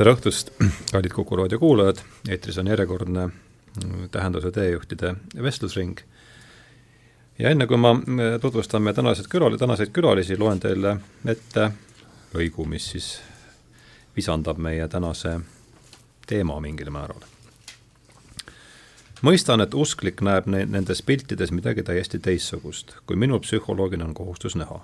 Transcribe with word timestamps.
tere 0.00 0.14
õhtust, 0.16 0.48
kallid 0.94 1.12
Kuku 1.12 1.36
raadio 1.36 1.58
kuulajad, 1.60 1.98
eetris 2.32 2.56
on 2.58 2.70
järjekordne 2.70 3.26
tähenduse 4.10 4.48
teejuhtide 4.50 5.10
vestlusring. 5.42 5.98
ja 7.38 7.50
enne, 7.50 7.66
kui 7.66 7.76
ma 7.76 7.90
tutvustan 8.40 8.82
meie 8.82 8.94
tänased 8.96 9.28
külal-, 9.28 9.58
tänaseid 9.60 9.90
külalisi, 9.92 10.38
loen 10.38 10.60
teile 10.60 10.94
ette 11.28 11.66
lõigu, 12.32 12.64
mis 12.64 12.86
siis 12.94 13.08
visandab 14.16 14.56
meie 14.56 14.88
tänase 14.88 15.34
teema 16.26 16.56
mingil 16.60 16.88
määral. 16.90 17.20
mõistan, 19.20 19.60
et 19.60 19.74
usklik 19.74 20.22
näeb 20.24 20.46
ne-, 20.46 20.64
nendes 20.64 21.02
piltides 21.02 21.52
midagi 21.52 21.82
täiesti 21.82 22.18
teistsugust, 22.18 22.96
kui 23.06 23.16
minul 23.16 23.44
psühholoogina 23.44 24.08
on 24.08 24.14
kohustus 24.14 24.56
näha. 24.56 24.80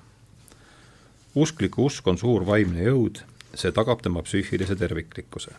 uskliku 1.35 1.87
usk 1.87 2.07
on 2.07 2.19
suur 2.19 2.47
vaimne 2.47 2.85
jõud 2.85 3.25
see 3.55 3.73
tagab 3.73 4.03
tema 4.03 4.23
psüühilise 4.23 4.77
terviklikkuse. 4.77 5.51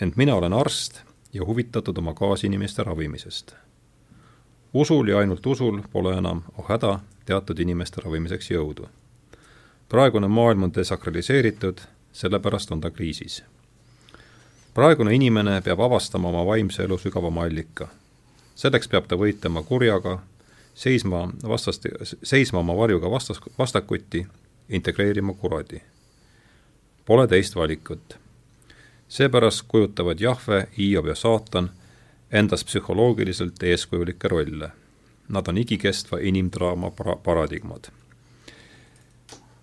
ent 0.00 0.16
mina 0.16 0.34
olen 0.34 0.52
arst 0.52 1.00
ja 1.32 1.46
huvitatud 1.46 1.98
oma 1.98 2.14
kaasinimeste 2.14 2.82
ravimisest. 2.82 3.54
usul 4.74 5.08
ja 5.08 5.18
ainult 5.18 5.46
usul 5.46 5.82
pole 5.92 6.18
enam, 6.18 6.42
oh 6.58 6.68
häda, 6.68 6.98
teatud 7.24 7.58
inimeste 7.58 8.00
ravimiseks 8.04 8.50
jõudu. 8.50 8.88
praegune 9.88 10.28
maailm 10.28 10.62
on 10.62 10.74
desakraliseeritud, 10.74 11.78
sellepärast 12.12 12.72
on 12.72 12.80
ta 12.80 12.90
kriisis. 12.90 13.44
praegune 14.74 15.14
inimene 15.14 15.60
peab 15.60 15.80
avastama 15.80 16.28
oma 16.28 16.46
vaimse 16.46 16.82
elu 16.82 16.98
sügavama 16.98 17.42
allika. 17.42 17.88
selleks 18.54 18.88
peab 18.88 19.06
ta 19.06 19.16
võitlema 19.16 19.62
kurjaga, 19.62 20.22
seisma 20.74 21.32
vastast, 21.48 21.86
seisma 22.22 22.58
oma 22.58 22.76
varjuga 22.76 23.10
vastas, 23.10 23.40
vastakuti, 23.58 24.26
integreerima 24.68 25.34
kuradi 25.34 25.82
Pole 27.06 27.26
teist 27.26 27.56
valikut. 27.56 28.18
seepärast 29.08 29.62
kujutavad 29.68 30.20
Jahve, 30.20 30.66
Hiiov 30.78 31.06
ja 31.06 31.14
saatan 31.14 31.70
endast 32.32 32.66
psühholoogiliselt 32.66 33.62
eeskujulikke 33.62 34.28
rolle. 34.28 34.70
Nad 35.28 35.48
on 35.48 35.58
igikestva 35.58 36.18
inimdraama 36.18 36.90
para-, 36.90 37.16
paradigmad. 37.22 37.86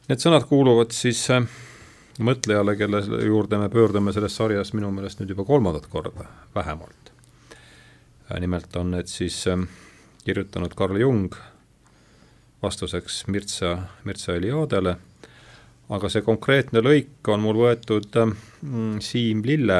Need 0.07 0.23
sõnad 0.23 0.47
kuuluvad 0.47 0.95
siis 0.95 1.25
äh, 1.31 1.43
mõtlejale, 2.19 2.77
kelle 2.79 3.03
juurde 3.27 3.59
me 3.59 3.69
pöördume 3.69 4.15
selles 4.15 4.35
sarjas 4.39 4.71
minu 4.73 4.91
meelest 4.91 5.19
nüüd 5.19 5.35
juba 5.35 5.43
kolmandat 5.43 5.87
korda, 5.91 6.29
vähemalt. 6.55 7.11
Äh, 8.31 8.39
nimelt 8.39 8.75
on 8.75 8.95
need 8.95 9.11
siis 9.11 9.43
äh, 9.51 9.67
kirjutanud 10.23 10.75
Carl 10.79 10.95
Jung 10.95 11.35
vastuseks 12.63 13.25
Mirtsa, 13.27 13.77
Mirtsa 14.03 14.39
Eliadele 14.39 14.97
aga 15.89 16.09
see 16.09 16.23
konkreetne 16.23 16.83
lõik 16.83 17.31
on 17.33 17.43
mul 17.43 17.59
võetud 17.59 18.15
mm, 18.15 18.99
Siim 19.03 19.43
Lille 19.45 19.79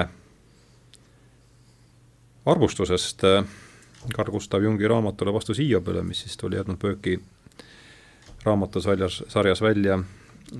arvustusest 2.46 3.24
äh, 3.24 3.46
Carl 4.12 4.32
Gustav 4.32 4.64
Jungi 4.64 4.88
raamatule 4.88 5.34
Vastus 5.34 5.62
Hiiobile, 5.64 6.04
mis 6.04 6.26
siis 6.26 6.36
tuli 6.38 6.60
Edmund 6.60 6.82
Burke'i 6.82 7.16
raamatusarjas, 8.44 9.24
sarjas 9.32 9.62
välja 9.64 10.02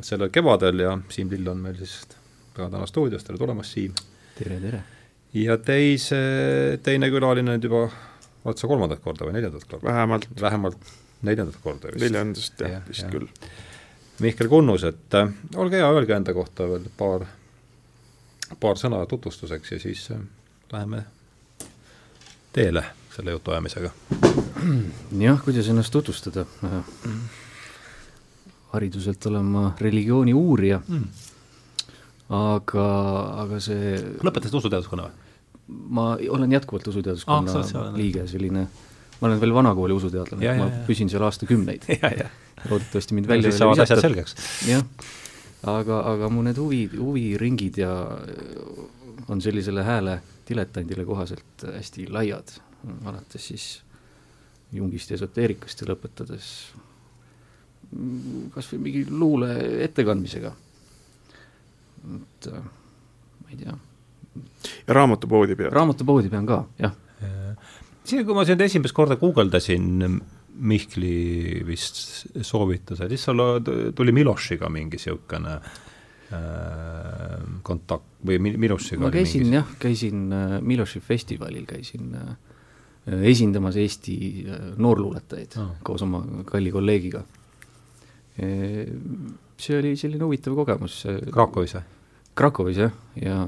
sellel 0.02 0.32
kevadel 0.32 0.80
ja 0.80 0.98
Siim 1.12 1.32
Lill 1.32 1.52
on 1.52 1.60
meil 1.66 1.76
siis 1.82 2.06
ka 2.56 2.70
täna 2.70 2.88
stuudios, 2.88 3.26
tere 3.28 3.38
tulemast, 3.42 3.76
Siim! 3.76 3.96
tere, 4.38 4.62
tere! 4.64 4.84
ja 5.34 5.58
teise, 5.58 6.24
teine 6.86 7.10
külaline 7.12 7.58
nüüd 7.58 7.68
juba, 7.68 7.88
oled 8.46 8.62
sa 8.62 8.70
kolmandat 8.70 9.04
korda 9.04 9.28
või 9.28 9.36
neljandat 9.36 9.68
korda? 9.68 9.90
vähemalt. 9.90 10.30
vähemalt 10.42 10.92
neljandat 11.28 11.60
korda 11.64 11.92
vist. 11.92 12.06
neljandast 12.06 12.64
jah 12.64 12.78
ja,, 12.78 12.82
vist 12.88 13.04
ja. 13.04 13.12
küll 13.12 13.28
Mihkel 14.20 14.48
Kunnus, 14.48 14.84
et 14.84 15.18
äh, 15.18 15.32
olge 15.56 15.80
hea, 15.82 15.90
öelge 15.90 16.16
enda 16.16 16.34
kohta 16.34 16.68
veel 16.70 16.86
paar, 16.98 17.26
paar 18.60 18.78
sõna 18.78 19.02
tutvustuseks 19.10 19.74
ja 19.74 19.80
siis 19.82 20.06
äh, 20.14 20.22
läheme 20.74 21.04
teele 22.54 22.86
selle 23.16 23.34
jutuajamisega. 23.34 23.90
jah, 25.20 25.42
kuidas 25.44 25.68
ennast 25.70 25.94
tutvustada 25.94 26.46
hariduselt 28.74 29.26
olen 29.30 29.46
ma 29.46 29.66
religiooni 29.82 30.34
uurija 30.34 30.80
mm., 30.82 31.04
aga, 32.34 32.86
aga 33.44 33.60
see 33.62 33.98
lõpetasid 34.26 34.58
usuteaduskonna 34.62 35.06
või? 35.10 35.20
ma 35.98 36.08
olen 36.36 36.52
jätkuvalt 36.52 36.88
usuteaduskonna 36.92 37.60
ah, 37.62 37.92
liige, 37.96 38.26
selline, 38.28 38.66
ma 39.24 39.30
olen 39.30 39.40
veel 39.40 39.54
vanakooli 39.56 39.96
usuteadlane, 39.96 40.56
ma 40.60 40.66
ja. 40.68 40.80
püsin 40.88 41.08
seal 41.12 41.24
aastakümneid 41.24 41.86
loodetavasti 42.70 43.16
mind 43.16 43.30
välja 43.32 43.52
no, 43.54 43.56
saavad 43.56 43.84
asjad 43.86 44.02
selgeks. 44.04 44.36
jah, 44.68 44.84
aga, 45.72 46.02
aga 46.12 46.30
mu 46.32 46.44
need 46.44 46.60
huvi, 46.60 46.84
huviringid 46.92 47.80
ja 47.80 47.94
on 49.32 49.42
sellisele 49.42 49.86
hääle 49.88 50.20
diletandile 50.50 51.06
kohaselt 51.08 51.64
hästi 51.64 52.10
laiad, 52.12 52.58
alates 53.08 53.48
siis 53.54 53.68
Jungist 54.74 55.12
ja 55.12 55.16
esoteerikast 55.16 55.84
ja 55.84 55.88
lõpetades 55.94 56.50
kas 58.54 58.68
või 58.74 58.80
mingi 58.88 59.04
luule 59.10 59.54
ettekandmisega. 59.86 60.52
et 62.16 62.48
ma 62.52 63.50
ei 63.54 63.58
tea. 63.64 63.78
ja 64.88 65.00
raamatupoodi 65.00 65.56
pead? 65.56 65.72
raamatupoodi 65.72 66.30
pean 66.34 66.50
ka, 66.50 66.66
jah. 66.80 66.96
Isegi 68.04 68.26
kui 68.28 68.36
ma 68.36 68.46
sind 68.48 68.62
esimest 68.64 68.96
korda 68.96 69.18
guugeldasin, 69.20 70.20
Mihkli 70.54 71.64
vist 71.66 71.98
soovitusel, 72.46 73.10
siis 73.10 73.24
sul 73.26 73.40
tuli 73.98 74.14
Milošiga 74.14 74.68
mingi 74.70 75.00
niisugune 75.00 75.56
äh, 75.58 77.40
kontakt 77.66 78.20
või 78.28 78.38
Milošiga 78.44 79.08
ma 79.08 79.10
käisin 79.14 79.48
mingi... 79.48 79.58
jah, 79.58 79.72
käisin 79.82 80.28
äh, 80.30 80.54
Miloši 80.62 81.02
festivalil, 81.02 81.66
käisin 81.66 82.14
äh, 82.20 82.36
esindamas 83.32 83.80
Eesti 83.82 84.18
äh, 84.46 84.62
noorluuletajaid 84.78 85.58
ah. 85.64 85.74
koos 85.82 86.06
oma 86.06 86.22
kalli 86.46 86.76
kolleegiga 86.76 87.24
e,. 88.38 88.86
see 89.58 89.80
oli 89.80 89.98
selline 89.98 90.26
huvitav 90.28 90.54
kogemus. 90.58 91.02
Krakowis 91.34 91.80
või? 91.80 91.86
Krakowis 92.38 92.78
jah, 92.86 92.94
ja 93.18 93.42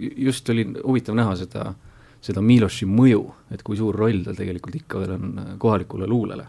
just 0.00 0.48
oli 0.48 0.64
huvitav 0.80 1.16
näha 1.18 1.36
seda 1.44 1.74
äh, 1.74 1.91
seda 2.22 2.42
Miloši 2.44 2.86
mõju, 2.86 3.22
et 3.54 3.62
kui 3.66 3.78
suur 3.78 3.96
roll 3.98 4.22
tal 4.26 4.38
tegelikult 4.38 4.78
ikka 4.78 5.02
veel 5.02 5.14
on 5.16 5.38
äh, 5.42 5.52
kohalikule 5.62 6.08
luulele 6.10 6.46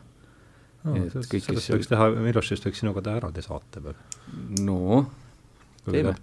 no,. 0.83 0.95
sellest 1.09 1.73
võiks 1.73 1.89
teha, 1.91 2.09
Milošist 2.13 2.67
võiks 2.67 2.83
sinuga 2.83 3.03
teha 3.05 3.21
eraldi 3.21 3.45
saate 3.45 3.83
veel. 3.83 3.99
no. 4.65 5.03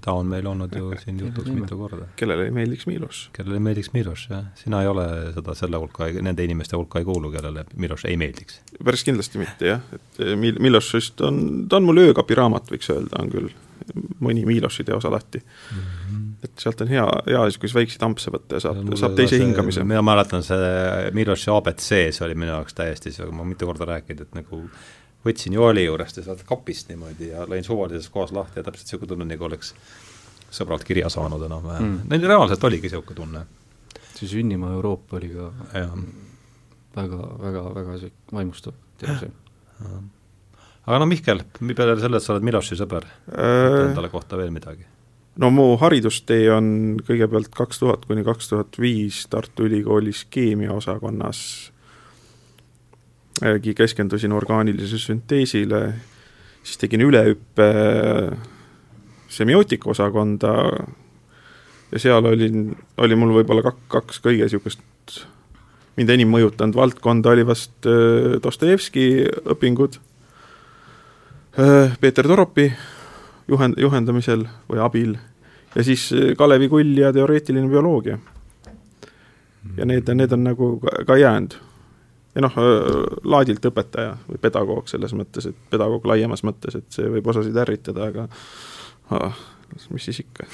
Ta 0.00 0.12
on 0.16 0.26
meil 0.26 0.46
olnud 0.46 0.72
ju 0.76 0.92
siin 1.02 1.18
jutuks 1.20 1.50
mitu 1.52 1.76
korda. 1.78 2.06
kellele 2.16 2.48
ei 2.48 2.50
meeldiks 2.54 2.86
Miloš? 2.88 3.22
kellele 3.36 3.58
ei 3.58 3.64
meeldiks 3.68 3.92
Miloš, 3.92 4.26
jah. 4.30 4.44
sina 4.54 4.82
ei 4.82 4.88
ole 4.88 5.06
seda 5.36 5.54
selle 5.58 5.80
hulka, 5.82 6.08
nende 6.22 6.44
inimeste 6.44 6.76
hulka 6.76 7.02
ei 7.02 7.08
kuulu, 7.08 7.32
kellele 7.34 7.64
Miloš 7.76 8.06
ei 8.08 8.16
meeldiks? 8.20 8.60
päris 8.84 9.04
kindlasti 9.04 9.42
mitte 9.42 9.72
jah, 9.74 9.82
et 9.92 10.22
eh, 10.24 10.36
Mil-, 10.36 10.60
Milošist 10.60 11.20
on, 11.26 11.42
ta 11.68 11.80
on 11.80 11.88
mul 11.90 12.06
öökapiraamat, 12.06 12.72
võiks 12.72 12.92
öelda, 12.94 13.20
on 13.20 13.34
küll 13.34 13.50
mõni 14.24 14.44
Miloši 14.46 14.84
teos 14.86 15.04
alati 15.08 15.40
mm. 15.40 15.78
-hmm. 15.80 16.22
et 16.44 16.52
sealt 16.58 16.80
on 16.80 16.88
hea, 16.88 17.06
hea 17.26 17.44
niisuguseid 17.44 17.80
väikseid 17.80 18.06
ampse 18.06 18.32
võtta 18.32 18.56
ja 18.56 18.64
saab, 18.64 18.80
saab 18.96 19.16
teise 19.18 19.36
see, 19.36 19.44
hingamise. 19.44 19.84
mina 19.84 20.02
mäletan, 20.02 20.44
see 20.46 21.10
Miloši 21.16 21.52
abc, 21.52 21.90
see 21.90 22.24
oli 22.26 22.38
minu 22.38 22.52
jaoks 22.52 22.76
täiesti, 22.76 23.12
ma 23.32 23.44
mitu 23.44 23.68
korda 23.68 23.88
rääkinud, 23.94 24.22
et 24.28 24.40
nagu 24.40 24.64
võtsin 25.26 25.56
jooli 25.56 25.84
juurest 25.84 26.20
ja 26.20 26.24
sealt 26.26 26.44
kapist 26.48 26.88
niimoodi 26.90 27.30
ja 27.32 27.44
lõin 27.48 27.66
suvalises 27.66 28.08
kohas 28.12 28.32
lahti 28.36 28.60
ja 28.60 28.66
täpselt 28.66 28.86
niisugune 28.86 29.12
tunne, 29.12 29.28
nagu 29.28 29.48
oleks 29.48 29.74
sõbralt 30.50 30.84
kirja 30.86 31.10
saanud 31.12 31.42
enam-vähem 31.46 31.86
mm.. 31.86 32.06
Neil 32.10 32.28
reaalselt 32.28 32.64
oligi 32.68 32.88
niisugune 32.88 33.18
tunne. 33.18 33.44
see 34.14 34.28
Sünnimaa 34.28 34.72
Euroopa 34.76 35.18
oli 35.20 35.32
ka 35.34 35.50
ja. 35.74 35.90
väga, 36.96 37.20
väga, 37.42 37.66
väga 37.74 37.98
vaimustav 38.32 38.74
teos 39.00 39.26
aga 40.90 40.98
no 40.98 41.06
Mihkel, 41.08 41.44
peale 41.74 41.98
selle, 42.00 42.18
et 42.18 42.24
sa 42.24 42.34
oled 42.34 42.46
Miloši 42.46 42.78
sõber 42.80 43.06
äh,, 43.06 43.90
endale 43.90 44.10
kohta 44.12 44.38
veel 44.40 44.52
midagi? 44.54 44.86
no 45.40 45.50
mu 45.54 45.66
haridustee 45.80 46.48
on 46.52 46.72
kõigepealt 47.06 47.52
kaks 47.54 47.82
tuhat 47.82 48.06
kuni 48.08 48.24
kaks 48.26 48.50
tuhat 48.52 48.80
viis 48.80 49.22
Tartu 49.30 49.68
Ülikoolis 49.68 50.24
keemiaosakonnas 50.32 51.42
keskendusin 53.76 54.32
orgaanilisele 54.36 55.00
sünteesile, 55.00 55.82
siis 56.62 56.78
tegin 56.78 57.00
ülehüppe 57.06 57.68
semiootika 59.30 59.90
osakonda 59.90 60.54
ja 61.92 61.98
seal 61.98 62.26
olin, 62.26 62.70
oli 62.98 63.16
mul 63.16 63.34
võib-olla 63.40 63.64
kak-, 63.64 63.86
kaks 63.88 64.20
kõige 64.24 64.46
niisugust 64.46 64.82
mind 66.00 66.12
enim 66.14 66.30
mõjutanud 66.32 66.76
valdkonda 66.76 67.34
oli 67.34 67.44
vast 67.46 67.88
äh, 67.88 68.38
Dostojevski 68.42 69.06
õpingud, 69.54 69.98
äh, 71.58 71.96
Peeter 72.00 72.28
Toropi 72.28 72.70
juhend-, 73.50 73.80
juhendamisel 73.80 74.46
või 74.70 74.84
abil 74.84 75.16
ja 75.74 75.86
siis 75.86 76.08
äh, 76.16 76.32
Kalevi 76.38 76.70
Kull 76.72 76.98
ja 76.98 77.12
teoreetiline 77.12 77.68
bioloogia. 77.68 78.18
ja 79.76 79.84
need, 79.84 80.08
need 80.14 80.32
on 80.32 80.46
nagu 80.46 80.70
ka, 80.80 81.02
ka 81.06 81.16
jäänud 81.20 81.58
ja 82.34 82.44
noh, 82.44 82.58
laadilt 83.26 83.64
õpetaja 83.70 84.14
või 84.28 84.42
pedagoog 84.42 84.90
selles 84.90 85.14
mõttes, 85.18 85.48
et 85.50 85.64
pedagoog 85.72 86.06
laiemas 86.06 86.44
mõttes, 86.46 86.76
et 86.78 86.86
see 86.94 87.08
võib 87.10 87.26
osasid 87.32 87.56
ärritada, 87.58 88.10
aga 88.10 88.26
ah, 89.16 89.40
mis 89.90 90.06
siis 90.06 90.22
ikka. 90.22 90.46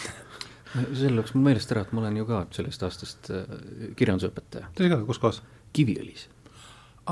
see 0.97 1.13
läks 1.13 1.35
mul 1.37 1.51
meelest 1.51 1.73
ära, 1.75 1.85
et 1.85 1.93
ma 1.97 2.05
olen 2.05 2.17
ju 2.23 2.29
ka 2.29 2.43
sellest 2.57 2.87
aastast 2.89 3.31
kirjandusõpetaja. 3.99 4.73
tõsi 4.79 4.93
ka, 4.93 5.01
kus 5.09 5.23
kohas? 5.23 5.43
Kiviõlis. 5.77 6.29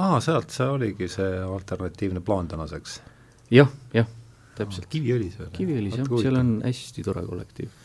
aa, 0.00 0.20
sealt 0.25 0.55
see 0.55 0.69
oligi 0.72 1.11
see 1.12 1.40
alternatiivne 1.44 2.25
plaan 2.25 2.49
tänaseks? 2.49 3.00
jah, 3.52 3.69
jah, 3.96 4.08
täpselt. 4.58 4.88
Kiviõlis 4.93 5.37
veel? 5.40 5.50
Kiviõlis 5.58 5.99
jah, 6.00 6.08
seal 6.22 6.40
on 6.40 6.55
hästi 6.64 7.05
tore 7.05 7.26
kollektiiv. 7.28 7.76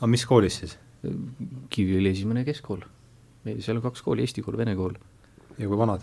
aga 0.00 0.10
mis 0.10 0.26
koolis 0.26 0.58
siis? 0.62 0.76
Kiviõli 1.70 2.10
esimene 2.10 2.42
keskkool. 2.46 2.82
meil 3.44 3.62
seal 3.62 3.78
on 3.78 3.86
kaks 3.86 4.02
kooli, 4.02 4.26
eesti 4.26 4.42
kool, 4.42 4.58
vene 4.58 4.74
kool. 4.78 4.98
ja 5.58 5.70
kui 5.70 5.78
vanad? 5.78 6.02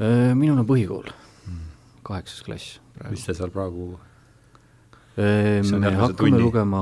Äh, 0.00 0.30
minul 0.32 0.56
on 0.62 0.64
põhikool 0.68 1.10
mm., 1.10 1.64
kaheksas 2.08 2.40
klass. 2.46 2.78
mis 3.10 3.24
te 3.26 3.34
seal 3.36 3.50
praegu 3.52 3.90
äh, 5.20 5.60
me 5.60 5.90
hakkame 5.92 6.16
tunni. 6.16 6.40
lugema, 6.40 6.80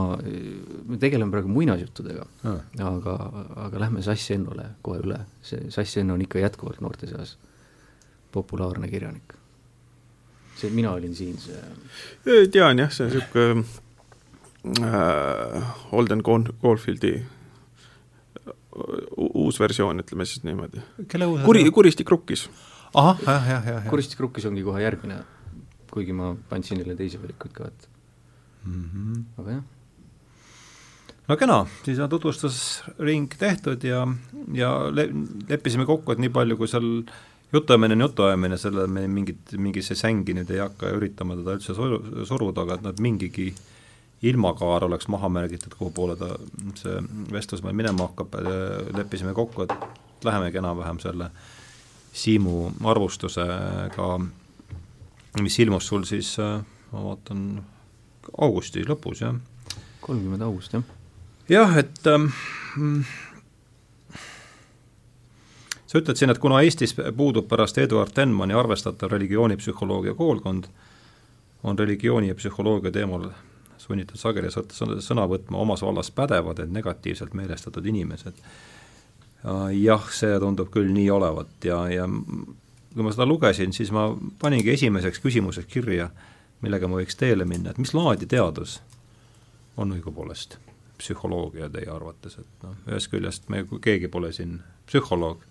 me 0.87 0.99
tegeleme 1.03 1.35
praegu 1.35 1.51
muinasjuttudega 1.51 2.27
ah., 2.47 2.61
aga, 2.93 3.17
aga 3.65 3.83
lähme 3.83 4.05
Sass 4.07 4.31
Ennole 4.35 4.69
kohe 4.87 5.03
üle, 5.03 5.19
see 5.43 5.67
Sass 5.75 5.99
Enno 5.99 6.15
on 6.15 6.23
ikka 6.23 6.45
jätkuvalt 6.45 6.79
noorte 6.85 7.11
seas 7.11 7.35
populaarne 8.35 8.87
kirjanik. 8.93 9.35
see, 10.55 10.71
mina 10.71 10.95
olin 10.95 11.15
siin 11.19 11.43
see 11.43 12.47
tean 12.55 12.79
jah, 12.85 12.95
see 12.95 13.09
on 13.09 13.13
niisugune 13.17 13.67
äh, 14.87 15.75
Holden 15.91 16.23
Caulfieldi 16.23 17.17
uus 19.19 19.59
versioon, 19.59 19.99
ütleme 20.07 20.25
siis 20.29 20.45
niimoodi. 20.47 20.81
kuri, 21.45 21.71
Kuristik 21.75 22.11
rukkis. 22.11 22.47
Ahah, 22.95 23.23
jah, 23.27 23.49
jah, 23.49 23.69
jah. 23.73 23.89
Kuristik 23.91 24.21
rukkis 24.25 24.47
ongi 24.49 24.65
kohe 24.67 24.83
järgmine, 24.83 25.21
kuigi 25.93 26.17
ma 26.17 26.35
andsin 26.55 26.81
neile 26.81 26.97
teisi 26.99 27.21
valikuid 27.21 27.55
ka, 27.57 27.71
et 27.73 27.89
mm 28.65 28.85
-hmm. 28.85 29.25
aga 29.43 29.51
jah. 29.51 29.65
no 31.29 31.37
kena, 31.37 31.67
siis 31.85 31.99
on 31.99 32.11
tutvustusring 32.11 33.35
tehtud 33.39 33.85
ja, 33.85 34.07
ja 34.53 34.71
le-, 34.91 35.13
leppisime 35.49 35.87
kokku, 35.87 36.13
et 36.13 36.19
nii 36.19 36.29
palju, 36.29 36.57
kui 36.57 36.69
seal 36.69 37.03
jutuajamine 37.53 37.93
on 37.93 38.01
jutuajamine, 38.01 38.57
selle 38.57 38.87
me 38.87 39.09
mingit, 39.09 39.57
mingisse 39.57 39.95
sängi 39.95 40.35
nüüd 40.35 40.51
ei 40.51 40.59
hakka 40.59 40.91
üritama 40.91 41.37
teda 41.37 41.57
üldse 41.57 41.75
suru, 41.75 42.25
suruda, 42.25 42.63
aga 42.63 42.75
et 42.75 42.83
nad 42.83 43.01
mingigi 43.01 43.49
äh, 43.53 43.63
ilmakaar 44.23 44.85
oleks 44.85 45.09
maha 45.09 45.29
märgitud, 45.29 45.75
kuhu 45.79 45.91
poole 45.95 46.17
ta, 46.19 46.33
see 46.79 46.99
vestlus 47.33 47.63
meil 47.63 47.77
minema 47.79 48.09
hakkab, 48.09 48.35
leppisime 48.97 49.35
kokku, 49.37 49.67
et 49.67 50.25
lähemegi 50.27 50.59
enam-vähem 50.59 50.99
selle 51.03 51.31
Siimu 52.19 52.73
arvustusega, 52.91 54.09
mis 55.43 55.59
ilmus 55.63 55.87
sul 55.87 56.07
siis, 56.09 56.33
ma 56.93 57.05
vaatan, 57.05 57.45
augusti 58.43 58.83
lõpus, 58.87 59.23
jah? 59.23 59.39
kolmkümmend 60.03 60.43
august, 60.43 60.73
jah. 60.75 60.85
jah, 61.53 61.77
et 61.79 62.07
ähm, 62.11 62.31
sa 65.87 66.01
ütled 66.01 66.19
siin, 66.19 66.33
et 66.33 66.41
kuna 66.43 66.63
Eestis 66.65 66.95
puudub 66.97 67.49
pärast 67.51 67.79
Eduard 67.79 68.15
Tenmani 68.17 68.57
arvestatav 68.57 69.13
religioonipsühholoogia 69.13 70.17
koolkond, 70.19 70.71
on 71.63 71.79
religiooni 71.79 72.33
ja 72.33 72.39
psühholoogia 72.39 72.93
teemal 72.95 73.31
sunnitud 73.79 74.21
sageli 74.21 74.51
sõna 74.51 75.27
võtma 75.31 75.61
omas 75.63 75.83
vallas 75.83 76.11
pädevad, 76.15 76.61
ent 76.63 76.75
negatiivselt 76.75 77.35
meelestatud 77.35 77.87
inimesed. 77.87 78.37
Jah, 79.45 80.09
see 80.13 80.39
tundub 80.43 80.71
küll 80.75 80.91
nii 80.93 81.11
olevat 81.15 81.69
ja, 81.69 81.83
ja 81.93 82.07
kui 82.09 83.05
ma 83.07 83.13
seda 83.15 83.27
lugesin, 83.29 83.73
siis 83.77 83.93
ma 83.95 84.09
paningi 84.41 84.73
esimeseks 84.75 85.21
küsimuseks 85.23 85.71
kirja, 85.71 86.09
millega 86.65 86.89
ma 86.91 86.99
võiks 86.99 87.19
teele 87.19 87.47
minna, 87.47 87.71
et 87.71 87.79
mis 87.79 87.95
laadi 87.95 88.27
teadus 88.27 88.81
on 89.79 89.95
õigupoolest 89.95 90.59
psühholoogia 90.99 91.69
teie 91.71 91.87
arvates, 91.93 92.41
et 92.41 92.65
noh, 92.65 92.75
ühest 92.91 93.13
küljest 93.13 93.47
me, 93.53 93.63
keegi 93.85 94.11
pole 94.11 94.33
siin 94.35 94.57
psühholoog, 94.89 95.45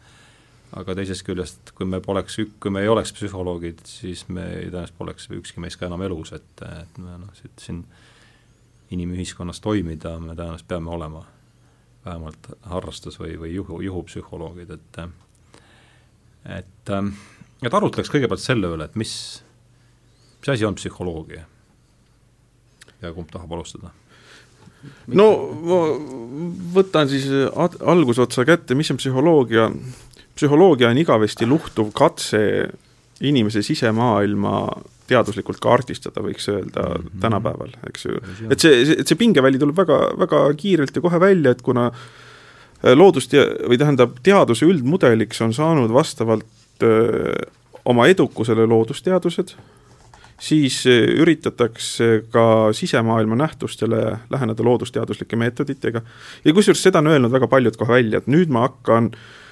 aga 0.75 0.95
teisest 0.99 1.23
küljest, 1.23 1.71
kui 1.77 1.87
me 1.87 2.01
poleks, 2.03 2.41
kui 2.59 2.73
me 2.73 2.83
ei 2.83 2.91
oleks 2.91 3.15
psühholoogid, 3.15 3.85
siis 3.87 4.25
me 4.27 4.43
tõenäoliselt 4.65 4.97
poleks 4.99 5.31
ükski 5.39 5.63
meist 5.63 5.79
ka 5.79 5.87
enam 5.87 6.03
elus, 6.03 6.33
et, 6.35 6.65
et 6.67 6.99
me 6.99 7.15
noh, 7.21 7.31
siin 7.63 7.85
inimühiskonnas 8.91 9.63
toimida, 9.63 10.17
me 10.19 10.35
tõenäoliselt 10.35 10.67
peame 10.67 10.91
olema 10.91 11.23
vähemalt 12.07 12.49
harrastus- 12.71 13.19
või, 13.19 13.35
või 13.41 13.53
juhu, 13.55 13.81
juhupsühholoogid, 13.85 14.73
et 14.77 15.03
et, 16.47 16.91
et 17.67 17.73
arutleks 17.73 18.11
kõigepealt 18.13 18.43
selle 18.43 18.71
üle, 18.71 18.87
et 18.87 18.95
mis, 18.95 19.13
mis 20.39 20.51
asi 20.55 20.67
on 20.67 20.77
psühholoogia? 20.79 21.45
ja 23.01 23.13
kumb 23.13 23.29
tahab 23.31 23.51
alustada? 23.53 23.91
no 25.07 25.27
ma 25.67 25.79
võtan 26.77 27.09
siis 27.11 27.27
algusotsa 27.81 28.45
kätte, 28.47 28.77
mis 28.77 28.91
on 28.93 28.99
psühholoogia, 29.01 29.69
psühholoogia 30.37 30.91
on 30.91 31.01
igavesti 31.01 31.47
luhtuv 31.49 31.91
katse 31.97 32.41
inimese 33.25 33.63
sisemaailma 33.65 34.53
teaduslikult 35.07 35.59
kaardistada, 35.63 36.21
võiks 36.23 36.47
öelda 36.51 36.83
mm 36.83 37.03
-hmm. 37.03 37.21
tänapäeval, 37.23 37.73
eks 37.89 38.05
ju. 38.05 38.19
et 38.49 38.59
see, 38.59 38.81
et 38.99 39.07
see 39.07 39.19
pingeväli 39.19 39.59
tuleb 39.59 39.77
väga, 39.77 39.99
väga 40.19 40.41
kiirelt 40.57 40.95
ja 40.95 41.01
kohe 41.01 41.19
välja, 41.19 41.51
et 41.51 41.61
kuna 41.61 41.87
äh, 41.87 42.93
loodust 42.95 43.33
ja, 43.33 43.45
või 43.69 43.79
tähendab, 43.79 44.19
teaduse 44.23 44.65
üldmudeliks 44.65 45.41
on 45.41 45.53
saanud 45.53 45.93
vastavalt 45.93 46.45
öö, 46.83 47.31
äh, 47.31 47.51
oma 47.85 48.07
edukusele 48.07 48.65
loodusteadused, 48.67 49.55
siis 50.39 50.83
äh, 50.87 51.07
üritatakse 51.23 52.23
ka 52.31 52.73
sisemaailma 52.73 53.35
nähtustele 53.35 54.19
läheneda 54.29 54.63
loodusteaduslike 54.63 55.35
meetoditega 55.35 56.01
ja 56.45 56.53
kusjuures 56.53 56.83
seda 56.83 56.99
on 56.99 57.07
öelnud 57.07 57.31
väga 57.31 57.47
paljud 57.47 57.77
kohe 57.77 57.93
välja, 57.93 58.17
et 58.17 58.27
nüüd 58.27 58.51
ma 58.51 58.67
hakkan 58.67 59.11
äh, 59.13 59.46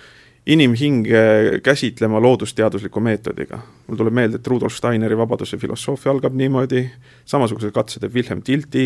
inimhinge 0.45 1.59
käsitlema 1.63 2.21
loodusteadusliku 2.21 2.99
meetodiga. 2.99 3.59
mul 3.87 3.97
tuleb 3.97 4.13
meelde, 4.13 4.35
et 4.35 4.47
Rudolf 4.47 4.73
Steineri 4.73 5.17
Vabaduse 5.17 5.57
filosoofia 5.57 6.11
algab 6.11 6.33
niimoodi, 6.33 6.85
samasuguse 7.25 7.71
katse 7.71 7.99
teeb 7.99 8.13
Wilhelm 8.13 8.41
Tilti, 8.41 8.85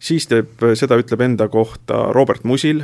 siis 0.00 0.26
teeb, 0.26 0.56
seda 0.74 0.96
ütleb 1.00 1.20
enda 1.20 1.48
kohta 1.48 2.06
Robert 2.12 2.44
Musil, 2.44 2.82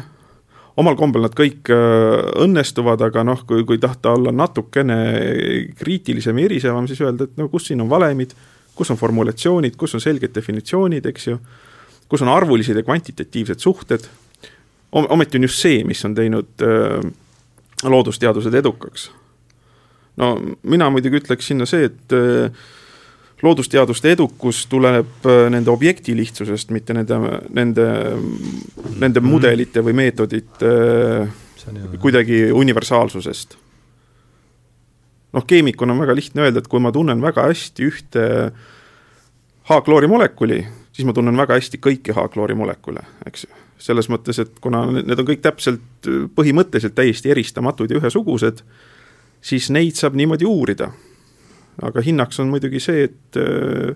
omal 0.77 0.97
kombel 1.01 1.25
nad 1.25 1.35
kõik 1.37 1.71
äh, 1.73 2.19
õnnestuvad, 2.45 3.03
aga 3.09 3.25
noh, 3.25 3.43
kui, 3.49 3.65
kui 3.65 3.81
tahta 3.83 4.13
olla 4.17 4.33
natukene 4.33 4.99
kriitilisem 5.79 6.39
ja 6.39 6.49
erisevam, 6.51 6.89
siis 6.89 7.01
öelda, 7.03 7.25
et 7.25 7.41
no 7.41 7.49
kus 7.53 7.71
siin 7.71 7.81
on 7.85 7.91
valemid, 7.91 8.35
kus 8.77 8.93
on 8.93 9.01
formulatsioonid, 9.01 9.77
kus 9.81 9.97
on 9.97 10.05
selged 10.05 10.35
definitsioonid, 10.35 11.09
eks 11.09 11.31
ju, 11.31 11.39
kus 12.09 12.23
on 12.25 12.31
arvulised 12.33 12.77
ja 12.77 12.85
kvantitatiivsed 12.85 13.65
suhted, 13.65 14.05
ometi 14.93 15.41
on 15.41 15.49
just 15.49 15.65
see, 15.65 15.81
mis 15.89 16.05
on 16.07 16.15
teinud 16.17 16.65
äh, 16.65 17.01
loodusteadused 17.85 18.55
edukaks. 18.55 19.11
no 20.17 20.35
mina 20.63 20.91
muidugi 20.91 21.21
ütleks 21.21 21.47
sinna 21.53 21.67
see, 21.67 21.87
et 21.87 22.15
äh, 22.17 22.51
loodusteaduste 23.43 24.13
edukus 24.13 24.65
tuleneb 24.67 25.27
äh, 25.27 25.45
nende 25.53 25.71
objekti 25.71 26.17
lihtsusest, 26.17 26.73
mitte 26.75 26.97
nende, 26.97 27.21
nende, 27.55 27.87
nende 28.99 29.21
mm. 29.21 29.29
mudelite 29.29 29.85
või 29.85 29.95
meetodite 30.03 30.73
kuidagi 32.01 32.49
universaalsusest. 32.55 33.59
noh, 35.37 35.47
keemikuna 35.47 35.93
on 35.93 36.03
väga 36.03 36.17
lihtne 36.17 36.47
öelda, 36.47 36.65
et 36.65 36.69
kui 36.69 36.81
ma 36.81 36.93
tunnen 36.93 37.23
väga 37.23 37.47
hästi 37.51 37.87
ühte 37.87 38.27
H-kloori 39.69 40.09
molekuli, 40.09 40.63
siis 40.97 41.07
ma 41.07 41.13
tunnen 41.13 41.37
väga 41.37 41.61
hästi 41.61 41.79
kõiki 41.85 42.17
H-kloori 42.17 42.57
molekule, 42.57 43.05
eks 43.29 43.45
ju 43.47 43.68
selles 43.79 44.09
mõttes, 44.11 44.41
et 44.43 44.59
kuna 44.63 44.83
need 44.91 45.19
on 45.19 45.27
kõik 45.29 45.43
täpselt 45.45 46.09
põhimõtteliselt 46.35 46.97
täiesti 46.99 47.31
eristamatud 47.33 47.91
ja 47.91 48.01
ühesugused, 48.01 48.63
siis 49.41 49.71
neid 49.75 49.99
saab 49.99 50.19
niimoodi 50.19 50.47
uurida. 50.49 50.91
aga 51.83 52.03
hinnaks 52.03 52.41
on 52.43 52.49
muidugi 52.51 52.81
see, 52.83 53.05
et 53.07 53.37
äh, 53.39 53.95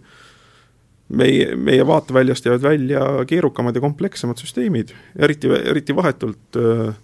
meie, 1.19 1.57
meie 1.57 1.87
vaateväljast 1.87 2.45
jäävad 2.47 2.63
välja 2.63 3.07
keerukamad 3.27 3.75
ja 3.75 3.83
komplekssemad 3.83 4.39
süsteemid, 4.39 4.93
eriti, 5.19 5.51
eriti 5.51 5.97
vahetult, 5.97 6.57
äh, 6.57 6.95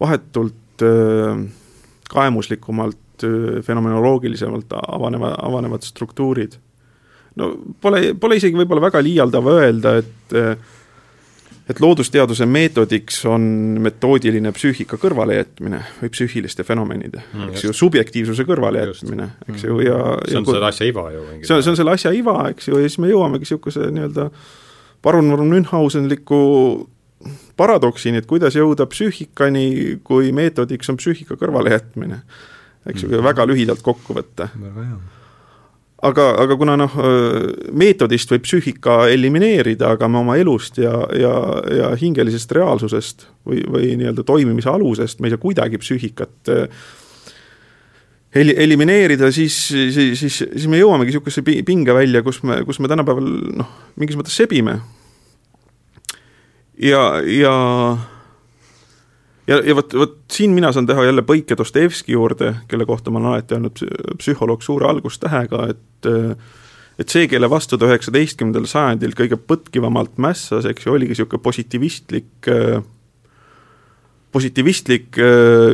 vahetult 0.00 0.84
äh, 0.84 1.46
kaemuslikumalt, 2.10 2.98
fenomenoloogilisemalt 3.64 4.72
avaneva, 4.72 5.34
avanevad 5.44 5.84
struktuurid. 5.84 6.54
no 7.36 7.50
pole, 7.80 8.14
pole 8.20 8.36
isegi 8.36 8.56
võib-olla 8.56 8.86
väga 8.86 9.02
liialdav 9.04 9.48
öelda, 9.52 9.92
et 10.00 10.32
et 11.70 11.80
loodusteaduse 11.80 12.46
meetodiks 12.50 13.20
on 13.30 13.42
metoodiline 13.84 14.52
psüühika 14.56 14.98
kõrvalejätmine 15.00 15.82
või 16.00 16.12
psüühiliste 16.12 16.66
fenomenide 16.66 17.22
mm,, 17.22 17.50
eks 17.52 17.66
ju, 17.68 17.74
subjektiivsuse 17.76 18.46
kõrvalejätmine, 18.48 19.28
eks 19.48 19.66
ju, 19.68 19.78
ja 19.86 20.00
see 20.26 20.40
on 20.40 20.48
ja, 20.48 20.54
selle 20.56 20.70
asja 20.70 20.88
iva 20.90 21.06
ju. 21.14 21.26
see 21.42 21.56
on, 21.56 21.62
see 21.62 21.74
on 21.74 21.78
selle 21.82 21.94
asja 21.94 22.14
iva, 22.16 22.38
eks 22.50 22.70
ju, 22.70 22.80
ja 22.80 22.88
siis 22.88 22.98
me 23.02 23.12
jõuamegi 23.12 23.46
niisuguse 23.46 23.90
nii-öelda 23.94 24.30
parun 25.04 25.30
Münchhausenliku 25.48 26.40
paradoksini, 27.60 28.20
et 28.20 28.28
kuidas 28.28 28.56
jõuda 28.56 28.86
psüühikani, 28.88 30.00
kui 30.04 30.32
meetodiks 30.36 30.90
on 30.92 30.98
psüühika 31.00 31.36
kõrvalejätmine. 31.40 32.22
eks 32.86 33.02
ju 33.02 33.08
mm, 33.08 33.14
-hmm. 33.14 33.24
väga 33.24 33.46
lühidalt 33.46 33.82
kokku 33.82 34.14
võtta. 34.16 34.48
Aga, 36.06 36.26
aga 36.44 36.56
kuna 36.60 36.76
noh, 36.80 36.94
meetodist 37.76 38.30
võib 38.32 38.46
psüühika 38.46 39.02
elimineerida, 39.12 39.94
aga 39.96 40.08
me 40.08 40.22
oma 40.22 40.38
elust 40.40 40.80
ja, 40.80 40.94
ja, 41.16 41.34
ja 41.76 41.90
hingelisest 42.00 42.52
reaalsusest 42.56 43.26
või, 43.46 43.60
või 43.68 43.92
nii-öelda 44.00 44.24
toimimise 44.26 44.72
alusest 44.72 45.20
me 45.20 45.28
ei 45.28 45.34
saa 45.34 45.42
kuidagi 45.42 45.80
psüühikat 45.82 46.52
eli-, 48.34 48.56
elimineerida, 48.56 49.32
siis, 49.32 49.56
siis, 49.68 50.18
siis, 50.18 50.38
siis 50.38 50.68
me 50.70 50.80
jõuamegi 50.80 51.12
niisuguse 51.12 51.44
pinge 51.44 51.94
välja, 51.96 52.22
kus 52.26 52.42
me, 52.46 52.62
kus 52.68 52.80
me 52.80 52.90
tänapäeval 52.90 53.26
noh, 53.60 53.76
mingis 54.00 54.18
mõttes 54.18 54.36
sebime. 54.38 54.78
ja, 56.80 57.04
ja 57.26 57.54
ja, 59.50 59.58
ja 59.66 59.76
vot, 59.76 59.94
vot 59.98 60.16
siin 60.32 60.54
mina 60.56 60.70
saan 60.72 60.88
teha 60.88 61.04
jälle 61.08 61.24
põike 61.26 61.58
Dostojevski 61.58 62.14
juurde, 62.14 62.54
kelle 62.70 62.86
kohta 62.88 63.12
ma 63.12 63.20
olen 63.20 63.34
alati 63.34 63.56
öelnud 63.56 63.84
psühholoog 64.22 64.62
suure 64.64 64.88
algustähega, 64.90 65.66
et 65.74 66.10
et 67.00 67.08
see, 67.08 67.24
kelle 67.32 67.48
vastu 67.48 67.78
ta 67.80 67.88
üheksateistkümnendal 67.88 68.66
sajandil 68.68 69.14
kõige 69.16 69.38
põtkivamalt 69.40 70.18
mässas, 70.20 70.66
eks 70.68 70.84
ju, 70.84 70.92
oligi 70.92 71.14
niisugune 71.14 71.40
positivistlik, 71.40 72.48
positivistlik 74.36 75.16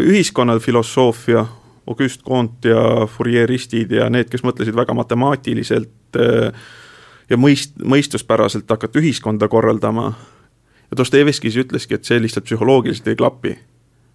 ühiskonnafilosoofia, 0.07 1.43
Auguste 1.87 2.23
Comte 2.27 2.71
ja 2.71 2.85
Fourieristid 3.11 3.93
ja 3.95 4.07
need, 4.11 4.31
kes 4.31 4.43
mõtlesid 4.47 4.75
väga 4.75 4.95
matemaatiliselt 4.95 6.19
ja 7.31 7.39
mõist-, 7.39 7.75
mõistuspäraselt 7.83 8.71
hakata 8.71 9.03
ühiskonda 9.03 9.51
korraldama 9.51 10.13
ja 10.91 10.97
Dostojevski 10.97 11.51
siis 11.51 11.65
ütleski, 11.67 11.99
et 11.99 12.05
see 12.09 12.21
lihtsalt 12.23 12.47
psühholoogiliselt 12.47 13.09
ei 13.11 13.19
klapi. 13.19 13.59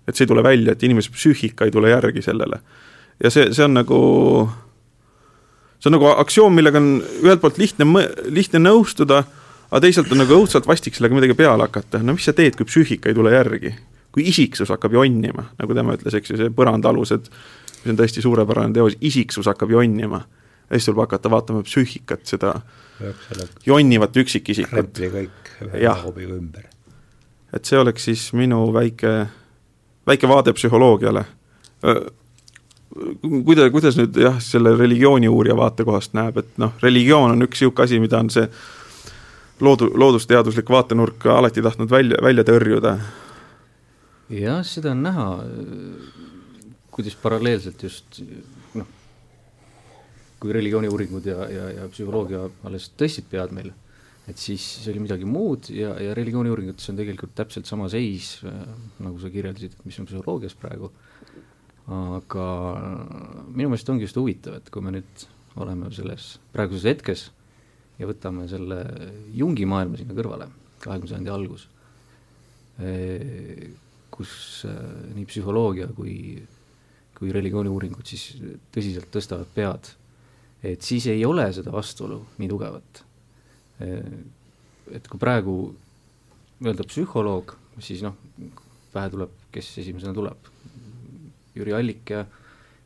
et 0.08 0.18
see 0.18 0.26
ei 0.26 0.32
tule 0.32 0.44
välja, 0.44 0.74
et 0.74 0.84
inimese 0.84 1.12
psüühika 1.14 1.66
ei 1.66 1.72
tule 1.72 1.90
järgi 1.90 2.22
sellele. 2.22 2.62
ja 3.24 3.30
see, 3.30 3.54
see 3.54 3.66
on 3.66 3.74
nagu, 3.74 4.00
see 5.80 5.92
on 5.92 5.98
nagu 5.98 6.10
aktsioon, 6.16 6.54
millega 6.54 6.82
on 6.82 7.04
ühelt 7.24 7.42
poolt 7.42 7.58
lihtne, 7.62 7.86
lihtne 8.30 8.64
nõustuda, 8.64 9.24
aga 9.70 9.82
teisalt 9.82 10.12
on 10.12 10.24
nagu 10.24 10.36
õudselt 10.42 10.68
vastik 10.68 10.96
sellega 10.96 11.16
midagi 11.16 11.38
peale 11.38 11.68
hakata, 11.68 12.02
no 12.04 12.18
mis 12.18 12.28
sa 12.28 12.34
teed, 12.34 12.58
kui 12.58 12.68
psüühika 12.70 13.12
ei 13.12 13.18
tule 13.18 13.34
järgi? 13.36 13.76
kui 14.12 14.26
isiksus 14.28 14.68
hakkab 14.68 14.92
jonnima, 14.92 15.46
nagu 15.56 15.76
tema 15.76 15.94
ütles, 15.96 16.16
eks 16.18 16.34
ju, 16.34 16.36
see 16.36 16.52
põrandaalused, 16.52 17.30
mis 17.82 17.94
on 17.94 18.00
tõesti 18.00 18.24
suurepärane 18.24 18.76
teos, 18.76 18.98
isiksus 19.00 19.48
hakkab 19.48 19.72
jonnima. 19.72 20.26
ja 20.68 20.76
siis 20.76 20.90
tuleb 20.90 21.06
hakata 21.06 21.32
vaatama 21.32 21.64
psüühikat, 21.64 22.26
seda 22.28 22.58
jonnivat 23.66 24.18
üksikisikut. 24.18 24.98
kõik 24.98 25.52
ühe 25.68 25.94
hoobiga 26.04 26.36
ümber. 26.36 26.66
et 27.54 27.66
see 27.66 27.80
oleks 27.80 28.08
siis 28.08 28.32
minu 28.34 28.74
väike, 28.74 29.28
väike 30.08 30.28
vaade 30.28 30.54
psühholoogiale. 30.54 31.26
Kuida-, 33.22 33.70
kuidas 33.72 33.96
nüüd 33.98 34.18
jah, 34.20 34.38
selle 34.44 34.76
religiooni 34.76 35.30
uurija 35.32 35.56
vaatekohast 35.56 36.14
näeb, 36.14 36.38
et 36.38 36.58
noh, 36.60 36.74
religioon 36.84 37.32
on 37.32 37.48
üks 37.48 37.62
niisugune 37.62 37.88
asi, 37.88 38.00
mida 38.04 38.20
on 38.20 38.30
see 38.30 38.48
loodu-, 39.62 39.92
loodusteaduslik 39.96 40.70
vaatenurk 40.70 41.26
alati 41.26 41.64
tahtnud 41.64 41.92
välja, 41.92 42.20
välja 42.24 42.44
tõrjuda. 42.48 42.98
jah, 44.30 44.64
seda 44.68 44.92
on 44.92 45.04
näha, 45.04 45.28
kuidas 46.92 47.16
paralleelselt 47.16 47.84
just 47.84 48.22
kui 50.42 50.54
religiooniuuringud 50.58 51.30
ja, 51.30 51.46
ja, 51.54 51.70
ja 51.78 51.88
psühholoogia 51.94 52.48
alles 52.68 52.90
tõstsid 52.98 53.30
pead 53.30 53.54
meil 53.54 53.72
et 54.30 54.40
siis 54.40 54.62
see 54.84 54.92
oli 54.94 55.04
midagi 55.04 55.28
muud 55.28 55.72
ja, 55.74 55.96
ja 56.02 56.14
religiooniuuringutes 56.18 56.92
on 56.92 57.00
tegelikult 57.00 57.34
täpselt 57.38 57.70
sama 57.70 57.90
seis, 57.92 58.38
äh, 58.48 58.64
nagu 59.02 59.20
sa 59.22 59.32
kirjeldasid, 59.34 59.76
mis 59.88 60.00
on 60.00 60.08
psühholoogias 60.10 60.56
praegu, 60.60 60.92
aga 61.92 62.48
minu 63.50 63.72
meelest 63.72 63.90
ongi 63.92 64.06
just 64.06 64.20
huvitav, 64.20 64.60
et 64.60 64.70
kui 64.72 64.84
me 64.86 64.94
nüüd 64.96 65.26
oleme 65.60 65.90
selles 65.96 66.36
praeguses 66.54 66.88
hetkes 66.88 67.28
ja 68.00 68.08
võtame 68.08 68.48
selle 68.50 68.80
Jungi 69.36 69.66
maailma 69.68 70.00
sinna 70.00 70.16
kõrvale, 70.16 70.48
kahekümne 70.84 71.12
sajandi 71.12 71.34
algus, 71.34 71.66
äh, 72.80 73.72
kus 74.14 74.36
äh, 74.70 74.78
nii 75.18 75.26
psühholoogia 75.28 75.90
kui, 75.98 76.38
kui 77.18 77.34
religiooniuuringud 77.34 78.06
siis 78.08 78.30
tõsiselt 78.72 79.10
tõstavad 79.12 79.50
pead, 79.58 79.96
et 80.64 80.82
siis 80.86 81.08
ei 81.10 81.26
ole 81.26 81.48
seda 81.54 81.72
vastuolu 81.74 82.20
nii 82.38 82.50
tugevat 82.50 83.04
et 84.96 85.08
kui 85.10 85.22
praegu 85.22 85.56
öelda 86.62 86.86
psühholoog, 86.88 87.56
siis 87.82 88.04
noh, 88.06 88.18
pähe 88.94 89.12
tuleb, 89.14 89.34
kes 89.54 89.72
esimesena 89.82 90.14
tuleb, 90.16 90.50
Jüri 91.56 91.74
Allik 91.76 92.14
ja, 92.14 92.26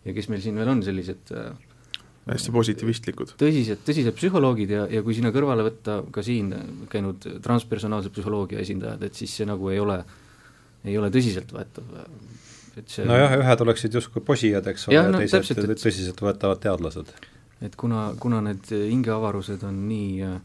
ja 0.05 0.13
kes 0.15 0.29
meil 0.31 0.41
siin 0.41 0.57
veel 0.57 0.71
on 0.71 0.81
sellised 0.85 1.33
äh, 1.35 1.51
hästi 2.29 2.53
positivistlikud. 2.55 3.35
tõsised, 3.41 3.83
tõsised 3.85 4.15
psühholoogid 4.17 4.73
ja, 4.73 4.85
ja 4.89 5.03
kui 5.05 5.17
sinna 5.17 5.33
kõrvale 5.35 5.67
võtta 5.67 5.99
ka 6.13 6.23
siin 6.25 6.53
käinud 6.91 7.27
transpersonaalse 7.45 8.13
psühholoogia 8.15 8.63
esindajad, 8.63 9.05
et 9.05 9.21
siis 9.21 9.35
see 9.41 9.49
nagu 9.49 9.69
ei 9.73 9.81
ole, 9.83 9.99
ei 10.85 10.97
ole 10.97 11.11
tõsiseltvõetav. 11.13 11.93
et 12.79 12.89
see 12.89 13.05
nojah, 13.07 13.37
ühed 13.43 13.65
oleksid 13.67 13.99
justkui 13.99 14.25
posijad, 14.25 14.65
eks 14.73 14.89
ole, 14.89 14.97
ja 14.97 15.05
no, 15.09 15.21
teised 15.21 15.61
tõsiseltvõetavad 15.75 16.63
teadlased. 16.65 17.13
Et 17.65 17.75
kuna, 17.79 18.11
kuna 18.21 18.41
need 18.45 18.69
hingeavarused 18.69 19.63
on 19.67 19.79
nii 19.89 20.11
äh, 20.25 20.37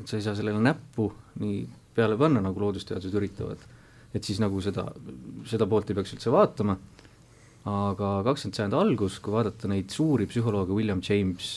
et 0.00 0.08
sa 0.08 0.16
ei 0.16 0.24
saa 0.24 0.36
sellele 0.38 0.60
näppu 0.62 1.10
nii 1.42 1.60
peale 1.94 2.16
panna, 2.18 2.42
nagu 2.44 2.62
loodusteadused 2.62 3.16
üritavad, 3.18 3.62
et 4.14 4.24
siis 4.26 4.40
nagu 4.42 4.60
seda, 4.64 4.86
seda 5.48 5.66
poolt 5.70 5.90
ei 5.90 5.98
peaks 5.98 6.14
üldse 6.16 6.32
vaatama, 6.32 6.76
aga 7.70 8.12
kakskümmend 8.24 8.56
sajandi 8.56 8.78
algus, 8.78 9.18
kui 9.20 9.34
vaadata 9.34 9.68
neid 9.68 9.90
suuri 9.92 10.28
psühholooge, 10.30 10.74
William 10.76 11.02
James, 11.04 11.50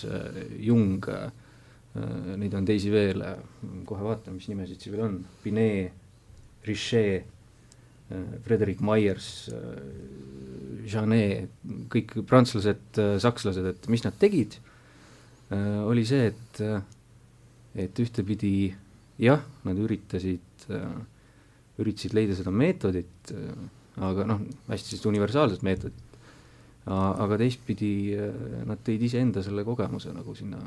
Jung, 0.60 1.08
neid 2.42 2.58
on 2.58 2.68
teisi 2.68 2.92
veel, 2.92 3.24
kohe 3.88 4.10
vaatame, 4.10 4.40
mis 4.40 4.50
nimesid 4.50 4.82
siin 4.82 4.96
veel 4.96 5.06
on, 5.06 5.20
Binet, 5.44 6.02
Richet, 6.68 7.30
Frederick 8.44 8.82
Myers, 8.84 9.28
Janet, 10.90 11.54
kõik 11.94 12.18
prantslased, 12.30 13.00
sakslased, 13.24 13.70
et 13.72 13.88
mis 13.92 14.04
nad 14.06 14.18
tegid, 14.20 14.58
oli 15.88 16.04
see, 16.08 16.32
et 16.34 16.64
et 17.74 18.00
ühtepidi 18.04 18.70
jah, 19.18 19.42
nad 19.66 19.80
üritasid, 19.82 20.68
üritasid 21.82 22.14
leida 22.14 22.36
seda 22.38 22.54
meetodit, 22.54 23.34
aga 23.98 24.28
noh, 24.30 24.44
hästi 24.68 24.92
sellist 24.92 25.08
universaalset 25.10 25.66
meetodit, 25.66 26.20
aga 26.86 27.40
teistpidi 27.42 27.94
nad 28.68 28.84
tõid 28.86 29.08
iseenda 29.08 29.42
selle 29.46 29.66
kogemuse 29.66 30.14
nagu 30.14 30.36
sinna 30.38 30.62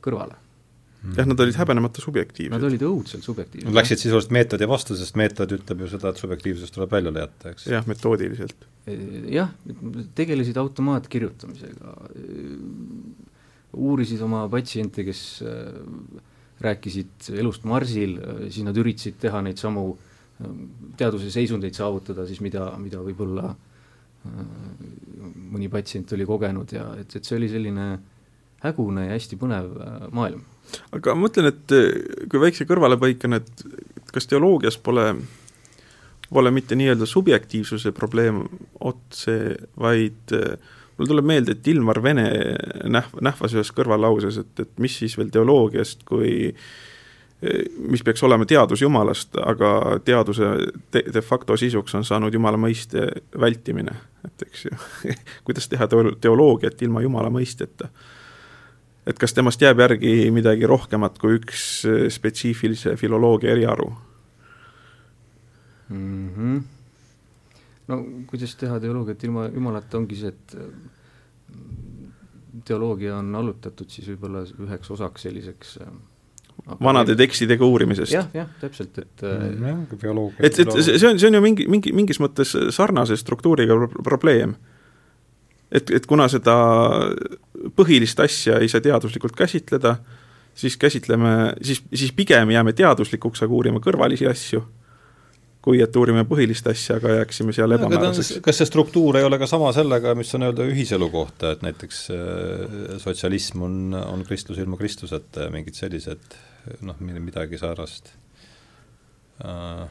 kõrvale 0.00 0.38
jah, 1.16 1.26
nad 1.26 1.40
olid 1.40 1.56
häbenemata 1.56 2.02
subjektiivsed. 2.04 2.52
Nad 2.54 2.66
olid 2.66 2.82
õudselt 2.86 3.24
subjektiivsed. 3.26 3.68
Nad 3.68 3.78
läksid 3.78 4.02
sisuliselt 4.02 4.34
meetodi 4.36 4.68
vastu, 4.70 4.96
sest 4.98 5.16
meetod 5.20 5.54
ütleb 5.56 5.84
ju 5.84 5.90
seda, 5.94 6.12
et 6.12 6.20
subjektiivsus 6.20 6.74
tuleb 6.74 6.92
välja 6.92 7.14
jätta, 7.24 7.54
eks. 7.54 7.66
jah, 7.70 7.88
metoodiliselt. 7.90 8.66
jah, 9.30 9.54
tegelesid 10.18 10.60
automaatkirjutamisega, 10.60 11.96
uurisid 13.80 14.22
oma 14.26 14.44
patsiente, 14.52 15.06
kes 15.06 15.24
rääkisid 16.60 17.32
elust 17.40 17.64
Marsil, 17.68 18.18
siis 18.48 18.64
nad 18.66 18.76
üritasid 18.76 19.16
teha 19.20 19.40
neid 19.44 19.60
samu 19.60 19.94
teaduse 21.00 21.30
seisundeid 21.32 21.76
saavutada 21.76 22.26
siis, 22.28 22.40
mida, 22.44 22.70
mida 22.80 23.00
võib-olla 23.04 23.52
mõni 25.50 25.68
patsient 25.72 26.12
oli 26.16 26.26
kogenud 26.28 26.72
ja 26.76 26.90
et, 27.00 27.14
et 27.16 27.24
see 27.24 27.38
oli 27.38 27.48
selline 27.48 27.86
hägune 28.64 29.06
ja 29.06 29.16
hästi 29.16 29.38
põnev 29.40 29.70
maailm. 30.16 30.42
aga 30.94 31.14
ma 31.14 31.26
mõtlen, 31.26 31.50
et 31.50 31.76
kui 32.30 32.42
väikse 32.42 32.66
kõrvalepõikena, 32.68 33.40
et 33.40 33.64
kas 34.14 34.28
teoloogias 34.30 34.78
pole, 34.78 35.06
pole 36.30 36.52
mitte 36.54 36.78
nii-öelda 36.78 37.08
subjektiivsuse 37.08 37.92
probleem 37.96 38.44
otse, 38.80 39.56
vaid 39.80 40.36
äh, 40.36 40.76
mul 41.00 41.08
tuleb 41.08 41.26
meelde, 41.26 41.56
et 41.56 41.72
Ilmar 41.72 42.02
Vene 42.04 42.28
näh-, 42.92 43.10
nähvas 43.24 43.56
ühes 43.56 43.72
kõrvallauses, 43.74 44.38
et, 44.44 44.54
et 44.66 44.80
mis 44.82 45.00
siis 45.02 45.16
veel 45.18 45.32
teoloogiast, 45.32 46.04
kui 46.08 46.52
mis 47.88 48.02
peaks 48.04 48.22
olema 48.26 48.44
teadus 48.44 48.82
Jumalast, 48.82 49.38
aga 49.40 49.98
teaduse 50.04 50.48
de, 50.92 51.02
de 51.14 51.22
facto 51.24 51.56
sisuks 51.56 51.94
on 51.96 52.04
saanud 52.04 52.34
Jumala 52.36 52.60
mõiste 52.60 53.06
vältimine, 53.40 53.94
et 54.28 54.44
eks 54.44 54.66
ju 54.66 54.80
kuidas 55.48 55.70
teha 55.72 55.88
teoloogiat 55.88 56.82
ilma 56.84 57.00
Jumala 57.00 57.32
mõisteta. 57.32 57.88
Et 59.10 59.18
kas 59.18 59.34
temast 59.34 59.62
jääb 59.62 59.82
järgi 59.82 60.12
midagi 60.34 60.68
rohkemat 60.70 61.18
kui 61.18 61.40
üks 61.40 61.64
spetsiifilise 62.14 62.94
filoloogia 63.00 63.56
eriharu 63.56 63.88
mm? 65.90 66.28
-hmm 66.36 66.60
no 67.90 67.98
kuidas 68.30 68.54
teha 68.60 68.78
teoloogiat 68.82 69.26
ilma 69.26 69.48
jumalata, 69.50 69.98
ongi 69.98 70.18
see, 70.18 70.30
et 70.30 70.54
mm, 70.60 72.14
teoloogia 72.66 73.16
on 73.18 73.34
allutatud 73.40 73.90
siis 73.90 74.08
võib-olla 74.12 74.44
üheks 74.46 74.92
osaks 74.94 75.26
selliseks 75.26 75.76
äh, 75.84 75.92
vanade 76.84 77.16
tekstidega 77.18 77.66
uurimisest. 77.66 78.14
jah, 78.14 78.28
jah, 78.36 78.50
täpselt, 78.62 78.98
et 79.02 79.24
mm, 79.26 79.70
jah, 79.70 80.34
et, 80.38 80.60
et 80.64 80.74
see 80.76 81.08
on, 81.08 81.20
see 81.20 81.30
on 81.30 81.40
ju 81.40 81.44
mingi, 81.44 81.66
mingi, 81.70 81.94
mingis 81.96 82.20
mõttes 82.22 82.54
sarnase 82.76 83.18
struktuuriga 83.20 83.78
probleem. 84.04 84.54
et, 85.70 85.90
et 85.90 86.06
kuna 86.06 86.28
seda 86.30 86.56
põhilist 87.76 88.20
asja 88.24 88.58
ei 88.60 88.68
saa 88.70 88.82
teaduslikult 88.84 89.36
käsitleda, 89.36 89.96
siis 90.54 90.76
käsitleme, 90.80 91.54
siis, 91.62 91.82
siis 91.94 92.12
pigem 92.16 92.50
jääme 92.54 92.72
teaduslikuks, 92.76 93.42
aga 93.44 93.56
uurime 93.56 93.82
kõrvalisi 93.84 94.28
asju, 94.30 94.62
kui 95.64 95.82
et 95.84 95.96
uurime 95.96 96.24
põhilist 96.28 96.66
asja, 96.72 96.96
aga 96.96 97.20
jääksime 97.20 97.52
seal 97.56 97.76
ebamääraseks. 97.76 98.40
kas 98.44 98.60
see 98.60 98.68
struktuur 98.68 99.20
ei 99.20 99.26
ole 99.26 99.38
ka 99.40 99.48
sama 99.50 99.72
sellega, 99.76 100.14
mis 100.18 100.32
on 100.38 100.48
öelda 100.48 100.66
ühiselu 100.68 101.10
kohta, 101.12 101.54
et 101.54 101.64
näiteks 101.66 102.04
äh, 102.16 102.76
sotsialism 103.02 103.66
on, 103.68 103.80
on 104.00 104.24
kristlus 104.28 104.60
ilma 104.62 104.80
Kristuseta 104.80 105.48
ja 105.48 105.54
mingid 105.54 105.76
sellised 105.76 106.38
noh, 106.86 107.00
midagi 107.00 107.60
säärast 107.60 108.14
äh.? 109.44 109.90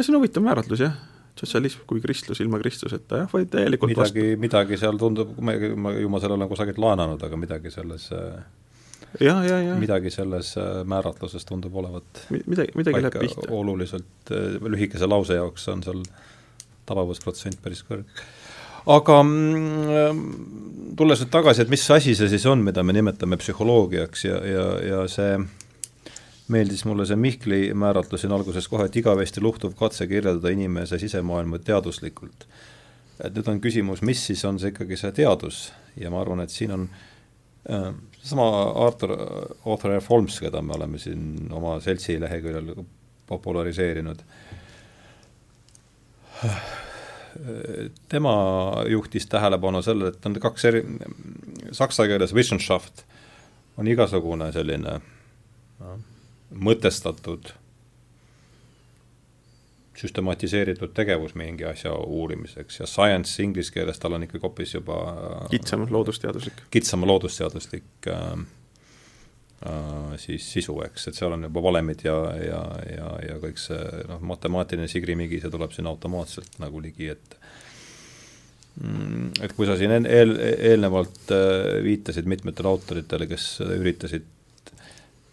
see 0.00 0.12
on 0.12 0.20
huvitav 0.20 0.44
määratlus, 0.44 0.84
jah 0.84 1.09
sotsialism 1.38 1.84
kui 1.88 2.00
kristlus 2.02 2.40
ilma 2.42 2.60
Kristuseta, 2.60 3.22
jah, 3.22 3.28
või 3.32 3.46
täielikult 3.50 3.94
midagi, 3.94 4.24
midagi 4.40 4.78
seal 4.80 4.98
tundub, 5.00 5.36
ma, 5.40 5.54
ma 5.76 5.94
ju 5.96 6.10
ma 6.12 6.22
selle 6.22 6.36
olen 6.36 6.50
kusagilt 6.50 6.80
laenanud, 6.82 7.22
aga 7.26 7.38
midagi 7.40 7.72
selles 7.74 8.10
ja, 9.20 9.44
ja, 9.44 9.62
ja. 9.62 9.76
midagi 9.80 10.10
selles 10.14 10.52
äh, 10.58 10.82
määratluses 10.84 11.46
tundub 11.48 11.74
olevat 11.82 12.26
midagi, 12.30 12.74
midagi 12.78 13.02
läheb 13.02 13.18
pihta. 13.24 13.46
oluliselt 13.50 14.34
äh, 14.34 14.58
lühikese 14.62 15.08
lause 15.08 15.38
jaoks 15.38 15.68
on 15.72 15.82
seal 15.86 16.04
tabavusprotsent 16.90 17.60
päris 17.62 17.82
kõrge. 17.86 18.06
aga 18.90 19.22
mm, 19.22 20.20
tulles 20.98 21.24
nüüd 21.24 21.32
tagasi, 21.32 21.64
et 21.64 21.72
mis 21.72 21.86
asi 21.90 22.14
see 22.18 22.30
siis 22.30 22.46
on, 22.50 22.62
mida 22.66 22.84
me 22.86 22.94
nimetame 22.96 23.38
psühholoogiaks 23.40 24.24
ja, 24.28 24.38
ja, 24.46 24.68
ja 24.92 25.02
see 25.10 25.34
meeldis 26.50 26.84
mulle 26.88 27.06
see 27.08 27.18
Mihkli 27.18 27.60
määratlus 27.74 28.24
siin 28.24 28.34
alguses 28.34 28.68
kohe, 28.68 28.88
et 28.88 28.96
igavesti 28.96 29.42
luhtuv 29.42 29.76
katse 29.78 30.06
kirjeldada 30.10 30.52
inimese 30.54 30.98
sisemaailma 30.98 31.58
teaduslikult. 31.64 32.46
et 33.24 33.34
nüüd 33.36 33.48
on 33.52 33.58
küsimus, 33.60 34.00
mis 34.02 34.20
siis 34.26 34.44
on 34.48 34.58
see 34.58 34.72
ikkagi 34.72 34.96
see 34.96 35.12
teadus 35.12 35.72
ja 36.00 36.10
ma 36.10 36.22
arvan, 36.22 36.40
et 36.40 36.50
siin 36.50 36.70
on 36.72 36.86
äh, 37.68 37.90
seesama 38.22 38.46
Arthur, 38.86 39.12
Arthur 39.66 39.96
F. 40.00 40.08
Holmes, 40.08 40.38
keda 40.40 40.62
me 40.62 40.72
oleme 40.76 40.98
siin 40.98 41.50
oma 41.52 41.78
seltsi 41.80 42.16
leheküljel 42.20 42.72
populariseerinud, 43.26 44.22
tema 48.08 48.34
juhtis 48.88 49.26
tähelepanu 49.30 49.82
sellele, 49.82 50.14
et 50.14 50.26
on 50.26 50.36
kaks 50.40 50.64
eri, 50.64 50.82
saksa 51.72 52.06
keeles 52.10 52.34
Wissenschaft 52.34 53.04
on 53.78 53.88
igasugune 53.88 54.50
selline 54.52 54.96
no, 55.80 55.98
mõtestatud, 56.50 57.52
süstematiseeritud 60.00 60.94
tegevus 60.96 61.34
mingi 61.36 61.66
asja 61.68 61.92
uurimiseks 61.92 62.80
ja 62.80 62.88
science 62.88 63.42
inglise 63.42 63.74
keeles 63.74 64.00
tal 64.00 64.16
on 64.16 64.24
ikkagi 64.24 64.40
hoopis 64.46 64.74
juba 64.74 64.96
kitsam 65.52 65.84
loodusteaduslik. 65.90 66.62
kitsam 66.72 67.04
loodusteaduslik 67.06 68.08
äh, 68.08 68.30
äh, 69.68 70.14
siis 70.22 70.46
sisu, 70.52 70.78
eks, 70.86 71.10
et 71.10 71.20
seal 71.20 71.36
on 71.36 71.44
juba 71.48 71.62
valemid 71.68 72.06
ja, 72.06 72.16
ja, 72.40 72.62
ja, 72.88 73.12
ja 73.28 73.38
kõik 73.42 73.60
see 73.60 73.82
noh, 74.08 74.24
matemaatiline 74.32 74.88
sigrimigi, 74.88 75.42
see 75.42 75.52
tuleb 75.52 75.76
siin 75.76 75.90
automaatselt 75.90 76.56
nagu 76.64 76.80
ligi, 76.80 77.12
et 77.12 77.38
mm, 78.80 79.44
et 79.44 79.56
kui 79.58 79.68
sa 79.68 79.76
siin 79.76 79.98
eel, 80.00 80.36
eelnevalt 80.56 81.34
äh, 81.36 81.80
viitasid 81.84 82.30
mitmetele 82.30 82.72
autoritele, 82.72 83.28
kes 83.28 83.52
üritasid 83.68 84.28
Äh, 84.28 84.39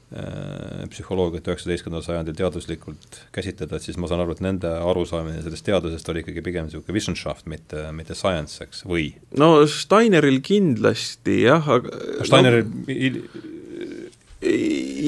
psühholoogiat 0.08 1.50
üheksateistkümnendal 1.52 2.06
sajandil 2.06 2.36
teaduslikult 2.38 3.18
käsitleda, 3.36 3.76
et 3.76 3.84
siis 3.84 3.98
ma 4.00 4.08
saan 4.08 4.22
aru, 4.24 4.38
et 4.38 4.44
nende 4.46 4.70
arusaamine 4.80 5.42
sellest 5.44 5.66
teadusest 5.68 6.12
oli 6.14 6.24
ikkagi 6.24 6.44
pigem 6.46 6.70
niisugune 6.70 6.96
wissenschaft, 6.96 7.44
mitte, 7.52 7.90
mitte 7.96 8.16
science, 8.16 8.62
eks, 8.64 8.86
või? 8.88 9.10
no 9.36 9.66
Steineril 9.68 10.40
kindlasti 10.46 11.42
jah, 11.42 11.68
aga 11.76 12.24
Steineril 12.24 12.64
no, 12.72 13.44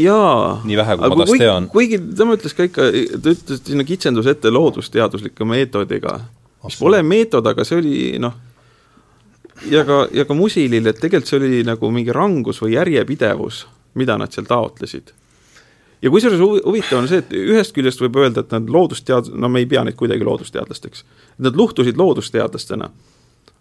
jaa. 0.04 0.60
nii 0.68 0.82
vähe, 0.82 1.00
kui 1.00 1.14
ma 1.14 1.22
tast 1.24 1.38
tean. 1.46 1.72
kuigi 1.72 2.02
tema 2.20 2.36
ütles 2.36 2.60
ka 2.60 2.68
ikka, 2.68 2.92
ta 3.24 3.36
ütles 3.38 3.64
sinna 3.72 3.88
kitsenduse 3.88 4.36
ette 4.36 4.52
loodusteadusliku 4.52 5.48
meetodiga, 5.48 6.20
mis 6.68 6.82
pole 6.84 7.00
meetod, 7.08 7.48
aga 7.48 7.64
see 7.64 7.80
oli 7.80 7.98
noh, 8.20 8.36
ja 9.72 9.88
ka, 9.88 10.04
ja 10.12 10.28
ka 10.28 10.36
Musilil, 10.36 10.92
et 10.92 11.00
tegelikult 11.00 11.32
see 11.32 11.40
oli 11.40 11.68
nagu 11.72 11.96
mingi 11.96 12.12
rangus 12.12 12.60
või 12.60 12.76
järjepidevus 12.76 13.64
mida 13.94 14.18
nad 14.18 14.34
seal 14.34 14.48
taotlesid. 14.50 15.14
ja 16.02 16.10
kusjuures 16.10 16.40
huvitav 16.66 17.02
on 17.02 17.08
see, 17.12 17.20
et 17.20 17.32
ühest 17.36 17.74
küljest 17.76 18.02
võib 18.02 18.20
öelda, 18.22 18.44
et 18.46 18.52
nad 18.56 18.70
loodustead-, 18.72 19.32
no 19.36 19.50
me 19.50 19.64
ei 19.64 19.70
pea 19.70 19.84
neid 19.84 19.98
kuidagi 20.00 20.24
loodusteadlasteks, 20.24 21.04
nad 21.38 21.56
luhtusid 21.56 21.98
loodusteadlastena. 21.98 22.90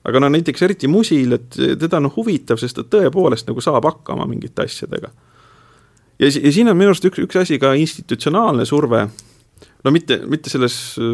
aga 0.04 0.20
no 0.20 0.28
näiteks 0.28 0.62
eriti 0.62 0.88
Musil, 0.88 1.32
et 1.32 1.56
teda 1.78 1.96
on 1.96 2.10
huvitav, 2.16 2.60
sest 2.60 2.76
ta 2.76 2.84
tõepoolest 2.96 3.48
nagu 3.48 3.60
saab 3.60 3.84
hakkama 3.84 4.26
mingite 4.26 4.62
asjadega. 4.62 5.10
ja, 6.18 6.26
ja 6.26 6.52
siin 6.52 6.68
on 6.68 6.76
minu 6.76 6.94
arust 6.94 7.04
üks, 7.04 7.18
üks 7.18 7.40
asi 7.42 7.58
ka 7.58 7.74
institutsionaalne 7.74 8.64
surve, 8.64 9.08
no 9.84 9.90
mitte, 9.90 10.20
mitte 10.26 10.50
selles 10.50 10.76
äh, 10.98 11.08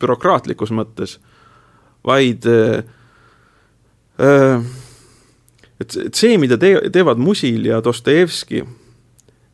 bürokraatlikus 0.00 0.72
mõttes, 0.74 1.18
vaid 2.04 2.46
äh, 2.50 2.84
äh, 4.20 4.72
et, 5.80 5.96
et 6.06 6.14
see, 6.14 6.38
mida 6.40 6.58
te, 6.60 6.74
teevad 6.92 7.20
Musil 7.22 7.66
ja 7.70 7.80
Dostojevski, 7.84 8.64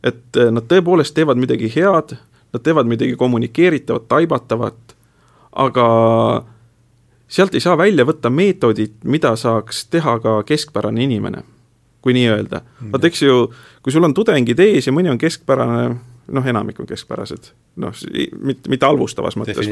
et 0.03 0.39
eh, 0.39 0.51
nad 0.53 0.67
tõepoolest 0.69 1.15
teevad 1.17 1.39
midagi 1.41 1.69
head, 1.75 2.15
nad 2.51 2.65
teevad 2.65 2.89
midagi 2.89 3.15
kommunikeeritavat, 3.19 4.07
taibatavat, 4.11 4.95
aga 5.61 5.87
sealt 7.31 7.55
ei 7.55 7.63
saa 7.63 7.77
välja 7.79 8.05
võtta 8.07 8.31
meetodit, 8.33 8.99
mida 9.07 9.33
saaks 9.39 9.85
teha 9.91 10.17
ka 10.23 10.37
keskpärane 10.47 11.03
inimene, 11.05 11.43
kui 12.03 12.15
nii 12.17 12.29
öelda. 12.33 12.61
Mm. 12.61 12.93
vot 12.93 13.05
eks 13.07 13.23
ju, 13.23 13.43
kui 13.83 13.93
sul 13.93 14.07
on 14.07 14.15
tudengid 14.17 14.59
ees 14.59 14.89
ja 14.89 14.95
mõni 14.95 15.11
on 15.11 15.21
keskpärane, 15.21 15.85
noh, 16.31 16.47
enamik 16.47 16.79
on 16.81 16.89
keskpärased, 16.89 17.51
noh, 17.83 17.95
mitte, 18.41 18.71
mitte 18.71 18.87
halvustavas 18.87 19.37
mõttes, 19.39 19.63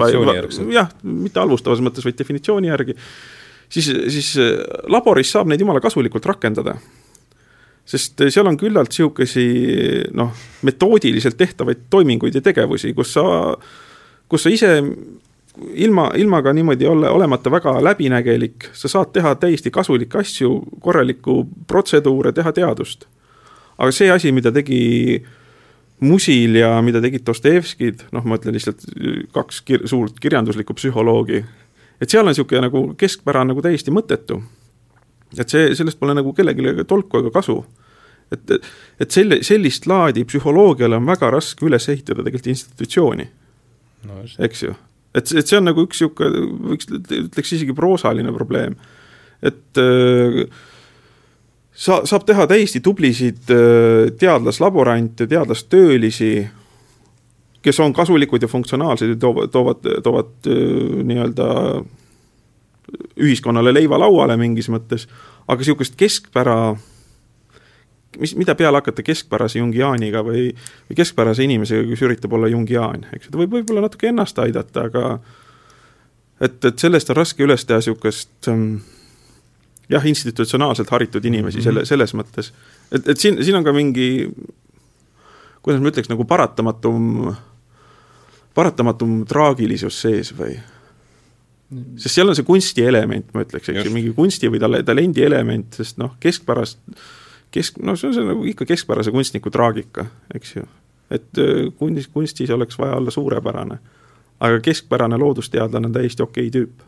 jah, 0.73 0.93
mitte 1.03 1.41
halvustavas 1.41 1.83
mõttes, 1.83 2.07
vaid 2.07 2.19
definitsiooni 2.19 2.71
järgi 2.71 2.95
siis, 3.69 3.89
siis 4.13 4.33
äh, 4.37 4.57
laboris 4.91 5.31
saab 5.31 5.49
neid 5.49 5.61
jumala 5.61 5.81
kasulikult 5.83 6.25
rakendada. 6.25 6.75
sest 7.85 8.21
äh, 8.21 8.29
seal 8.29 8.47
on 8.47 8.57
küllalt 8.57 8.91
sihukesi 8.93 9.47
noh, 10.13 10.33
metoodiliselt 10.61 11.37
tehtavaid 11.37 11.87
toiminguid 11.89 12.35
ja 12.35 12.41
tegevusi, 12.41 12.93
kus 12.93 13.13
sa, 13.13 13.23
kus 14.29 14.45
sa 14.45 14.53
ise 14.53 14.75
ilma, 15.73 16.11
ilma 16.15 16.41
ka 16.41 16.53
niimoodi 16.53 16.87
olla, 16.87 17.11
olemata 17.11 17.51
väga 17.51 17.79
läbinägelik, 17.83 18.69
sa 18.73 18.87
saad 18.87 19.13
teha 19.13 19.35
täiesti 19.35 19.71
kasulikke 19.71 20.21
asju, 20.21 20.53
korralikku 20.81 21.43
protseduure, 21.67 22.33
teha 22.33 22.53
teadust. 22.53 23.05
aga 23.77 23.91
see 23.91 24.11
asi, 24.11 24.31
mida 24.31 24.51
tegi 24.51 25.25
Musil 25.99 26.55
ja 26.55 26.77
mida 26.81 27.01
tegid 27.03 27.25
Dostojevskid, 27.27 28.05
noh, 28.15 28.23
ma 28.23 28.37
ütlen 28.39 28.55
lihtsalt 28.55 28.85
kaks 29.35 29.57
kir 29.67 29.81
suurt 29.87 30.19
kirjanduslikku 30.23 30.73
psühholoogi, 30.77 31.41
et 31.99 32.09
seal 32.09 32.23
on 32.23 32.31
niisugune 32.31 32.63
nagu 32.67 32.83
keskpära 32.99 33.43
nagu 33.47 33.63
täiesti 33.63 33.93
mõttetu. 33.93 34.41
et 35.37 35.49
see, 35.49 35.75
sellest 35.77 35.99
pole 35.99 36.15
nagu 36.17 36.33
kellelegi 36.33 36.85
tolku 36.87 37.21
ega 37.21 37.31
kasu. 37.31 37.63
et, 38.31 38.51
et 38.99 39.11
selle, 39.11 39.41
sellist 39.43 39.87
laadi 39.87 40.25
psühholoogiale 40.25 40.97
on 40.97 41.05
väga 41.05 41.31
raske 41.33 41.65
üles 41.65 41.89
ehitada 41.89 42.23
tegelikult 42.23 42.53
institutsiooni 42.53 43.27
no,. 44.05 44.23
eks 44.39 44.63
ju, 44.63 44.73
et, 45.13 45.31
et 45.31 45.45
see 45.47 45.57
on 45.57 45.69
nagu 45.69 45.85
üks 45.87 46.01
niisugune, 46.01 46.43
võiks, 46.71 46.89
ütleks 46.89 47.55
isegi 47.57 47.75
proosaline 47.77 48.33
probleem, 48.35 48.77
et 49.41 49.81
äh, 49.81 50.43
sa, 51.73 52.01
saab 52.05 52.25
teha 52.27 52.47
täiesti 52.49 52.81
tublisid 52.85 53.51
äh, 53.53 54.11
teadlaslaborante, 54.19 55.27
teadlastöölisi, 55.27 56.33
kes 57.61 57.79
on 57.83 57.93
kasulikud 57.93 58.41
ja 58.41 58.47
funktsionaalsed 58.47 59.09
ja 59.09 59.15
toovad, 59.19 59.49
toovad, 59.51 59.87
toovad 60.03 60.49
nii-öelda 61.03 61.47
ühiskonnale 63.19 63.73
leiva 63.73 63.99
lauale 63.99 64.37
mingis 64.39 64.69
mõttes, 64.71 65.07
aga 65.47 65.61
niisugust 65.61 65.97
keskpära, 65.99 66.57
mis, 68.19 68.35
mida 68.39 68.55
peale 68.59 68.79
hakata 68.81 69.03
keskpärase 69.05 69.59
jungiaaniga 69.61 70.23
või, 70.25 70.49
või 70.89 70.99
keskpärase 70.99 71.45
inimesega, 71.45 71.87
kes 71.89 72.05
üritab 72.07 72.33
olla 72.37 72.49
jungiaan, 72.51 73.05
eks 73.13 73.27
ju, 73.27 73.33
ta 73.33 73.41
võib 73.41 73.57
võib-olla 73.59 73.85
natuke 73.85 74.09
ennast 74.11 74.39
aidata, 74.41 74.87
aga 74.89 75.03
et, 76.39 76.63
et 76.63 76.79
sellest 76.79 77.11
on 77.11 77.19
raske 77.19 77.45
üles 77.45 77.67
teha 77.67 77.81
niisugust 77.81 78.49
ähm, 78.51 78.79
jah, 79.91 80.05
institutsionaalselt 80.05 80.89
haritud 80.95 81.25
inimesi 81.25 81.63
selle, 81.65 81.83
mhm. 81.83 81.91
selles 81.91 82.15
mõttes. 82.17 82.53
et, 82.91 83.05
et 83.05 83.19
siin, 83.19 83.41
siin 83.43 83.59
on 83.59 83.67
ka 83.67 83.75
mingi, 83.75 84.09
kuidas 85.65 85.83
ma 85.83 85.91
ütleks, 85.91 86.11
nagu 86.11 86.25
paratamatum 86.29 87.33
paratamatum 88.59 89.23
traagilisus 89.29 90.01
sees 90.03 90.33
või? 90.35 90.57
sest 91.69 92.15
seal 92.15 92.29
on 92.31 92.37
see 92.37 92.47
kunsti 92.47 92.83
element, 92.85 93.29
ma 93.35 93.43
ütleks, 93.45 93.69
eks 93.69 93.85
ju, 93.85 93.93
mingi 93.93 94.11
kunsti 94.17 94.49
või 94.49 94.61
tale-, 94.61 94.81
talendi 94.85 95.21
element, 95.25 95.75
sest 95.77 95.99
noh, 96.01 96.15
keskpärast, 96.21 96.79
kesk, 97.53 97.77
no 97.85 97.93
see 97.99 98.09
on 98.09 98.15
see 98.17 98.25
nagu 98.25 98.45
ikka 98.49 98.65
keskpärase 98.69 99.13
kunstniku 99.13 99.53
traagika, 99.53 100.07
eks 100.33 100.55
ju. 100.57 100.65
et 101.13 101.41
äh, 101.41 101.69
kunstis, 101.77 102.09
kunstis 102.13 102.49
oleks 102.53 102.77
vaja 102.79 102.97
olla 102.97 103.13
suurepärane. 103.13 103.79
aga 104.39 104.59
keskpärane 104.63 105.17
loodusteadlane 105.17 105.87
on 105.87 105.93
täiesti 105.93 106.23
okei 106.23 106.49
tüüp. 106.49 106.83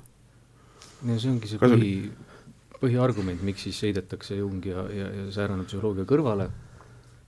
no 1.03 1.19
see 1.19 1.31
ongi 1.31 1.47
see 1.47 1.61
põhi, 1.61 1.93
põhiargument, 2.81 3.45
miks 3.45 3.67
siis 3.67 3.81
heidetakse 3.85 4.35
Jung 4.35 4.65
ja, 4.65 4.87
ja, 4.89 5.13
ja 5.13 5.31
säärane 5.31 5.65
psühholoogia 5.69 6.09
kõrvale, 6.09 6.49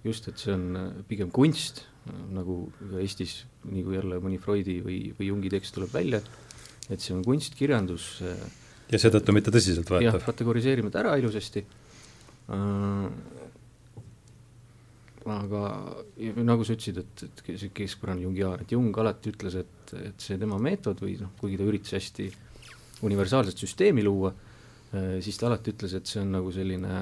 just, 0.04 0.28
et 0.28 0.42
see 0.42 0.54
on 0.58 0.70
äh, 0.76 0.92
pigem 1.08 1.30
kunst, 1.30 1.86
nagu 2.34 2.58
Eestis, 3.00 3.44
nii 3.70 3.84
kui 3.86 3.96
jälle 3.98 4.20
mõni 4.24 4.40
Freudi 4.42 4.80
või, 4.84 4.98
või 5.18 5.30
Jungi 5.30 5.52
tekst 5.54 5.76
tuleb 5.76 5.94
välja, 5.94 6.20
et 6.92 7.00
see 7.00 7.16
on 7.16 7.24
kunst, 7.26 7.56
kirjandus. 7.60 8.18
ja 8.92 9.00
seetõttu 9.00 9.36
mitte 9.36 9.54
tõsiseltvõetav. 9.54 10.10
jah, 10.10 10.26
kategoriseerime 10.26 10.92
ta 10.92 11.04
ära 11.04 11.16
ilusasti 11.22 11.64
äh,. 12.52 13.08
aga 15.34 15.62
nagu 16.44 16.66
sa 16.68 16.76
ütlesid, 16.76 17.00
et, 17.00 17.24
et 17.24 17.60
see 17.62 17.72
keskpärane 17.72 18.26
Jungiaan, 18.26 18.66
et 18.66 18.74
Jung 18.76 18.98
alati 19.00 19.32
ütles, 19.32 19.56
et, 19.62 19.94
et 19.96 20.20
see 20.20 20.40
tema 20.40 20.60
meetod 20.60 21.00
või 21.00 21.16
noh, 21.22 21.32
kuigi 21.40 21.60
ta 21.60 21.68
üritas 21.70 21.96
hästi 21.96 22.28
universaalset 23.08 23.64
süsteemi 23.64 24.04
luua 24.04 24.34
äh,, 24.34 25.22
siis 25.24 25.40
ta 25.40 25.48
alati 25.48 25.72
ütles, 25.72 25.96
et 25.96 26.12
see 26.12 26.20
on 26.20 26.36
nagu 26.36 26.52
selline 26.52 26.98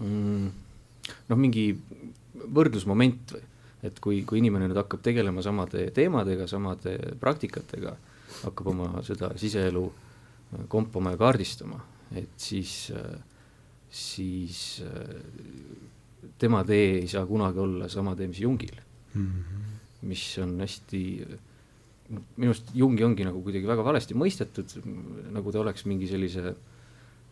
mm, 0.00 0.48
noh, 1.28 1.38
mingi 1.38 1.68
võrdlusmoment 2.46 3.34
või 3.36 3.44
et 3.86 3.98
kui, 4.02 4.22
kui 4.26 4.40
inimene 4.40 4.68
nüüd 4.68 4.78
hakkab 4.80 5.02
tegelema 5.04 5.42
samade 5.44 5.88
teemadega, 5.94 6.48
samade 6.50 6.96
praktikatega, 7.20 7.94
hakkab 8.42 8.70
oma 8.72 9.02
seda 9.06 9.30
siseelu 9.38 9.84
äh, 9.86 10.64
kompama 10.70 11.14
ja 11.14 11.20
kaardistama, 11.20 11.78
et 12.18 12.34
siis, 12.42 12.90
äh, 12.96 13.20
siis 13.90 14.62
äh, 14.86 16.32
tema 16.42 16.64
tee 16.66 16.96
ei 17.02 17.10
saa 17.10 17.26
kunagi 17.28 17.62
olla 17.62 17.90
sama 17.92 18.16
tee, 18.18 18.30
mis 18.30 18.40
Jungil 18.42 18.80
mm. 19.14 19.28
-hmm. 19.28 19.76
mis 20.10 20.24
on 20.42 20.58
hästi, 20.60 21.02
minu 22.36 22.50
arust 22.50 22.74
Jungi 22.74 23.04
ongi 23.04 23.24
nagu 23.24 23.42
kuidagi 23.42 23.66
väga 23.66 23.84
valesti 23.84 24.14
mõistetud, 24.14 24.74
nagu 25.30 25.52
ta 25.52 25.60
oleks 25.60 25.84
mingi 25.86 26.08
sellise 26.08 26.48
äh, 26.48 26.56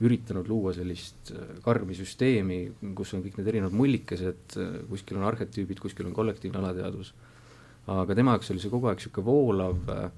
üritanud 0.04 0.48
luua 0.50 0.74
sellist 0.76 1.30
äh, 1.32 1.56
karmi 1.64 1.96
süsteemi, 1.96 2.58
kus 2.96 3.14
on 3.16 3.22
kõik 3.24 3.38
need 3.38 3.48
erinevad 3.52 3.76
mullikesed, 3.76 4.56
äh, 4.60 4.74
kuskil 4.90 5.20
on 5.20 5.24
arhetüübid, 5.30 5.80
kuskil 5.80 6.08
on 6.08 6.16
kollektiivne 6.16 6.60
alateadvus. 6.60 7.14
aga 7.86 8.14
tema 8.18 8.34
jaoks 8.34 8.50
oli 8.50 8.60
see 8.60 8.70
kogu 8.70 8.90
aeg 8.90 8.98
niisugune 8.98 9.26
voolav, 9.28 9.92
äh, 9.94 10.10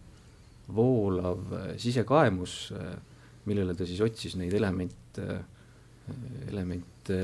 voolav 0.74 1.54
sisekaemus, 1.80 2.54
millele 3.48 3.74
ta 3.76 3.86
siis 3.88 4.00
otsis 4.04 4.34
neid 4.36 4.52
elemente, 4.52 5.38
elemente 6.50 7.16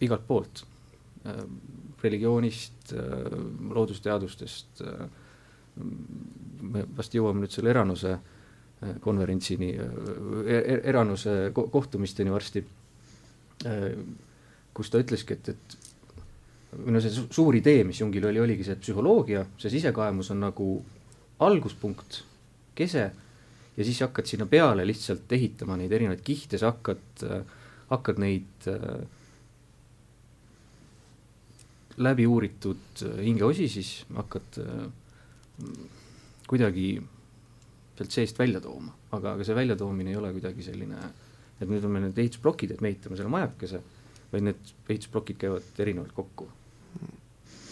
igalt 0.00 0.24
poolt, 0.24 0.62
religioonist, 2.00 2.94
loodusteadustest, 3.76 4.80
me 6.72 6.86
vast 6.96 7.16
jõuame 7.16 7.44
nüüd 7.44 7.52
selle 7.52 7.74
Eranuse 7.74 8.14
konverentsini, 9.04 9.70
e-, 10.44 10.80
Eranuse 10.90 11.52
kohtumisteni 11.54 12.32
varsti, 12.32 12.64
kus 14.74 14.90
ta 14.90 15.00
ütleski, 15.00 15.38
et, 15.38 15.52
et 15.54 15.76
või 16.74 16.96
no 16.96 17.02
see 17.02 17.12
suur 17.14 17.54
idee, 17.54 17.84
mis 17.86 18.00
Jungil 18.00 18.26
oli, 18.28 18.40
oligi 18.42 18.66
see, 18.66 18.78
psühholoogia, 18.80 19.44
see 19.60 19.70
sisekaemus 19.76 20.32
on 20.34 20.42
nagu 20.42 20.68
alguspunkt, 21.44 22.22
kese, 22.74 23.04
ja 23.76 23.86
siis 23.86 24.00
hakkad 24.02 24.28
sinna 24.28 24.46
peale 24.50 24.86
lihtsalt 24.86 25.30
ehitama 25.34 25.78
neid 25.78 25.94
erinevaid 25.94 26.24
kihte, 26.26 26.58
sa 26.58 26.72
hakkad, 26.72 27.24
hakkad 27.90 28.20
neid 28.22 28.68
läbi 32.02 32.26
uuritud 32.26 33.04
hingeosi 33.22 33.68
siis 33.70 33.90
hakkad 34.16 34.58
kuidagi 36.50 36.88
sealt 37.98 38.16
seest 38.16 38.38
välja 38.38 38.60
tooma, 38.64 38.92
aga, 39.12 39.36
aga 39.36 39.46
see 39.46 39.56
väljatoomine 39.56 40.14
ei 40.14 40.18
ole 40.18 40.32
kuidagi 40.34 40.66
selline, 40.66 40.98
et 41.60 41.68
nüüd 41.68 41.84
on 41.86 41.94
meil 41.94 42.08
need 42.08 42.18
ehitusplokid, 42.24 42.74
et 42.74 42.82
me 42.82 42.90
ehitame 42.90 43.18
selle 43.20 43.30
majakese, 43.32 43.80
vaid 44.32 44.48
need 44.50 44.74
ehitusplokid 44.88 45.38
käivad 45.44 45.80
erinevalt 45.84 46.12
kokku. 46.16 46.50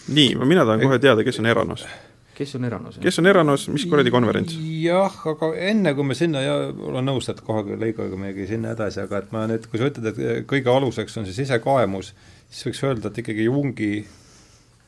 nii, 0.09 0.35
mina 0.47 0.65
tahan 0.67 0.83
kohe 0.83 0.99
teada, 1.03 1.25
kes 1.27 1.39
on 1.43 1.51
Eranos 1.51 1.87
kes 2.35 2.55
on 2.57 2.65
Eranos? 2.65 2.99
kes 3.03 3.19
on 3.19 3.27
Eranos, 3.27 3.67
mis 3.73 3.85
kuradi 3.91 4.13
konverents? 4.15 4.57
jah, 4.83 5.15
aga 5.33 5.53
enne 5.71 5.95
kui 5.95 6.07
me 6.07 6.17
sinna 6.19 6.43
ja 6.45 6.57
olen 6.73 7.07
nõus, 7.11 7.29
et 7.31 7.43
kohe 7.45 7.77
lõigame 7.79 8.19
meiegi 8.27 8.49
sinna 8.55 8.73
edasi, 8.77 9.03
aga 9.05 9.23
et 9.23 9.35
ma 9.35 9.45
nüüd, 9.51 9.69
kui 9.71 9.81
sa 9.81 9.91
ütled, 9.91 10.09
et 10.13 10.49
kõige 10.51 10.73
aluseks 10.73 11.19
on 11.21 11.29
see 11.29 11.37
sisekaemus, 11.43 12.13
siis 12.49 12.69
võiks 12.69 12.83
öelda, 12.89 13.13
et 13.13 13.23
ikkagi 13.23 13.49
Jungi 13.49 13.93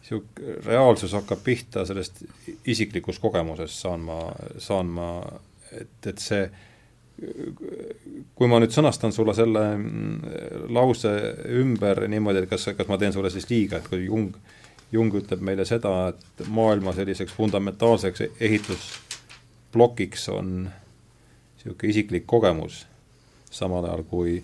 niisugune 0.05 0.59
reaalsus 0.67 1.15
hakkab 1.17 1.41
pihta 1.45 1.87
sellest 1.89 2.23
isiklikust 2.69 3.23
kogemusest, 3.23 3.79
saan 3.81 4.05
ma, 4.05 4.19
saan 4.61 4.93
ma, 4.93 5.09
et, 5.73 5.97
et 6.07 6.21
see 6.21 6.45
kui 8.35 8.49
ma 8.51 8.59
nüüd 8.59 8.75
sõnastan 8.75 9.15
sulle 9.15 9.35
selle 9.39 9.63
mm, 9.79 10.69
lause 10.75 11.13
ümber 11.61 12.03
niimoodi, 12.11 12.43
et 12.43 12.51
kas, 12.51 12.67
kas 12.77 12.91
ma 12.91 12.99
teen 12.99 13.15
sulle 13.15 13.31
siis 13.31 13.47
liiga, 13.51 13.79
et 13.79 13.89
kui 13.89 14.09
Jung, 14.09 14.35
Jung 14.93 15.15
ütleb 15.15 15.45
meile 15.47 15.65
seda, 15.69 16.11
et 16.11 16.49
maailma 16.51 16.93
selliseks 16.97 17.33
fundamentaalseks 17.39 18.27
ehitusplokiks 18.41 20.29
on 20.35 20.51
niisugune 20.67 21.95
isiklik 21.95 22.27
kogemus, 22.27 22.83
samal 23.55 23.87
ajal 23.87 24.05
kui 24.11 24.41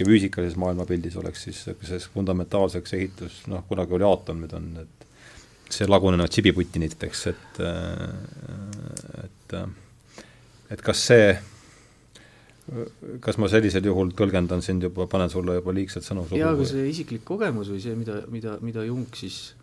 füüsikalises 0.00 0.56
maailmapildis 0.60 1.16
oleks 1.20 1.46
siis 1.46 1.62
selliseks 1.66 2.08
fundamentaalseks 2.14 2.94
ehitus, 2.96 3.42
noh, 3.52 3.64
kunagi 3.68 3.96
oli 3.96 4.06
aatom, 4.08 4.42
nüüd 4.42 4.54
on 4.56 4.68
need, 4.78 5.06
see 5.72 5.88
lagunenud 5.88 6.32
sibiputiniteks, 6.32 7.24
et, 7.32 7.60
et, 9.22 9.56
et 10.74 10.84
kas 10.84 11.06
see, 11.10 11.30
kas 13.24 13.40
ma 13.40 13.48
sellisel 13.52 13.88
juhul 13.88 14.12
tõlgendan 14.16 14.64
sind 14.64 14.84
juba, 14.88 15.08
panen 15.10 15.32
sulle 15.32 15.58
juba 15.58 15.74
liigselt 15.76 16.06
sõnu 16.06 16.26
suhu? 16.26 16.40
jaa, 16.40 16.52
aga 16.56 16.68
see 16.68 16.84
isiklik 16.90 17.24
kogemus 17.28 17.72
või 17.72 17.80
see, 17.84 17.96
mida, 17.98 18.20
mida, 18.32 18.58
mida 18.64 18.84
Jung 18.88 19.08
siis, 19.18 19.54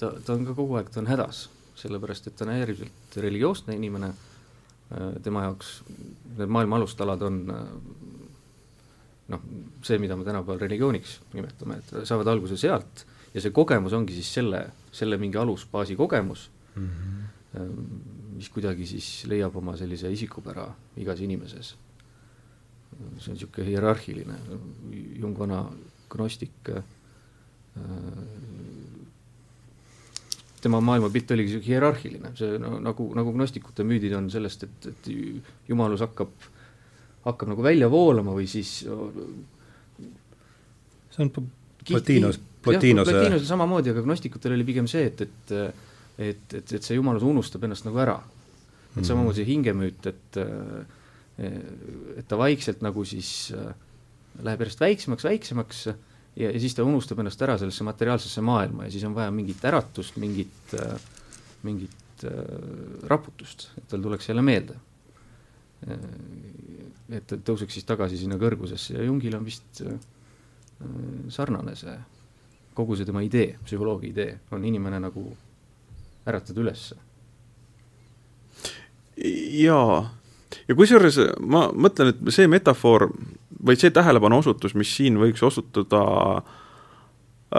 ta, 0.00 0.12
ta 0.24 0.36
on 0.36 0.48
ka 0.48 0.56
kogu 0.56 0.80
aeg, 0.80 0.92
ta 0.92 1.02
on 1.02 1.10
hädas, 1.10 1.46
sellepärast 1.78 2.30
et 2.30 2.36
ta 2.38 2.46
on 2.46 2.54
äärmiselt 2.56 3.20
religioosne 3.20 3.76
inimene, 3.76 4.12
tema 5.22 5.44
jaoks 5.44 5.82
need 6.38 6.48
maailma 6.48 6.78
alustalad 6.80 7.22
on 7.26 7.42
noh, 9.32 9.44
see, 9.84 9.98
mida 10.00 10.16
me 10.16 10.24
tänapäeval 10.26 10.62
religiooniks 10.64 11.18
nimetame, 11.34 11.78
et 11.82 11.94
saavad 12.08 12.30
alguse 12.32 12.56
sealt 12.60 13.04
ja 13.34 13.42
see 13.44 13.52
kogemus 13.54 13.94
ongi 13.96 14.16
siis 14.16 14.30
selle, 14.38 14.62
selle 14.94 15.18
mingi 15.20 15.38
alusbaasi 15.40 15.96
kogemus 15.98 16.48
mm, 16.74 16.88
-hmm. 16.88 17.84
mis 18.38 18.48
kuidagi 18.54 18.86
siis 18.86 19.26
leiab 19.28 19.56
oma 19.56 19.76
sellise 19.76 20.12
isikupära 20.12 20.68
igas 20.96 21.20
inimeses. 21.20 21.76
see 23.18 23.30
on 23.30 23.34
niisugune 23.36 23.66
hierarhiline, 23.66 24.34
Jung 25.20 25.38
vana 25.38 25.66
gnostik 26.10 26.70
äh,, 26.72 26.82
tema 30.60 30.80
maailmapilt 30.80 31.30
oligi 31.30 31.52
niisugune 31.52 31.74
hierarhiline, 31.74 32.32
see 32.36 32.58
no, 32.58 32.78
nagu, 32.80 33.12
nagu 33.14 33.32
gnostikute 33.32 33.84
müüdid 33.84 34.16
on 34.16 34.30
sellest, 34.30 34.62
et, 34.62 34.86
et 34.86 35.10
jumalus 35.68 36.00
hakkab 36.00 36.32
äh, 36.32 36.57
hakkab 37.28 37.52
nagu 37.52 37.64
välja 37.64 37.88
voolama 37.92 38.34
või 38.36 38.48
siis 38.50 38.80
see 41.18 41.24
on 41.24 41.30
Platinos, 41.88 42.40
Platinose 42.62 43.12
Platinose 43.12 43.46
samamoodi, 43.48 43.92
aga 43.94 44.02
gnostikutel 44.04 44.54
oli 44.56 44.66
pigem 44.68 44.88
see, 44.90 45.06
et, 45.10 45.22
et 45.26 45.54
et, 46.18 46.54
et, 46.54 46.72
et 46.74 46.82
see 46.82 46.96
jumalus 46.96 47.22
unustab 47.22 47.62
ennast 47.68 47.86
nagu 47.86 48.00
ära. 48.02 48.16
et 48.90 49.02
mm. 49.02 49.06
samamoodi 49.06 49.42
see 49.42 49.50
hingemüüt, 49.52 50.08
et 50.10 50.40
et 51.38 52.26
ta 52.26 52.38
vaikselt 52.40 52.80
nagu 52.82 53.04
siis 53.06 53.52
läheb 54.42 54.64
järjest 54.64 54.80
väiksemaks, 54.82 55.26
väiksemaks 55.28 55.84
ja, 55.86 55.94
ja 56.48 56.58
siis 56.58 56.74
ta 56.74 56.82
unustab 56.86 57.20
ennast 57.22 57.42
ära 57.46 57.54
sellesse 57.60 57.86
materiaalsesse 57.86 58.42
maailma 58.42 58.88
ja 58.88 58.94
siis 58.94 59.06
on 59.06 59.14
vaja 59.14 59.30
mingit 59.34 59.62
äratust, 59.70 60.18
mingit, 60.18 60.74
mingit 61.62 62.26
raputust, 63.06 63.68
et 63.78 63.86
tal 63.92 64.02
tuleks 64.02 64.26
jälle 64.32 64.42
meelde 64.42 64.74
et 65.86 67.34
tõuseks 67.44 67.78
siis 67.78 67.86
tagasi 67.88 68.18
sinna 68.20 68.38
kõrgusesse 68.40 68.96
ja 68.96 69.04
Jungil 69.06 69.36
on 69.38 69.44
vist 69.46 69.82
äh, 69.84 69.98
sarnane 71.32 71.74
see, 71.78 71.94
kogu 72.76 72.96
see 72.96 73.08
tema 73.08 73.22
idee, 73.24 73.56
psühholoogia 73.64 74.10
idee, 74.12 74.38
on 74.54 74.64
inimene 74.64 75.00
nagu 75.02 75.24
äratada 76.28 76.60
ülesse. 76.60 76.96
jaa, 79.18 80.02
ja 80.68 80.74
kusjuures 80.78 81.18
ma 81.40 81.68
mõtlen, 81.74 82.12
et 82.12 82.34
see 82.34 82.46
metafoor 82.50 83.08
või 83.64 83.78
see 83.80 83.90
tähelepanu 83.90 84.38
osutus, 84.42 84.76
mis 84.78 84.90
siin 84.94 85.18
võiks 85.18 85.42
osutuda 85.42 86.02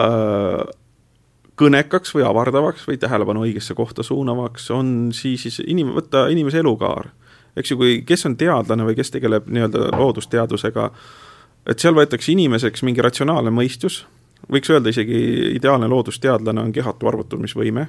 äh, 0.00 0.62
kõnekaks 1.60 2.14
või 2.16 2.24
avardavaks 2.24 2.86
või 2.88 2.96
tähelepanu 3.00 3.44
õigesse 3.44 3.76
kohta 3.76 4.06
suunavaks, 4.06 4.70
on 4.72 5.10
siis, 5.16 5.42
siis 5.44 5.60
inim-, 5.66 5.92
võtta 5.96 6.28
inimese 6.32 6.62
elukaar 6.62 7.10
eks 7.56 7.72
ju, 7.72 7.78
kui, 7.80 7.98
kes 8.06 8.26
on 8.28 8.36
teadlane 8.40 8.86
või 8.86 8.96
kes 8.98 9.10
tegeleb 9.14 9.48
nii-öelda 9.50 9.90
loodusteadusega, 9.96 10.90
et 11.70 11.82
seal 11.82 11.96
võetakse 11.96 12.32
inimeseks 12.32 12.84
mingi 12.86 13.02
ratsionaalne 13.04 13.52
mõistus, 13.54 14.04
võiks 14.50 14.70
öelda 14.72 14.92
isegi 14.92 15.20
ideaalne 15.56 15.88
loodusteadlane 15.90 16.62
on 16.62 16.72
kehatu 16.72 17.10
arvutamisvõime, 17.10 17.86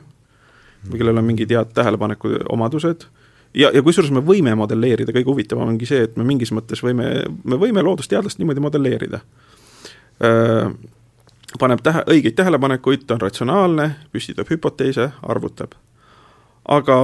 või 0.90 1.02
kellel 1.02 1.22
on 1.22 1.28
mingid 1.28 1.52
head 1.54 1.74
tähelepaneku 1.78 2.34
omadused, 2.50 3.06
ja, 3.54 3.72
ja 3.74 3.84
kusjuures 3.84 4.12
me 4.16 4.24
võime 4.26 4.54
modelleerida, 4.58 5.14
kõige 5.16 5.30
huvitavam 5.30 5.74
ongi 5.74 5.90
see, 5.90 6.06
et 6.08 6.18
me 6.20 6.26
mingis 6.28 6.54
mõttes 6.56 6.82
võime, 6.84 7.12
me 7.44 7.60
võime 7.62 7.84
loodusteadlast 7.86 8.42
niimoodi 8.42 8.64
modelleerida. 8.64 9.22
paneb 11.60 11.82
tähe, 11.84 12.04
õigeid 12.08 12.36
tähelepanekuid, 12.38 13.06
ta 13.08 13.18
on 13.18 13.22
ratsionaalne, 13.22 13.88
püstitab 14.12 14.50
hüpoteese, 14.50 15.12
arvutab. 15.22 15.76
aga 16.66 16.98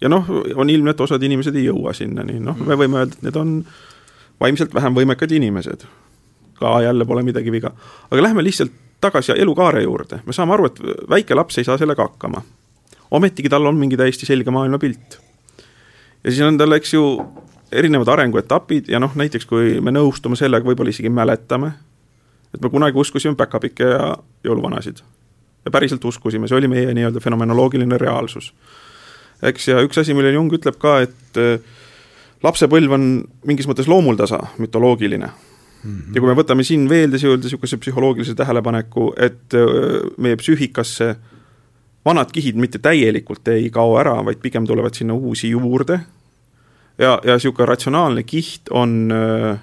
ja 0.00 0.08
noh, 0.08 0.26
on 0.54 0.70
ilmne, 0.70 0.90
et 0.90 1.00
osad 1.00 1.22
inimesed 1.22 1.56
ei 1.56 1.68
jõua 1.68 1.94
sinnani, 1.96 2.40
noh, 2.40 2.58
me 2.66 2.76
võime 2.78 3.02
öelda, 3.02 3.16
et 3.16 3.28
need 3.28 3.36
on 3.40 3.54
vaimselt 4.40 4.74
vähem 4.74 4.96
võimekad 4.96 5.32
inimesed. 5.32 5.86
ka 6.56 6.80
jälle 6.82 7.04
pole 7.04 7.22
midagi 7.22 7.52
viga. 7.52 7.70
aga 8.10 8.22
lähme 8.22 8.44
lihtsalt 8.44 8.72
tagasi 9.00 9.32
elukaare 9.36 9.82
juurde, 9.82 10.20
me 10.26 10.32
saame 10.32 10.54
aru, 10.54 10.66
et 10.66 10.80
väike 11.08 11.34
laps 11.34 11.58
ei 11.58 11.64
saa 11.64 11.78
sellega 11.78 12.02
hakkama. 12.02 12.42
ometigi 13.10 13.48
tal 13.48 13.66
on 13.66 13.76
mingi 13.76 13.96
täiesti 13.96 14.26
selge 14.26 14.50
maailmapilt 14.50 15.20
ja 16.24 16.30
siis 16.30 16.42
on 16.42 16.58
tal, 16.58 16.72
eks 16.72 16.94
ju, 16.94 17.04
erinevad 17.72 18.08
arenguetapid 18.08 18.88
ja 18.88 19.00
noh, 19.02 19.12
näiteks 19.14 19.46
kui 19.46 19.76
me 19.80 19.92
nõustume 19.94 20.38
sellega, 20.38 20.66
võib-olla 20.66 20.90
isegi 20.90 21.10
mäletame, 21.12 21.72
et 22.54 22.62
me 22.62 22.70
kunagi 22.70 22.98
uskusime 22.98 23.38
päkapikke 23.38 23.92
ja 23.92 24.16
jõuluvanasid. 24.44 25.02
ja 25.64 25.70
päriselt 25.70 26.04
uskusime, 26.04 26.48
see 26.48 26.58
oli 26.58 26.68
meie 26.68 26.94
nii-öelda 26.94 27.20
fenomenoloogiline 27.20 27.98
reaalsus. 27.98 28.52
Eks, 29.42 29.68
ja 29.68 29.82
üks 29.84 29.98
asi, 30.00 30.14
mille 30.16 30.32
Jung 30.34 30.52
ütleb 30.52 30.78
ka, 30.80 31.00
et 31.06 31.40
äh, 31.40 31.60
lapsepõlv 32.44 32.96
on 32.96 33.06
mingis 33.48 33.68
mõttes 33.68 33.88
loomuldasa 33.90 34.40
mütoloogiline 34.62 35.28
mm. 35.28 35.90
-hmm. 35.90 36.14
ja 36.14 36.20
kui 36.20 36.30
me 36.30 36.38
võtame 36.38 36.64
siin 36.64 36.88
veel 36.88 37.10
niisuguse 37.10 37.76
psühholoogilise 37.76 38.34
tähelepaneku, 38.34 39.12
et 39.16 39.54
äh, 39.54 40.10
meie 40.16 40.36
psüühikasse 40.36 41.16
vanad 42.06 42.30
kihid 42.32 42.56
mitte 42.56 42.78
täielikult 42.78 43.48
ei 43.48 43.70
kao 43.70 43.96
ära, 43.98 44.24
vaid 44.24 44.38
pigem 44.42 44.66
tulevad 44.66 44.94
sinna 44.94 45.14
uusi 45.14 45.50
juurde 45.50 46.00
ja, 46.98 47.18
ja 47.24 47.36
niisugune 47.36 47.66
ratsionaalne 47.66 48.22
kiht 48.22 48.70
on 48.70 49.12
äh, 49.12 49.58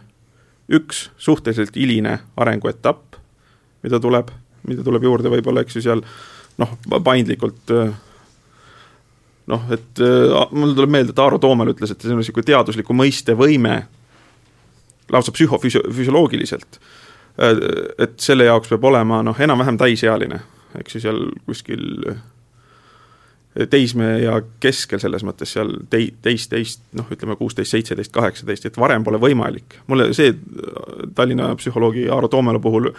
üks 0.69 1.09
suhteliselt 1.17 1.75
hiline 1.75 2.19
arenguetapp, 2.37 3.15
mida 3.83 3.99
tuleb, 3.99 4.31
mida 4.67 4.83
tuleb 4.83 5.03
juurde 5.03 5.29
võib-olla, 5.29 5.61
eks 5.61 5.75
ju, 5.75 5.81
seal 5.81 6.03
noh, 6.57 6.77
paindlikult 7.03 7.71
noh, 9.51 9.63
et 9.75 10.03
äh, 10.03 10.35
mul 10.51 10.75
tuleb 10.77 10.93
meelde, 10.93 11.13
et 11.15 11.19
Aaro 11.19 11.39
Toomel 11.41 11.73
ütles, 11.73 11.91
et 11.91 12.01
see 12.01 12.13
on 12.13 12.21
niisugune 12.21 12.47
teadusliku 12.47 12.95
mõiste 12.95 13.35
võime 13.37 13.81
lausa 15.11 15.33
psühhofüsioloogiliselt. 15.35 16.79
et 17.97 18.19
selle 18.21 18.45
jaoks 18.45 18.69
peab 18.69 18.83
olema 18.85 19.23
noh, 19.25 19.39
enam-vähem 19.41 19.77
täisealine, 19.77 20.37
eks 20.79 20.95
ju, 20.95 21.01
seal 21.01 21.23
kuskil 21.47 22.05
teisme 23.69 24.05
ja 24.23 24.39
keskel 24.61 25.01
selles 25.01 25.25
mõttes 25.25 25.51
seal 25.53 25.75
tei-, 25.89 26.11
teist, 26.21 26.49
teist 26.49 26.81
noh, 26.97 27.09
ütleme 27.13 27.35
kuusteist, 27.37 27.73
seitseteist, 27.73 28.13
kaheksateist, 28.13 28.65
et 28.69 28.77
varem 28.81 29.03
pole 29.05 29.19
võimalik. 29.21 29.79
mulle 29.87 30.09
see 30.17 30.33
Tallinna 31.15 31.51
psühholoogi 31.59 32.07
Aaro 32.09 32.27
Toomela 32.27 32.61
puhul 32.61 32.89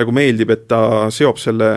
nagu 0.00 0.12
meeldib, 0.14 0.50
et 0.54 0.68
ta 0.68 1.10
seob 1.12 1.40
selle 1.40 1.72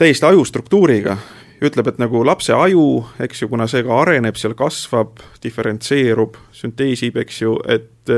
täiesti 0.00 0.26
ajustruktuuriga, 0.26 1.16
ütleb, 1.60 1.90
et 1.90 2.00
nagu 2.00 2.22
lapse 2.24 2.54
aju, 2.56 3.04
eks 3.20 3.42
ju, 3.42 3.48
kuna 3.52 3.66
see 3.68 3.84
ka 3.84 4.00
areneb, 4.02 4.38
seal 4.40 4.56
kasvab, 4.58 5.20
diferentseerub, 5.44 6.38
sünteesib, 6.56 7.18
eks 7.20 7.42
ju, 7.42 7.54
et 7.68 8.12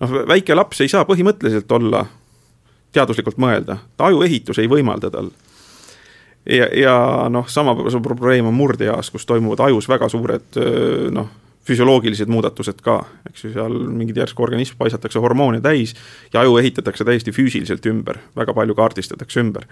noh, 0.00 0.14
väike 0.28 0.56
laps 0.56 0.82
ei 0.82 0.90
saa 0.90 1.06
põhimõtteliselt 1.08 1.70
olla 1.78 2.04
teaduslikult 2.96 3.38
mõelda, 3.42 3.78
ta 3.96 4.10
ajuehitus 4.10 4.58
ei 4.62 4.70
võimalda 4.70 5.12
tal. 5.12 5.30
Ja, 6.46 6.68
ja 6.74 6.96
noh, 7.30 7.48
sama 7.50 7.74
probleem 8.02 8.46
on 8.46 8.54
murdeeas, 8.54 9.10
kus 9.10 9.26
toimuvad 9.26 9.64
ajus 9.66 9.88
väga 9.90 10.08
suured 10.10 10.58
noh, 11.14 11.30
füsioloogilised 11.66 12.30
muudatused 12.30 12.80
ka, 12.84 13.00
eks 13.26 13.46
ju, 13.46 13.52
seal 13.56 13.78
mingid 13.90 14.18
järsku 14.20 14.44
organism 14.46 14.78
paisatakse 14.78 15.22
hormoone 15.22 15.60
täis 15.64 15.96
ja 16.32 16.44
aju 16.44 16.60
ehitatakse 16.60 17.06
täiesti 17.06 17.34
füüsiliselt 17.34 17.86
ümber, 17.90 18.20
väga 18.38 18.54
palju 18.54 18.76
kaardistatakse 18.78 19.42
ümber. 19.42 19.66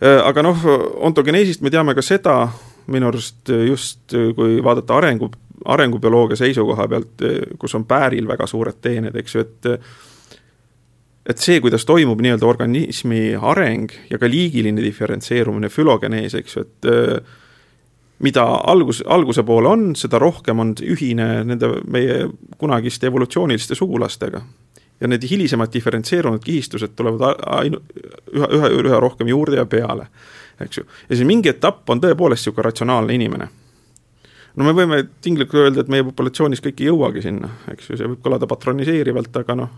Aga 0.00 0.42
noh, 0.42 0.66
ontogeneesist 1.10 1.60
me 1.60 1.70
teame 1.72 1.94
ka 1.94 2.02
seda, 2.04 2.36
minu 2.90 3.10
arust 3.10 3.50
just 3.68 4.14
kui 4.36 4.60
vaadata 4.64 4.96
arengu, 4.96 5.28
arengubioloogia 5.68 6.38
seisukoha 6.40 6.86
pealt, 6.88 7.26
kus 7.60 7.76
on 7.76 7.84
pääril 7.84 8.28
väga 8.28 8.46
suured 8.48 8.80
teened, 8.80 9.16
eks 9.20 9.34
ju, 9.36 9.44
et 9.44 9.68
et 11.30 11.38
see, 11.38 11.60
kuidas 11.62 11.84
toimub 11.86 12.20
nii-öelda 12.24 12.48
organismi 12.48 13.34
areng 13.36 13.92
ja 14.10 14.18
ka 14.18 14.28
liigiline 14.30 14.82
diferentseerumine, 14.82 15.68
fülogenees, 15.70 16.34
eks 16.38 16.56
ju, 16.56 16.64
et 16.64 16.88
äh, 16.90 17.36
mida 18.24 18.44
algus, 18.72 19.02
alguse 19.06 19.44
poole 19.46 19.70
on, 19.70 19.84
seda 19.98 20.20
rohkem 20.20 20.60
on 20.62 20.74
ühine 20.84 21.28
nende 21.48 21.72
meie 21.88 22.24
kunagiste 22.60 23.08
evolutsiooniliste 23.10 23.76
sugulastega. 23.78 24.42
Ja 25.00 25.08
need 25.08 25.24
hilisemad 25.30 25.72
diferentseerunud 25.72 26.44
kihistused 26.44 26.96
tulevad 26.96 27.40
ainu-, 27.60 27.80
üha, 28.34 28.50
üha, 28.58 28.70
üha 28.82 29.00
rohkem 29.00 29.28
juurde 29.32 29.56
ja 29.56 29.66
peale, 29.66 30.10
eks 30.60 30.82
ju. 30.82 30.86
ja 31.08 31.16
siis 31.16 31.26
mingi 31.28 31.52
etapp 31.52 31.88
on 31.90 32.02
tõepoolest 32.02 32.44
niisugune 32.44 32.68
ratsionaalne 32.68 33.16
inimene 33.16 33.48
no 34.56 34.66
me 34.66 34.74
võime 34.76 35.02
tinglikult 35.22 35.62
öelda, 35.62 35.84
et 35.84 35.92
meie 35.92 36.04
populatsioonis 36.06 36.62
kõik 36.64 36.82
ei 36.82 36.90
jõuagi 36.90 37.24
sinna, 37.24 37.52
eks 37.72 37.90
ju, 37.90 37.98
see 37.98 38.10
võib 38.10 38.22
kõlada 38.24 38.48
patroniseerivalt, 38.50 39.36
aga 39.42 39.56
noh, 39.62 39.72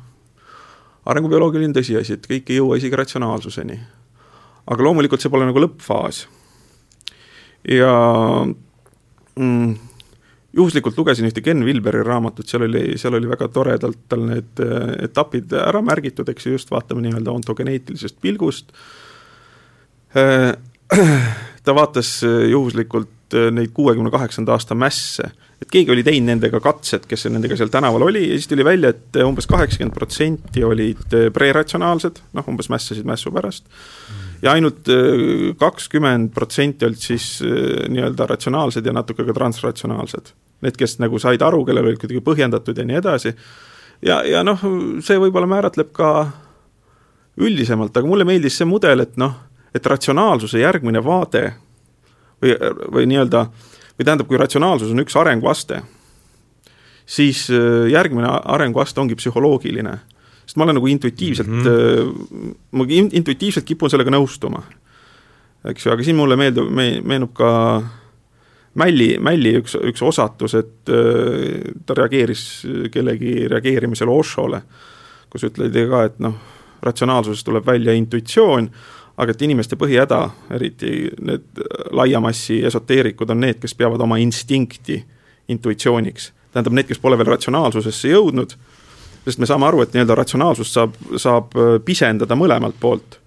arengubioloogiline 1.12 1.76
tõsiasi, 1.76 2.16
et 2.16 2.28
kõik 2.30 2.50
ei 2.50 2.60
jõua 2.60 2.78
isegi 2.80 2.98
ratsionaalsuseni. 2.98 3.78
aga 4.66 4.84
loomulikult 4.86 5.20
see 5.20 5.30
pole 5.30 5.46
nagu 5.46 5.60
lõppfaas. 5.60 6.26
ja 7.68 7.92
mm, 9.36 9.74
juhuslikult 10.56 10.98
lugesin 10.98 11.28
ühte 11.28 11.42
Ken 11.44 11.64
Wilberi 11.64 12.02
raamatut, 12.06 12.48
seal 12.48 12.66
oli, 12.66 12.84
seal 13.00 13.16
oli 13.16 13.30
väga 13.30 13.48
toredalt 13.52 14.04
tal 14.10 14.26
need 14.28 14.60
äh, 14.62 14.96
etapid 15.08 15.54
ära 15.56 15.80
märgitud, 15.84 16.28
eks 16.28 16.46
ju, 16.46 16.56
just 16.58 16.72
vaatame 16.72 17.04
nii-öelda 17.06 17.32
ontogeneetilisest 17.32 18.20
pilgust. 18.22 18.74
Äh, 20.16 20.52
ta 21.64 21.76
vaatas 21.76 22.18
äh, 22.28 22.50
juhuslikult 22.52 23.08
neid 23.32 23.70
kuuekümne 23.72 24.10
kaheksanda 24.12 24.52
aasta 24.52 24.76
mässe 24.76 25.30
et 25.62 25.70
keegi 25.72 25.92
oli 25.94 26.02
teinud 26.04 26.28
nendega 26.28 26.58
katsed, 26.60 27.06
kes 27.08 27.30
nendega 27.30 27.56
seal 27.56 27.70
tänaval 27.72 28.04
oli 28.10 28.26
ja 28.26 28.36
siis 28.36 28.50
tuli 28.50 28.64
välja, 28.66 28.90
et 28.92 29.16
umbes 29.24 29.46
kaheksakümmend 29.48 29.94
protsenti 29.96 30.64
olid 30.66 31.16
preratsionaalsed, 31.32 32.18
noh, 32.36 32.50
umbes 32.50 32.68
mässasid 32.72 33.06
mässu 33.08 33.32
pärast, 33.32 33.70
ja 34.42 34.52
ainult 34.52 34.90
kakskümmend 35.56 36.34
protsenti 36.34 36.84
olid 36.88 37.00
siis 37.00 37.28
nii-öelda 37.40 38.26
ratsionaalsed 38.34 38.84
ja 38.84 38.92
natuke 38.96 39.24
ka 39.24 39.36
transratsionaalsed. 39.38 40.34
Need, 40.62 40.76
kes 40.78 40.98
nagu 41.02 41.18
said 41.18 41.42
aru, 41.42 41.64
kellel 41.66 41.88
olid 41.90 41.98
kuidagi 41.98 42.22
põhjendatud 42.22 42.78
ja 42.78 42.84
nii 42.86 42.98
edasi, 43.00 43.34
ja, 44.06 44.20
ja 44.22 44.44
noh, 44.46 44.60
see 45.02 45.18
võib-olla 45.18 45.48
määratleb 45.50 45.90
ka 45.96 46.12
üldisemalt, 47.42 47.96
aga 47.96 48.06
mulle 48.06 48.26
meeldis 48.28 48.60
see 48.60 48.68
mudel, 48.68 49.02
et 49.02 49.18
noh, 49.18 49.34
et 49.74 49.86
ratsionaalsuse 49.86 50.60
järgmine 50.60 51.02
vaade 51.02 51.48
või, 52.42 52.54
või 52.94 53.08
nii-öelda 53.10 53.46
äh, 53.46 53.70
või 53.98 54.06
tähendab, 54.06 54.28
kui 54.28 54.40
ratsionaalsus 54.40 54.92
on 54.92 55.02
üks 55.02 55.16
arenguaste, 55.18 55.82
siis 57.06 57.46
äh, 57.52 57.88
järgmine 57.92 58.28
arenguaste 58.28 59.00
ongi 59.00 59.18
psühholoogiline. 59.18 59.98
sest 60.42 60.56
ma 60.56 60.64
olen 60.64 60.74
nagu 60.74 60.86
intuitiivselt 60.86 61.48
mm, 61.48 61.62
-hmm. 61.62 62.54
ma 62.70 62.84
intuitiivselt 62.88 63.64
kipun 63.64 63.90
sellega 63.90 64.10
nõustuma. 64.10 64.62
eks 65.64 65.86
ju, 65.86 65.92
aga 65.92 66.02
siin 66.02 66.16
mulle 66.16 66.36
meeldib, 66.36 66.70
me-, 66.70 67.00
meenub 67.04 67.32
ka 67.32 67.82
Mälli, 68.74 69.18
Mälli 69.20 69.52
üks, 69.60 69.76
üks 69.76 70.02
osatus, 70.02 70.54
et 70.54 70.88
äh, 70.88 71.72
ta 71.86 71.94
reageeris 71.94 72.66
kellegi 72.92 73.48
reageerimisele 73.52 74.10
Oshole, 74.10 74.62
kus 75.32 75.44
ütleti 75.48 75.84
ka, 75.90 76.04
et 76.08 76.18
noh, 76.24 76.34
ratsionaalsusest 76.82 77.46
tuleb 77.46 77.66
välja 77.66 77.92
intuitsioon, 77.92 78.68
aga 79.16 79.32
et 79.32 79.42
inimeste 79.42 79.76
põhihäda, 79.76 80.22
eriti 80.56 81.10
need 81.20 81.64
laia 81.92 82.20
massi 82.20 82.62
esoteerikud, 82.66 83.30
on 83.30 83.42
need, 83.44 83.60
kes 83.62 83.74
peavad 83.76 84.00
oma 84.00 84.16
instinkti 84.22 85.02
intuitsiooniks. 85.52 86.32
tähendab, 86.52 86.72
need, 86.72 86.88
kes 86.88 87.00
pole 87.00 87.16
veel 87.18 87.30
ratsionaalsusesse 87.32 88.08
jõudnud, 88.08 88.56
sest 89.24 89.40
me 89.40 89.48
saame 89.48 89.66
aru, 89.68 89.82
et 89.82 89.92
nii-öelda 89.94 90.16
ratsionaalsust 90.16 90.78
saab, 90.78 90.96
saab 91.16 91.56
äh, 91.56 91.76
pisendada 91.84 92.36
mõlemalt 92.36 92.80
poolt. 92.80 93.18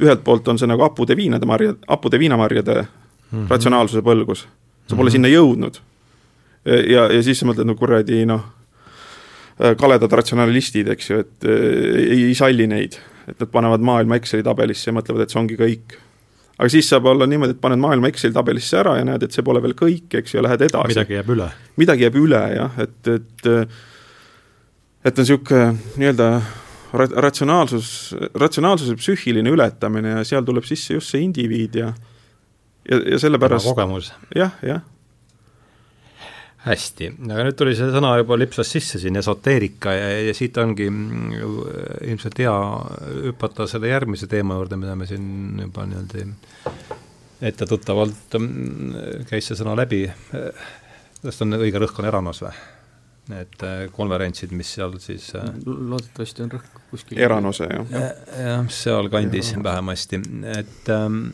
ühelt 0.00 0.24
poolt 0.24 0.48
on 0.48 0.58
see 0.58 0.66
nagu 0.66 0.82
hapude 0.82 1.16
viinade 1.16 1.46
marjad, 1.46 1.76
hapude 1.88 2.18
viinamarjade 2.18 2.74
mm 2.80 2.86
-hmm. 3.32 3.50
ratsionaalsuse 3.50 4.00
põlgus, 4.02 4.46
sa 4.90 4.96
pole 4.96 5.08
mm 5.08 5.08
-hmm. 5.08 5.12
sinna 5.12 5.28
jõudnud. 5.28 5.80
ja, 6.66 7.06
ja 7.12 7.22
siis 7.22 7.38
sa 7.40 7.46
mõtled, 7.46 7.64
no 7.64 7.74
kuradi 7.74 8.26
noh, 8.26 8.42
äh, 9.62 9.76
kaledad 9.78 10.12
ratsionalistid, 10.12 10.88
eks 10.92 11.10
ju, 11.10 11.22
et 11.24 11.48
äh, 11.48 12.02
ei, 12.10 12.24
ei 12.28 12.34
salli 12.34 12.66
neid 12.66 12.98
et 13.30 13.40
nad 13.40 13.50
panevad 13.50 13.82
maailma 13.84 14.18
Exceli 14.20 14.44
tabelisse 14.46 14.90
ja 14.90 14.96
mõtlevad, 14.96 15.24
et 15.24 15.32
see 15.32 15.40
ongi 15.40 15.58
kõik. 15.58 15.98
aga 16.60 16.68
siis 16.68 16.88
saab 16.92 17.06
olla 17.08 17.26
niimoodi, 17.28 17.54
et 17.56 17.60
paned 17.60 17.80
maailma 17.80 18.10
Exceli 18.10 18.34
tabelisse 18.36 18.80
ära 18.80 18.98
ja 18.98 19.04
näed, 19.08 19.22
et 19.24 19.36
see 19.36 19.44
pole 19.46 19.62
veel 19.64 19.76
kõik, 19.78 20.18
eks 20.20 20.34
ju, 20.34 20.40
ja 20.40 20.46
lähed 20.48 20.66
edasi. 20.66 20.92
midagi 20.94 21.16
jääb 21.16 21.30
üle. 21.36 21.48
midagi 21.80 22.06
jääb 22.06 22.18
üle 22.20 22.42
jah, 22.56 22.82
et, 22.84 22.98
et 23.14 23.48
et 25.00 25.18
on 25.18 25.24
niisugune 25.24 25.78
nii-öelda 25.96 26.30
ratsionaalsus, 26.92 27.90
ratsionaalsuse 28.34 28.96
psüühiline 28.98 29.50
ületamine 29.54 30.16
ja 30.18 30.24
seal 30.26 30.44
tuleb 30.44 30.66
sisse 30.66 30.98
just 30.98 31.14
see 31.14 31.22
indiviid 31.22 31.78
ja 31.78 31.92
ja, 32.90 32.98
ja 33.12 33.18
sellepärast 33.18 33.68
kogemus. 33.70 34.12
jah, 34.36 34.56
jah. 34.66 34.82
hästi, 36.66 37.12
aga 37.30 37.44
nüüd 37.46 37.56
tuli 37.56 37.72
see 37.76 37.88
sõna 37.94 38.12
juba 38.20 38.36
lipsas 38.36 38.68
sisse 38.74 39.00
siin, 39.00 39.16
esoteerika, 39.16 39.94
ja, 39.96 40.10
ja 40.26 40.34
siit 40.36 40.58
ongi 40.60 40.90
mm, 40.90 41.30
ilmselt 42.10 42.42
hea 42.42 42.56
hüpata 43.30 43.68
selle 43.70 43.88
järgmise 43.92 44.28
teema 44.30 44.58
juurde, 44.58 44.80
mida 44.80 44.96
me 44.98 45.08
siin 45.08 45.62
juba 45.62 45.86
niimoodi 45.88 46.26
ette 47.40 47.66
tuttavalt 47.66 48.36
mm, 48.36 49.24
käis 49.30 49.48
see 49.48 49.56
sõna 49.56 49.72
läbi, 49.78 50.04
kas 51.22 51.40
on 51.46 51.56
õige 51.60 51.80
rõhk 51.80 52.02
on 52.02 52.12
Eranos 52.12 52.44
või? 52.44 52.52
Need 53.30 53.60
äh, 53.62 53.82
konverentsid, 53.94 54.50
mis 54.56 54.72
seal 54.74 54.96
siis 54.98 55.28
äh, 55.38 55.44
loodetavasti 55.64 56.42
on 56.42 56.54
rõhk 56.56 56.80
kuskil 56.90 57.20
Eranose, 57.22 57.68
jah. 57.70 57.92
jah, 58.34 58.64
sealkandis 58.74 59.52
vähemasti, 59.62 60.18
et 60.50 60.90
ähm, 60.90 61.28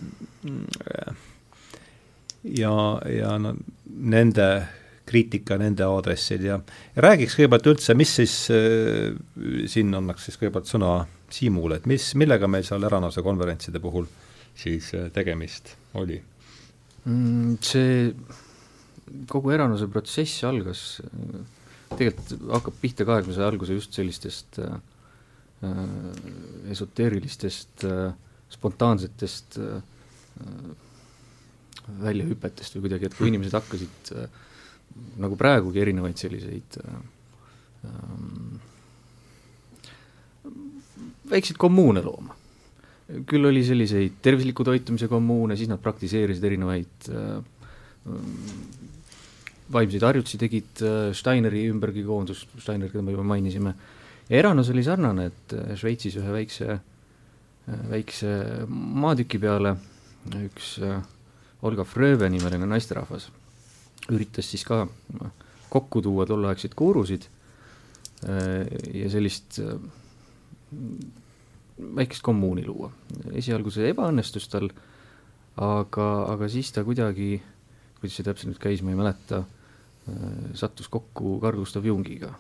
ja, 2.55 2.75
ja 3.11 3.37
no 3.43 3.55
nende 3.87 4.49
kriitika 5.07 5.57
nende 5.61 5.87
aadressil 5.87 6.47
ja, 6.49 6.59
ja 6.97 7.05
räägiks 7.05 7.37
kõigepealt 7.39 7.69
üldse, 7.73 7.95
mis 7.99 8.15
siis 8.19 8.35
äh,, 8.55 9.15
siin 9.71 9.95
annaks 9.97 10.29
siis 10.29 10.41
kõigepealt 10.41 10.71
sõna 10.71 10.97
Siimule, 11.27 11.81
et 11.81 11.87
mis, 11.91 12.13
millega 12.15 12.47
meil 12.47 12.63
seal 12.63 12.85
Eranose 12.87 13.23
konverentside 13.27 13.81
puhul 13.83 14.07
siis 14.55 14.93
äh, 14.95 15.09
tegemist 15.15 15.73
oli 15.99 16.21
mm,? 17.05 17.57
See, 17.67 18.13
kogu 19.31 19.55
Eranose 19.55 19.89
protsess 19.91 20.45
algas, 20.47 20.85
tegelikult 21.95 22.47
hakkab 22.59 22.79
pihta 22.83 23.07
ka, 23.09 23.19
et 23.21 23.31
me 23.31 23.35
sai 23.35 23.47
alguse 23.49 23.75
just 23.75 23.99
sellistest 23.99 24.61
äh, 24.63 24.79
äh 25.67 26.71
esoteerilistest 26.75 27.87
äh, 27.91 28.11
spontaansetest 28.55 29.59
äh, 29.63 29.83
väljahüpetest 32.03 32.77
või 32.77 32.87
kuidagi, 32.87 33.09
et 33.09 33.17
kui 33.19 33.31
inimesed 33.31 33.55
hakkasid 33.57 34.13
äh, 34.17 34.29
nagu 35.23 35.37
praegugi 35.39 35.83
erinevaid 35.83 36.19
selliseid 36.21 36.79
ähm, 36.83 38.57
väikseid 41.31 41.59
kommuune 41.61 42.03
looma. 42.05 42.35
küll 43.27 43.47
oli 43.47 43.63
selliseid 43.63 44.17
tervisliku 44.23 44.65
toitumise 44.67 45.07
kommuune, 45.07 45.55
siis 45.57 45.71
nad 45.71 45.79
praktiseerisid 45.83 46.45
erinevaid 46.45 47.11
äh, 47.15 47.37
vaimseid 49.73 50.03
harjutusi, 50.03 50.41
tegid 50.43 50.83
äh, 50.83 51.13
Steineri 51.15 51.69
ümbergi 51.71 52.03
koondus, 52.07 52.47
Steiner, 52.59 52.91
keda 52.91 53.05
me 53.07 53.15
juba 53.15 53.27
mainisime, 53.27 53.75
Eranos 54.27 54.73
oli 54.73 54.83
sarnane, 54.83 55.29
et 55.31 55.55
äh, 55.55 55.75
Šveitsis 55.79 56.17
ühe 56.19 56.33
väikse 56.35 56.71
äh,, 56.75 57.85
väikse 57.93 58.33
maatüki 58.67 59.39
peale 59.43 59.77
üks 60.43 60.77
äh, 60.83 60.99
Olga 61.63 61.85
Fröve 61.89 62.29
nimeline 62.31 62.67
naisterahvas 62.69 63.31
üritas 64.13 64.51
siis 64.51 64.65
ka 64.67 64.85
kokku 65.73 66.03
tuua 66.05 66.27
tolleaegseid 66.29 66.77
guurusid 66.79 67.27
äh, 68.29 68.67
ja 68.95 69.11
sellist 69.11 69.59
äh, 69.63 69.75
väikest 71.97 72.25
kommuuni 72.25 72.65
luua. 72.67 72.91
esialgu 73.37 73.73
see 73.75 73.91
ebaõnnestus 73.93 74.49
tal, 74.53 74.71
aga, 75.61 76.09
aga 76.33 76.49
siis 76.53 76.73
ta 76.73 76.85
kuidagi, 76.87 77.37
kuidas 78.01 78.17
see 78.17 78.27
täpselt 78.27 78.53
nüüd 78.53 78.63
käis, 78.63 78.83
ma 78.83 78.95
ei 78.95 79.01
mäleta, 79.01 79.43
äh, 80.09 80.27
sattus 80.59 80.89
kokku 80.93 81.39
Carl 81.43 81.63
Gustav 81.63 81.87
Jungiga. 81.87 82.35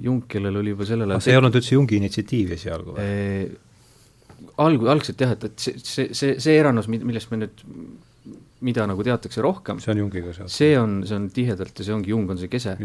Jung, 0.00 0.22
kellel 0.32 0.56
oli 0.56 0.72
juba 0.72 0.86
sellel 0.88 1.10
ajal 1.12 1.20
see 1.20 1.34
ei 1.34 1.38
olnud 1.38 1.56
üldse 1.58 1.74
Jungi 1.74 1.98
initsiatiiv 2.00 2.54
esialgu 2.56 2.94
või? 2.96 3.50
Algu-, 4.62 4.88
algselt 4.90 5.20
jah, 5.22 5.34
et, 5.36 5.44
et 5.48 5.66
see, 5.66 5.78
see, 5.78 6.08
see, 6.16 6.38
see 6.42 6.56
eranos, 6.58 6.88
millest 6.92 7.32
me 7.32 7.42
nüüd 7.44 7.64
mida 8.62 8.84
nagu 8.86 9.02
teatakse 9.02 9.42
rohkem, 9.42 9.80
see 9.82 9.92
on 9.94 10.04
Jungiga 10.04 10.34
seotud? 10.34 10.54
see 10.54 10.74
on, 10.78 11.00
see 11.08 11.18
on 11.18 11.28
tihedalt 11.34 11.78
ja 11.78 11.86
see 11.86 11.94
ongi, 11.96 12.12
Jung 12.14 12.30
on 12.30 12.38
see 12.38 12.50
kese. 12.52 12.76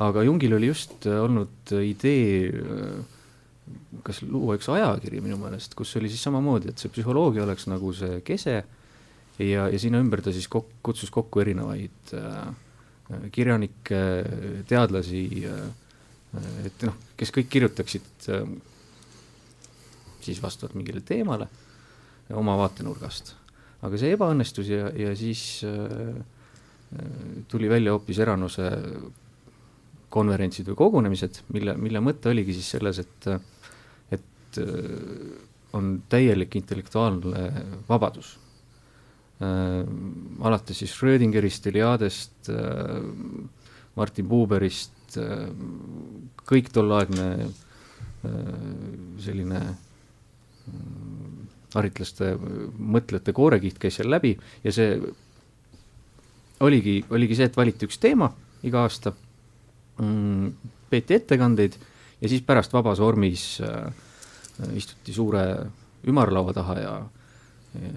aga 0.00 0.22
Jungil 0.24 0.54
oli 0.56 0.70
just 0.70 1.06
äh, 1.06 1.18
olnud 1.20 1.74
äh, 1.74 1.82
idee 1.90 2.48
äh, 2.48 3.00
kas 4.06 4.22
luua 4.22 4.56
üks 4.58 4.68
ajakiri 4.72 5.20
minu 5.22 5.38
meelest, 5.40 5.74
kus 5.78 5.92
oli 5.98 6.10
siis 6.10 6.22
samamoodi, 6.26 6.70
et 6.70 6.80
see 6.80 6.92
psühholoogia 6.94 7.44
oleks 7.44 7.66
nagu 7.70 7.92
see 7.96 8.20
kese 8.26 8.60
ja, 8.60 9.66
ja 9.66 9.78
sinna 9.82 10.00
ümber 10.02 10.22
ta 10.24 10.34
siis 10.34 10.48
kok-, 10.50 10.78
kutsus 10.86 11.12
kokku 11.14 11.42
erinevaid 11.42 12.14
äh, 12.16 12.50
kirjanikke, 13.34 14.00
teadlasi 14.70 15.24
äh,, 15.50 15.68
et 16.68 16.86
noh, 16.86 16.94
kes 17.18 17.34
kõik 17.34 17.50
kirjutaksid 17.50 18.30
äh, 18.30 18.44
siis 20.26 20.42
vastavalt 20.42 20.76
mingile 20.78 21.00
teemale 21.06 21.48
oma 22.36 22.56
vaatenurgast 22.60 23.34
aga 23.86 24.00
see 24.00 24.12
ebaõnnestus 24.16 24.68
ja, 24.70 24.90
ja 24.96 25.14
siis 25.16 25.62
äh, 25.68 26.20
tuli 27.48 27.70
välja 27.70 27.94
hoopis 27.94 28.20
Eranuse 28.20 28.68
konverentsid 30.10 30.66
või 30.72 30.78
kogunemised, 30.80 31.44
mille, 31.54 31.76
mille 31.78 32.02
mõte 32.02 32.32
oligi 32.32 32.56
siis 32.56 32.72
selles, 32.74 32.98
et, 33.02 33.28
et 34.16 34.60
äh, 34.60 34.94
on 35.78 35.92
täielik 36.10 36.56
intellektuaalne 36.58 37.44
vabadus 37.88 38.34
äh,. 39.40 39.84
alates 40.42 40.82
siis 40.82 40.92
Schrödingerist, 40.96 41.68
Eliadest 41.70 42.50
äh,, 42.50 42.96
Martin 43.96 44.26
Buberist 44.28 45.16
äh,, 45.16 45.46
kõik 46.50 46.72
tolleaegne 46.74 47.30
äh, 47.46 48.34
selline 49.22 49.62
haritlaste 51.74 52.32
mõtlejate 52.78 53.34
koorekiht 53.36 53.78
käis 53.78 54.00
seal 54.00 54.10
läbi 54.10 54.34
ja 54.64 54.72
see 54.74 54.96
oligi, 56.66 56.98
oligi 57.10 57.38
see, 57.38 57.48
et 57.50 57.56
valiti 57.56 57.86
üks 57.88 58.00
teema 58.02 58.30
iga 58.66 58.84
aasta 58.84 59.12
mm,, 60.00 60.50
peeti 60.90 61.16
ettekandeid 61.16 61.78
ja 62.20 62.30
siis 62.30 62.44
pärast 62.46 62.74
vabas 62.74 63.00
vormis 63.00 63.44
äh, 63.64 63.86
istuti 64.76 65.14
suure 65.16 65.44
ümarlaua 66.10 66.54
taha 66.56 66.76
ja 66.80 66.94
äh, 67.00 67.96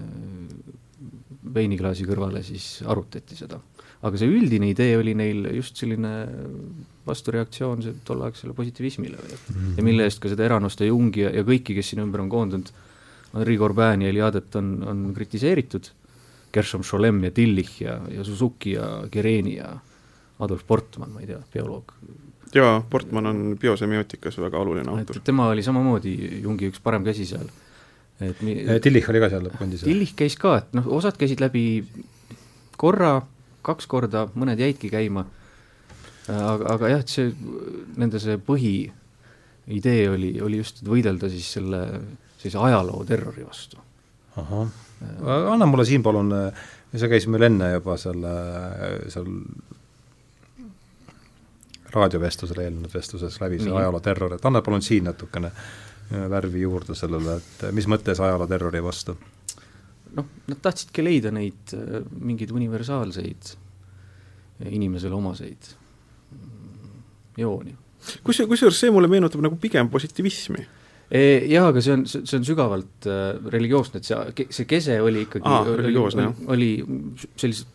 veiniklaasi 1.54 2.06
kõrvale 2.08 2.42
siis 2.46 2.78
arutati 2.88 3.36
seda. 3.36 3.60
aga 4.04 4.20
see 4.20 4.30
üldine 4.30 4.70
idee 4.72 4.96
oli 4.98 5.14
neil 5.18 5.50
just 5.56 5.80
selline 5.80 6.14
vastureaktsioon 7.06 7.82
tolleaegsele 8.04 8.54
positiivismile 8.56 9.16
või 9.20 9.34
et 9.34 9.48
mm 9.48 9.54
-hmm. 9.54 9.76
ja 9.76 9.84
mille 9.84 10.04
eest 10.08 10.20
ka 10.20 10.28
seda 10.32 10.44
Eranost 10.44 10.80
ja 10.80 10.86
Jungi 10.86 11.20
ja, 11.20 11.30
ja 11.30 11.42
kõiki, 11.44 11.74
kes 11.76 11.92
sinna 11.92 12.04
ümber 12.06 12.20
on 12.20 12.28
koondunud, 12.28 12.70
Henri 13.34 13.58
Corbin 13.58 14.02
ja 14.02 14.08
Eliadet 14.08 14.56
on, 14.56 14.76
on 14.88 15.14
kritiseeritud, 15.14 15.90
Gershom 16.52 16.82
Scholem 16.82 17.24
ja 17.24 17.30
Tillich 17.30 17.82
ja, 17.82 17.98
ja 18.08 18.24
Suzuki 18.24 18.72
ja 18.72 19.08
Gereni 19.12 19.56
ja 19.56 19.72
Adolf 20.38 20.66
Portman, 20.66 21.10
ma 21.12 21.20
ei 21.20 21.26
tea, 21.26 21.40
bioloog. 21.52 21.92
jaa, 22.54 22.80
Portman 22.90 23.26
on 23.26 23.58
biosemiotikas 23.60 24.38
väga 24.38 24.58
oluline 24.58 24.90
autor. 24.90 25.20
tema 25.24 25.48
oli 25.48 25.62
samamoodi 25.62 26.40
Jungi 26.42 26.70
üks 26.70 26.80
parem 26.82 27.04
käsi 27.04 27.26
seal. 27.26 27.48
et 28.20 28.42
mi-. 28.42 28.64
Tillich 28.82 29.10
oli 29.10 29.20
ka 29.20 29.28
seal 29.28 29.46
lõppkondis? 29.48 29.84
Tillich 29.84 30.14
käis 30.16 30.36
ka, 30.36 30.58
et 30.58 30.74
noh, 30.74 30.86
osad 30.86 31.18
käisid 31.18 31.42
läbi 31.42 31.84
korra, 32.76 33.22
kaks 33.62 33.86
korda, 33.90 34.28
mõned 34.34 34.60
jäidki 34.60 34.90
käima, 34.92 35.26
aga, 36.28 36.74
aga 36.74 36.92
jah, 36.94 37.04
et 37.04 37.12
see, 37.12 37.32
nende 38.00 38.20
see 38.22 38.36
põhiidee 38.48 40.04
oli, 40.12 40.34
oli 40.44 40.60
just, 40.62 40.82
et 40.82 40.90
võidelda 40.90 41.30
siis 41.32 41.50
selle 41.58 41.82
sellise 42.44 42.58
ajaloo 42.58 43.04
terrori 43.04 43.46
vastu. 43.46 43.76
ahah, 44.36 44.68
anna 45.52 45.66
mulle 45.66 45.84
Siim 45.84 46.02
palun, 46.02 46.32
sa 46.96 47.08
käisid 47.08 47.32
meil 47.32 47.48
enne 47.48 47.70
juba 47.72 47.96
selle, 48.00 48.32
seal 49.12 49.30
raadiovestlusele 51.94 52.66
eelnenud 52.66 52.92
vestluses 52.94 53.38
läbi 53.40 53.60
see 53.62 53.72
ajaloo 53.72 54.00
terror, 54.04 54.34
et 54.34 54.44
anna 54.44 54.62
palun 54.62 54.82
siin 54.82 55.06
natukene 55.08 55.52
värvi 56.10 56.64
juurde 56.64 56.96
sellele, 56.98 57.38
et 57.38 57.68
mis 57.72 57.88
mõttes 57.88 58.20
ajaloo 58.20 58.48
terrori 58.50 58.82
vastu? 58.84 59.16
noh, 60.14 60.26
nad 60.46 60.60
tahtsidki 60.62 61.02
leida 61.02 61.32
neid 61.34 61.72
mingeid 62.20 62.52
universaalseid 62.54 63.54
inimesele 64.70 65.16
omaseid 65.16 65.72
jooni. 67.36 67.76
kus, 68.22 68.42
kusjuures 68.48 68.80
see 68.80 68.92
mulle 68.94 69.08
meenutab 69.10 69.42
nagu 69.44 69.56
pigem 69.60 69.90
positiivismi 69.92 70.66
jah, 71.14 71.68
aga 71.68 71.82
see 71.84 71.94
on, 71.94 72.04
see 72.08 72.38
on 72.38 72.46
sügavalt 72.46 73.08
äh, 73.10 73.22
religioosne, 73.52 74.00
et 74.00 74.08
see, 74.08 74.48
see 74.50 74.68
kese 74.68 74.98
oli 75.04 75.26
ikkagi 75.26 75.50
Aa, 75.50 75.62
oli, 75.76 75.96
oli, 76.00 76.28
oli 76.54 76.70
sellises 77.36 77.68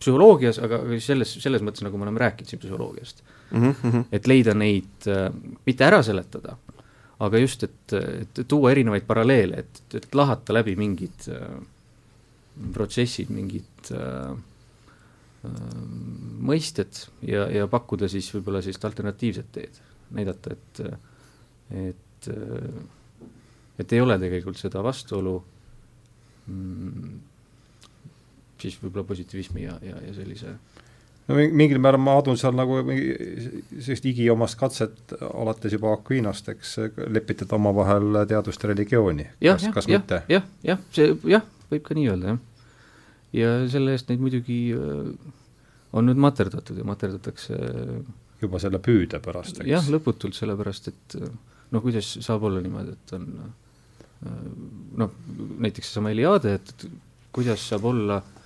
psühholoogias, 0.00 0.58
aga 0.64 0.80
selles, 1.02 1.34
selles 1.42 1.64
mõttes, 1.64 1.84
nagu 1.84 1.98
me 2.00 2.06
oleme 2.06 2.22
rääkinud 2.22 2.50
siin 2.50 2.60
psühholoogiast 2.62 3.22
mm. 3.50 3.72
-hmm. 3.72 4.04
et 4.16 4.26
leida 4.30 4.54
neid 4.56 5.08
äh,, 5.08 5.28
mitte 5.66 5.84
ära 5.84 6.02
seletada, 6.02 6.56
aga 7.20 7.42
just, 7.42 7.66
et, 7.68 7.96
et 7.96 8.42
tuua 8.48 8.72
erinevaid 8.72 9.04
paralleele, 9.08 9.64
et, 9.64 9.82
et 9.94 10.14
lahata 10.14 10.56
läbi 10.56 10.76
mingid 10.80 11.28
äh, 11.28 11.58
protsessid, 12.72 13.30
mingid 13.30 13.92
äh, 13.92 14.32
äh, 15.44 15.56
mõisted 16.50 17.04
ja, 17.26 17.46
ja 17.52 17.66
pakkuda 17.70 18.08
siis 18.10 18.28
võib-olla 18.34 18.62
sellist 18.64 18.84
alternatiivset 18.88 19.50
teed, 19.54 19.82
näidata, 20.16 20.56
et, 20.56 20.84
et 21.70 22.06
et, 22.28 22.28
et 23.78 23.92
ei 23.92 24.00
ole 24.00 24.18
tegelikult 24.20 24.58
seda 24.60 24.82
vastuolu 24.84 25.36
mm, 26.50 27.18
siis 28.60 28.76
võib-olla 28.82 29.06
positiivismi 29.08 29.64
ja, 29.64 29.78
ja, 29.84 30.00
ja 30.04 30.14
sellise 30.16 30.54
no 31.28 31.38
mingil 31.38 31.80
määral 31.82 32.02
ma 32.02 32.18
adun 32.20 32.38
seal 32.40 32.56
nagu 32.58 32.82
sellist 32.90 34.10
igiomast 34.10 34.58
katset 34.60 35.14
alates 35.30 35.76
juba 35.76 35.94
Aquinost, 35.96 36.52
eks, 36.52 36.76
lepitada 37.08 37.56
omavahel 37.56 38.24
teadust 38.28 38.62
ja 38.62 38.72
religiooni. 38.72 39.28
kas, 39.40 39.68
kas 39.74 39.88
ja, 39.88 40.00
mitte? 40.00 40.22
jah, 40.32 40.46
jah, 40.66 40.84
see 40.94 41.14
jah, 41.30 41.46
võib 41.72 41.86
ka 41.86 41.96
nii 41.96 42.08
öelda, 42.12 42.34
jah. 42.34 42.46
Ja 43.36 43.52
selle 43.70 43.94
eest 43.96 44.10
neid 44.10 44.22
muidugi 44.22 44.60
äh, 44.76 45.12
on 45.92 46.06
nüüd 46.06 46.20
materdatud 46.22 46.78
ja 46.78 46.86
materdatakse 46.86 47.56
juba 48.40 48.60
selle 48.62 48.80
püüde 48.82 49.20
pärast, 49.22 49.60
eks? 49.60 49.68
jah, 49.68 49.88
lõputult, 49.92 50.36
sellepärast 50.38 50.92
et 50.92 51.18
noh, 51.20 51.82
kuidas 51.82 52.14
saab 52.24 52.46
olla 52.48 52.62
niimoodi, 52.64 52.96
et 52.96 53.14
on 53.18 53.26
äh, 53.44 54.34
noh, 55.02 55.16
näiteks 55.58 55.90
seesama 55.90 56.14
Eliade, 56.14 56.58
et 56.60 56.86
kuidas 57.34 57.66
saab 57.70 57.88
olla 57.90 58.20
äh, 58.20 58.40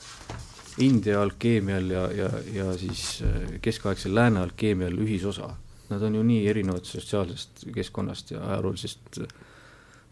India 0.79 1.23
alkeemial 1.23 1.91
ja, 1.91 2.05
ja, 2.13 2.31
ja 2.53 2.73
siis 2.79 3.23
äh, 3.23 3.59
keskaegsel 3.63 4.15
lääne 4.15 4.41
alkeemial 4.43 4.97
ühisosa. 4.99 5.53
Nad 5.91 6.03
on 6.03 6.17
ju 6.19 6.23
nii 6.27 6.47
erinevad 6.51 6.87
sotsiaalsest 6.89 7.67
keskkonnast 7.75 8.33
ja 8.35 8.43
ajaloolisest 8.49 9.21
äh, 9.23 9.29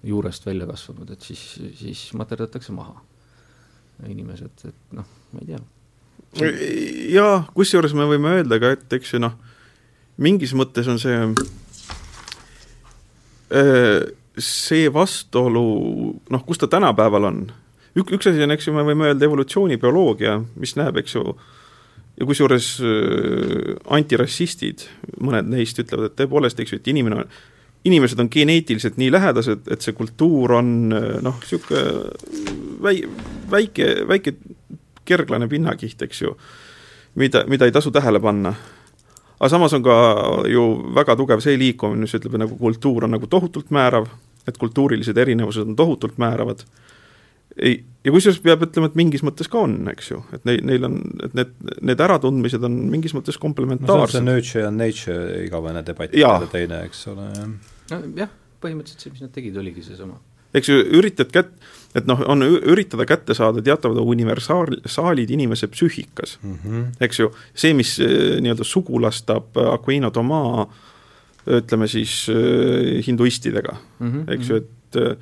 juurest 0.07 0.47
välja 0.47 0.67
kasvanud, 0.67 1.11
et 1.11 1.23
siis, 1.23 1.43
siis 1.79 2.13
materdatakse 2.19 2.73
maha 2.75 3.01
inimesed, 4.11 4.67
et 4.69 4.97
noh, 4.97 5.07
ma 5.33 5.45
ei 5.45 5.53
tea. 5.53 5.63
jaa, 7.13 7.43
kusjuures 7.55 7.95
me 7.95 8.09
võime 8.09 8.39
öelda 8.39 8.59
ka, 8.63 8.75
et 8.79 8.99
eks 8.99 9.15
ju 9.15 9.23
noh, 9.23 9.37
mingis 10.23 10.55
mõttes 10.57 10.89
on 10.89 10.99
see 11.03 11.19
äh, 13.53 14.01
see 14.39 14.89
vastuolu, 14.93 15.65
noh, 16.33 16.45
kus 16.47 16.61
ta 16.61 16.69
tänapäeval 16.73 17.29
on 17.29 17.43
ük-, 17.99 18.15
üks 18.17 18.31
asi 18.31 18.45
on, 18.45 18.55
eks 18.55 18.69
ju, 18.69 18.77
me 18.77 18.85
võime 18.87 19.11
öelda 19.11 19.27
evolutsioonibioloogia, 19.29 20.39
mis 20.61 20.77
näeb, 20.79 21.03
eks 21.03 21.17
ju, 21.19 21.35
ja 22.21 22.29
kusjuures 22.29 22.75
äh, 22.81 23.73
antirassistid, 23.93 24.87
mõned 25.21 25.51
neist 25.53 25.81
ütlevad, 25.83 26.11
et 26.11 26.21
tõepoolest, 26.23 26.63
eks 26.63 26.75
ju, 26.75 26.81
et 26.81 26.93
inimene 26.93 27.23
on, 27.23 27.37
inimesed 27.89 28.21
on 28.23 28.31
geneetiliselt 28.33 28.99
nii 29.01 29.11
lähedased, 29.13 29.67
et 29.75 29.85
see 29.85 29.97
kultuur 29.97 30.59
on 30.61 30.75
äh, 30.97 31.09
noh, 31.25 31.39
niisugune 31.43 31.85
väi-, 32.85 33.07
väike, 33.53 33.89
väike 34.09 34.35
kerglane 35.09 35.49
pinnakiht, 35.51 36.03
eks 36.07 36.23
ju, 36.23 36.37
mida, 37.21 37.45
mida 37.51 37.69
ei 37.69 37.75
tasu 37.75 37.91
tähele 37.95 38.21
panna. 38.21 38.55
aga 39.41 39.49
samas 39.51 39.73
on 39.75 39.83
ka 39.83 39.95
ju 40.49 40.67
väga 40.95 41.17
tugev 41.19 41.41
see 41.43 41.59
liikumine, 41.59 42.07
mis 42.07 42.15
ütleb, 42.15 42.39
nagu 42.39 42.59
kultuur 42.59 43.05
on 43.05 43.17
nagu 43.17 43.27
tohutult 43.27 43.71
määrav, 43.75 44.07
et 44.47 44.59
kultuurilised 44.59 45.19
erinevused 45.19 45.67
on 45.67 45.77
tohutult 45.77 46.19
määravad 46.19 46.65
ei, 47.57 47.77
ja 48.05 48.13
kusjuures 48.15 48.41
peab 48.45 48.65
ütlema, 48.67 48.89
et 48.91 48.97
mingis 48.99 49.25
mõttes 49.27 49.51
ka 49.51 49.63
on, 49.67 49.77
eks 49.93 50.11
ju, 50.13 50.21
et 50.37 50.45
neil, 50.49 50.63
neil 50.69 50.87
on, 50.89 50.99
et 51.27 51.37
need, 51.37 51.53
need 51.85 52.05
äratundmised 52.07 52.65
on 52.69 52.79
mingis 52.93 53.15
mõttes 53.17 53.39
komplementaarsed 53.43 53.93
no,. 53.99 54.07
see 54.13 54.23
on 54.23 54.29
see 54.29 54.29
nurture 54.31 54.65
ja 54.65 54.73
nature 54.75 55.41
igavene 55.47 55.85
debatt 55.87 56.17
teine, 56.55 56.83
eks 56.89 57.05
ole, 57.13 57.29
jah. 57.37 58.05
nojah, 58.07 58.33
põhimõtteliselt 58.63 59.07
see, 59.07 59.15
mis 59.15 59.25
nad 59.27 59.35
tegid, 59.35 59.59
oligi 59.61 59.85
seesama. 59.87 60.19
eks 60.57 60.73
ju, 60.73 60.79
üritad 61.01 61.33
kät-, 61.35 61.55
et 61.95 62.09
noh, 62.09 62.21
on 62.33 62.45
üritada 62.45 63.05
kätte 63.09 63.35
saada 63.37 63.63
teatavad 63.65 64.01
universaalid 64.01 65.31
inimese 65.31 65.69
psüühikas 65.73 66.39
mm, 66.43 66.55
-hmm. 66.65 66.87
eks 67.01 67.21
ju, 67.21 67.29
see, 67.55 67.75
mis 67.75 67.99
eh, 68.01 68.41
nii-öelda 68.41 68.65
sugulastab 68.65 69.57
Aquino 69.73 70.11
Toma 70.11 70.67
ütleme 71.47 71.89
siis 71.89 72.27
eh, 72.33 73.07
hinduistidega 73.07 73.77
mm, 73.99 74.11
-hmm. 74.13 74.35
eks 74.35 74.49
ju, 74.49 74.57
et 74.57 74.97
eh, 74.97 75.17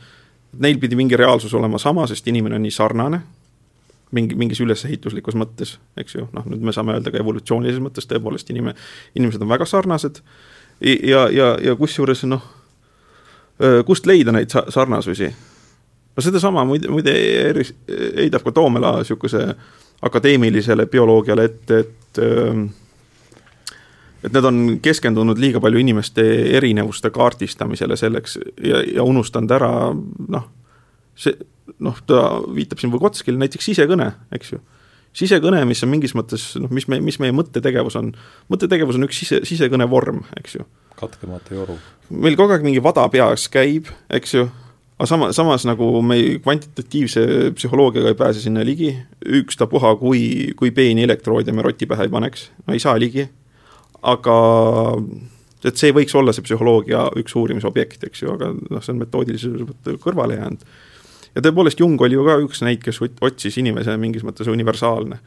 neil 0.58 0.78
pidi 0.78 0.96
mingi 0.96 1.16
reaalsus 1.16 1.54
olema 1.54 1.78
sama, 1.78 2.06
sest 2.06 2.28
inimene 2.28 2.54
on 2.54 2.62
nii 2.62 2.70
sarnane, 2.70 3.20
mingi, 4.10 4.34
mingis 4.34 4.60
ülesehituslikus 4.60 5.34
mõttes, 5.34 5.78
eks 5.96 6.14
ju, 6.14 6.28
noh, 6.32 6.46
nüüd 6.46 6.62
me 6.62 6.72
saame 6.72 6.94
öelda 6.94 7.10
ka 7.10 7.18
evolutsioonilises 7.18 7.82
mõttes 7.82 8.06
tõepoolest 8.06 8.50
inime-, 8.50 8.74
inimesed 9.14 9.42
on 9.42 9.48
väga 9.48 9.66
sarnased 9.66 10.22
ja, 10.80 11.28
ja, 11.30 11.56
ja 11.62 11.76
kusjuures 11.76 12.24
noh, 12.24 12.42
kust 13.86 14.06
leida 14.06 14.32
neid 14.32 14.50
sa-, 14.50 14.66
sarnasusi? 14.68 15.34
No 16.16 16.24
sedasama 16.24 16.64
muide, 16.68 16.90
muide 16.92 17.14
heidab 18.16 18.44
ka 18.46 18.52
Toomela 18.52 18.98
niisuguse 18.98 19.46
akadeemilisele 20.02 20.86
bioloogiale 20.88 21.44
ette, 21.44 21.78
et, 21.78 22.20
et 22.20 22.70
et 24.20 24.32
need 24.32 24.44
on 24.44 24.58
keskendunud 24.84 25.38
liiga 25.40 25.60
palju 25.64 25.80
inimeste 25.80 26.24
erinevuste 26.58 27.10
kaardistamisele 27.14 27.96
selleks 27.96 28.36
ja, 28.64 28.82
ja 28.84 29.04
unustanud 29.06 29.52
ära 29.56 29.70
noh, 29.94 30.44
see 31.16 31.36
noh, 31.80 31.96
ta 32.06 32.26
viitab 32.54 32.82
siin 32.82 32.92
Vygotskile 32.92 33.40
näiteks 33.40 33.70
sisekõne, 33.70 34.10
eks 34.34 34.54
ju. 34.54 34.60
sisekõne, 35.16 35.62
mis 35.68 35.82
on 35.86 35.92
mingis 35.92 36.14
mõttes 36.18 36.50
noh, 36.60 36.70
mis 36.74 36.88
me, 36.90 37.00
mis 37.04 37.20
meie 37.22 37.34
mõttetegevus 37.36 37.96
on, 38.00 38.12
mõttetegevus 38.52 38.98
on 38.98 39.08
üks 39.08 39.22
sise, 39.22 39.40
sisekõne 39.48 39.88
vorm, 39.90 40.24
eks 40.40 40.58
ju. 40.58 40.66
katkemata 41.00 41.56
joru. 41.56 41.78
meil 42.10 42.36
kogu 42.36 42.56
aeg 42.56 42.66
mingi 42.66 42.82
vada 42.84 43.06
peas 43.12 43.48
käib, 43.52 43.88
eks 44.10 44.36
ju, 44.36 44.48
aga 45.00 45.08
sama, 45.08 45.32
samas 45.32 45.64
nagu 45.64 45.86
me 46.04 46.20
kvantitatiivse 46.44 47.22
psühholoogiaga 47.56 48.12
ei 48.12 48.18
pääse 48.20 48.44
sinna 48.44 48.60
ligi, 48.66 48.92
ükstapuha, 49.40 49.94
kui, 49.96 50.52
kui 50.60 50.74
peeni 50.76 51.08
elektroode 51.08 51.56
me 51.56 51.64
roti 51.64 51.88
pähe 51.88 52.04
ei 52.04 52.12
paneks, 52.12 52.50
no 52.66 52.76
ei 52.76 52.82
saa 52.84 52.98
ligi 53.00 53.24
aga 54.06 54.36
et 55.66 55.76
see 55.76 55.92
võiks 55.92 56.14
olla 56.16 56.32
see 56.32 56.44
psühholoogia 56.46 57.04
üks 57.20 57.36
uurimisobjekt, 57.36 58.06
eks 58.08 58.24
ju, 58.24 58.32
aga 58.36 58.50
noh, 58.56 58.80
see 58.80 58.94
on 58.94 59.02
metoodiliselt 59.02 59.92
kõrvale 60.02 60.38
jäänud. 60.38 60.64
ja 61.34 61.44
tõepoolest, 61.44 61.80
Jung 61.80 62.00
oli 62.00 62.16
ju 62.16 62.24
ka 62.26 62.38
üks 62.46 62.64
neid, 62.64 62.82
kes 62.84 63.00
otsis 63.04 63.60
inimese 63.60 63.96
mingis 64.00 64.24
mõttes 64.24 64.48
universaalne. 64.48 65.20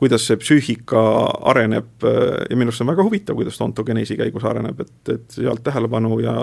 kuidas 0.00 0.24
see 0.26 0.36
psüühika 0.36 1.00
areneb 1.52 2.02
ja 2.02 2.56
minu 2.56 2.72
arust 2.72 2.80
see 2.80 2.84
on 2.86 2.92
väga 2.92 3.04
huvitav, 3.06 3.36
kuidas 3.36 3.58
ta 3.58 3.64
ontogeneesi 3.64 4.16
käigus 4.16 4.44
areneb, 4.44 4.80
et, 4.80 5.12
et 5.12 5.36
sealt 5.36 5.62
tähelepanu 5.64 6.18
ja 6.20 6.34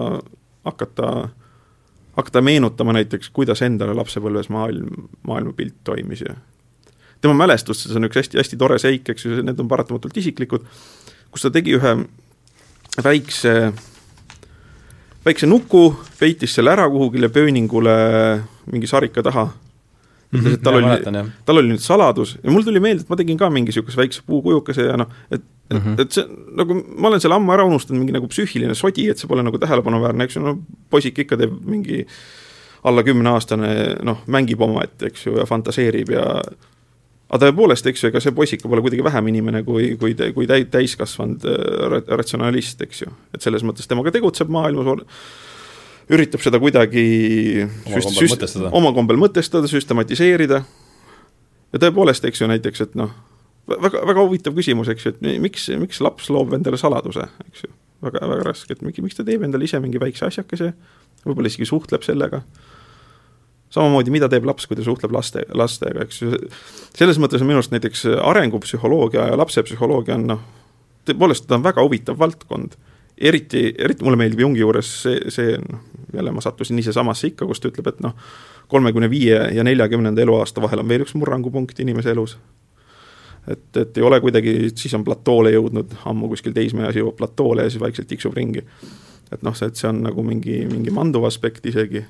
hakata, 0.66 1.30
hakata 2.18 2.42
meenutama 2.42 2.94
näiteks, 2.94 3.30
kuidas 3.30 3.62
endale 3.62 3.94
lapsepõlves 3.98 4.50
maailm, 4.50 5.08
maailmapilt 5.28 5.78
toimis 5.84 6.26
ja 6.28 6.36
tema 7.22 7.34
mälestustes 7.38 7.96
on 7.96 8.10
üks 8.10 8.18
hästi, 8.18 8.38
hästi 8.42 8.58
tore 8.58 8.80
seik, 8.82 9.10
eks 9.10 9.26
ju, 9.26 9.42
need 9.46 9.60
on 9.60 9.70
paratamatult 9.72 10.18
isiklikud 10.18 10.66
kus 11.32 11.46
ta 11.46 11.52
tegi 11.54 11.78
ühe 11.78 11.94
väikse, 13.02 13.54
väikse 15.26 15.48
nuku, 15.48 15.86
peitis 16.20 16.58
selle 16.58 16.74
ära 16.76 16.90
kuhugile 16.92 17.32
pööningule 17.32 17.96
mingi 18.72 18.90
sarika 18.90 19.24
taha. 19.24 19.48
Ütles, 20.32 20.58
et 20.58 20.64
tal 20.64 20.80
oli, 20.80 21.24
tal 21.46 21.60
oli 21.62 21.74
nüüd 21.74 21.84
saladus 21.84 22.38
ja 22.40 22.54
mul 22.54 22.64
tuli 22.68 22.84
meelde, 22.84 23.06
et 23.06 23.12
ma 23.12 23.20
tegin 23.20 23.40
ka 23.40 23.50
mingi 23.54 23.72
niisuguse 23.72 24.00
väikse 24.00 24.24
puukujukese 24.28 24.88
ja 24.92 25.00
noh, 25.02 25.12
et 25.32 25.44
et 25.72 25.78
mm, 25.78 25.96
-hmm. 25.96 26.02
et 26.02 26.12
see 26.12 26.26
nagu, 26.58 26.76
ma 26.98 27.08
olen 27.08 27.22
selle 27.24 27.36
ammu 27.36 27.54
ära 27.54 27.64
unustanud, 27.64 28.00
mingi 28.00 28.16
nagu 28.16 28.28
psüühiline 28.28 28.76
sodi, 28.76 29.08
et 29.10 29.18
see 29.18 29.28
pole 29.28 29.44
nagu 29.44 29.60
tähelepanuväärne, 29.60 30.24
eks 30.28 30.36
ju, 30.36 30.42
no 30.44 30.58
poisik 30.90 31.20
ikka 31.20 31.38
teeb 31.40 31.54
mingi 31.64 32.06
alla 32.84 33.04
kümneaastane 33.04 33.70
noh, 34.04 34.24
mängib 34.28 34.62
omaette, 34.62 35.12
eks 35.12 35.26
ju, 35.26 35.38
ja 35.40 35.46
fantaseerib 35.48 36.12
ja 36.12 36.26
aga 37.32 37.46
tõepoolest, 37.46 37.88
eks 37.88 38.04
ju, 38.04 38.10
ega 38.12 38.20
see 38.24 38.36
poisike 38.36 38.68
pole 38.68 38.84
kuidagi 38.84 39.06
vähem 39.06 39.32
inimene 39.32 39.64
kui, 39.64 39.94
kui, 40.02 40.16
kui 40.36 40.50
täi-, 40.50 40.68
täiskasvanud 40.72 41.48
äh, 41.48 42.02
ratsionalist, 42.20 42.82
eks 42.84 43.06
ju. 43.06 43.14
et 43.34 43.42
selles 43.46 43.64
mõttes 43.64 43.88
tema 43.88 44.04
ka 44.04 44.12
tegutseb 44.12 44.52
maailmas, 44.52 45.06
üritab 46.10 46.42
seda 46.44 46.60
kuidagi 46.62 47.04
oma 47.66 48.02
kombel 48.02 48.16
süst, 48.16 48.36
mõtestada, 48.36 48.72
oma 48.78 48.94
kombel 48.96 49.20
mõtestada, 49.22 49.70
süstematiseerida, 49.72 50.64
ja 51.72 51.84
tõepoolest, 51.84 52.26
eks 52.28 52.42
ju, 52.42 52.50
näiteks, 52.52 52.84
et 52.88 52.98
noh, 53.00 53.14
väga, 53.70 54.02
väga 54.08 54.26
huvitav 54.26 54.58
küsimus, 54.58 54.92
eks 54.92 55.08
ju, 55.08 55.14
et 55.16 55.42
miks, 55.44 55.70
miks 55.82 56.02
laps 56.04 56.30
loob 56.34 56.56
endale 56.58 56.80
saladuse, 56.82 57.28
eks 57.48 57.66
ju. 57.68 57.74
väga, 58.02 58.26
väga 58.34 58.50
raske, 58.50 58.76
et 58.76 59.02
miks 59.04 59.18
ta 59.18 59.26
teeb 59.28 59.46
endale 59.46 59.68
ise 59.68 59.80
mingi 59.84 60.02
väikse 60.02 60.28
asjakese, 60.28 60.74
võib-olla 61.26 61.52
isegi 61.52 61.70
suhtleb 61.70 62.06
sellega 62.06 62.42
samamoodi, 63.72 64.12
mida 64.12 64.28
teeb 64.32 64.46
laps, 64.48 64.66
kui 64.68 64.76
ta 64.76 64.84
suhtleb 64.84 65.14
laste, 65.16 65.46
lastega, 65.56 66.06
eks 66.08 66.24
ju, 66.24 66.40
selles 66.98 67.20
mõttes 67.22 67.44
on 67.44 67.48
minu 67.48 67.62
arust 67.62 67.72
näiteks 67.72 68.04
arengupsühholoogia 68.20 69.30
ja 69.32 69.38
lapsepsühholoogia 69.40 70.18
on 70.18 70.26
noh, 70.34 70.42
tõepoolest 71.08 71.48
ta 71.48 71.58
on 71.58 71.64
väga 71.66 71.86
huvitav 71.86 72.20
valdkond. 72.20 72.76
Eriti, 73.22 73.68
eriti 73.78 74.06
mulle 74.06 74.20
meeldib 74.20 74.40
Jungi 74.44 74.64
juures 74.64 74.90
see, 75.04 75.20
see 75.34 75.58
noh, 75.62 75.84
jälle 76.14 76.32
ma 76.32 76.42
sattusin 76.44 76.80
ise 76.80 76.94
samasse 76.94 77.32
ikka, 77.32 77.48
kus 77.48 77.62
ta 77.62 77.70
ütleb, 77.72 77.92
et 77.92 78.02
noh, 78.04 78.16
kolmekümne 78.72 79.10
viie 79.12 79.38
ja 79.56 79.64
neljakümnenda 79.64 80.22
eluaasta 80.22 80.64
vahel 80.64 80.84
on 80.84 80.90
veel 80.90 81.06
üks 81.06 81.16
murrangupunkt 81.20 81.80
inimese 81.80 82.12
elus. 82.16 82.38
et, 83.48 83.78
et 83.78 83.98
ei 83.98 84.04
ole 84.04 84.22
kuidagi, 84.22 84.56
siis 84.76 84.94
on 84.94 85.04
platoole 85.04 85.52
jõudnud, 85.54 85.96
ammu 86.06 86.30
kuskil 86.32 86.54
teismeeas 86.54 86.96
jõuab 86.96 87.18
platoole 87.18 87.66
ja 87.66 87.74
siis 87.74 87.82
vaikselt 87.82 88.08
tiksub 88.08 88.36
ringi. 88.38 88.66
et 89.32 89.44
noh, 89.44 89.56
see, 89.56 89.72
et 89.72 89.76
see 89.76 89.90
on 89.90 90.04
nagu 90.04 90.24
mingi, 90.24 90.66
mingi 90.72 90.92
manduv 90.92 91.26
aspekt 91.30 91.66
isegi 91.66 92.04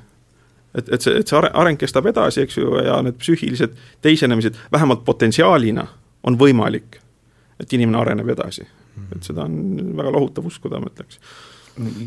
et, 0.76 0.90
et 0.90 1.02
see, 1.02 1.16
et 1.20 1.28
see 1.28 1.38
areng 1.38 1.80
kestab 1.80 2.08
edasi, 2.12 2.46
eks 2.46 2.58
ju, 2.58 2.76
ja 2.86 3.00
need 3.06 3.18
psüühilised 3.22 3.76
teisenemised 4.02 4.60
vähemalt 4.72 5.06
potentsiaalina 5.06 5.88
on 6.24 6.38
võimalik, 6.40 7.00
et 7.60 7.74
inimene 7.74 8.00
areneb 8.02 8.30
edasi. 8.36 8.68
Et 9.16 9.28
seda 9.28 9.46
on 9.48 9.96
väga 9.98 10.14
lohutav 10.16 10.48
uskuda, 10.50 10.80
ma 10.82 10.92
ütleks. 10.92 11.20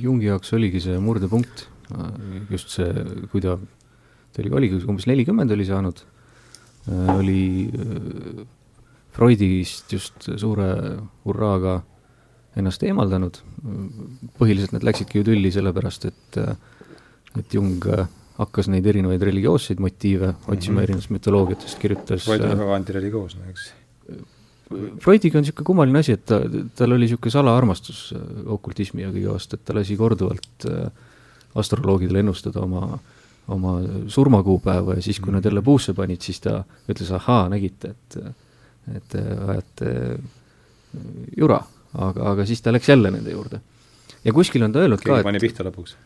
Jungi 0.01 0.29
jaoks 0.29 0.53
oligi 0.57 0.83
see 0.85 0.99
murdepunkt, 1.01 1.69
just 2.53 2.75
see, 2.75 2.91
kui 3.33 3.43
ta, 3.45 3.57
ta 4.33 4.43
oli, 4.43 4.53
oligi 4.61 4.83
umbes 4.85 5.09
nelikümmend 5.11 5.55
oli 5.55 5.67
saanud, 5.69 6.05
oli 7.15 7.43
Freudist 9.15 9.93
just 9.95 10.27
suure 10.27 10.69
hurraaga 11.25 11.79
ennast 12.59 12.83
eemaldanud, 12.87 13.39
põhiliselt 14.39 14.75
nad 14.75 14.85
läksidki 14.87 15.21
ju 15.21 15.29
tülli 15.31 15.53
sellepärast, 15.55 16.11
et 16.11 16.41
et 17.35 17.55
Jung 17.55 17.83
hakkas 18.39 18.69
neid 18.71 18.87
erinevaid 18.87 19.23
religioosseid 19.27 19.81
motiive 19.83 20.35
otsima 20.47 20.51
mm 20.51 20.79
-hmm. 20.79 20.83
erinevatest 20.83 21.11
mütoloogiatest, 21.11 21.79
kirjutas 21.79 22.25
Freud 22.25 22.43
on 22.47 22.59
väga 22.59 22.75
antireligioosne, 22.75 23.49
eks? 23.51 23.73
Freudiga 25.03 25.39
on 25.39 25.45
niisugune 25.45 25.67
kummaline 25.67 26.01
asi, 26.01 26.15
et 26.19 26.25
ta, 26.29 26.41
tal 26.77 26.95
oli 26.97 27.07
niisugune 27.07 27.35
salaarmastus 27.35 28.07
okultismi 28.57 29.05
ja 29.05 29.11
kõige 29.13 29.33
vastu, 29.33 29.59
et 29.59 29.65
ta 29.67 29.77
lasi 29.77 29.97
korduvalt 29.99 30.69
astroloogidel 31.61 32.23
ennustada 32.23 32.63
oma, 32.65 32.99
oma 33.55 33.75
surmakuupäeva 34.11 34.99
ja 34.99 35.05
siis, 35.05 35.21
kui 35.23 35.35
nad 35.35 35.45
jälle 35.45 35.63
puusse 35.63 35.95
panid, 35.95 36.23
siis 36.25 36.41
ta 36.43 36.63
ütles, 36.91 37.13
ahaa, 37.15 37.49
nägite, 37.53 37.95
et 37.95 38.19
et 38.93 39.05
te 39.09 39.21
ajate 39.23 39.91
jura, 41.37 41.61
aga, 41.97 42.33
aga 42.35 42.47
siis 42.49 42.61
ta 42.61 42.73
läks 42.75 42.91
jälle 42.91 43.13
nende 43.15 43.33
juurde. 43.33 43.61
ja 44.25 44.33
kuskil 44.33 44.65
on 44.65 44.73
ta 44.73 44.83
öelnud 44.85 45.01
keegi 45.01 45.23
ka, 45.23 45.27
pani 45.27 45.41
pihta 45.41 45.65
lõpuks? 45.67 45.97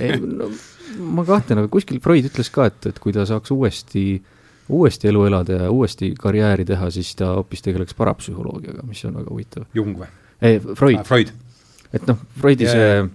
ei, 0.00 0.16
no 0.20 0.50
ma 0.98 1.24
kahtlen, 1.28 1.62
aga 1.62 1.70
kuskil 1.72 2.00
Freud 2.02 2.26
ütles 2.30 2.50
ka, 2.52 2.70
et, 2.70 2.90
et 2.90 2.98
kui 3.02 3.12
ta 3.14 3.26
saaks 3.28 3.52
uuesti, 3.54 4.04
uuesti 4.70 5.10
elu 5.10 5.24
elada 5.28 5.62
ja 5.64 5.70
uuesti 5.70 6.12
karjääri 6.18 6.64
teha, 6.68 6.90
siis 6.94 7.12
ta 7.18 7.34
hoopis 7.36 7.64
tegeleks 7.66 7.96
parapsühholoogiaga, 7.98 8.84
mis 8.86 9.02
on 9.08 9.18
väga 9.20 9.32
huvitav. 9.32 9.66
Jung 9.74 9.96
või? 9.98 10.10
ei, 10.40 10.60
Freud 10.60 11.00
ah,. 11.00 11.06
Freud. 11.06 11.32
et 11.92 12.06
noh, 12.08 12.20
Freudi 12.40 12.68
see. 12.70 13.08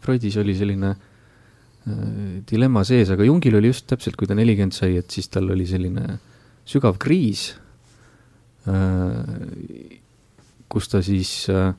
Freudis 0.00 0.36
oli 0.40 0.54
selline 0.56 0.94
äh, 0.94 2.40
dilemma 2.48 2.82
sees, 2.88 3.12
aga 3.12 3.26
Jungil 3.26 3.58
oli 3.58 3.70
just 3.70 3.86
täpselt, 3.90 4.16
kui 4.18 4.28
ta 4.28 4.36
nelikümmend 4.38 4.74
sai, 4.74 4.96
et 5.00 5.12
siis 5.12 5.28
tal 5.32 5.50
oli 5.52 5.66
selline 5.68 6.16
sügav 6.68 6.98
kriis 7.02 7.50
äh,, 8.70 10.00
kus 10.70 10.88
ta 10.88 11.02
siis 11.04 11.32
äh, 11.52 11.72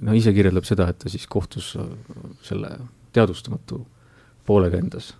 no 0.00 0.16
ise 0.16 0.32
kirjeldab 0.34 0.66
seda, 0.68 0.88
et 0.90 0.98
ta 1.02 1.12
siis 1.12 1.26
kohtus 1.30 1.74
äh, 1.78 1.88
selle 2.46 2.74
teadvustamatu 3.12 3.82
poolega 4.46 4.80
endas, 4.80 5.12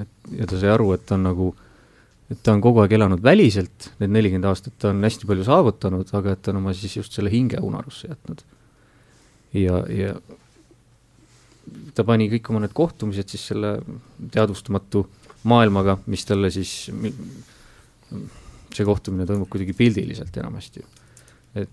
et 0.00 0.36
ja 0.38 0.46
ta 0.48 0.56
sai 0.60 0.70
aru, 0.72 0.94
et 0.96 1.02
ta 1.04 1.18
on 1.18 1.26
nagu, 1.28 1.50
et 2.30 2.42
ta 2.42 2.54
on 2.54 2.62
kogu 2.62 2.82
aeg 2.84 2.94
elanud 2.94 3.22
väliselt, 3.24 3.90
need 3.98 4.12
nelikümmend 4.14 4.46
aastat, 4.50 4.76
ta 4.78 4.92
on 4.94 5.02
hästi 5.02 5.26
palju 5.26 5.46
saavutanud, 5.48 6.12
aga 6.14 6.36
et 6.36 6.42
ta 6.44 6.52
on 6.52 6.60
oma 6.60 6.74
siis 6.76 6.94
just 7.00 7.16
selle 7.16 7.32
hinge 7.32 7.58
unarusse 7.66 8.10
jätnud. 8.10 8.44
ja, 9.58 9.80
ja 9.90 10.14
ta 11.94 12.06
pani 12.06 12.28
kõik 12.30 12.52
oma 12.52 12.62
need 12.64 12.74
kohtumised 12.76 13.32
siis 13.32 13.48
selle 13.50 13.74
teadvustamatu 14.32 15.04
maailmaga, 15.50 15.98
mis 16.10 16.24
talle 16.28 16.50
siis, 16.54 16.72
see 18.70 18.86
kohtumine 18.86 19.26
toimub 19.26 19.50
kuidagi 19.50 19.74
pildiliselt 19.76 20.36
enamasti. 20.42 20.84
et 21.58 21.70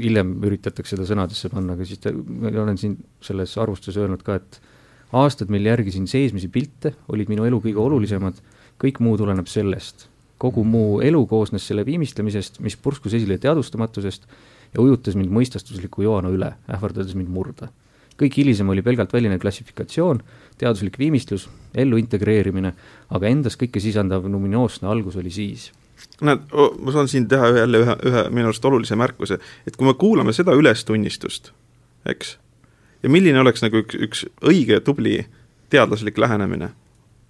hiljem 0.00 0.32
üritatakse 0.42 0.96
seda 0.96 1.04
sõnadesse 1.06 1.46
panna, 1.52 1.76
aga 1.76 1.84
siis 1.86 2.00
ta, 2.02 2.10
ma 2.10 2.50
olen 2.50 2.78
siin 2.80 2.96
selles 3.22 3.52
arvustuses 3.62 4.00
öelnud 4.02 4.24
ka, 4.26 4.40
et 4.40 4.58
aastad, 5.14 5.52
mil 5.54 5.62
järgisin 5.68 6.08
seesmisi 6.10 6.48
pilte, 6.50 6.96
olid 7.14 7.30
minu 7.30 7.46
elu 7.46 7.60
kõige 7.62 7.78
olulisemad, 7.78 8.40
kõik 8.82 9.00
muu 9.00 9.16
tuleneb 9.20 9.46
sellest. 9.46 10.08
kogu 10.38 10.64
muu 10.64 11.00
elu 11.00 11.26
koosnes 11.26 11.66
selle 11.66 11.84
viimistlemisest, 11.86 12.58
mis 12.60 12.76
purskus 12.76 13.14
esile 13.14 13.38
teadvustamatusest 13.38 14.26
ja 14.74 14.80
ujutas 14.82 15.14
mind 15.14 15.30
mõistastusliku 15.32 16.02
joana 16.02 16.28
üle, 16.28 16.50
ähvardades 16.68 17.14
mind 17.14 17.30
murda 17.32 17.70
kõik 18.20 18.36
hilisem 18.38 18.68
oli 18.70 18.82
pelgalt 18.82 19.12
väline 19.12 19.38
klassifikatsioon, 19.42 20.20
teaduslik 20.58 20.98
viimistlus, 20.98 21.48
ellu 21.74 21.98
integreerimine, 21.98 22.74
aga 23.14 23.30
endas 23.30 23.58
kõike 23.60 23.82
sisaldav 23.82 24.26
luminoosne 24.30 24.88
algus 24.90 25.18
oli 25.20 25.32
siis. 25.34 25.72
näed, 26.20 26.46
ma 26.52 26.92
saan 26.92 27.08
siin 27.08 27.26
teha 27.28 27.48
jälle 27.58 27.80
ühe, 27.82 27.96
ühe 28.06 28.24
minu 28.30 28.50
arust 28.50 28.64
olulise 28.64 28.96
märkuse, 28.98 29.38
et 29.66 29.76
kui 29.76 29.86
me 29.86 29.94
kuulame 29.98 30.32
seda 30.32 30.54
ülestunnistust, 30.54 31.52
eks, 32.06 32.36
ja 33.02 33.10
milline 33.10 33.40
oleks 33.40 33.62
nagu 33.62 33.82
üks, 33.82 33.98
üks 33.98 34.24
õige 34.42 34.80
tubli 34.84 35.24
teadlaslik 35.70 36.18
lähenemine, 36.18 36.70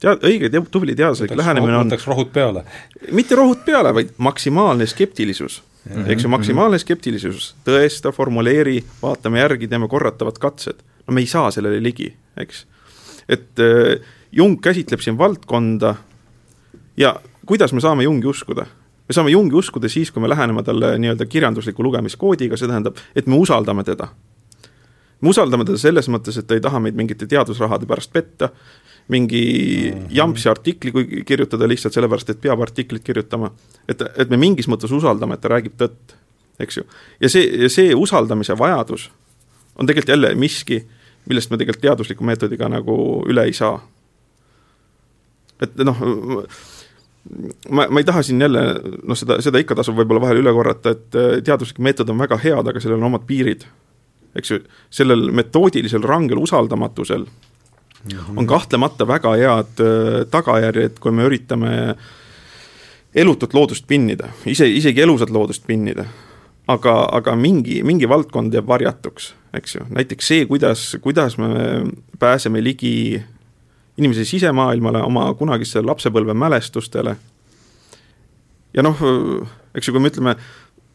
tead-, 0.04 0.26
õige 0.30 0.50
te-, 0.52 0.64
tubli 0.70 0.94
teadlaslik 0.94 1.32
võtaks, 1.32 1.42
lähenemine 1.42 1.78
on 1.80 1.88
võtaks 1.90 2.08
rohud 2.12 2.32
peale. 2.34 2.64
mitte 3.12 3.38
rohud 3.40 3.64
peale, 3.66 3.94
vaid 3.96 4.12
maksimaalne 4.18 4.86
skeptilisus 4.90 5.62
Mhm. 5.84 6.10
eks 6.10 6.24
ju, 6.24 6.28
maksimaalne 6.32 6.78
skeptilisus, 6.80 7.50
tõesta, 7.66 8.12
formuleeri, 8.12 8.78
vaatame 9.02 9.42
järgi, 9.42 9.68
teeme 9.68 9.88
korratavad 9.88 10.38
katsed. 10.40 10.80
no 11.06 11.12
me 11.14 11.20
ei 11.20 11.26
saa 11.26 11.50
sellele 11.50 11.82
ligi, 11.82 12.14
eks. 12.36 12.66
et 13.28 13.60
äh, 13.60 14.00
Jung 14.32 14.56
käsitleb 14.60 15.00
siin 15.00 15.18
valdkonda 15.18 15.94
ja 16.96 17.14
kuidas 17.46 17.72
me 17.72 17.80
saame 17.80 18.02
Jungi 18.02 18.26
uskuda? 18.26 18.64
me 19.08 19.12
saame 19.12 19.30
Jungi 19.30 19.54
uskuda 19.54 19.88
siis, 19.88 20.10
kui 20.10 20.22
me 20.22 20.28
läheneme 20.28 20.62
talle 20.62 20.96
nii-öelda 20.98 21.26
kirjandusliku 21.26 21.84
lugemiskoodiga, 21.84 22.56
see 22.56 22.68
tähendab, 22.68 22.96
et 23.14 23.26
me 23.26 23.36
usaldame 23.36 23.84
teda. 23.84 24.08
Me 25.24 25.32
usaldame 25.32 25.64
teda 25.64 25.80
selles 25.80 26.08
mõttes, 26.12 26.36
et 26.38 26.46
ta 26.48 26.56
ei 26.56 26.62
taha 26.64 26.82
meid 26.84 26.96
mingite 26.98 27.28
teadusrahade 27.30 27.88
pärast 27.88 28.12
petta, 28.12 28.50
mingi 29.12 29.40
jampsi 30.12 30.48
artikli, 30.48 30.92
kui 30.92 31.24
kirjutada 31.28 31.68
lihtsalt 31.68 31.96
sellepärast, 31.96 32.32
et 32.32 32.40
peab 32.44 32.62
artiklit 32.64 33.04
kirjutama. 33.04 33.50
et, 33.88 34.00
et 34.16 34.30
me 34.30 34.40
mingis 34.40 34.68
mõttes 34.68 34.92
usaldame, 34.92 35.36
et 35.36 35.44
ta 35.44 35.52
räägib 35.52 35.76
tõtt, 35.80 36.16
eks 36.60 36.80
ju. 36.80 36.86
ja 37.20 37.32
see, 37.32 37.68
see 37.72 37.94
usaldamise 37.96 38.56
vajadus 38.58 39.10
on 39.76 39.86
tegelikult 39.86 40.14
jälle 40.14 40.34
miski, 40.38 40.84
millest 41.28 41.50
me 41.50 41.58
tegelikult 41.58 41.82
teadusliku 41.82 42.24
meetodiga 42.24 42.68
nagu 42.70 42.96
üle 43.28 43.44
ei 43.48 43.52
saa. 43.56 43.76
et 45.62 45.76
noh, 45.84 46.00
ma, 47.70 47.86
ma 47.88 48.00
ei 48.00 48.04
taha 48.04 48.22
siin 48.22 48.40
jälle, 48.40 48.64
noh, 49.02 49.18
seda, 49.18 49.40
seda 49.44 49.60
ikka 49.62 49.76
tasub 49.78 49.96
võib-olla 49.98 50.26
vahel 50.26 50.42
üle 50.42 50.52
korrata, 50.52 50.94
et 50.94 51.44
teaduslik 51.44 51.80
meetod 51.84 52.10
on 52.12 52.20
väga 52.20 52.38
head, 52.42 52.68
aga 52.68 52.82
sellel 52.82 53.00
on 53.00 53.10
omad 53.12 53.26
piirid. 53.28 53.64
Eks 54.34 54.50
ju, 54.50 54.60
sellel 54.90 55.30
metoodilisel 55.32 56.02
rangel 56.02 56.40
usaldamatusel 56.42 57.26
on 58.36 58.46
kahtlemata 58.46 59.06
väga 59.08 59.32
head 59.40 59.80
äh, 59.80 60.26
tagajärjed, 60.30 60.98
kui 61.00 61.12
me 61.12 61.24
üritame 61.28 61.72
elutut 63.14 63.54
loodust 63.54 63.86
pinnida, 63.86 64.28
ise, 64.46 64.68
isegi 64.68 65.02
elusat 65.02 65.30
loodust 65.30 65.66
pinnida. 65.66 66.04
aga, 66.66 67.08
aga 67.12 67.34
mingi, 67.36 67.82
mingi 67.84 68.08
valdkond 68.08 68.54
jääb 68.54 68.66
varjatuks, 68.66 69.34
eks 69.52 69.74
ju, 69.74 69.86
näiteks 69.92 70.28
see, 70.28 70.46
kuidas, 70.48 70.96
kuidas 71.04 71.36
me 71.38 71.48
pääseme 72.18 72.62
ligi 72.64 73.22
inimese 73.96 74.24
sisemaailmale, 74.24 75.02
oma 75.04 75.26
kunagistele 75.34 75.86
lapsepõlve 75.86 76.34
mälestustele. 76.34 77.16
ja 78.74 78.82
noh, 78.82 78.96
eks 79.74 79.88
ju, 79.88 79.92
kui 79.92 80.00
me 80.00 80.08
ütleme 80.08 80.36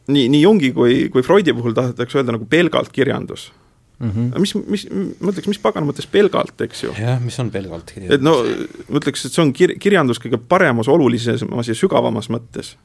nii, 0.09 0.27
nii 0.33 0.43
Jungi 0.43 0.73
kui, 0.75 1.01
kui 1.13 1.25
Freudi 1.25 1.53
puhul 1.55 1.75
tahetakse 1.77 2.19
öelda 2.19 2.35
nagu 2.35 2.47
pelgalt 2.49 2.91
kirjandus 2.95 3.49
mm. 3.99 4.09
-hmm. 4.09 4.39
mis, 4.39 4.55
mis, 4.55 4.87
ma 5.19 5.31
ütleks, 5.31 5.47
mis 5.47 5.61
pagan 5.61 5.87
mõttes 5.87 6.07
pelgalt, 6.11 6.61
eks 6.61 6.83
ju. 6.83 6.93
jah, 6.99 7.19
mis 7.23 7.39
on 7.39 7.51
pelgalt 7.51 7.91
kirjandus? 7.91 8.15
et 8.15 8.25
no 8.25 8.35
ma 8.89 9.01
ütleks, 9.01 9.25
et 9.25 9.35
see 9.35 9.43
on 9.43 9.53
kir-, 9.53 9.75
kirjandus 9.79 10.21
kõige 10.21 10.39
paremas, 10.39 10.87
olulisemas 10.87 11.67
ja 11.67 11.75
sügavamas 11.75 12.29
mõttes. 12.29 12.75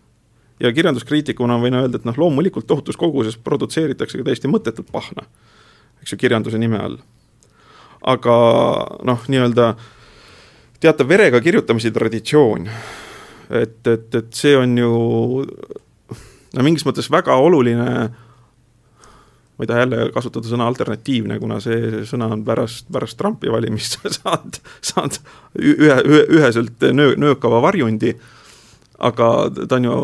ja 0.61 0.73
kirjanduskriitikuna 0.73 1.59
võin 1.63 1.81
öelda, 1.81 1.99
et 1.99 2.05
noh, 2.05 2.19
loomulikult 2.19 2.67
tohutus 2.67 2.97
koguses 2.97 3.37
produtseeritakse 3.37 4.19
ka 4.19 4.25
täiesti 4.25 4.51
mõttetut 4.51 4.91
pahna, 4.93 5.27
eks 6.03 6.13
ju, 6.13 6.19
kirjanduse 6.19 6.59
nime 6.59 6.79
all. 6.79 6.99
aga 8.03 8.37
noh, 9.03 9.27
nii-öelda 9.29 9.75
teatav 10.81 11.09
verega 11.09 11.41
kirjutamise 11.41 11.91
traditsioon, 11.91 12.69
et, 13.51 13.81
et, 13.87 14.15
et 14.15 14.33
see 14.35 14.57
on 14.57 14.79
ju 14.79 14.93
no 16.55 16.67
mingis 16.67 16.87
mõttes 16.87 17.11
väga 17.11 17.37
oluline 17.37 17.89
ma 19.55 19.63
ei 19.63 19.67
taha 19.71 19.85
jälle 19.85 19.99
kasutada 20.15 20.51
sõna 20.51 20.67
alternatiivne, 20.67 21.39
kuna 21.39 21.61
see 21.63 22.03
sõna 22.09 22.27
on 22.35 22.43
pärast, 22.47 22.89
pärast 22.93 23.19
Trumpi 23.19 23.53
valimist 23.53 24.01
saanud, 24.19 24.59
saanud 24.83 25.21
ühe, 25.61 25.99
ühe, 26.03 26.23
üheselt 26.39 26.87
nöö, 26.93 27.15
nöökava 27.21 27.61
varjundi, 27.63 28.15
aga 28.99 29.29
ta 29.55 29.79
on 29.79 29.87
ju 29.87 30.01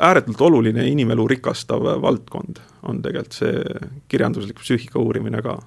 ääretult 0.00 0.40
oluline 0.40 0.86
inimelu 0.88 1.28
rikastav 1.28 1.84
valdkond, 2.02 2.58
on 2.88 3.02
tegelikult 3.04 3.38
see 3.38 3.62
kirjanduslik 4.10 4.58
psüühika 4.58 4.98
uurimine 4.98 5.42
ka. 5.44 5.60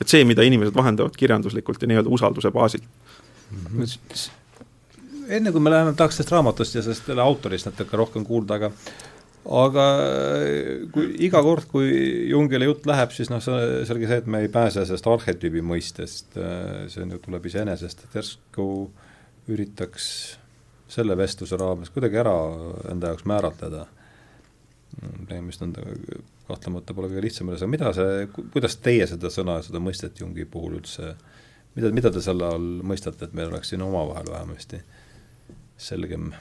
et 0.00 0.08
see, 0.08 0.24
mida 0.24 0.42
inimesed 0.42 0.74
vahendavad 0.74 1.16
kirjanduslikult 1.16 1.82
ja 1.82 1.88
nii-öelda 1.90 2.10
usalduse 2.10 2.50
baasilt 2.50 2.84
mm. 3.50 3.84
-hmm. 3.84 4.30
enne 5.28 5.52
kui 5.52 5.60
me 5.60 5.70
läheme, 5.70 5.92
tahaks 5.92 6.16
sellest 6.16 6.32
raamatust 6.32 6.74
ja 6.74 6.82
sellest 6.82 7.10
autorist 7.10 7.66
natuke 7.66 7.96
rohkem 7.96 8.24
kuulda, 8.24 8.54
aga 8.54 8.72
aga 9.48 9.84
kui 10.92 11.14
iga 11.24 11.40
kord, 11.44 11.68
kui 11.70 11.88
Jungile 12.30 12.68
jutt 12.68 12.88
läheb, 12.88 13.14
siis 13.14 13.30
noh, 13.32 13.40
see, 13.44 13.84
selge 13.88 14.10
see, 14.10 14.18
et 14.20 14.28
me 14.28 14.42
ei 14.44 14.50
pääse 14.52 14.84
sellest 14.84 15.08
arhetüübi 15.08 15.62
mõistest, 15.64 16.36
see 16.36 17.04
on 17.04 17.14
ju, 17.14 17.22
tuleb 17.24 17.48
iseenesest, 17.48 18.04
et 18.04 18.20
järsku 18.20 18.66
üritaks 19.50 20.10
selle 20.90 21.16
vestluse 21.16 21.56
raames 21.58 21.92
kuidagi 21.94 22.18
ära 22.20 22.34
enda 22.90 23.12
jaoks 23.12 23.26
määratleda. 23.30 23.86
tegemist 25.28 25.62
on 25.62 25.72
kahtlemata 26.48 26.94
pole 26.94 27.08
kõige 27.08 27.22
lihtsam 27.24 27.50
üles, 27.50 27.62
aga 27.62 27.70
mida 27.70 27.92
see, 27.96 28.24
kuidas 28.36 28.76
teie 28.82 29.06
seda 29.06 29.30
sõna, 29.30 29.60
seda 29.62 29.80
mõistet 29.82 30.18
Jungi 30.20 30.44
puhul 30.44 30.80
üldse, 30.80 31.14
mida, 31.76 31.92
mida 31.94 32.10
te 32.10 32.22
selle 32.24 32.48
all 32.50 32.70
mõistate, 32.82 33.28
et 33.28 33.36
meil 33.38 33.52
oleks 33.52 33.70
siin 33.70 33.86
omavahel 33.86 34.32
vähemasti 34.32 34.82
selgem 35.80 36.32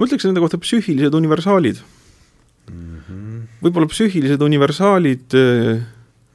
ma 0.00 0.08
ütleks 0.08 0.24
nende 0.24 0.40
kohta 0.40 0.56
psüühilised 0.60 1.14
universaalid 1.16 1.82
mm. 2.70 2.98
-hmm. 3.04 3.38
võib-olla 3.60 3.90
psüühilised 3.92 4.40
universaalid 4.40 5.36
mm 5.36 5.80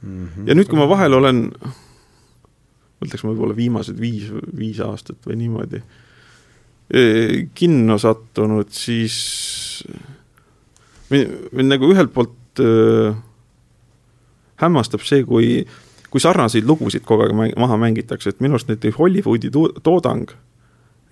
-hmm. 0.06 0.46
ja 0.46 0.54
nüüd, 0.54 0.70
kui 0.70 0.78
ma 0.78 0.86
vahel 0.88 1.18
olen, 1.18 1.50
ma 1.50 3.08
ütleks 3.08 3.26
võib-olla 3.26 3.56
viimased 3.56 3.98
viis, 4.00 4.30
viis 4.56 4.78
aastat 4.80 5.18
või 5.26 5.40
niimoodi, 5.42 5.82
kinno 7.58 7.98
sattunud, 7.98 8.70
siis 8.70 9.16
mind 11.10 11.66
nagu 11.66 11.90
ühelt 11.90 12.12
poolt 12.14 12.62
äh, 12.62 13.16
hämmastab 14.62 15.02
see, 15.06 15.24
kui, 15.26 15.48
kui 16.10 16.22
sarnaseid 16.22 16.66
lugusid 16.68 17.04
kogu 17.06 17.26
aeg 17.26 17.56
maha 17.58 17.78
mängitakse, 17.80 18.32
et 18.32 18.42
minu 18.44 18.56
arust 18.56 18.70
nüüd 18.70 18.86
Hollywoodi 18.96 19.50
toodang, 19.82 20.30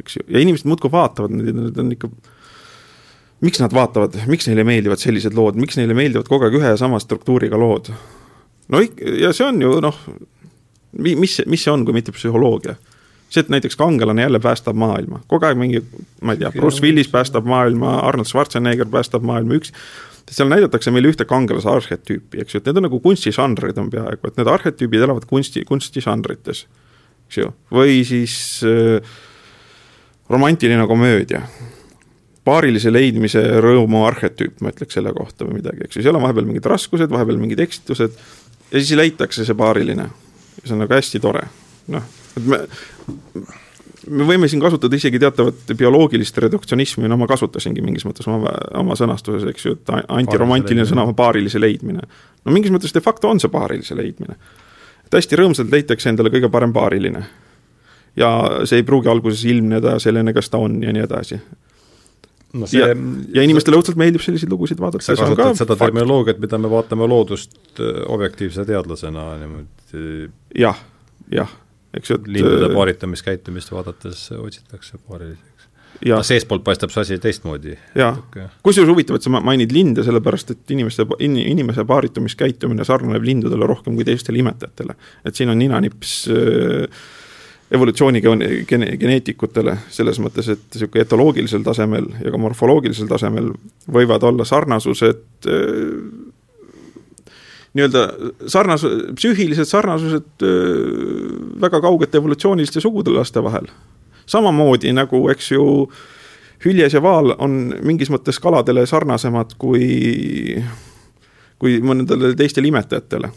eks 0.03 0.19
ju, 0.19 0.27
ja 0.29 0.43
inimesed 0.43 0.69
muudkui 0.71 0.93
vaatavad, 0.95 1.35
need 1.35 1.83
on 1.83 1.93
ikka 1.95 2.11
miks 3.45 3.61
nad 3.62 3.74
vaatavad, 3.74 4.16
miks 4.30 4.49
neile 4.49 4.64
meeldivad 4.66 5.01
sellised 5.03 5.35
lood, 5.37 5.59
miks 5.61 5.78
neile 5.80 5.97
meeldivad 5.97 6.28
kogu 6.30 6.47
aeg 6.47 6.59
ühe 6.61 6.74
ja 6.74 6.80
sama 6.80 7.01
struktuuriga 7.03 7.59
lood? 7.61 7.91
no 8.72 8.80
ja 8.80 9.32
see 9.37 9.47
on 9.47 9.61
ju 9.62 9.76
noh, 9.85 9.99
mis, 11.03 11.41
mis 11.51 11.64
see 11.64 11.72
on, 11.72 11.85
kui 11.85 11.97
mitte 11.97 12.14
psühholoogia? 12.14 12.76
see, 13.28 13.43
et 13.43 13.51
näiteks 13.51 13.76
kangelane 13.76 14.22
jälle 14.22 14.39
päästab 14.41 14.78
maailma, 14.78 15.20
kogu 15.28 15.49
aeg 15.49 15.59
mingi, 15.59 15.82
ma 16.22 16.37
ei 16.37 16.43
tea, 16.43 16.53
Bruce 16.55 16.82
Willis 16.82 17.09
päästab 17.11 17.49
maailma, 17.51 17.97
Arnold 18.07 18.30
Schwarzenegger 18.30 18.87
päästab 18.87 19.26
maailma, 19.26 19.59
üks, 19.59 19.72
seal 20.30 20.49
näidatakse 20.49 20.93
meile 20.95 21.11
ühte 21.11 21.26
kangelase 21.28 21.68
arhetüüpi, 21.72 22.45
eks 22.45 22.55
ju, 22.55 22.62
et 22.62 22.70
need 22.70 22.78
on 22.78 22.87
nagu 22.87 23.01
kunstižanrid 23.03 23.80
on 23.80 23.91
peaaegu, 23.91 24.30
et 24.30 24.39
need 24.39 24.51
arhetüübid 24.55 25.03
elavad 25.03 25.26
kunsti, 25.28 25.64
kunstižanrites, 25.68 26.64
eks 27.26 27.41
ju, 27.41 27.51
või 27.74 27.99
siis 28.07 28.37
äh, 28.70 29.16
romantiline 30.30 30.87
komöödia 30.89 31.43
paarilise 32.45 32.92
leidmise 32.92 33.42
rõõmu 33.64 34.05
arhetüüp, 34.07 34.61
ma 34.61 34.72
ütleks 34.74 34.99
selle 34.99 35.12
kohta 35.16 35.47
või 35.49 35.61
midagi, 35.61 35.86
eks 35.86 35.99
ju, 35.99 36.05
seal 36.05 36.18
on 36.18 36.24
vahepeal 36.26 36.49
mingid 36.49 36.66
raskused, 36.68 37.11
vahepeal 37.12 37.40
mingid 37.40 37.62
eksitused 37.64 38.16
ja 38.70 38.80
siis 38.80 38.97
leitakse 38.99 39.47
see 39.47 39.57
paariline. 39.59 40.09
see 40.64 40.72
on 40.72 40.84
nagu 40.84 40.95
hästi 40.95 41.20
tore, 41.20 41.45
noh, 41.92 42.05
et 42.36 42.47
me, 42.49 42.59
me 44.09 44.26
võime 44.28 44.49
siin 44.49 44.61
kasutada 44.62 44.97
isegi 44.97 45.20
teatavat 45.20 45.72
bioloogilist 45.76 46.38
reduktsionismi, 46.45 47.09
no 47.09 47.18
ma 47.20 47.28
kasutasingi 47.28 47.84
mingis 47.84 48.05
mõttes 48.09 48.28
oma, 48.28 48.53
oma 48.80 48.97
sõnastuses, 48.99 49.49
eks 49.51 49.66
ju, 49.66 49.74
et 49.78 49.95
antiromantiline 50.09 50.86
sõna 50.88 51.07
on 51.09 51.16
paarilise 51.16 51.61
leidmine. 51.61 52.05
no 52.45 52.53
mingis 52.53 52.72
mõttes 52.74 52.95
de 52.95 53.01
facto 53.05 53.32
on 53.32 53.40
see 53.40 53.53
paarilise 53.53 53.97
leidmine. 53.97 54.36
et 55.07 55.18
hästi 55.20 55.40
rõõmsalt 55.40 55.72
leitakse 55.72 56.12
endale 56.12 56.32
kõige 56.32 56.53
parem 56.53 56.72
paariline. 56.72 57.24
ja 58.16 58.30
see 58.64 58.82
ei 58.82 58.88
pruugi 58.88 59.09
alguses 59.09 59.45
ilmneda 59.45 59.99
selline, 59.99 60.32
kas 60.32 60.53
ta 60.53 60.61
on 60.61 60.82
ja 60.82 60.92
nii 60.92 61.09
edasi 61.09 61.40
no 62.55 62.69
see, 62.71 62.81
ja, 62.81 62.93
ja 63.35 63.45
inimestele 63.47 63.79
õudselt 63.79 63.99
meeldib 64.01 64.23
selliseid 64.25 64.53
lugusid 64.53 64.81
vaadata. 64.83 65.05
sa 65.05 65.17
kasutad 65.17 65.59
seda 65.59 65.75
fakt. 65.75 65.87
terminoloogiat, 65.87 66.41
mida 66.43 66.61
me 66.61 66.71
vaatame 66.73 67.09
loodust 67.11 67.57
äh, 67.79 68.03
objektiivse 68.15 68.67
teadlasena 68.69 69.27
niimoodi. 69.43 70.29
jah, 70.59 70.79
jah, 71.33 71.57
eks 71.97 72.15
ju, 72.15 72.21
lindude 72.27 72.71
äh, 72.71 72.77
paaritamiskäitumist 72.77 73.75
vaadates 73.75 74.29
otsitakse 74.39 75.01
paariliseks. 75.09 75.69
aga 76.05 76.23
seestpoolt 76.27 76.65
paistab 76.67 76.95
see 76.95 77.05
asi 77.07 77.19
teistmoodi. 77.23 77.77
kusjuures 78.63 78.93
huvitav, 78.93 79.19
et 79.19 79.27
sa 79.27 79.35
mainid 79.35 79.75
linde, 79.75 80.07
sellepärast 80.07 80.55
et 80.55 80.77
inimeste, 80.77 81.07
inimese 81.27 81.87
paaritumiskäitumine 81.91 82.87
sarnaneb 82.87 83.27
lindudele 83.27 83.69
rohkem 83.71 83.99
kui 83.99 84.07
teistele 84.07 84.43
imetajatele. 84.45 84.97
et 85.25 85.35
siin 85.35 85.53
on 85.53 85.63
ninanips 85.63 86.17
äh, 86.31 87.05
evolutsioonigeneetikutele, 87.75 89.75
selles 89.93 90.20
mõttes, 90.22 90.47
et 90.53 90.62
niisugune 90.75 91.03
etoloogilisel 91.05 91.62
tasemel 91.66 92.07
ja 92.22 92.31
ka 92.33 92.39
morfoloogilisel 92.41 93.09
tasemel 93.11 93.47
võivad 93.93 94.22
olla 94.29 94.45
sarnasused 94.49 95.49
äh, 95.51 95.59
nii-öelda 97.75 98.03
sarnas-, 98.47 98.87
psüühilised 99.18 99.68
sarnasused 99.70 100.47
äh, 100.47 100.51
väga 101.64 101.79
kaugete 101.85 102.20
evolutsiooniliste 102.22 102.81
sugudelaste 102.85 103.41
vahel. 103.43 103.66
samamoodi 104.27 104.93
nagu, 104.97 105.29
eks 105.29 105.51
ju, 105.53 105.64
hüljes 106.64 106.95
ja 106.95 107.03
vaal 107.03 107.35
on 107.39 107.75
mingis 107.85 108.11
mõttes 108.11 108.39
kaladele 108.41 108.87
sarnasemad 108.89 109.53
kui, 109.59 110.62
kui 111.59 111.81
mõnedele 111.85 112.35
teistele 112.39 112.68
imetajatele 112.70 113.29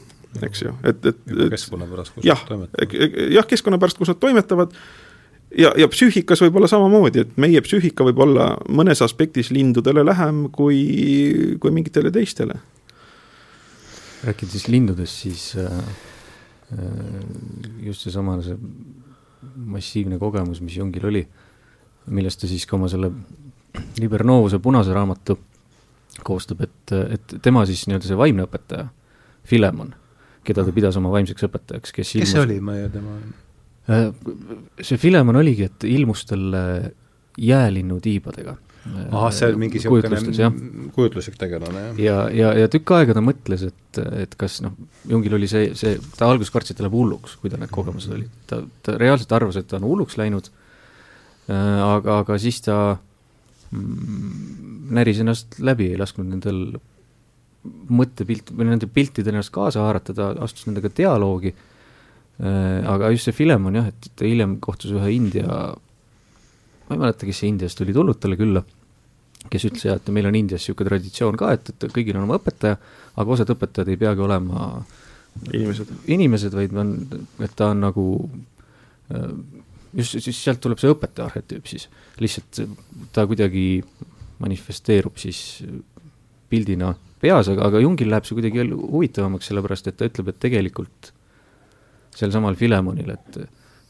eks 0.44 0.64
ju, 0.66 0.74
et, 0.88 1.06
et. 1.06 1.20
keskkonna 1.52 1.88
pärast, 1.90 2.16
kus 2.16 2.26
jah, 2.26 2.40
nad 2.40 2.50
toimetavad. 2.52 3.28
jah, 3.34 3.48
keskkonna 3.48 3.80
pärast, 3.82 4.00
kus 4.02 4.12
nad 4.12 4.20
toimetavad 4.22 4.76
ja, 5.56 5.72
ja 5.80 5.88
psüühikas 5.92 6.42
võib 6.44 6.60
olla 6.60 6.70
samamoodi, 6.72 7.24
et 7.24 7.38
meie 7.40 7.62
psüühika 7.64 8.06
võib 8.08 8.20
olla 8.26 8.50
mõnes 8.70 9.02
aspektis 9.06 9.52
lindudele 9.56 10.04
lähem 10.06 10.48
kui, 10.54 10.80
kui 11.62 11.74
mingitele 11.74 12.12
teistele. 12.12 12.60
rääkides 14.24 14.52
siis 14.58 14.68
lindudest, 14.68 15.24
siis 15.24 15.56
äh, 15.56 15.74
äh, 16.74 17.26
just 17.86 18.02
seesama, 18.02 18.40
see 18.44 18.58
massiivne 19.56 20.18
kogemus, 20.20 20.62
mis 20.62 20.78
Jungil 20.78 21.06
oli, 21.08 21.28
millest 22.08 22.42
ta 22.42 22.50
siis 22.50 22.66
ka 22.66 22.76
oma 22.76 22.90
selle 22.90 23.12
Liber 24.00 24.24
Novuse 24.26 24.60
punase 24.60 24.94
raamatu 24.94 25.38
koostab, 26.26 26.64
et, 26.66 26.94
et 27.14 27.36
tema 27.46 27.62
siis 27.70 27.86
nii-öelda 27.88 28.10
see 28.10 28.18
vaimne 28.18 28.48
õpetaja, 28.48 28.88
Filemon 29.48 29.94
keda 30.48 30.66
ta 30.68 30.76
pidas 30.76 30.98
oma 31.00 31.12
vaimseks 31.14 31.48
õpetajaks, 31.48 31.94
kes 31.96 32.16
ilmus... 32.16 32.28
kes 32.28 32.36
see 32.36 32.46
oli, 32.46 32.62
ma 32.64 32.78
ei 32.78 32.88
tema 32.94 33.18
äh, 33.92 34.08
see 34.82 35.02
Filemon 35.02 35.40
oligi, 35.40 35.68
et 35.68 35.88
ilmus 35.88 36.26
talle 36.30 36.64
jäälinnu 37.38 38.00
tiibadega. 38.04 38.56
ahah, 39.12 39.32
see 39.36 39.50
oli 39.50 39.60
mingi 39.66 39.82
niisugune 39.82 40.92
kujutluslik 40.96 41.36
tegelane, 41.40 41.82
jah? 41.90 41.98
ja, 42.00 42.18
ja, 42.32 42.52
ja 42.64 42.70
tükk 42.72 42.94
aega 42.96 43.18
ta 43.18 43.24
mõtles, 43.24 43.66
et, 43.68 44.00
et 44.24 44.38
kas 44.40 44.62
noh, 44.64 44.78
Jungil 45.12 45.36
oli 45.36 45.50
see, 45.52 45.74
see, 45.76 45.98
ta 46.16 46.30
alguses 46.32 46.54
kartsis, 46.54 46.76
et 46.76 46.80
ta 46.80 46.86
läheb 46.86 46.96
hulluks, 46.96 47.36
kui 47.42 47.52
tal 47.52 47.60
need 47.64 47.74
kogemused 47.74 48.14
olid. 48.16 48.32
ta, 48.48 48.62
ta 48.86 48.96
reaalselt 49.02 49.36
arvas, 49.36 49.60
et 49.60 49.68
ta 49.68 49.82
on 49.82 49.90
hulluks 49.90 50.16
läinud, 50.20 50.48
äh, 51.52 51.82
aga, 51.84 52.22
aga 52.24 52.40
siis 52.42 52.62
ta 52.64 52.78
mm, 53.76 54.88
näris 54.96 55.20
ennast 55.24 55.60
läbi, 55.60 55.92
ei 55.92 56.00
lasknud 56.00 56.32
nendel 56.32 56.64
mõttepilt 57.90 58.52
või 58.54 58.70
nende 58.70 58.90
piltide 58.92 59.32
ennast 59.34 59.54
kaasa 59.56 59.84
haarata, 59.86 60.16
ta 60.16 60.30
astus 60.46 60.68
nendega 60.70 60.92
dialoogi. 60.98 61.54
Äh, 62.38 62.86
aga 62.86 63.12
just 63.14 63.30
see 63.30 63.36
Filemon 63.36 63.80
jah, 63.80 63.90
et 63.90 64.10
ta 64.16 64.28
hiljem 64.28 64.58
kohtus 64.64 64.94
ühe 64.94 65.12
India, 65.16 65.46
ma 66.88 66.96
ei 66.96 67.02
mäleta, 67.02 67.26
kes 67.26 67.42
see 67.42 67.52
Indiast 67.52 67.82
oli 67.82 67.96
tulnud 67.96 68.20
talle 68.22 68.38
külla, 68.40 68.62
kes 69.50 69.68
ütles 69.70 69.88
jah, 69.88 69.98
et 69.98 70.12
meil 70.14 70.30
on 70.30 70.38
Indias 70.38 70.62
niisugune 70.62 70.92
traditsioon 70.92 71.40
ka, 71.40 71.56
et, 71.58 71.72
et 71.74 71.88
kõigil 71.94 72.20
on 72.20 72.28
oma 72.28 72.38
õpetaja, 72.38 72.78
aga 73.18 73.34
osad 73.34 73.54
õpetajad 73.56 73.90
ei 73.90 74.00
peagi 74.00 74.22
olema 74.22 74.68
inimesed, 75.54 75.94
inimesed, 76.14 76.54
vaid 76.58 76.78
on, 76.78 76.94
et 77.46 77.58
ta 77.58 77.72
on 77.74 77.82
nagu 77.88 78.06
äh, 79.14 79.34
just, 79.98 80.20
siis 80.22 80.38
sealt 80.38 80.62
tuleb 80.64 80.82
see 80.82 80.94
õpetaja 80.94 81.32
arhetüüp 81.32 81.68
siis, 81.70 81.88
lihtsalt 82.22 82.62
ta 83.16 83.26
kuidagi 83.30 83.82
manifesteerub 84.44 85.18
siis 85.22 85.64
pildina 86.50 86.94
peas, 87.22 87.50
aga, 87.52 87.68
aga 87.70 87.82
Jungil 87.82 88.12
läheb 88.12 88.28
see 88.28 88.38
kuidagi 88.38 88.66
huvitavamaks, 88.72 89.50
sellepärast 89.50 89.90
et 89.90 89.98
ta 89.98 90.10
ütleb, 90.10 90.32
et 90.32 90.40
tegelikult 90.44 91.12
sel 92.18 92.34
samal 92.34 92.58
Filemonil, 92.58 93.12
et, 93.14 93.40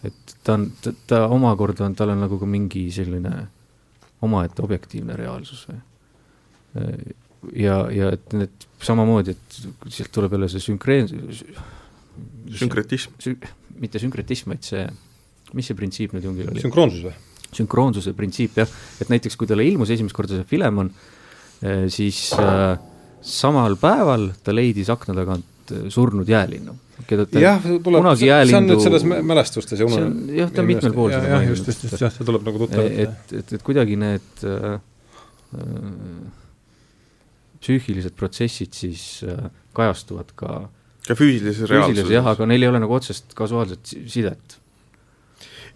et 0.08 0.36
ta 0.44 0.58
on, 0.58 0.68
ta, 1.08 1.24
omakorda 1.34 1.86
on, 1.88 1.96
tal 1.98 2.14
on 2.14 2.26
nagu 2.26 2.40
ka 2.40 2.50
mingi 2.50 2.88
selline 2.94 3.34
omaette 4.26 4.64
objektiivne 4.66 5.16
reaalsus 5.18 5.68
või. 5.70 5.80
ja, 7.58 7.78
ja 7.94 8.12
et 8.16 8.34
need 8.36 8.68
samamoodi, 8.84 9.36
et 9.36 9.60
sealt 9.94 10.12
tuleb 10.16 10.36
jälle 10.36 10.50
see 10.52 10.64
sünkreen-. 10.64 11.10
sünkretism 12.58 13.16
sü,. 13.22 13.38
mitte 13.78 14.02
sünkretism, 14.02 14.52
vaid 14.54 14.66
see, 14.66 14.84
mis 15.54 15.70
see 15.70 15.78
printsiip 15.78 16.16
nüüd 16.16 16.26
Jungil 16.26 16.52
oli? 16.52 16.64
sünkroonsus 16.64 17.08
või? 17.08 17.16
sünkroonsuse 17.56 18.12
printsiip 18.18 18.58
jah, 18.60 18.72
et 19.02 19.12
näiteks 19.14 19.38
kui 19.40 19.48
talle 19.48 19.66
ilmus 19.68 19.94
esimest 19.94 20.16
korda 20.16 20.36
see 20.36 20.48
Filemon, 20.50 20.90
eh, 21.64 21.86
siis 21.94 22.34
äh, 22.36 22.76
samal 23.22 23.78
päeval 23.82 24.30
ta 24.43 24.55
leidis 24.55 24.91
akna 24.93 25.15
tagant 25.18 25.74
äh, 25.74 25.88
surnud 25.93 26.30
jäälinnu, 26.30 26.76
keda 27.09 27.28
ta 27.30 27.43
jah, 27.43 27.68
tuleb, 27.84 28.09
see, 28.15 28.30
jäälindu... 28.30 28.53
see 28.53 28.59
on 28.59 28.70
nüüd 28.72 28.86
selles 28.86 29.28
mälestustes 29.34 29.82
ja 29.82 29.89
ununenud. 29.89 30.34
jah, 30.38 30.53
ta 30.53 30.63
on 30.63 30.70
mitmel 30.72 30.95
pool 30.95 31.13
seda 31.15 31.34
jah, 31.36 31.45
just, 31.51 31.70
just, 31.72 31.88
just, 31.88 31.99
jah, 32.01 32.13
see 32.13 32.28
tuleb 32.28 32.47
nagu 32.47 32.63
tuttav 32.65 32.88
et, 32.88 33.36
et, 33.41 33.53
et 33.57 33.65
kuidagi 33.65 33.99
need 33.99 34.47
äh, 34.47 34.80
äh, 35.57 36.47
psüühilised 37.61 38.15
protsessid 38.18 38.78
siis 38.78 39.05
äh, 39.28 39.47
kajastuvad 39.78 40.34
ka 40.38 40.57
ka 41.07 41.15
füüsilises 41.15 41.70
reaalsuses. 41.72 42.11
jah, 42.11 42.32
aga 42.34 42.47
neil 42.49 42.65
ei 42.65 42.72
ole 42.72 42.82
nagu 42.84 42.95
otsest 42.97 43.36
kasuaalset 43.38 43.95
sidet 44.11 44.57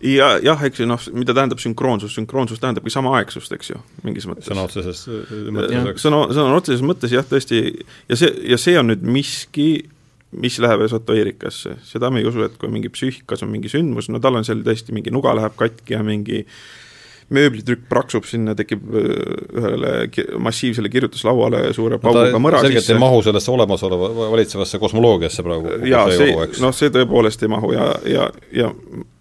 ja 0.04 0.32
jah, 0.44 0.64
eks 0.66 0.82
ju 0.82 0.88
noh, 0.90 1.02
mida 1.16 1.36
tähendab 1.38 1.62
sünkroonsus, 1.62 2.16
sünkroonsus 2.18 2.62
tähendabki 2.62 2.94
samaaegsust, 2.94 3.54
eks 3.58 3.72
ju, 3.74 3.80
mingis 4.06 4.28
mõttes. 4.30 4.50
sõna 4.50 4.66
otseses 4.68 5.04
äh, 5.10 5.32
mõttes. 5.54 6.04
sõna, 6.04 6.24
sõna 6.34 6.58
otseses 6.58 6.84
mõttes 6.86 7.14
jah, 7.14 7.26
tõesti, 7.28 7.64
ja 8.10 8.20
see, 8.20 8.32
ja 8.54 8.60
see 8.62 8.78
on 8.80 8.92
nüüd 8.92 9.06
miski, 9.06 9.70
mis 10.42 10.58
läheb 10.64 10.86
esoteerikasse, 10.86 11.76
seda 11.86 12.12
me 12.12 12.22
ei 12.22 12.30
usu, 12.30 12.46
et 12.48 12.56
kui 12.60 12.72
mingi 12.72 12.92
psüühikas 12.94 13.44
on 13.46 13.52
mingi 13.52 13.72
sündmus, 13.72 14.08
no 14.12 14.22
tal 14.24 14.40
on 14.40 14.48
seal 14.48 14.64
tõesti 14.66 14.96
mingi 14.96 15.14
nuga 15.14 15.36
läheb 15.38 15.58
katki 15.60 15.98
ja 15.98 16.04
mingi 16.08 16.46
mööblitrükk 17.32 17.86
praksub 17.90 18.26
sinna, 18.28 18.56
tekib 18.58 18.84
ühele 18.92 19.92
massiivsele 20.42 20.92
kirjutuslauale 20.92 21.64
suure 21.76 22.00
pauguga 22.02 22.34
no, 22.36 22.42
mõra 22.44 22.60
sisse. 22.60 22.72
selgelt 22.72 22.92
ei 22.94 23.02
mahu 23.02 23.22
sellesse 23.26 23.54
olemasoleva, 23.54 24.10
valitsevasse 24.34 24.82
kosmoloogiasse 24.82 25.46
praegu. 25.46 25.78
jaa, 25.90 26.04
see, 26.16 26.36
noh, 26.64 26.76
see 26.76 26.92
tõepoolest 26.94 27.46
ei 27.46 27.54
mahu 27.54 27.72
ja, 27.76 27.88
ja, 28.10 28.28
ja 28.56 28.72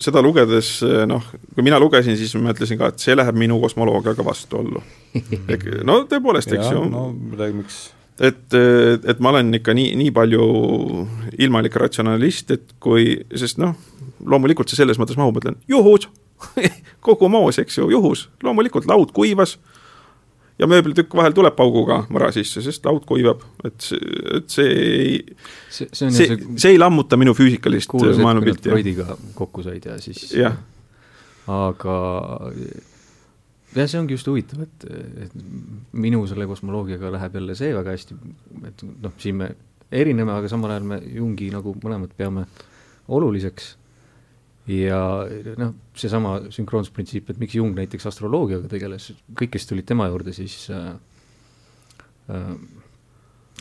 seda 0.03 0.23
lugedes 0.25 0.73
noh, 1.11 1.31
kui 1.55 1.67
mina 1.67 1.79
lugesin, 1.83 2.19
siis 2.19 2.35
ma 2.39 2.51
mõtlesin 2.51 2.81
ka, 2.81 2.91
et 2.91 3.07
see 3.07 3.17
läheb 3.17 3.39
minu 3.39 3.61
kosmoloogiaga 3.63 4.27
vastuollu. 4.27 4.83
no 5.89 6.03
tõepoolest, 6.11 6.55
eks 6.57 6.75
ju. 6.75 6.85
no 6.91 7.09
midagi, 7.15 7.57
miks 7.63 7.81
et, 8.21 8.57
et 9.09 9.21
ma 9.23 9.33
olen 9.33 9.55
ikka 9.57 9.75
nii, 9.77 9.95
nii 10.01 10.15
palju 10.15 10.47
ilmalik 11.41 11.79
ratsionalist, 11.81 12.53
et 12.57 12.75
kui, 12.83 13.15
sest 13.39 13.61
noh, 13.63 13.77
loomulikult 14.27 14.69
see 14.69 14.83
selles 14.83 15.01
mõttes 15.01 15.19
mahub, 15.19 15.39
mõtlen 15.39 15.57
juhus 15.71 16.11
kogu 17.07 17.29
moos, 17.33 17.59
eks 17.63 17.79
ju, 17.79 17.91
juhus, 17.93 18.29
loomulikult 18.45 18.89
laud 18.91 19.13
kuivas 19.17 19.59
ja 20.61 20.69
mööblitükk 20.69 21.15
vahel 21.17 21.35
tuleb 21.37 21.57
pauguga 21.57 22.03
mõra 22.13 22.31
sisse, 22.35 22.63
sest 22.65 22.85
laud 22.87 23.07
kuivab, 23.09 23.43
et 23.65 23.79
see, 23.85 24.11
et 24.37 24.53
see 24.53 24.75
ei, 24.75 25.15
see, 25.69 25.89
see, 25.89 26.11
see, 26.11 26.27
see, 26.33 26.51
see 26.61 26.75
ei 26.75 26.81
lammuta 26.81 27.19
minu 27.21 27.35
füüsikalist 27.37 27.95
maailmapilti. 27.97 28.69
Freudiga 28.69 29.17
kokku 29.39 29.65
said 29.67 29.89
ja 29.89 29.97
siis 30.03 30.27
jah. 30.37 30.59
aga 31.51 31.97
jah, 33.75 33.87
see 33.87 34.01
ongi 34.03 34.17
just 34.19 34.29
huvitav, 34.31 34.67
et, 34.67 34.87
et 35.27 35.35
minu 35.93 36.23
selle 36.29 36.49
kosmoloogiaga 36.51 37.15
läheb 37.17 37.41
jälle 37.41 37.57
see 37.59 37.73
väga 37.77 37.97
hästi, 37.97 38.21
et 38.69 38.87
noh, 38.91 39.17
siin 39.23 39.41
me 39.41 39.53
erineme, 39.91 40.33
aga 40.35 40.51
samal 40.51 40.75
ajal 40.75 40.87
me 40.93 41.01
Jungi 41.17 41.51
nagu 41.53 41.75
mõlemad 41.83 42.13
peame 42.19 42.47
oluliseks 43.11 43.75
ja 44.71 45.01
noh, 45.59 45.75
seesama 45.99 46.37
sünkroonsprintsiip, 46.53 47.31
et 47.33 47.41
miks 47.43 47.57
Jung 47.59 47.75
näiteks 47.77 48.07
astroloogiaga 48.11 48.71
tegeles, 48.71 49.11
kõik, 49.37 49.55
kes 49.57 49.69
tulid 49.71 49.89
tema 49.89 50.09
juurde 50.11 50.35
siis 50.37 50.57
äh, 50.75 50.93
äh, 52.31 52.53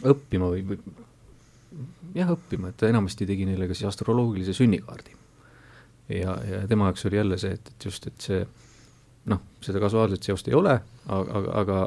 õppima 0.09 0.51
või, 0.53 0.65
või 0.69 0.79
jah, 2.15 2.31
õppima, 2.35 2.71
et 2.71 2.79
ta 2.79 2.89
enamasti 2.89 3.27
tegi 3.29 3.47
neile 3.49 3.69
ka 3.69 3.77
siis 3.77 3.89
astroloogilise 3.91 4.55
sünnikaardi. 4.57 5.15
ja, 6.15 6.35
ja 6.49 6.63
tema 6.67 6.89
jaoks 6.89 7.05
oli 7.05 7.21
jälle 7.21 7.37
see, 7.37 7.53
et, 7.57 7.71
et 7.73 7.85
just, 7.85 8.07
et 8.07 8.27
see 8.29 8.43
noh, 9.29 9.41
seda 9.61 9.81
kasuaalset 9.83 10.25
seost 10.25 10.47
ei 10.49 10.57
ole, 10.57 10.75
aga, 11.07 11.41
aga, 11.61 11.79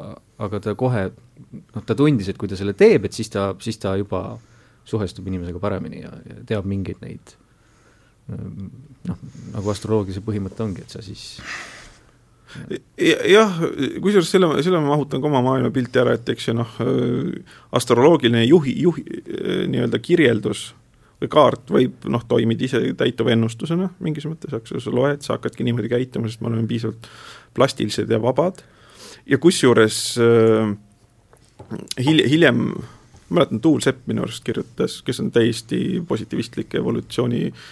aga 0.47 0.63
ta 0.63 0.75
kohe 0.79 1.05
noh, 1.11 1.83
ta 1.85 1.95
tundis, 1.95 2.29
et 2.31 2.39
kui 2.39 2.49
ta 2.51 2.59
selle 2.59 2.75
teeb, 2.77 3.07
et 3.07 3.15
siis 3.15 3.31
ta, 3.33 3.51
siis 3.63 3.79
ta 3.81 3.95
juba 3.99 4.39
suhestub 4.87 5.27
inimesega 5.27 5.59
paremini 5.63 6.03
ja, 6.03 6.11
ja 6.27 6.43
teab 6.47 6.67
mingeid 6.67 7.03
neid 7.03 7.35
noh, 8.27 9.23
nagu 9.53 9.71
astroloogia 9.73 10.15
see 10.15 10.25
põhimõte 10.25 10.63
ongi, 10.63 10.83
et 10.85 10.93
sa 10.93 11.03
siis 11.03 11.41
jah, 13.29 13.57
kusjuures 14.03 14.29
selle, 14.29 14.49
selle 14.65 14.79
ma 14.81 14.93
mahutan 14.93 15.21
ka 15.21 15.29
oma 15.29 15.41
maailmapilti 15.45 16.01
ära, 16.01 16.15
et 16.17 16.29
eks 16.33 16.49
ju 16.49 16.55
noh, 16.57 16.77
astroloogiline 17.75 18.45
juhi, 18.45 18.75
juhi 18.85 19.03
nii-öelda 19.71 19.99
kirjeldus 20.03 20.71
või 21.21 21.31
kaart 21.33 21.71
võib 21.73 22.07
noh, 22.11 22.23
toimida 22.29 22.67
ise 22.67 22.81
täituva 22.99 23.33
ennustusena 23.35 23.89
mingis 24.03 24.27
mõttes, 24.29 24.53
eks 24.55 24.75
ju, 24.75 24.83
sa 24.83 24.93
loed, 24.93 25.23
sa 25.25 25.37
hakkadki 25.37 25.65
niimoodi 25.65 25.91
käituma, 25.91 26.29
sest 26.29 26.43
me 26.43 26.51
oleme 26.51 26.67
piisavalt 26.69 27.07
plastilised 27.57 28.11
ja 28.11 28.19
vabad, 28.21 28.61
ja 29.29 29.39
kusjuures 29.41 30.01
äh, 30.21 30.75
hiljem, 32.01 32.29
hiljem 32.29 32.61
mäletan, 33.33 33.63
Tuul 33.63 33.81
Sepp 33.81 34.05
minu 34.09 34.27
arust 34.27 34.43
kirjutas, 34.45 34.99
kes 35.05 35.23
on 35.23 35.31
täiesti 35.33 36.03
positiivistlik 36.07 36.75
evolutsiooni 36.77 37.47
äh, 37.49 37.65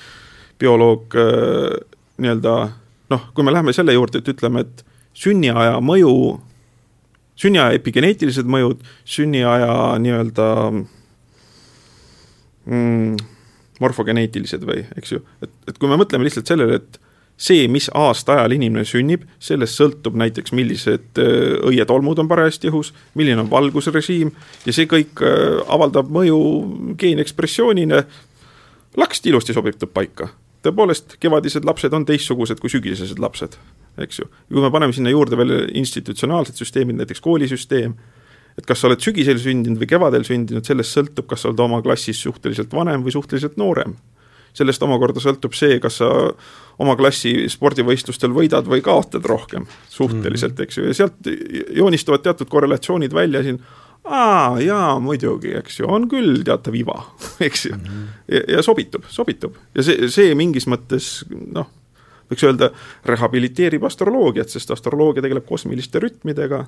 bioloog 0.62 1.18
äh, 1.18 1.76
nii-öelda 2.22 2.55
noh, 3.12 3.28
kui 3.36 3.45
me 3.45 3.53
läheme 3.53 3.74
selle 3.76 3.95
juurde, 3.95 4.22
et 4.22 4.32
ütleme, 4.32 4.64
et 4.66 4.86
sünniaja 5.18 5.80
mõju, 5.84 6.14
sünniaja 7.39 7.76
epigeneetilised 7.80 8.47
mõjud, 8.49 8.82
sünniaja 9.18 9.76
nii-öelda 10.01 10.47
mm, 12.70 13.22
morfogeneetilised 13.82 14.66
või, 14.68 14.84
eks 14.99 15.16
ju, 15.16 15.24
et, 15.43 15.53
et 15.68 15.80
kui 15.82 15.91
me 15.91 15.99
mõtleme 15.99 16.28
lihtsalt 16.28 16.51
sellele, 16.51 16.80
et 16.82 17.01
see, 17.41 17.66
mis 17.72 17.88
aastaajal 17.97 18.53
inimene 18.53 18.86
sünnib, 18.86 19.24
sellest 19.41 19.80
sõltub 19.80 20.18
näiteks, 20.22 20.53
millised 20.55 21.22
äh, 21.22 21.57
õietolmud 21.68 22.22
on 22.22 22.30
parajasti 22.32 22.70
õhus, 22.72 22.93
milline 23.18 23.43
on 23.43 23.49
valgusrežiim 23.51 24.32
ja 24.68 24.76
see 24.76 24.88
kõik 24.89 25.24
äh, 25.26 25.57
avaldab 25.74 26.12
mõju 26.14 26.38
geenekspressioonile, 27.01 28.05
laksti 28.99 29.32
ilusti 29.32 29.55
sobib 29.57 29.80
ta 29.82 29.89
paika 29.89 30.30
tõepoolest, 30.66 31.18
kevadised 31.22 31.66
lapsed 31.68 31.93
on 31.95 32.05
teistsugused 32.07 32.62
kui 32.62 32.72
sügisesed 32.72 33.20
lapsed, 33.22 33.57
eks 34.01 34.22
ju. 34.22 34.30
kui 34.51 34.64
me 34.64 34.72
paneme 34.74 34.95
sinna 34.95 35.14
juurde 35.14 35.39
veel 35.39 35.55
institutsionaalsed 35.82 36.59
süsteemid, 36.62 36.99
näiteks 37.01 37.24
koolisüsteem, 37.24 37.95
et 38.59 38.68
kas 38.68 38.82
sa 38.82 38.89
oled 38.89 39.01
sügisel 39.01 39.39
sündinud 39.41 39.82
või 39.82 39.89
kevadel 39.89 40.26
sündinud, 40.28 40.66
sellest 40.68 40.97
sõltub, 40.97 41.28
kas 41.30 41.43
sa 41.43 41.51
oled 41.51 41.62
oma 41.64 41.82
klassis 41.86 42.22
suhteliselt 42.22 42.74
vanem 42.76 43.05
või 43.05 43.14
suhteliselt 43.16 43.57
noorem. 43.62 43.95
sellest 44.53 44.84
omakorda 44.84 45.22
sõltub 45.24 45.53
see, 45.55 45.78
kas 45.80 46.01
sa 46.01 46.07
oma 46.84 46.97
klassi 46.99 47.47
spordivõistlustel 47.47 48.34
võidad 48.36 48.68
või 48.68 48.82
kaotad 48.84 49.24
rohkem, 49.24 49.64
suhteliselt, 49.88 50.57
mhm. 50.57 50.64
eks 50.64 50.78
ju, 50.78 50.88
ja 50.89 50.93
sealt 50.93 51.30
joonistuvad 51.72 52.22
teatud 52.26 52.49
korrelatsioonid 52.51 53.14
välja 53.16 53.43
siin 53.43 53.62
aa, 54.03 54.59
jaa, 54.59 54.99
muidugi, 54.99 55.53
eks 55.57 55.79
ju, 55.79 55.89
on 55.89 56.07
küll 56.09 56.41
teatav 56.45 56.75
iva, 56.75 56.97
eks 57.47 57.65
ju 57.65 57.75
mm. 57.75 57.83
-hmm. 57.85 58.07
ja, 58.27 58.41
ja 58.55 58.63
sobitub, 58.63 59.05
sobitub 59.09 59.55
ja 59.75 59.83
see, 59.83 60.09
see 60.09 60.35
mingis 60.35 60.67
mõttes 60.67 61.21
noh, 61.29 61.69
võiks 62.31 62.45
öelda, 62.47 62.71
rehabiliteerib 63.05 63.83
astroloogiat, 63.83 64.49
sest 64.49 64.71
astroloogia 64.71 65.21
tegeleb 65.21 65.45
kosmiliste 65.45 65.99
rütmidega. 65.99 66.65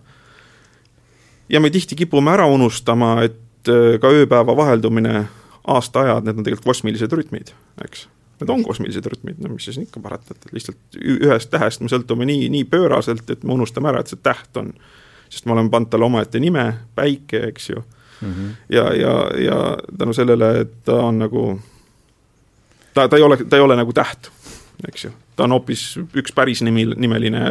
ja 1.50 1.60
me 1.60 1.70
tihti 1.70 1.96
kipume 1.96 2.32
ära 2.32 2.46
unustama, 2.48 3.22
et 3.24 3.70
äh, 3.70 4.00
ka 4.00 4.08
ööpäeva 4.08 4.58
vaheldumine, 4.58 5.28
aastaajad, 5.68 6.26
need 6.26 6.38
on 6.38 6.44
tegelikult 6.44 6.74
kosmilised 6.76 7.14
rütmid, 7.14 7.54
eks 7.84 8.08
need 8.42 8.50
on 8.50 8.64
kosmilised 8.66 9.06
rütmid, 9.08 9.40
no 9.40 9.54
mis 9.54 9.68
siis 9.70 9.78
ikka 9.80 10.02
parata, 10.04 10.36
et 10.36 10.52
lihtsalt 10.52 10.98
ühest 11.00 11.52
tähest 11.54 11.84
me 11.84 11.92
sõltume 11.92 12.28
nii, 12.28 12.50
nii 12.52 12.66
pööraselt, 12.68 13.30
et 13.30 13.44
me 13.44 13.56
unustame 13.56 13.92
ära, 13.92 14.02
et 14.04 14.12
see 14.12 14.20
täht 14.24 14.58
on 14.60 14.74
sest 15.34 15.50
ma 15.50 15.58
olen 15.58 15.72
pannud 15.74 15.90
talle 15.90 16.06
omaette 16.06 16.40
nime, 16.40 16.68
Päike, 16.96 17.48
eks 17.50 17.70
ju 17.70 17.82
mm. 18.24 18.34
-hmm. 18.34 18.56
ja, 18.70 18.94
ja, 18.94 19.14
ja 19.44 19.78
tänu 19.98 20.14
sellele, 20.14 20.60
et 20.60 20.72
ta 20.86 20.94
on 20.94 21.20
nagu, 21.20 21.60
ta, 22.94 23.08
ta 23.08 23.18
ei 23.18 23.24
ole, 23.24 23.38
ta 23.50 23.56
ei 23.56 23.62
ole 23.62 23.76
nagu 23.76 23.94
täht, 23.94 24.32
eks 24.88 25.06
ju, 25.06 25.12
ta 25.36 25.44
on 25.48 25.58
hoopis 25.58 25.86
üks 26.16 26.34
päris 26.36 26.62
nimi, 26.62 26.86
nimeline 26.96 27.44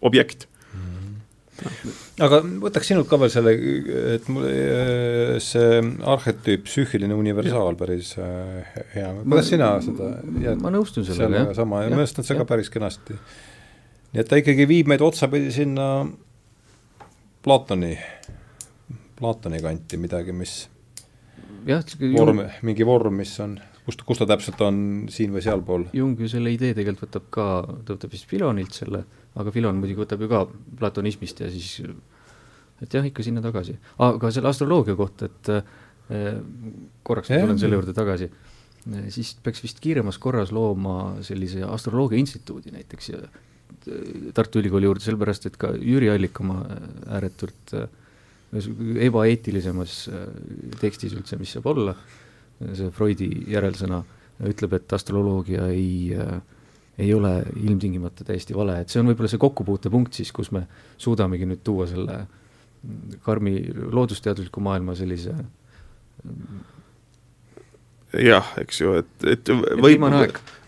objekt 0.00 0.46
mhm. 0.74 1.92
aga 2.26 2.40
võtaks 2.64 2.92
sinult 2.92 3.08
ka 3.10 3.20
veel 3.20 3.32
selle, 3.32 3.54
et 4.14 4.28
mul 4.32 4.48
see 5.44 5.82
arhetüüp, 6.14 6.64
psüühiline 6.68 7.14
universaal 7.14 7.78
päris 7.80 8.16
äh, 8.18 8.80
hea, 8.94 9.12
kuidas 9.22 9.52
sina 9.52 9.76
seda 9.84 10.16
jääd? 10.40 10.58
ma 10.62 10.74
nõustun 10.74 11.06
sellega, 11.08 11.46
jah. 11.46 11.54
sama, 11.62 11.84
ja 11.84 11.92
minu 11.92 12.04
arust 12.04 12.20
on 12.22 12.28
see 12.28 12.40
ka 12.40 12.48
päris 12.48 12.72
kenasti. 12.72 13.18
nii 14.12 14.24
et 14.24 14.28
ta 14.28 14.40
ikkagi 14.40 14.68
viib 14.68 14.90
meid 14.90 15.04
otsapidi 15.04 15.52
sinna 15.54 15.86
Platoni, 17.42 17.94
Platoni 19.16 19.60
kanti 19.64 19.96
midagi, 20.00 20.34
mis 20.36 20.68
jah, 21.68 21.84
vorm, 22.16 22.42
mingi 22.66 22.84
vorm, 22.84 23.16
mis 23.20 23.32
on, 23.40 23.56
kust, 23.86 24.04
kus 24.08 24.20
ta 24.20 24.28
täpselt 24.28 24.60
on, 24.64 24.82
siin 25.12 25.32
või 25.32 25.44
sealpool? 25.44 25.88
Jung 25.96 26.20
ju 26.20 26.28
selle 26.28 26.52
idee 26.52 26.76
tegelikult 26.76 27.08
võtab 27.08 27.30
ka, 27.32 27.48
ta 27.84 27.96
võtab 27.96 28.12
vist 28.12 28.28
Filonilt 28.28 28.76
selle, 28.76 29.04
aga 29.40 29.54
Filon 29.54 29.80
muidugi 29.80 30.02
võtab 30.02 30.24
ju 30.24 30.30
ka 30.30 30.44
platonismist 30.80 31.40
ja 31.44 31.50
siis 31.52 31.78
et 32.80 32.96
jah, 32.96 33.04
ikka 33.06 33.24
sinna 33.24 33.42
tagasi. 33.44 33.76
aga 34.04 34.30
selle 34.32 34.50
astroloogia 34.50 34.96
kohta, 34.98 35.28
et 35.28 35.52
eh, 35.52 36.38
korraks 37.06 37.32
ma 37.32 37.42
tulen 37.44 37.60
selle 37.60 37.78
juurde 37.78 37.94
tagasi, 37.96 38.30
eh, 38.30 39.06
siis 39.12 39.34
peaks 39.44 39.64
vist 39.64 39.80
kiiremas 39.84 40.18
korras 40.22 40.52
looma 40.52 41.22
sellise 41.26 41.64
astroloogia 41.68 42.20
instituudi 42.20 42.72
näiteks 42.74 43.12
ja 43.12 43.24
Tartu 44.36 44.60
Ülikooli 44.60 44.88
juurde, 44.88 45.04
sellepärast 45.04 45.48
et 45.48 45.56
ka 45.60 45.72
Jüri 45.76 46.10
Allik 46.12 46.40
oma 46.42 46.60
ääretult 47.08 47.74
äh, 47.78 47.88
ebaeetilisemas 49.06 49.98
äh, 50.12 50.24
tekstis 50.82 51.14
üldse, 51.16 51.38
mis 51.40 51.54
saab 51.56 51.70
olla, 51.72 51.94
see 52.60 52.90
Freudi 52.92 53.30
järelsõna, 53.50 54.02
ütleb, 54.50 54.74
et 54.76 54.92
astroloogia 54.96 55.68
ei 55.72 56.16
äh, 56.16 56.40
ei 57.00 57.14
ole 57.14 57.30
ilmtingimata 57.56 58.24
täiesti 58.28 58.54
vale, 58.56 58.80
et 58.82 58.92
see 58.92 59.00
on 59.00 59.08
võib-olla 59.08 59.30
see 59.32 59.40
kokkupuutepunkt 59.40 60.18
siis, 60.18 60.32
kus 60.36 60.50
me 60.52 60.66
suudamegi 61.00 61.48
nüüd 61.48 61.62
tuua 61.64 61.86
selle 61.88 62.18
karmi 63.24 63.54
loodusteadusliku 63.92 64.60
maailma 64.64 64.96
sellise 64.98 65.34
jah, 68.18 68.54
eks 68.60 68.80
ju, 68.80 68.96
et, 69.00 69.12
et 69.28 69.52
võib, 69.52 70.06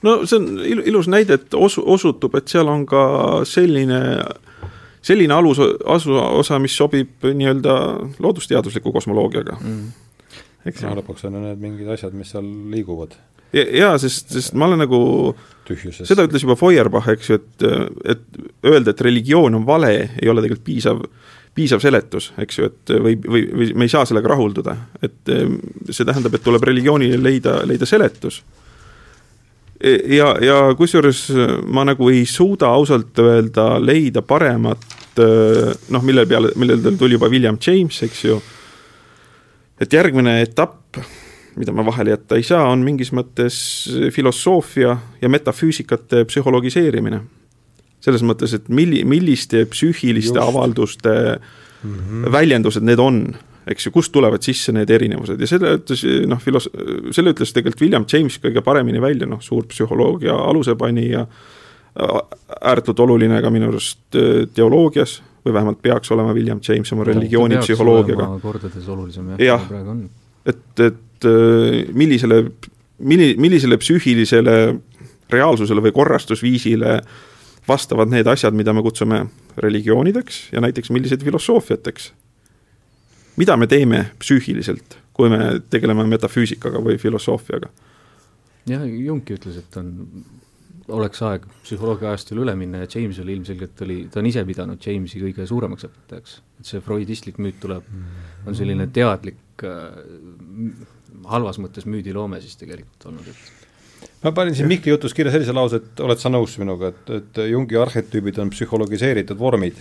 no 0.06 0.14
see 0.28 0.38
on 0.38 0.62
ilus 0.62 1.08
näide, 1.10 1.40
et 1.40 1.56
osu-, 1.58 1.84
osutub, 1.94 2.36
et 2.38 2.52
seal 2.52 2.70
on 2.70 2.84
ka 2.88 3.02
selline, 3.48 4.00
selline 5.02 5.36
alus, 5.36 5.62
asu, 5.96 6.14
osa, 6.42 6.60
mis 6.62 6.76
sobib 6.78 7.26
nii-öelda 7.26 7.76
loodusteadusliku 8.22 8.94
kosmoloogiaga. 8.94 9.58
Mm.. 9.60 9.90
eks 10.70 10.86
no 10.86 10.96
lõpuks 11.00 11.26
on 11.28 11.38
ju 11.38 11.44
need 11.48 11.62
mingid 11.62 11.92
asjad, 11.96 12.14
mis 12.16 12.34
seal 12.34 12.46
liiguvad. 12.72 13.18
Ja, 13.52 13.66
ja 13.76 13.90
sest, 14.00 14.30
sest 14.32 14.54
ma 14.56 14.70
olen 14.70 14.80
nagu 14.80 14.98
tühjuses. 15.68 16.06
seda 16.08 16.24
ütles 16.24 16.44
juba 16.46 16.56
Feuerbach, 16.56 17.10
eks 17.12 17.28
ju, 17.28 17.40
et, 17.40 17.66
et 18.14 18.24
öelda, 18.64 18.94
et 18.94 19.04
religioon 19.04 19.58
on 19.58 19.66
vale, 19.68 19.92
ei 20.22 20.30
ole 20.32 20.44
tegelikult 20.44 20.68
piisav, 20.70 21.02
piisav 21.54 21.82
seletus, 21.84 22.30
eks 22.40 22.58
ju, 22.58 22.68
et 22.70 22.92
või, 23.04 23.16
või, 23.20 23.44
või 23.52 23.68
me 23.76 23.88
ei 23.88 23.92
saa 23.92 24.06
sellega 24.08 24.32
rahulduda. 24.32 24.76
et 25.02 25.32
eh, 25.32 25.48
see 25.90 26.08
tähendab, 26.08 26.34
et 26.34 26.44
tuleb 26.44 26.64
religioonile 26.64 27.20
leida, 27.20 27.60
leida 27.68 27.86
seletus. 27.86 28.42
ja, 29.82 30.36
ja 30.40 30.56
kusjuures 30.78 31.26
ma 31.66 31.84
nagu 31.84 32.08
ei 32.10 32.24
suuda 32.26 32.70
ausalt 32.70 33.18
öelda 33.18 33.80
leida 33.82 34.22
paremat 34.22 35.18
eh, 35.18 35.72
noh, 35.90 36.02
mille 36.02 36.26
peale, 36.26 36.54
millele 36.56 36.96
tuli 36.96 37.18
juba 37.18 37.28
William 37.28 37.58
James, 37.66 38.02
eks 38.02 38.24
ju, 38.24 38.40
et 39.80 39.92
järgmine 39.92 40.40
etapp 40.42 41.02
mida 41.56 41.72
me 41.72 41.84
vahele 41.84 42.14
jätta 42.14 42.38
ei 42.40 42.46
saa, 42.46 42.64
on 42.70 42.80
mingis 42.80 43.12
mõttes 43.12 43.56
filosoofia 44.14 44.96
ja 45.20 45.28
metafüüsikate 45.28 46.24
psühhologiseerimine. 46.24 47.20
Selles 48.02 48.24
mõttes, 48.26 48.54
et 48.56 48.68
milli-, 48.68 49.04
milliste 49.08 49.64
psüühiliste 49.70 50.38
Just. 50.38 50.48
avalduste 50.48 51.14
mm 51.38 51.94
-hmm. 51.94 52.32
väljendused 52.32 52.82
need 52.82 52.98
on, 52.98 53.24
eks 53.66 53.86
ju, 53.86 53.92
kust 53.94 54.12
tulevad 54.12 54.42
sisse 54.42 54.72
need 54.74 54.90
erinevused 54.90 55.40
ja 55.40 55.46
selle 55.46 55.76
ütles 55.78 56.04
noh, 56.26 56.40
filos-, 56.42 56.70
selle 57.14 57.34
ütles 57.34 57.54
tegelikult 57.54 57.86
William 57.86 58.06
James 58.12 58.38
kõige 58.42 58.62
paremini 58.62 59.00
välja, 59.00 59.26
noh, 59.26 59.40
suur 59.40 59.66
psühholoogia 59.70 60.34
alusepanija, 60.34 61.26
ääretult 62.62 63.00
oluline 63.00 63.42
ka 63.42 63.50
minu 63.50 63.68
arust 63.68 64.16
äh, 64.16 64.48
teoloogias, 64.54 65.20
või 65.44 65.56
vähemalt 65.56 65.82
peaks 65.82 66.10
olema 66.14 66.34
William 66.34 66.60
James 66.68 66.92
oma 66.92 67.04
religioonipsühholoogiaga. 67.04 68.28
kordades 68.42 68.88
olulisem 68.88 69.34
jah 69.34 69.42
ja. 69.42 69.58
praegu 69.68 69.90
on. 69.90 70.04
et, 70.46 70.80
et 70.80 71.26
äh, 71.26 71.94
millisele, 71.94 72.44
milli-, 72.98 73.34
millisele 73.38 73.78
psüühilisele 73.82 74.56
reaalsusele 75.32 75.82
või 75.82 75.94
korrastusviisile 75.96 77.00
vastavad 77.68 78.10
need 78.10 78.26
asjad, 78.26 78.54
mida 78.54 78.72
me 78.72 78.82
kutsume 78.82 79.26
religioonideks 79.56 80.48
ja 80.52 80.60
näiteks 80.60 80.90
millised 80.90 81.24
filosoofiateks. 81.24 82.12
mida 83.36 83.56
me 83.56 83.66
teeme 83.66 84.10
psüühiliselt, 84.18 84.98
kui 85.12 85.30
me 85.32 85.60
tegeleme 85.70 86.04
metafüüsikaga 86.06 86.82
või 86.84 86.98
filosoofiaga? 86.98 87.70
jah, 88.66 88.86
Junki 88.86 89.36
ütles, 89.38 89.58
et 89.58 89.76
on, 89.76 89.92
oleks 90.92 91.22
aeg 91.22 91.46
psühholoogia 91.62 92.10
ajastul 92.12 92.42
üle 92.44 92.54
minna 92.58 92.82
ja 92.82 92.90
James 92.94 93.18
oli 93.22 93.36
ilmselgelt 93.38 93.82
oli, 93.86 93.98
ta 94.10 94.20
on 94.20 94.28
ise 94.30 94.44
pidanud 94.46 94.82
Jamesi 94.86 95.22
kõige 95.22 95.46
suuremaks 95.46 95.86
õpetajaks. 95.88 96.40
et 96.60 96.72
see 96.72 96.82
freudistlik 96.84 97.38
müüt 97.38 97.60
tuleb, 97.62 97.86
on 98.46 98.58
selline 98.58 98.88
teadlik 98.92 99.64
äh, 99.66 100.82
halvas 101.30 101.58
mõttes 101.62 101.86
müüdiloome 101.86 102.40
siis 102.42 102.56
tegelikult 102.60 103.10
olnud, 103.10 103.28
et 103.28 103.61
ma 104.22 104.32
panin 104.32 104.54
siin 104.54 104.68
Mihkli 104.70 104.92
jutus 104.94 105.14
kirja 105.16 105.32
sellise 105.34 105.52
lause, 105.56 105.80
et 105.82 106.00
oled 106.04 106.20
sa 106.22 106.30
nõus 106.32 106.54
minuga, 106.62 106.92
et, 106.92 107.10
et 107.20 107.42
Jungi 107.50 107.76
arhetüübid 107.80 108.38
on 108.42 108.50
psühhologiseeritud 108.54 109.38
vormid? 109.40 109.78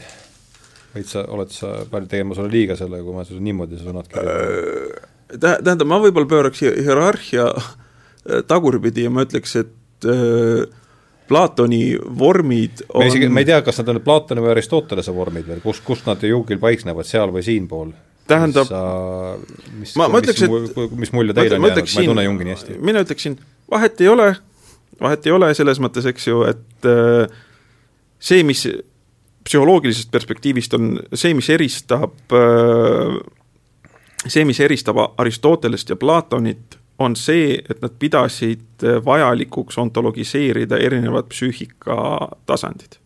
võid 0.91 1.07
sa, 1.07 1.21
oled 1.31 1.51
sa 1.55 1.69
palju 1.87 2.09
tegema 2.11 2.35
sulle 2.35 2.51
liiga 2.51 2.75
sellega, 2.75 3.03
kui 3.05 3.15
ma 3.15 3.23
seda 3.23 3.39
niimoodi 3.39 3.77
sõnad 3.79 4.09
kirjeldan? 4.11 5.07
Tä-, 5.31 5.59
tähendab, 5.63 5.87
ma 5.87 6.01
võib-olla 6.03 6.27
pööraks 6.27 6.59
hi- 6.65 6.73
hierarhia 6.83 7.45
äh, 7.55 8.41
tagurpidi 8.49 9.05
ja 9.05 9.13
ma 9.13 9.23
ütleks, 9.23 9.53
et 9.61 10.07
äh, 10.11 10.65
Platoni 11.31 11.93
vormid 12.19 12.81
me 12.91 13.05
isegi, 13.07 13.29
me 13.31 13.39
ei 13.45 13.47
tea, 13.47 13.61
kas 13.63 13.77
nad 13.79 13.93
on 13.93 14.01
Platoni 14.03 14.43
või 14.43 14.51
Aristotelese 14.51 15.13
vormid 15.15 15.47
veel, 15.47 15.61
kus, 15.63 15.79
kus 15.85 16.01
nad 16.09 16.19
Jungil 16.27 16.59
paiknevad, 16.59 17.07
seal 17.07 17.31
või 17.31 17.45
siinpool? 17.47 17.93
Tähendab- 18.27 18.67
mis, 19.79 19.95
Ma- 19.99 20.09
ma 20.11 20.19
ütleks, 20.19 20.43
mis, 20.43 20.75
mis 21.05 21.13
mulje 21.15 21.33
teile 21.37 21.55
on 21.55 21.69
jäänud, 21.69 21.87
ma 21.87 22.03
ei 22.03 22.11
tunne 22.11 22.27
Jungi 22.27 22.47
nii 22.49 22.53
hästi. 22.57 22.75
mina 22.83 23.05
ütleksin, 23.07 23.39
vahet 23.72 24.01
ei 24.01 24.07
ole, 24.11 24.36
vahet 25.01 25.26
ei 25.28 25.36
ole 25.36 25.53
selles 25.57 25.80
mõttes, 25.84 26.07
eks 26.09 26.28
ju, 26.28 26.43
et 26.49 26.89
äh, 26.89 27.32
see, 28.19 28.43
mis 28.47 28.67
psühholoogilisest 29.43 30.11
perspektiivist 30.11 30.74
on 30.78 30.93
see, 31.13 31.34
mis 31.34 31.49
eristab, 31.49 32.13
see, 34.28 34.43
mis 34.45 34.59
eristab 34.61 34.99
Aristotelest 35.17 35.89
ja 35.89 35.97
Platonit, 35.97 36.78
on 37.01 37.15
see, 37.17 37.55
et 37.69 37.82
nad 37.82 37.93
pidasid 37.99 38.86
vajalikuks 39.05 39.78
ontologiseerida 39.82 40.78
erinevad 40.78 41.30
psüühikatasandid, 41.32 42.99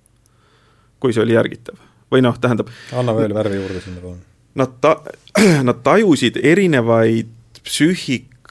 kui 0.99 1.15
see 1.15 1.23
oli 1.23 1.37
järgitav. 1.37 1.79
või 2.11 2.21
noh, 2.21 2.35
tähendab, 2.39 2.69
anna 2.93 3.15
veel 3.17 3.33
värvi 3.33 3.55
juurde 3.57 3.79
sinna, 3.81 4.01
palun. 4.01 4.19
nad 4.55 4.75
ta-, 4.81 4.99
nad 5.69 5.79
tajusid 5.83 6.37
erinevaid 6.43 7.31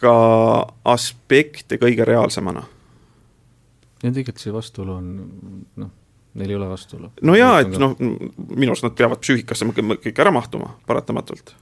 psüühika 0.04 0.72
aspekte 0.84 1.78
kõige 1.80 2.04
reaalsemana. 2.04 2.62
ja 4.02 4.10
tegelikult 4.12 4.38
see 4.42 4.52
vastuolu 4.52 4.92
on 4.92 5.06
noh, 5.80 5.90
neil 6.34 6.50
ei 6.50 6.56
ole 6.56 6.68
vastuolu. 6.68 7.10
no 7.22 7.34
jaa, 7.34 7.60
et 7.60 7.78
noh, 7.78 7.94
minu 7.98 8.72
arust 8.72 8.84
nad 8.84 8.94
peavad 8.96 9.20
psüühikasse 9.22 9.64
kõik 9.64 10.18
ära 10.20 10.30
mahtuma 10.30 10.74
paratamatult. 10.86 11.54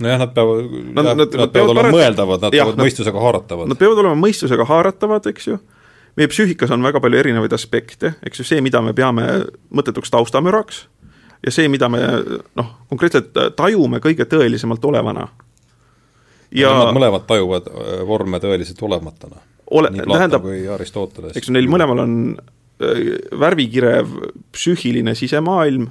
nojah, 0.00 0.18
nad 0.18 0.34
peavad, 0.34 0.64
Nad- 0.70 1.04
nad, 1.04 1.04
nad- 1.04 1.16
nad, 1.16 1.28
peavad 1.30 1.52
peavad 1.52 1.70
olema 1.70 1.82
parat- 1.82 1.94
mõeldavad, 1.94 2.40
nad 2.42 2.54
Jah, 2.54 2.66
peavad 2.66 2.84
mõistusega 2.84 3.20
haaratavad. 3.20 3.68
Nad 3.68 3.78
peavad 3.78 3.98
olema 3.98 4.16
mõistusega 4.26 4.66
haaratavad, 4.66 5.26
eks 5.26 5.46
ju, 5.46 5.58
meie 6.16 6.28
psüühikas 6.28 6.70
on 6.70 6.82
väga 6.82 7.00
palju 7.00 7.18
erinevaid 7.18 7.52
aspekte, 7.52 8.14
eks 8.26 8.38
ju, 8.40 8.44
see, 8.44 8.60
mida 8.60 8.80
me 8.82 8.92
peame 8.92 9.44
mõttetuks 9.70 10.10
taustamüraks 10.10 10.86
ja 11.44 11.50
see, 11.52 11.68
mida 11.68 11.88
me 11.88 12.00
noh, 12.56 12.72
konkreetselt 12.88 13.30
tajume 13.56 14.00
kõige 14.00 14.24
tõelisemalt 14.24 14.84
olevana. 14.84 15.28
Ja 16.54 16.72
nad 16.74 16.94
mõlemad 16.96 17.26
tajuvad 17.28 17.68
äh, 17.70 18.00
vorme 18.06 18.40
tõeliselt 18.42 18.82
olematuna. 18.82 19.42
ole, 19.70 19.90
tähendab, 19.94 20.42
kui 20.42 20.66
Aristoteles. 20.68 21.36
eks 21.36 21.50
neil 21.54 21.68
mõlemal 21.70 22.04
on 22.04 22.16
äh, 22.36 23.06
värvikirev 23.40 24.12
psüühiline 24.52 25.14
sisemaailm, 25.14 25.88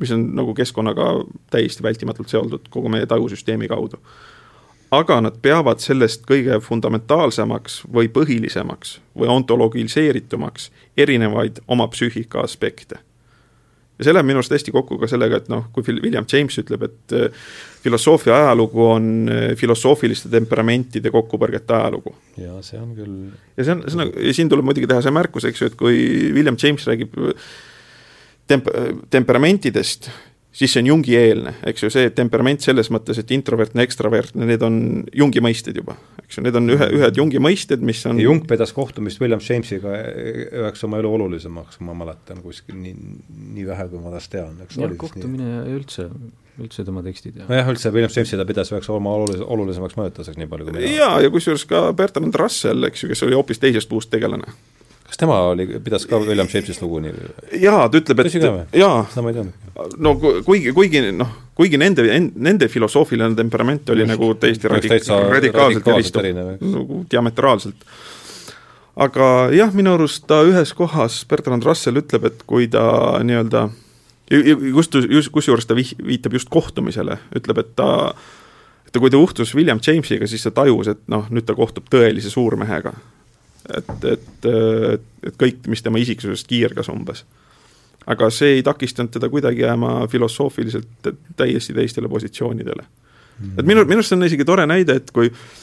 mis 0.00 0.12
on 0.16 0.30
nagu 0.36 0.54
keskkonnaga 0.56 1.12
täiesti 1.52 1.84
vältimatult 1.84 2.32
seotud 2.32 2.70
kogu 2.70 2.88
meie 2.88 3.06
tajusüsteemi 3.06 3.68
kaudu. 3.68 4.00
aga 4.90 5.20
nad 5.20 5.36
peavad 5.42 5.78
sellest 5.78 6.24
kõige 6.26 6.60
fundamentaalsemaks 6.60 7.82
või 7.92 8.08
põhilisemaks 8.08 8.98
või 9.16 9.28
ontologiseeritumaks 9.28 10.70
erinevaid 10.96 11.60
oma 11.68 11.88
psüühika 11.88 12.40
aspekte. 12.40 12.96
ja 13.98 14.04
see 14.04 14.14
läheb 14.14 14.26
minu 14.26 14.40
arust 14.40 14.52
hästi 14.52 14.72
kokku 14.72 14.98
ka 14.98 15.06
sellega, 15.06 15.36
et 15.36 15.48
noh, 15.48 15.68
kui 15.72 15.84
William 16.02 16.24
James 16.32 16.58
ütleb, 16.58 16.82
et 16.88 17.12
äh, 17.12 17.44
filosoofia 17.82 18.36
ajalugu 18.36 18.86
on 18.86 19.10
äh, 19.30 19.46
filosoofiliste 19.58 20.30
temperamentide 20.32 21.12
kokkupõrgete 21.14 21.76
ajalugu 21.76 22.14
jaa, 22.40 22.60
see 22.66 22.80
on 22.80 22.94
küll 22.98 23.18
ja 23.56 23.66
see 23.66 23.76
on, 23.76 23.84
see 23.88 24.00
on 24.00 24.14
ja 24.28 24.36
siin 24.36 24.52
tuleb 24.52 24.68
muidugi 24.68 24.90
teha 24.90 25.02
see 25.04 25.14
märkus, 25.14 25.48
eks 25.50 25.64
ju, 25.64 25.70
et 25.72 25.78
kui 25.80 26.00
William 26.36 26.58
James 26.60 26.86
räägib 26.88 27.16
temp-, 28.50 28.70
temperamentidest, 29.10 30.10
siis 30.52 30.72
see 30.74 30.82
on 30.82 30.90
Jungi 30.90 31.16
eelne, 31.18 31.54
eks 31.70 31.84
ju, 31.84 31.90
see 31.94 32.10
temperament 32.14 32.62
selles 32.64 32.90
mõttes, 32.92 33.20
et 33.20 33.30
introvertne, 33.34 33.84
ekstravertne, 33.86 34.48
need 34.48 34.64
on 34.66 34.80
Jungi 35.16 35.42
mõisted 35.44 35.78
juba, 35.78 35.96
eks 36.24 36.38
ju, 36.38 36.44
need 36.46 36.58
on 36.58 36.74
ühe, 36.74 36.90
ühed 36.98 37.20
Jungi 37.20 37.42
mõisted, 37.42 37.82
mis 37.86 38.02
on 38.10 38.20
ja 38.20 38.26
Jung 38.26 38.44
pidas 38.50 38.74
kohtumist 38.76 39.22
William 39.22 39.42
Jamesiga 39.44 39.94
üheks 40.64 40.84
oma 40.86 41.00
elu 41.02 41.14
olulisemaks, 41.18 41.80
ma 41.86 41.96
mäletan 41.98 42.42
kuskil 42.44 42.78
nii, 42.80 42.94
nii 43.56 43.66
vähe, 43.70 43.88
kui 43.92 44.02
ma 44.02 44.14
tast 44.16 44.32
tean, 44.34 44.58
eks 44.66 44.80
nii. 44.80 44.96
kohtumine 45.00 45.52
ja 45.52 45.64
üldse, 45.70 46.10
üldse 46.60 46.84
tema 46.86 47.02
tekstid 47.06 47.36
ja 47.40 47.46
nojah, 47.48 47.70
üldse 47.72 47.90
William 47.94 48.12
Jamesi 48.14 48.36
ta 48.40 48.44
pidas 48.48 48.70
üheks 48.72 48.90
oma 48.92 49.14
olulis-, 49.18 49.42
olulisemaks 49.44 49.96
mõjutuseks, 49.98 50.36
nii 50.40 50.48
palju 50.50 50.68
kui 50.68 50.76
mina 50.76 50.92
jaa, 50.94 51.14
ja 51.24 51.30
kusjuures 51.32 51.64
ka 51.70 51.86
Bertrand 51.96 52.36
Russell, 52.40 52.84
eks 52.90 53.04
ju, 53.04 53.10
kes 53.12 53.24
oli 53.26 53.38
hoopis 53.38 53.58
teisest 53.62 53.88
puust 53.90 54.10
tegelane. 54.12 54.46
kas 55.10 55.18
tema 55.18 55.40
oli, 55.50 55.66
pidas 55.82 56.04
ka 56.06 56.20
William 56.22 56.46
Jamesist 56.52 56.82
lugu 56.84 57.00
nii? 57.02 57.12
jaa, 57.64 57.88
ta 57.90 57.98
ütleb, 57.98 58.20
et 58.22 58.76
jaa, 58.78 59.00
no 59.98 60.14
ku- 60.22 60.36
kuigi, 60.46 60.70
kuigi 60.76 61.02
noh, 61.12 61.32
kuigi 61.58 61.80
nende, 61.80 62.04
nende 62.36 62.68
filosoofiline 62.70 63.34
temperament 63.36 63.90
oli 63.90 64.04
Just, 64.06 64.12
nagu 64.14 64.30
täiesti 64.38 64.68
radik- 64.70 64.94
radikaalselt 64.94 65.34
radikaalselt 65.34 65.90
eristuv 65.96 66.24
erinev, 66.24 66.52
nagu 66.62 67.02
diametraalselt. 67.10 67.84
aga 69.00 69.26
jah, 69.54 69.70
minu 69.74 69.94
arust 69.96 70.26
ta 70.30 70.42
ühes 70.46 70.72
kohas, 70.76 71.24
Bertrand 71.30 71.64
Russell 71.64 71.98
ütleb, 72.02 72.26
et 72.30 72.42
kui 72.46 72.68
ta 72.68 73.18
nii-öelda 73.24 73.70
just, 74.30 74.94
just, 74.94 75.32
kusjuures 75.34 75.66
ta 75.66 75.74
vih-, 75.74 75.96
viitab 76.06 76.36
just 76.38 76.50
kohtumisele, 76.52 77.18
ütleb, 77.36 77.62
et 77.64 77.74
ta 77.78 77.90
et 78.90 78.98
kui 78.98 79.10
ta 79.10 79.20
uhtus 79.22 79.54
William 79.54 79.78
Jamesiga, 79.82 80.26
siis 80.26 80.42
ta 80.42 80.50
tajus, 80.54 80.90
et 80.90 81.02
noh, 81.10 81.28
nüüd 81.30 81.46
ta 81.46 81.54
kohtub 81.54 81.86
tõelise 81.90 82.30
suurmehega. 82.32 82.92
et, 83.76 84.04
et, 84.08 84.46
et 85.26 85.36
kõik, 85.38 85.66
mis 85.68 85.82
tema 85.82 86.00
isiksusest 86.00 86.48
kiirgas 86.48 86.88
umbes. 86.88 87.24
aga 88.06 88.30
see 88.30 88.56
ei 88.56 88.62
takistanud 88.62 89.12
teda 89.12 89.28
kuidagi 89.28 89.60
jääma 89.62 90.06
filosoofiliselt 90.08 91.10
täiesti 91.36 91.74
teistele 91.74 92.08
positsioonidele. 92.08 92.84
et 93.58 93.66
minu, 93.66 93.84
minu 93.84 94.00
arust 94.00 94.08
see 94.08 94.16
on 94.16 94.26
isegi 94.26 94.44
tore 94.44 94.66
näide, 94.66 94.96
et 94.96 95.10
kui 95.10 95.30
kes 95.30 95.59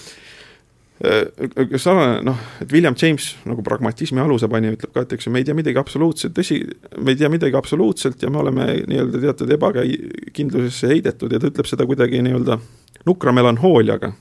sarnane, 0.98 2.22
noh, 2.26 2.38
et 2.62 2.72
William 2.74 2.96
James 2.98 3.30
nagu 3.46 3.62
pragmatismi 3.66 4.22
alusepanija 4.24 4.74
ütleb 4.78 4.94
ka, 4.96 5.04
et 5.06 5.14
eks 5.14 5.28
ju, 5.28 5.34
me 5.34 5.44
ei 5.44 5.46
tea 5.46 5.56
midagi 5.58 5.78
absoluutselt, 5.78 6.34
tõsi, 6.38 6.58
me 6.98 7.14
ei 7.14 7.20
tea 7.20 7.30
midagi 7.30 7.58
absoluutselt 7.60 8.24
ja 8.24 8.32
me 8.34 8.42
oleme 8.42 8.66
nii-öelda 8.90 9.22
teatud 9.22 9.54
ebakindlusesse 9.54 10.90
heidetud 10.96 11.34
ja 11.34 11.42
ta 11.42 11.52
ütleb 11.52 11.70
seda 11.70 11.86
kuidagi 11.90 12.24
nii-öelda 12.26 12.58
nukra 13.06 13.36
melanhooliaga. 13.36 14.12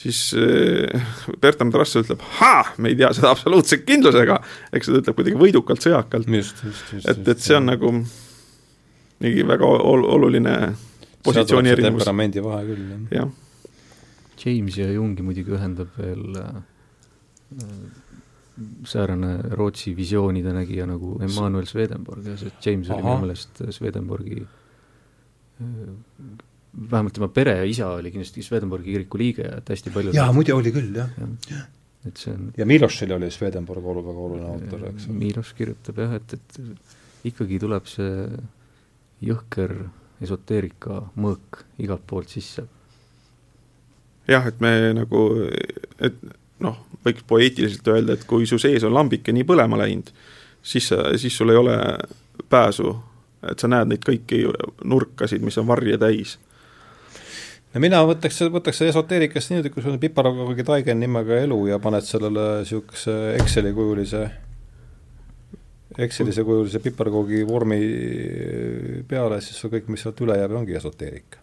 siis 0.00 0.34
äh, 0.36 1.00
Bertrand 1.40 1.74
Russell 1.74 2.04
ütleb, 2.04 2.28
me 2.78 2.92
ei 2.92 3.00
tea 3.00 3.12
seda 3.16 3.32
absoluutse 3.32 3.80
kindlusega, 3.80 4.40
eks 4.76 4.92
ta 4.92 5.00
ütleb 5.00 5.16
kuidagi 5.16 5.40
võidukalt, 5.40 5.80
sõjakalt. 5.84 6.28
et, 6.28 7.28
et 7.28 7.38
see 7.40 7.56
on 7.56 7.72
nagu 7.72 7.94
mingi 9.20 9.44
väga 9.48 9.64
ol 9.64 10.04
oluline 10.04 10.56
positsiooni 11.24 11.72
erinevus. 11.72 12.04
temperamendi 12.04 12.44
vahe 12.44 12.66
küll, 12.68 12.90
jah. 13.16 13.32
James 14.44 14.76
ja 14.78 14.88
Jungi 14.92 15.24
muidugi 15.26 15.54
ühendab 15.56 15.96
veel 15.98 16.38
äh, 16.40 16.60
säärane 18.88 19.32
Rootsi 19.56 19.94
visioonide 19.96 20.52
nägija 20.54 20.86
nagu 20.88 21.16
Emmanuel 21.24 21.66
Swedenborg 21.66 22.26
ja 22.26 22.36
see 22.40 22.52
James 22.64 22.90
Aha. 22.90 22.98
oli 22.98 23.06
minu 23.08 23.24
meelest 23.24 23.62
Swedenborgi 23.76 24.40
äh, 24.44 25.90
vähemalt 26.90 27.14
tema 27.16 27.28
pere 27.34 27.56
ja 27.60 27.66
isa 27.66 27.90
oli 27.96 28.12
kindlasti 28.14 28.42
Swedenborgi 28.46 28.94
kiriku 28.94 29.18
liige 29.20 29.46
ja 29.48 29.58
et 29.58 29.70
hästi 29.74 29.92
palju 29.94 30.14
jaa, 30.16 30.32
muide 30.36 30.54
oli 30.54 30.72
küll, 30.74 30.92
jah 30.96 31.10
ja. 31.50 31.62
et 32.06 32.20
see 32.20 32.34
on 32.34 32.50
ja 32.56 32.66
Milošil 32.68 33.12
oli 33.16 33.30
Swedenborg 33.34 33.84
olu-, 33.84 34.04
väga 34.06 34.26
oluline 34.26 34.50
autor, 34.54 34.88
eks 34.92 35.08
ole. 35.08 35.18
Miloš 35.24 35.54
kirjutab 35.58 36.02
jah, 36.04 36.18
et, 36.20 36.36
et 36.38 37.32
ikkagi 37.32 37.58
tuleb 37.60 37.88
see 37.90 38.12
jõhker 39.24 39.74
esoteerika 40.24 41.02
mõõk 41.20 41.64
igalt 41.80 42.04
poolt 42.08 42.32
sisse. 42.32 42.64
Jah, 44.28 44.46
et 44.46 44.60
me 44.60 44.92
nagu, 44.96 45.24
et 46.00 46.16
noh, 46.60 46.76
võiks 47.06 47.24
poeetiliselt 47.26 47.88
öelda, 47.88 48.16
et 48.16 48.26
kui 48.28 48.46
su 48.46 48.58
sees 48.60 48.84
on 48.84 48.94
lambike 48.94 49.32
nii 49.32 49.46
põlema 49.48 49.78
läinud, 49.80 50.12
siis 50.62 50.90
sa, 50.92 51.02
siis 51.18 51.36
sul 51.36 51.54
ei 51.54 51.60
ole 51.60 51.76
pääsu, 52.50 52.92
et 53.50 53.58
sa 53.58 53.70
näed 53.70 53.90
neid 53.90 54.04
kõiki 54.04 54.44
nurkasid, 54.84 55.42
mis 55.44 55.58
on 55.60 55.68
varje 55.70 55.96
täis 56.00 56.36
no 57.74 57.82
mina 57.82 58.00
võtaks, 58.06 58.42
võtaks 58.52 58.82
esoteerikast 58.88 59.52
niimoodi, 59.52 59.72
kui 59.72 59.84
sul 59.84 59.96
on 59.96 60.02
piparkoogi 60.02 60.66
taigen 60.66 61.00
nimega 61.02 61.40
elu 61.44 61.58
ja 61.70 61.80
paned 61.82 62.06
sellele 62.06 62.46
niisuguse 62.60 63.16
Exceli 63.38 63.72
kujulise, 63.76 64.24
Excelise 65.98 66.44
kujulise 66.46 66.82
piparkoogi 66.82 67.44
vormi 67.48 67.80
peale, 69.08 69.40
siis 69.44 69.60
sul 69.60 69.72
kõik, 69.74 69.90
mis 69.92 70.04
sealt 70.06 70.20
üle 70.24 70.38
jääb, 70.38 70.56
ongi 70.60 70.76
esoteerika. 70.78 71.42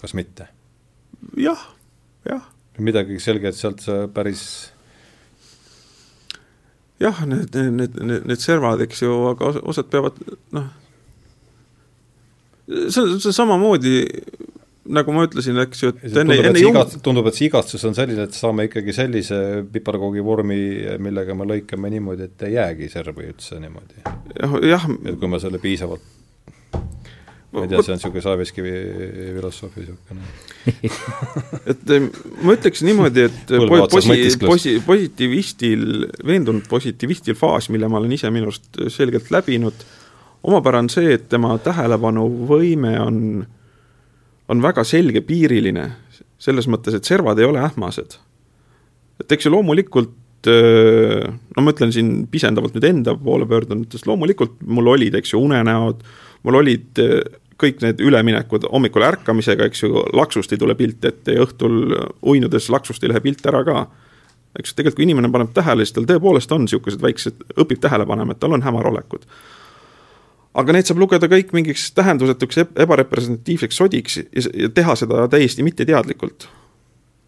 kas 0.00 0.14
mitte? 0.14 0.48
Jah, 1.36 1.62
jah. 2.28 2.42
midagi 2.78 3.20
selget 3.22 3.58
sealt 3.58 3.82
sa 3.84 4.06
päris 4.12 4.42
jah, 7.02 7.24
need, 7.26 7.54
need, 7.54 7.96
need, 8.02 8.26
need 8.26 8.42
servad, 8.42 8.82
eks 8.86 9.02
ju, 9.02 9.14
aga 9.32 9.54
osad 9.62 9.90
peavad 9.92 10.18
noh, 10.56 10.68
see, 12.68 13.18
see 13.22 13.34
samamoodi 13.34 13.96
nagu 14.88 15.12
ma 15.12 15.24
ütlesin, 15.26 15.58
eks 15.62 15.82
ju, 15.82 15.90
et 16.00 16.16
enne, 16.22 16.36
enne 16.48 16.62
igat, 16.62 16.94
tundub, 17.04 17.26
et 17.28 17.36
see 17.36 17.48
igatsus 17.48 17.84
on 17.88 17.96
selline, 17.96 18.24
et 18.28 18.36
saame 18.36 18.68
ikkagi 18.68 18.94
sellise 18.96 19.40
piparkoogi 19.72 20.24
vormi, 20.24 20.60
millega 21.02 21.36
me 21.36 21.46
lõikame 21.48 21.90
niimoodi, 21.92 22.28
et 22.30 22.46
ei 22.48 22.56
jäägi 22.56 22.88
servi 22.92 23.28
üldse 23.28 23.60
niimoodi. 23.60 24.04
jah. 24.68 24.88
et 25.04 25.18
kui 25.20 25.30
me 25.30 25.40
selle 25.42 25.60
piisavalt 25.62 26.14
ma 27.52 27.64
ei 27.64 27.70
tea, 27.70 27.82
see 27.82 27.94
on 27.94 27.98
niisugune 27.98 28.24
Saviskivi 28.24 28.72
filosoofia 29.36 29.84
niisugune 29.84 30.22
et 31.72 31.92
eh, 31.94 32.08
ma 32.44 32.56
ütleks 32.56 32.84
niimoodi, 32.84 33.28
et 33.28 33.54
posi-, 33.92 34.34
posi-, 34.42 34.78
positiivistil, 34.84 35.86
veendunud 36.28 36.68
positiivistil 36.68 37.38
faas, 37.38 37.70
mille 37.72 37.88
ma 37.88 38.00
olen 38.02 38.12
ise 38.18 38.30
minu 38.34 38.50
arust 38.50 38.82
selgelt 38.92 39.30
läbinud, 39.34 39.86
omapära 40.48 40.82
on 40.84 40.90
see, 40.92 41.14
et 41.16 41.28
tema 41.32 41.56
tähelepanuvõime 41.64 42.98
on 43.02 43.22
on 44.48 44.62
väga 44.64 44.84
selgepiiriline, 44.86 45.84
selles 46.40 46.68
mõttes, 46.70 46.96
et 46.96 47.08
servad 47.08 47.38
ei 47.40 47.44
ole 47.48 47.60
ähmased. 47.60 48.16
et 49.18 49.32
eks 49.34 49.48
ju 49.48 49.50
loomulikult 49.50 50.14
no 50.46 51.62
ma 51.64 51.72
ütlen 51.74 51.92
siin 51.92 52.12
pisendavalt 52.30 52.76
nüüd 52.76 52.86
enda 52.86 53.16
poole 53.18 53.48
pöördunud, 53.50 53.90
sest 53.92 54.06
loomulikult 54.06 54.60
mul 54.62 54.92
olid, 54.94 55.16
eks 55.18 55.32
ju, 55.34 55.40
unenäod, 55.42 56.04
mul 56.46 56.60
olid 56.60 57.00
kõik 57.58 57.80
need 57.82 58.00
üleminekud 58.00 58.68
hommikul 58.70 59.02
ärkamisega, 59.02 59.66
eks 59.66 59.82
ju, 59.82 60.04
laksust 60.14 60.52
ei 60.54 60.60
tule 60.60 60.76
pilt 60.78 61.04
ette 61.04 61.34
ja 61.34 61.42
õhtul 61.42 61.94
uinudes 62.22 62.68
laksust 62.70 63.02
ei 63.02 63.10
lähe 63.10 63.22
pilt 63.24 63.46
ära 63.50 63.64
ka. 63.66 63.86
eks 64.58 64.74
tegelikult, 64.74 64.96
kui 64.96 65.06
inimene 65.08 65.30
paneb 65.34 65.50
tähele, 65.54 65.84
siis 65.84 65.96
tal 65.96 66.06
tõepoolest 66.08 66.52
on 66.54 66.64
niisugused 66.64 67.02
väiksed, 67.02 67.42
õpib 67.58 67.80
tähele 67.82 68.06
panema, 68.06 68.32
et 68.32 68.40
tal 68.40 68.54
on 68.54 68.62
hämarolekud 68.62 69.26
aga 70.58 70.74
need 70.74 70.88
saab 70.88 71.00
lugeda 71.02 71.28
kõik 71.30 71.52
mingiks 71.56 71.88
tähendusetuks 71.96 72.62
ebarepresentatiivseks 72.64 73.78
sodiks 73.78 74.18
ja, 74.18 74.70
teha 74.74 74.96
seda 74.98 75.26
täiesti 75.30 75.64
mitteteadlikult. 75.66 76.48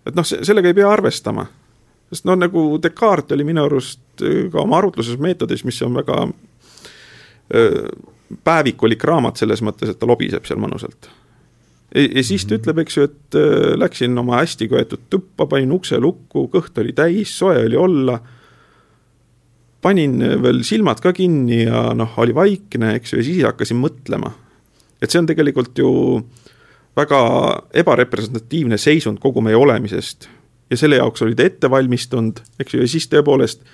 et 0.09 0.17
noh, 0.17 0.27
sellega 0.27 0.71
ei 0.71 0.79
pea 0.79 0.91
arvestama. 0.91 1.47
sest 2.11 2.27
noh, 2.27 2.39
nagu 2.39 2.79
Descartes 2.83 3.37
oli 3.37 3.47
minu 3.47 3.65
arust 3.65 4.25
äh, 4.25 4.47
ka 4.53 4.63
oma 4.65 4.81
arutluses 4.81 5.19
meetodis, 5.19 5.65
mis 5.65 5.83
on 5.83 5.95
väga 6.01 6.23
äh, 6.27 7.85
päevikulik 8.45 9.05
raamat 9.05 9.41
selles 9.41 9.63
mõttes, 9.65 9.91
et 9.91 9.99
ta 9.99 10.09
lobiseb 10.09 10.47
seal 10.47 10.61
mõnusalt. 10.63 11.11
ja, 11.95 12.23
siis 12.23 12.45
ta 12.47 12.55
mhm. 12.55 12.61
ütleb, 12.61 12.83
eks 12.85 12.99
ju, 12.99 13.07
et 13.11 13.39
äh, 13.39 13.73
läksin 13.79 14.19
oma 14.19 14.43
hästi 14.43 14.69
köetud 14.71 15.09
tuppa, 15.11 15.47
panin 15.47 15.73
ukse 15.75 15.99
lukku, 15.99 16.49
kõht 16.53 16.79
oli 16.79 16.95
täis, 16.97 17.33
soe 17.39 17.65
oli 17.65 17.77
olla 17.77 18.21
panin 19.81 20.21
veel 20.43 20.63
silmad 20.67 21.01
ka 21.01 21.13
kinni 21.17 21.65
ja 21.65 21.91
noh, 21.97 22.13
oli 22.21 22.35
vaikne, 22.37 22.95
eks 22.99 23.15
ju, 23.15 23.21
ja 23.21 23.27
siis 23.27 23.43
hakkasin 23.49 23.81
mõtlema. 23.81 24.33
et 25.01 25.11
see 25.11 25.19
on 25.19 25.27
tegelikult 25.27 25.79
ju 25.79 25.91
väga 26.97 27.21
ebarepresentatiivne 27.83 28.79
seisund 28.79 29.19
kogu 29.19 29.41
meie 29.41 29.57
olemisest. 29.57 30.29
ja 30.71 30.77
selle 30.77 31.01
jaoks 31.01 31.23
oli 31.23 31.35
ta 31.35 31.43
ette 31.43 31.71
valmistunud, 31.71 32.41
eks 32.61 32.75
ju, 32.75 32.81
ja 32.85 32.89
siis 32.89 33.09
tõepoolest 33.11 33.65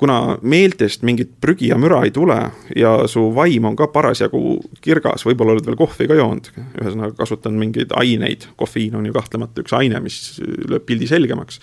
kuna 0.00 0.38
meeltest 0.40 1.04
mingit 1.04 1.34
prügi 1.44 1.68
ja 1.68 1.76
müra 1.80 2.00
ei 2.06 2.12
tule 2.14 2.38
ja 2.76 2.94
su 3.10 3.26
vaim 3.36 3.66
on 3.68 3.76
ka 3.76 3.90
parasjagu 3.92 4.40
kirgas, 4.80 5.26
võib-olla 5.28 5.56
oled 5.56 5.68
veel 5.68 5.76
kohvi 5.76 6.08
ka 6.08 6.16
joonud, 6.16 6.48
ühesõnaga 6.80 7.12
kasutan 7.18 7.58
mingeid 7.60 7.92
aineid, 8.00 8.48
kofeiin 8.60 8.96
on 8.96 9.10
ju 9.10 9.16
kahtlemata 9.16 9.60
üks 9.64 9.76
aine, 9.76 10.00
mis 10.04 10.38
lööb 10.40 10.86
pildi 10.88 11.10
selgemaks. 11.10 11.60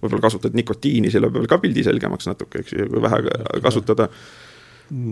Võib-olla 0.00 0.24
kasutad 0.24 0.56
nikotiini 0.56 1.12
selle 1.12 1.28
peal 1.32 1.46
ka 1.48 1.60
pildi 1.60 1.84
selgemaks 1.84 2.28
natuke, 2.30 2.64
eks 2.64 2.72
ju, 2.72 2.88
kui 2.88 3.04
vähe 3.04 3.20
kasutada. 3.64 4.08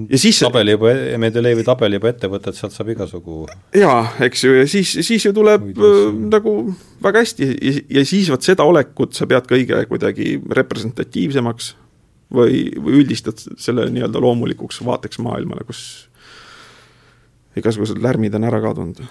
Ja 0.08 0.18
siis 0.20 0.40
tabeli 0.40 0.74
juba, 0.74 0.90
Mendelejevi 1.20 1.64
tabeli 1.64 1.96
juba 1.96 2.10
ette 2.12 2.28
võtad, 2.28 2.56
sealt 2.56 2.74
saab 2.74 2.90
igasugu 2.92 3.46
jaa, 3.76 4.02
eks 4.24 4.44
ju, 4.44 4.56
ja 4.60 4.66
siis, 4.68 4.92
siis 5.00 5.24
ju 5.24 5.32
tuleb 5.36 5.70
äh, 5.72 6.00
nagu 6.28 6.56
väga 7.04 7.24
hästi. 7.24 7.52
Ja, 7.52 7.76
ja 7.98 8.08
siis 8.08 8.28
vot 8.32 8.44
seda 8.44 8.68
olekut 8.68 9.16
sa 9.16 9.28
pead 9.28 9.48
kõige 9.48 9.80
kuidagi 9.88 10.34
representatiivsemaks 10.60 11.72
või, 12.34 12.64
või 12.76 13.02
üldistad 13.02 13.40
selle 13.40 13.88
nii-öelda 13.92 14.20
loomulikuks 14.22 14.80
vaateks 14.86 15.20
maailmale, 15.24 15.66
kus 15.68 15.82
igasugused 17.56 18.00
lärmid 18.02 18.34
on 18.34 18.48
ära 18.48 18.62
kadunud 18.64 19.04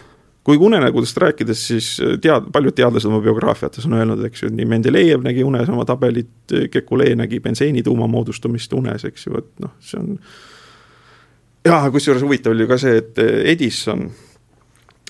kui 0.43 0.57
unenägudest 0.57 1.17
rääkides, 1.17 1.67
siis 1.67 1.88
tead-, 2.22 2.47
paljud 2.53 2.74
teadlased 2.74 3.09
oma 3.09 3.22
biograafiates 3.22 3.86
on 3.86 3.93
öelnud, 3.93 4.24
eks 4.26 4.43
ju, 4.43 4.49
nii 4.49 4.65
Mendelejev 4.65 5.22
nägi 5.26 5.43
unes 5.45 5.69
oma 5.69 5.86
tabelit, 5.86 6.32
Kekulé 6.74 7.11
nägi 7.15 7.39
benseenituuma 7.39 8.07
moodustumist 8.09 8.74
unes, 8.74 9.05
eks 9.05 9.28
ju, 9.28 9.38
et 9.38 9.51
noh, 9.61 9.76
see 9.86 10.01
on 10.01 10.17
jaa, 11.65 11.84
kusjuures 11.93 12.26
huvitav 12.26 12.55
oli 12.55 12.67
ka 12.69 12.78
see, 12.82 12.97
et 13.03 13.22
Edison, 13.53 14.07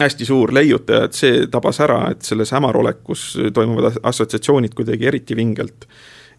hästi 0.01 0.27
suur 0.27 0.51
leiutaja, 0.55 1.07
et 1.07 1.15
see 1.15 1.45
tabas 1.51 1.79
ära, 1.83 2.01
et 2.11 2.27
selles 2.27 2.51
hämarolekus 2.51 3.25
toimuvad 3.53 4.01
assotsiatsioonid 4.03 4.75
kuidagi 4.75 5.07
eriti 5.07 5.37
vingelt. 5.37 5.87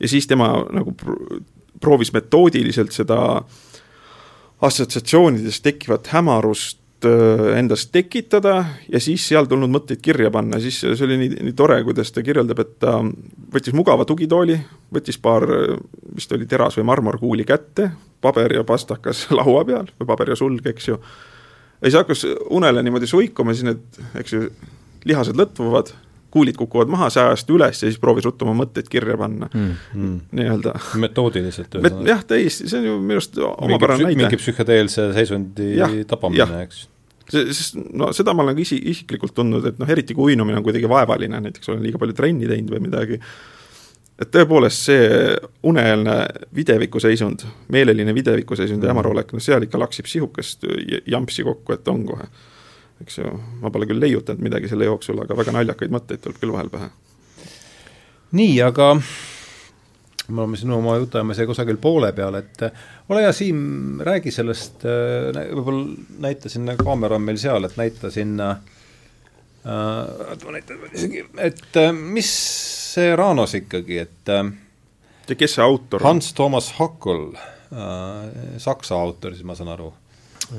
ja 0.01 0.09
siis 0.09 0.27
tema 0.27 0.53
nagu 0.73 0.97
proovis 1.83 2.13
metoodiliselt 2.15 2.95
seda 2.95 3.19
assotsiatsioonides 4.63 5.61
tekkivat 5.65 6.13
hämarust 6.15 6.83
Äh, 7.05 7.59
endast 7.59 7.89
tekitada 7.93 8.65
ja 8.93 9.01
siis 9.03 9.25
seal 9.27 9.49
tulnud 9.51 9.71
mõtteid 9.73 9.99
kirja 10.05 10.29
panna, 10.31 10.61
siis 10.63 10.77
see 10.85 11.07
oli 11.07 11.17
nii, 11.19 11.31
nii 11.49 11.55
tore, 11.59 11.81
kuidas 11.83 12.13
ta 12.15 12.23
kirjeldab, 12.23 12.61
et 12.63 12.77
ta 12.83 12.93
võttis 13.55 13.75
mugava 13.75 14.07
tugitooli, 14.07 14.55
võttis 14.95 15.19
paar, 15.23 15.43
vist 16.15 16.31
oli 16.37 16.47
teras- 16.47 16.77
või 16.79 16.87
marmorkuuli 16.93 17.47
kätte, 17.49 17.89
paber 18.23 18.55
ja 18.55 18.63
pastakas 18.69 19.25
laua 19.39 19.65
peal 19.67 19.91
või 19.99 20.11
paber 20.13 20.31
ja 20.31 20.39
sulg, 20.39 20.67
eks 20.71 20.89
ju. 20.93 21.01
ja 21.81 21.89
siis 21.89 21.99
hakkas 21.99 22.23
unele 22.55 22.85
niimoodi 22.87 23.11
suikuma, 23.11 23.57
siis 23.57 23.67
need, 23.67 23.83
eks 24.23 24.37
ju, 24.37 24.47
lihased 25.09 25.39
lõtvuvad, 25.41 25.91
kuulid 26.33 26.57
kukuvad 26.57 26.91
maha, 26.93 27.11
see 27.13 27.23
ajas 27.23 27.45
ta 27.45 27.55
üles 27.55 27.83
ja 27.83 27.89
siis 27.89 28.01
proovis 28.01 28.25
ruttu 28.29 28.47
oma 28.47 28.55
mõtteid 28.65 28.89
kirja 28.93 29.19
panna 29.21 29.51
mm, 29.53 29.75
mm. 29.95 30.15
nii-öelda. 30.39 30.73
metoodiliselt 31.03 31.77
Met,. 31.85 32.01
jah, 32.09 32.25
täiesti, 32.29 32.71
see 32.71 32.81
on 32.81 32.89
ju 32.89 32.97
minu 33.03 33.21
arust 33.21 33.37
omapärane 33.43 34.09
näide. 34.09 34.23
mingi 34.23 34.41
psühhedeelse 34.41 35.11
seisundi 35.19 35.75
ja, 35.77 35.91
tapamine, 36.09 36.65
eks 36.65 36.87
sest 37.33 37.79
no 37.97 38.11
seda 38.13 38.35
ma 38.37 38.45
olen 38.45 38.57
ka 38.59 38.65
isi, 38.65 38.79
isiklikult 38.93 39.35
tundnud, 39.37 39.67
et 39.71 39.81
noh, 39.81 39.89
eriti 39.89 40.17
kui 40.17 40.33
uinumine 40.33 40.59
on 40.61 40.67
kuidagi 40.67 40.89
vaevaline, 40.91 41.41
näiteks 41.47 41.71
olen 41.73 41.83
liiga 41.85 42.01
palju 42.01 42.17
trenni 42.19 42.49
teinud 42.51 42.75
või 42.75 42.83
midagi, 42.85 43.19
et 44.21 44.31
tõepoolest 44.35 44.89
see 44.89 45.07
uneeelne 45.69 46.17
videviku 46.55 47.01
seisund, 47.03 47.47
meeleline 47.73 48.15
videviku 48.15 48.59
seisund 48.59 48.83
ja 48.83 48.91
mm. 48.91 48.95
hämarolek, 48.95 49.33
no 49.33 49.43
seal 49.43 49.65
ikka 49.67 49.81
laksib 49.81 50.11
sihukest 50.11 50.67
jampsi 51.07 51.47
kokku, 51.47 51.77
et 51.77 51.89
on 51.93 52.05
kohe. 52.09 52.29
Eks 53.03 53.19
ju, 53.19 53.33
ma 53.63 53.71
pole 53.75 53.89
küll 53.91 54.03
leiutanud 54.03 54.43
midagi 54.43 54.71
selle 54.71 54.89
jooksul, 54.89 55.21
aga 55.25 55.37
väga 55.39 55.55
naljakaid 55.59 55.95
mõtteid 55.95 56.23
tuleb 56.23 56.41
küll 56.41 56.55
vahel 56.55 56.71
pähe 56.73 56.91
nii, 58.33 58.57
aga 58.65 58.93
me 60.29 60.41
oleme 60.41 60.57
sinu 60.57 60.79
oma 60.79 60.97
jutuajamise 61.01 61.47
kusagil 61.49 61.79
poole 61.83 62.13
peal, 62.17 62.37
et 62.39 62.65
ole 63.13 63.25
hea, 63.25 63.33
Siim, 63.37 63.63
räägi 64.05 64.33
sellest, 64.33 64.85
võib-olla 64.87 65.85
näita 66.25 66.53
sinna, 66.53 66.77
kaamera 66.79 67.19
on 67.19 67.27
meil 67.27 67.41
seal, 67.43 67.69
et 67.69 67.77
näita 67.81 68.11
sinna 68.15 68.51
äh,, 69.67 70.05
et 71.49 71.81
mis 71.99 72.35
see 72.95 73.17
Ranos 73.19 73.57
ikkagi, 73.59 73.99
et 74.07 74.33
ja 74.33 75.39
kes 75.39 75.59
see 75.59 75.65
autor 75.65 76.03
on? 76.03 76.15
Hans 76.15 76.33
Thomas 76.39 76.73
Hackl 76.79 77.27
äh,, 77.35 78.57
saksa 78.63 79.01
autor, 79.01 79.37
siis 79.37 79.47
ma 79.49 79.59
saan 79.59 79.75
aru. 79.75 79.93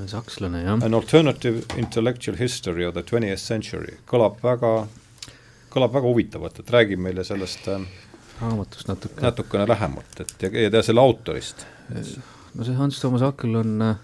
Sakslane, 0.08 0.64
jah. 0.64 0.80
An 0.84 0.94
alternative 0.94 1.64
intellectual 1.78 2.38
history 2.38 2.86
of 2.86 2.94
the 2.94 3.04
twentieth 3.04 3.41
century, 3.41 3.98
kõlab 4.10 4.39
väga, 4.44 4.88
kõlab 5.74 5.94
väga 5.98 6.10
huvitavalt, 6.10 6.60
et 6.60 6.74
räägi 6.74 6.98
meile 7.00 7.26
sellest 7.28 7.68
äh, 7.72 7.86
raamatust 8.41 8.88
natuke. 8.89 9.22
natukene 9.22 9.68
lähemalt, 9.70 10.20
et 10.24 10.48
ja, 10.48 10.54
ja 10.68 10.84
selle 10.84 11.02
autorist. 11.04 11.66
no 12.54 12.64
see 12.64 12.76
Hans 12.78 13.00
Thomas 13.02 13.22
Hackl 13.26 13.56
on 13.62 13.82
äh, 13.86 13.96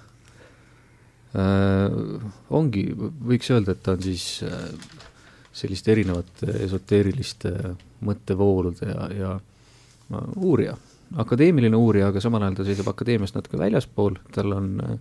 ongi, 2.50 2.86
võiks 2.96 3.52
öelda, 3.54 3.76
et 3.76 3.84
ta 3.86 3.98
on 3.98 4.04
siis 4.06 4.44
äh, 4.48 4.58
selliste 5.54 5.92
erinevate 5.94 6.54
esoteeriliste 6.66 7.54
mõttevoolude 8.06 8.90
ja, 8.90 9.10
ja 9.14 9.32
uurija, 10.38 10.76
akadeemiline 11.20 11.78
uurija, 11.78 12.10
aga 12.10 12.22
samal 12.24 12.46
ajal 12.46 12.60
ta 12.60 12.68
seisab 12.68 12.92
akadeemiast 12.94 13.38
natuke 13.38 13.60
väljaspool, 13.60 14.20
tal 14.36 14.54
on 14.56 14.76
äh, 14.86 14.98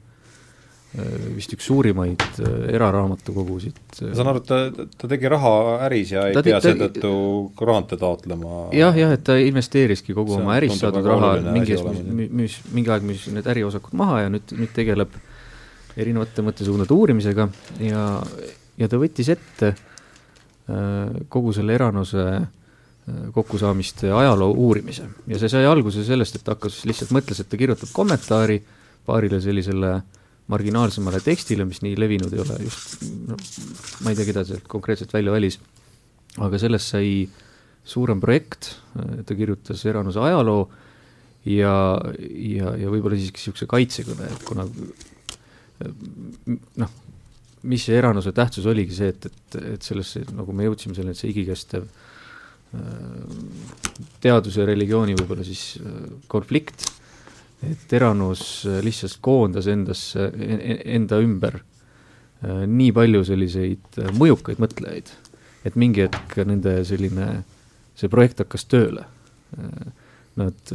vist 1.37 1.53
üks 1.53 1.67
suurimaid 1.69 2.23
äh, 2.41 2.53
eraraamatukogusid. 2.73 3.77
ma 4.07 4.15
saan 4.17 4.31
aru, 4.33 4.41
et 4.41 4.49
ta, 4.49 4.87
ta 4.97 5.11
tegi 5.11 5.29
raha 5.29 5.53
äris 5.85 6.15
ja 6.15 6.25
ei 6.31 6.37
ta 6.37 6.43
pea 6.47 6.61
seetõttu 6.65 7.11
grante 7.59 7.99
taotlema? 8.01 8.71
jah, 8.73 8.97
jah, 8.97 9.13
et 9.13 9.25
ta 9.27 9.37
investeeriski 9.37 10.17
kogu 10.17 10.33
see 10.33 10.47
oma 10.47 10.57
ärist 10.57 10.81
saadud 10.81 11.05
raha, 11.05 11.35
mingi 11.53 11.77
ees 11.77 11.85
müüs, 11.85 12.57
mingi 12.73 12.95
aeg 12.95 13.05
müüs 13.05 13.29
need 13.37 13.53
äriosakud 13.53 13.99
maha 14.01 14.25
ja 14.25 14.33
nüüd, 14.33 14.57
nüüd 14.57 14.73
tegeleb 14.77 15.13
erinevate 15.99 16.47
mõttesuundade 16.47 16.97
uurimisega 16.97 17.51
ja, 17.85 18.09
ja 18.81 18.89
ta 18.89 19.05
võttis 19.05 19.29
ette 19.37 19.75
äh, 19.75 21.25
kogu 21.29 21.53
selle 21.53 21.77
Eranose 21.77 22.29
äh, 22.33 22.47
kokkusaamiste 23.37 24.09
ajaloo 24.09 24.55
uurimise 24.57 25.05
ja 25.29 25.37
see 25.37 25.53
sai 25.53 25.69
alguse 25.69 26.01
sellest, 26.09 26.41
et 26.41 26.49
ta 26.49 26.57
hakkas, 26.57 26.87
lihtsalt 26.89 27.13
mõtles, 27.13 27.45
et 27.45 27.53
ta 27.53 27.61
kirjutab 27.61 27.93
kommentaari 27.93 28.63
paarile 29.05 29.45
sellisele 29.45 29.99
marginaalsemale 30.49 31.21
tekstile, 31.25 31.67
mis 31.69 31.83
nii 31.85 31.97
levinud 32.01 32.33
ei 32.33 32.43
ole, 32.45 32.57
just 32.65 33.03
no 33.29 33.37
ma 34.05 34.13
ei 34.13 34.19
tea, 34.19 34.29
keda 34.31 34.45
sealt 34.49 34.69
konkreetselt 34.71 35.13
välja 35.13 35.35
valis, 35.35 35.59
aga 36.41 36.61
sellest 36.61 36.95
sai 36.95 37.11
suurem 37.89 38.21
projekt, 38.21 38.75
ta 38.95 39.37
kirjutas 39.37 39.85
Eranuse 39.89 40.21
ajaloo 40.25 40.63
ja, 41.49 41.75
ja, 42.19 42.75
ja 42.81 42.93
võib-olla 42.93 43.19
siiski 43.19 43.43
niisuguse 43.43 43.69
kaitsekõne, 43.71 44.29
et 44.33 44.45
kuna 44.49 44.67
noh, 46.83 46.97
mis 47.69 47.85
see 47.85 47.97
Eranuse 47.99 48.33
tähtsus 48.37 48.69
oligi 48.69 48.97
see, 48.97 49.13
et, 49.15 49.29
et, 49.31 49.59
et 49.77 49.85
sellesse, 49.85 50.25
nagu 50.33 50.55
me 50.57 50.69
jõudsime 50.69 50.97
selleni, 50.97 51.17
et 51.17 51.23
see 51.23 51.33
igikestev 51.33 51.89
Äh, 52.69 52.81
teaduse 54.21 54.61
ja 54.61 54.67
religiooni 54.69 55.15
võib-olla 55.17 55.45
siis 55.47 55.79
äh, 55.81 55.93
konflikt, 56.29 56.83
et 57.67 57.95
Eranus 57.99 58.43
äh, 58.69 58.81
lihtsalt 58.85 59.19
koondas 59.25 59.69
endasse, 59.71 60.31
enda 60.85 61.23
ümber 61.25 61.63
nii 62.39 62.93
palju 62.95 63.25
selliseid 63.27 63.97
mõjukaid 64.15 64.61
mõtlejaid, 64.63 65.09
et 65.67 65.75
mingi 65.75 66.05
hetk 66.05 66.37
nende 66.47 66.77
selline, 66.87 67.25
see 67.99 68.07
projekt 68.13 68.45
hakkas 68.45 68.63
tööle. 68.71 69.03
Nad, 70.39 70.71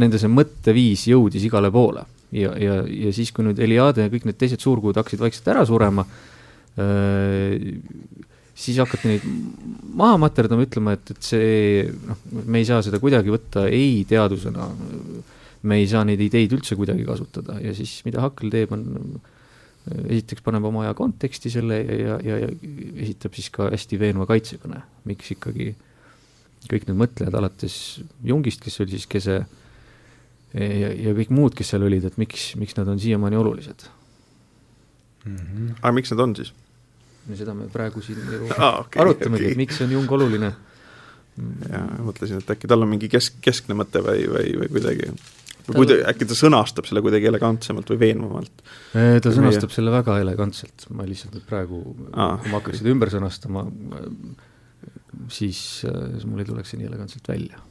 nende 0.00 0.16
see 0.22 0.32
mõtteviis 0.32 1.04
jõudis 1.10 1.44
igale 1.44 1.68
poole 1.74 2.06
ja, 2.32 2.54
ja, 2.58 2.80
ja 2.86 3.12
siis, 3.12 3.32
kui 3.34 3.44
nüüd 3.46 3.60
Eliade 3.62 4.06
ja 4.06 4.12
kõik 4.12 4.26
need 4.28 4.38
teised 4.40 4.62
suurkuud 4.62 4.96
hakkasid 4.96 5.20
vaikselt 5.20 5.50
ära 5.52 5.66
surema, 5.68 6.06
siis 8.60 8.78
hakati 8.82 9.08
neid 9.08 9.24
maha 9.96 10.18
materdama, 10.20 10.64
ütlema, 10.66 10.94
et, 10.96 11.12
et 11.14 11.24
see 11.24 11.84
noh, 12.06 12.18
me 12.44 12.60
ei 12.60 12.68
saa 12.68 12.82
seda 12.84 13.00
kuidagi 13.02 13.32
võtta 13.32 13.66
ei 13.72 14.02
teadusena, 14.08 14.68
me 15.62 15.80
ei 15.80 15.88
saa 15.90 16.04
neid 16.08 16.20
ideid 16.24 16.52
üldse 16.56 16.76
kuidagi 16.78 17.06
kasutada 17.08 17.58
ja 17.64 17.74
siis 17.76 17.98
mida 18.06 18.22
Hakkel 18.24 18.52
teeb, 18.52 18.72
on 18.76 19.20
esiteks 19.88 20.44
paneb 20.44 20.66
oma 20.68 20.84
aja 20.84 20.96
konteksti 20.96 21.52
selle 21.52 21.78
ja, 21.80 22.18
ja, 22.20 22.36
ja, 22.44 22.48
ja 22.48 22.50
esitab 23.06 23.36
siis 23.36 23.48
ka 23.54 23.70
hästi 23.72 23.98
veenva 24.00 24.26
kaitsekõne, 24.28 24.82
miks 25.08 25.32
ikkagi 25.34 25.72
kõik 26.68 26.84
need 26.88 26.98
mõtlejad, 27.00 27.36
alates 27.38 27.74
Jungist, 28.26 28.60
kes 28.64 28.82
oli 28.84 28.98
siis 28.98 29.08
kese, 29.10 29.38
ja, 30.52 30.90
ja 30.92 31.14
kõik 31.16 31.32
muud, 31.32 31.56
kes 31.56 31.72
seal 31.72 31.86
olid, 31.86 32.04
et 32.06 32.18
miks, 32.20 32.52
miks 32.60 32.76
nad 32.76 32.90
on 32.92 33.00
siiamaani 33.00 33.40
olulised 33.40 33.86
mm. 35.24 35.36
-hmm. 35.36 35.70
aga 35.80 35.94
miks 35.96 36.12
nad 36.12 36.26
on 36.26 36.36
siis? 36.36 36.52
No 37.30 37.38
seda 37.38 37.54
me 37.56 37.68
praegu 37.72 38.02
siin 38.04 38.20
ju 38.20 38.48
ah, 38.56 38.80
okay, 38.84 39.00
arutamegi 39.02 39.46
okay., 39.46 39.54
et 39.54 39.60
miks 39.60 39.80
on 39.84 39.94
Jung 39.94 40.16
oluline. 40.16 40.52
jaa, 41.70 41.84
mõtlesin, 42.04 42.42
et 42.42 42.50
äkki 42.56 42.70
tal 42.70 42.84
on 42.84 42.90
mingi 42.90 43.08
kesk, 43.12 43.38
keskne 43.44 43.76
mõte 43.78 44.02
või, 44.04 44.26
või, 44.30 44.56
või 44.60 44.72
kuidagi 44.74 45.12
või 45.70 45.78
kuidagi, 45.82 46.04
äkki 46.10 46.28
ta 46.28 46.36
sõnastab 46.36 46.88
selle 46.88 47.02
kuidagi 47.04 47.30
elegantsemalt 47.30 47.90
või 47.92 48.00
veenvamalt? 48.02 48.62
ta 48.92 49.32
sõnastab 49.32 49.70
meie... 49.70 49.78
selle 49.78 49.94
väga 49.94 50.18
elegantselt, 50.24 50.86
ma 50.96 51.06
lihtsalt 51.08 51.36
nüüd 51.38 51.48
praegu 51.48 51.80
ah,, 52.12 52.36
kui 52.42 52.52
ma 52.52 52.60
hakkaks 52.60 52.82
seda 52.82 52.92
ümber 52.92 53.12
sõnastama, 53.12 53.64
siis, 55.32 55.60
siis 55.86 56.26
mul 56.26 56.42
ei 56.42 56.48
tuleks 56.48 56.72
see 56.72 56.82
nii 56.82 56.90
elegantselt 56.90 57.30
välja 57.30 57.62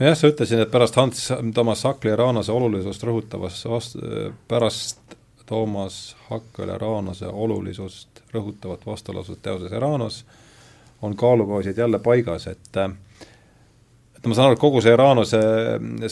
jah, 0.00 0.16
sa 0.16 0.32
ütlesid, 0.32 0.64
et 0.64 0.72
pärast 0.72 0.96
Hans 0.98 1.26
Thomas 1.54 1.84
Sackli 1.84 2.14
ja 2.14 2.18
Raanase 2.20 2.54
olulisust 2.56 3.04
rõhutavas 3.04 3.60
vast-, 3.68 4.00
pärast 4.48 5.18
Toomas 5.50 6.16
Hakkele 6.28 6.78
Raanose 6.78 7.26
olulisust 7.26 8.09
rõhutavat 8.34 8.86
vastulausut 8.86 9.42
teoses 9.42 9.72
Eranos, 9.72 10.24
on 11.02 11.16
kaalukausid 11.16 11.78
jälle 11.78 11.98
paigas, 11.98 12.46
et 12.46 12.76
et 14.20 14.26
ma 14.26 14.34
saan 14.36 14.50
aru, 14.50 14.58
et 14.58 14.60
kogu 14.60 14.82
see 14.84 14.92
Eranose 14.92 15.40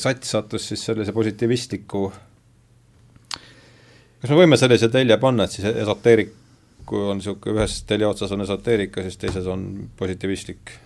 sats 0.01 0.31
sattus 0.33 0.69
siis 0.71 0.87
sellise 0.89 1.13
positiivistliku 1.13 2.09
kas 4.21 4.33
me 4.33 4.41
võime 4.41 4.59
sellise 4.59 4.91
telje 4.93 5.19
panna, 5.23 5.47
et 5.47 5.55
siis 5.55 5.69
esoteeriku 5.71 7.05
on 7.13 7.21
niisugune, 7.21 7.55
ühes 7.59 7.81
telje 7.89 8.09
otsas 8.09 8.35
on 8.35 8.45
esoteerika, 8.45 9.05
siis 9.07 9.19
teises 9.21 9.49
on 9.51 9.65
positiivistlik? 9.99 10.77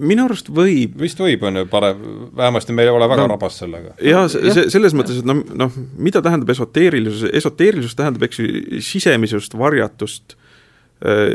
minu 0.00 0.24
arust 0.24 0.46
võib. 0.48 0.94
vist 0.96 1.18
võib, 1.20 1.42
on 1.44 1.60
ju, 1.60 1.66
parem, 1.68 1.98
vähemasti 2.36 2.72
meil 2.72 2.88
ei 2.88 2.94
ole 2.94 3.08
väga 3.10 3.26
no, 3.26 3.34
rabas 3.34 3.58
sellega. 3.60 3.92
jaa, 4.00 4.22
see, 4.32 4.64
selles 4.72 4.94
mõttes, 4.96 5.18
et 5.20 5.28
noh, 5.28 5.42
noh, 5.60 5.76
mida 6.00 6.22
tähendab 6.24 6.54
esoteerilisus, 6.54 7.26
esoteerilisus 7.42 7.98
tähendab, 7.98 8.24
eks 8.24 8.40
ju, 8.40 8.80
sisemisust, 8.84 9.58
varjatust 9.60 10.38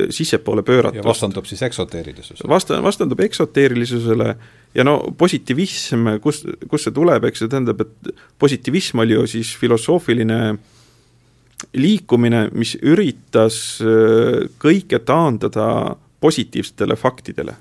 sissepoole 0.10 0.64
pööratust. 0.65 1.03
ja 1.03 1.06
vastandub 1.06 1.45
siis 1.45 1.61
eksoteerilisusele. 1.68 2.49
Vasta-, 2.49 2.80
vastandub 2.81 3.19
eksoteerilisusele 3.22 4.30
ja 4.73 4.86
no 4.88 4.98
positiivism, 5.18 6.07
kus, 6.23 6.41
kust 6.72 6.88
see 6.88 6.95
tuleb, 6.95 7.27
eks 7.30 7.44
see 7.44 7.52
tähendab, 7.52 7.84
et 7.84 8.11
positiivism 8.40 9.03
oli 9.03 9.14
ju 9.14 9.27
siis 9.30 9.52
filosoofiline 9.60 10.40
liikumine, 11.76 12.48
mis 12.56 12.77
üritas 12.81 13.60
kõike 14.64 15.03
taandada 15.06 15.98
positiivsetele 16.23 16.95
faktidele 16.98 17.57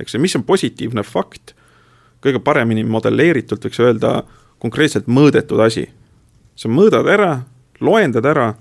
eks 0.00 0.14
ju, 0.14 0.20
mis 0.20 0.36
on 0.36 0.44
positiivne 0.48 1.04
fakt, 1.06 1.54
kõige 2.24 2.40
paremini 2.44 2.84
modelleeritult 2.88 3.64
võiks 3.66 3.80
öelda 3.82 4.20
konkreetselt 4.60 5.08
mõõdetud 5.08 5.60
asi. 5.64 5.88
sa 6.56 6.68
mõõdad 6.68 7.06
ära, 7.08 7.42
loendad 7.80 8.26
ära, 8.26 8.54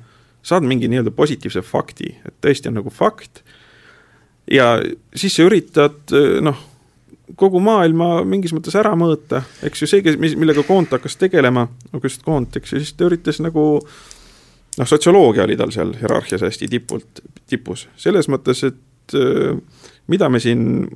saad 0.45 0.65
mingi 0.67 0.89
nii-öelda 0.89 1.11
positiivse 1.15 1.63
fakti, 1.65 2.13
et 2.25 2.35
tõesti 2.43 2.71
on 2.71 2.79
nagu 2.79 2.93
fakt, 2.93 3.43
ja 4.51 4.77
siis 5.15 5.35
sa 5.35 5.45
üritad 5.45 6.13
noh, 6.45 6.61
kogu 7.37 7.61
maailma 7.61 8.23
mingis 8.27 8.53
mõttes 8.55 8.77
ära 8.79 8.95
mõõta, 8.97 9.43
eks 9.65 9.83
ju, 9.83 9.89
see, 9.89 10.05
kes, 10.05 10.17
millega 10.39 10.63
Koont 10.67 10.95
hakkas 10.95 11.19
tegelema, 11.19 11.67
August 11.93 12.23
Koont, 12.25 12.57
eks 12.57 12.73
ju, 12.73 12.81
siis 12.81 12.95
ta 12.97 13.05
üritas 13.09 13.41
nagu 13.43 13.65
noh, 14.79 14.87
sotsioloogia 14.87 15.45
oli 15.45 15.57
tal 15.59 15.73
seal 15.75 15.93
hierarhias 15.99 16.45
hästi 16.47 16.71
tipult, 16.71 17.21
tipus, 17.49 17.87
selles 17.99 18.29
mõttes, 18.31 18.63
et 18.65 19.17
mida 20.09 20.29
me 20.29 20.41
siin 20.41 20.87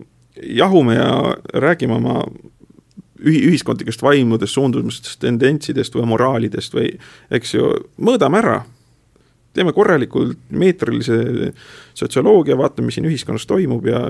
jahume 0.41 0.97
ja 0.97 1.35
räägime 1.53 1.97
oma 1.99 2.21
ühi-, 3.23 3.43
ühiskondlikest 3.49 4.01
vaimudest, 4.03 4.53
suundumustest, 4.53 5.19
tendentsidest 5.21 5.95
või 5.97 6.07
moraalidest 6.13 6.75
või 6.75 6.89
eks 7.33 7.55
ju, 7.57 7.69
mõõdame 8.01 8.41
ära, 8.41 8.61
teeme 9.53 9.73
korralikult 9.73 10.39
meetrilise 10.49 11.53
sotsioloogia, 11.93 12.57
vaatame, 12.57 12.89
mis 12.89 12.99
siin 12.99 13.09
ühiskonnas 13.09 13.45
toimub 13.49 13.85
ja 13.89 14.05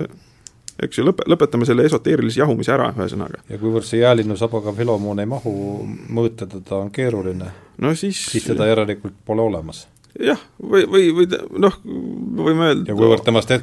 eks 0.82 0.99
ju, 0.99 1.06
lõpe, 1.07 1.26
lõpetame 1.30 1.68
selle 1.70 1.86
esoteerilise 1.88 2.41
jahumise 2.41 2.74
ära, 2.74 2.90
ühesõnaga. 2.98 3.44
ja 3.49 3.60
kuivõrd 3.61 3.88
see 3.88 4.02
jäälinnu 4.02 4.38
sabaga 4.40 4.74
filomoon 4.76 5.22
ei 5.22 5.30
mahu, 5.30 5.56
mõõta 6.10 6.48
teda 6.49 6.80
on 6.80 6.91
keeruline 6.94 7.52
no 7.82 7.95
siis 7.99 8.26
siis 8.32 8.48
teda 8.49 8.68
järelikult 8.72 9.20
pole 9.26 9.45
olemas 9.45 9.86
jah, 10.20 10.40
või, 10.61 10.86
või, 10.90 11.10
või 11.18 11.28
noh, 11.61 11.78
võime 11.84 12.70
öelda 12.70 12.91
ja 12.91 12.98
kuivõrd 12.98 13.26
temast, 13.26 13.53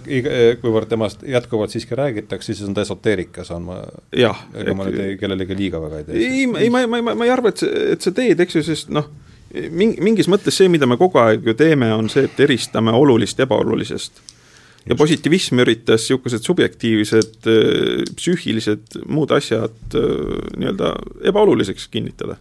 kuivõrd 0.63 0.91
temast 0.91 1.23
jätkuvalt 1.27 1.75
siiski 1.75 1.99
räägitakse, 1.99 2.53
siis 2.53 2.67
on 2.67 2.75
ta 2.75 2.85
esoteerika, 2.87 3.45
saan 3.47 3.67
ma 3.69 3.81
ega 4.11 4.75
ma 4.77 4.89
nüüd 4.89 5.19
kellelegi 5.21 5.59
liiga 5.59 5.83
väga 5.83 6.01
ei 6.01 6.09
tee. 6.09 6.21
ei, 6.21 6.47
ei, 6.65 6.71
ma, 6.73 6.85
ma, 6.91 7.03
ma, 7.07 7.17
ma 7.23 7.29
ei 7.29 7.35
arva, 7.35 7.53
et 7.55 7.63
see, 7.63 7.85
et 7.95 8.07
sa 8.07 8.15
teed, 8.15 8.43
eks 8.43 8.59
ju, 8.59 8.65
sest 8.67 8.91
noh, 8.95 9.11
mingis 9.51 10.29
mõttes 10.31 10.57
see, 10.61 10.69
mida 10.71 10.87
me 10.87 10.99
kogu 11.01 11.19
aeg 11.23 11.47
ju 11.47 11.55
teeme, 11.59 11.91
on 11.95 12.11
see, 12.13 12.29
et 12.29 12.45
eristame 12.47 12.93
olulist 12.95 13.41
ebaolulisest. 13.41 14.21
ja 14.89 14.97
positiivism 14.97 15.61
üritas 15.61 16.07
niisugused 16.07 16.47
subjektiivsed, 16.47 17.49
psüühilised, 18.17 19.01
muud 19.13 19.35
asjad 19.37 19.97
nii-öelda 20.57 20.95
ebaoluliseks 21.33 21.89
kinnitada, 21.93 22.39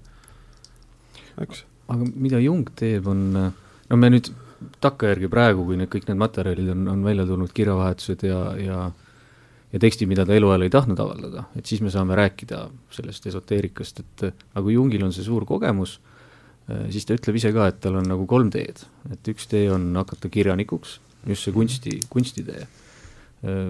eks. 1.41 1.65
aga 1.87 2.07
mida 2.15 2.39
Jung 2.39 2.69
teeb, 2.79 3.07
on 3.07 3.25
no 3.33 3.97
me 3.97 4.11
nüüd 4.13 4.31
takkajärgi 4.83 5.29
praegu, 5.31 5.65
kui 5.67 5.77
need 5.79 5.91
kõik 5.91 6.07
need 6.09 6.19
materjalid 6.19 6.71
on, 6.73 6.87
on 6.93 7.03
välja 7.03 7.25
tulnud, 7.27 7.51
kirjavahetused 7.55 8.25
ja, 8.27 8.41
ja 8.59 8.89
ja 9.69 9.79
tekstid, 9.79 10.09
mida 10.09 10.25
ta 10.25 10.33
eluajal 10.33 10.65
ei 10.65 10.71
tahtnud 10.73 10.99
avaldada, 10.99 11.43
et 11.57 11.67
siis 11.69 11.81
me 11.85 11.91
saame 11.93 12.15
rääkida 12.17 12.63
sellest 12.93 13.27
esoteerikast, 13.29 13.99
et 14.01 14.23
aga 14.31 14.63
kui 14.65 14.73
Jungil 14.73 15.03
on 15.05 15.13
see 15.13 15.25
suur 15.25 15.45
kogemus, 15.45 15.99
siis 16.93 17.07
ta 17.07 17.15
ütleb 17.17 17.37
ise 17.39 17.51
ka, 17.55 17.69
et 17.71 17.79
tal 17.83 17.97
on 17.99 18.07
nagu 18.09 18.25
kolm 18.29 18.51
teed, 18.53 18.83
et 19.13 19.31
üks 19.31 19.47
tee 19.49 19.67
on 19.73 19.89
hakata 19.97 20.29
kirjanikuks, 20.31 20.97
just 21.29 21.47
see 21.47 21.55
kunsti, 21.55 21.95
kunstitee. 22.11 22.65
Eh, 23.39 23.69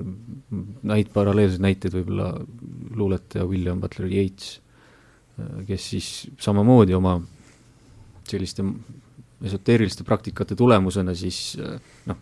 Neid 0.90 1.12
paralleelseid 1.14 1.62
näiteid 1.64 1.94
võib-olla 1.94 2.32
luuletaja 2.98 3.46
William 3.48 3.82
Butler 3.82 4.10
Yeats, 4.10 4.56
eh, 5.38 5.60
kes 5.70 5.90
siis 5.94 6.10
samamoodi 6.42 6.98
oma 6.98 7.20
selliste 8.30 8.66
esoteeriliste 9.46 10.04
praktikate 10.04 10.58
tulemusena 10.58 11.14
siis 11.16 11.54
noh, 12.10 12.18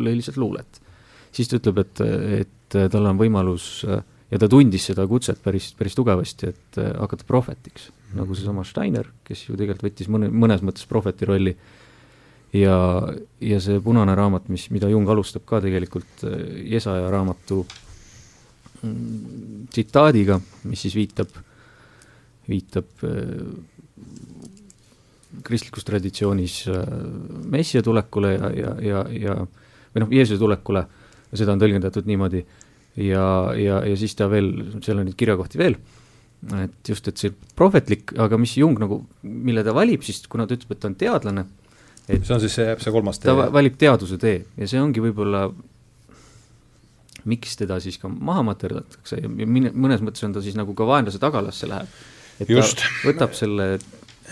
lõi 0.00 0.14
lihtsalt 0.16 0.38
luulet. 0.40 0.80
siis 1.32 1.50
ta 1.50 1.58
ütleb, 1.58 1.82
et, 1.82 2.00
et 2.40 2.76
tal 2.90 3.06
on 3.06 3.18
võimalus 3.20 3.84
ja 3.84 4.38
ta 4.40 4.48
tundis 4.48 4.86
seda 4.88 5.04
kutset 5.06 5.42
päris, 5.44 5.68
päris 5.76 5.94
tugevasti, 5.94 6.48
et 6.48 6.80
hakata 6.96 7.28
prohvetiks, 7.28 7.90
nagu 8.16 8.36
seesama 8.36 8.64
Steiner, 8.64 9.10
kes 9.26 9.46
ju 9.48 9.56
tegelikult 9.58 9.90
võttis 9.90 10.08
mõne, 10.12 10.30
mõnes 10.32 10.64
mõttes 10.64 10.88
prohveti 10.88 11.28
rolli. 11.28 11.56
Ja, 12.56 12.78
ja 13.44 13.58
see 13.60 13.76
punane 13.84 14.14
raamat, 14.16 14.46
mis, 14.48 14.70
mida 14.72 14.88
Jung 14.88 15.08
alustab 15.12 15.44
ka 15.48 15.60
tegelikult 15.60 16.22
Jesaja 16.64 17.10
raamatu 17.12 17.60
mm, 18.80 19.66
tsitaadiga, 19.74 20.38
mis 20.64 20.86
siis 20.86 20.96
viitab, 20.96 21.34
viitab 22.48 22.88
kristlikus 25.44 25.84
traditsioonis 25.84 26.62
äh, 26.72 26.86
messia 27.52 27.82
tulekule 27.82 28.32
ja, 28.34 28.50
ja, 28.54 28.74
ja, 28.80 29.04
ja 29.12 29.36
või 29.94 30.04
noh, 30.04 30.10
Jeesuse 30.12 30.40
tulekule, 30.40 30.84
seda 31.32 31.54
on 31.54 31.62
tõlgendatud 31.62 32.08
niimoodi, 32.08 32.42
ja, 33.00 33.24
ja, 33.56 33.80
ja 33.88 33.96
siis 33.98 34.16
ta 34.18 34.28
veel, 34.30 34.50
seal 34.84 35.00
on 35.00 35.08
neid 35.08 35.16
kirjakohti 35.18 35.60
veel, 35.60 35.78
et 36.62 36.90
just, 36.92 37.08
et 37.10 37.18
see 37.18 37.32
prohvetlik, 37.58 38.12
aga 38.20 38.38
mis 38.40 38.54
Jung 38.58 38.78
nagu, 38.78 39.00
mille 39.22 39.64
ta 39.66 39.74
valib 39.76 40.04
siis, 40.06 40.20
kuna 40.30 40.46
ta 40.46 40.54
ütleb, 40.58 40.76
et 40.76 40.82
ta 40.82 40.90
on 40.90 40.98
teadlane, 40.98 41.44
et 42.06 42.22
see 42.24 42.36
on 42.36 42.42
siis 42.44 42.54
see, 42.58 42.76
see 42.82 42.94
kolmas 42.94 43.18
tee? 43.18 43.30
ta 43.30 43.48
valib 43.54 43.78
teaduse 43.80 44.20
tee 44.22 44.38
ja 44.56 44.70
see 44.70 44.80
ongi 44.80 45.02
võib-olla 45.04 45.48
miks 47.28 47.58
teda 47.58 47.78
siis 47.82 47.98
ka 48.00 48.08
maha 48.08 48.44
materdatakse 48.46 49.20
ja 49.20 49.28
mõnes 49.28 50.04
mõttes 50.04 50.24
on 50.24 50.36
ta 50.36 50.42
siis 50.44 50.56
nagu 50.58 50.74
ka 50.78 50.86
vaenlase 50.88 51.20
tagalasse 51.20 51.68
läheb. 51.68 51.96
et 52.38 52.50
Just. 52.50 52.84
ta 52.84 53.10
võtab 53.10 53.34
selle 53.36 53.68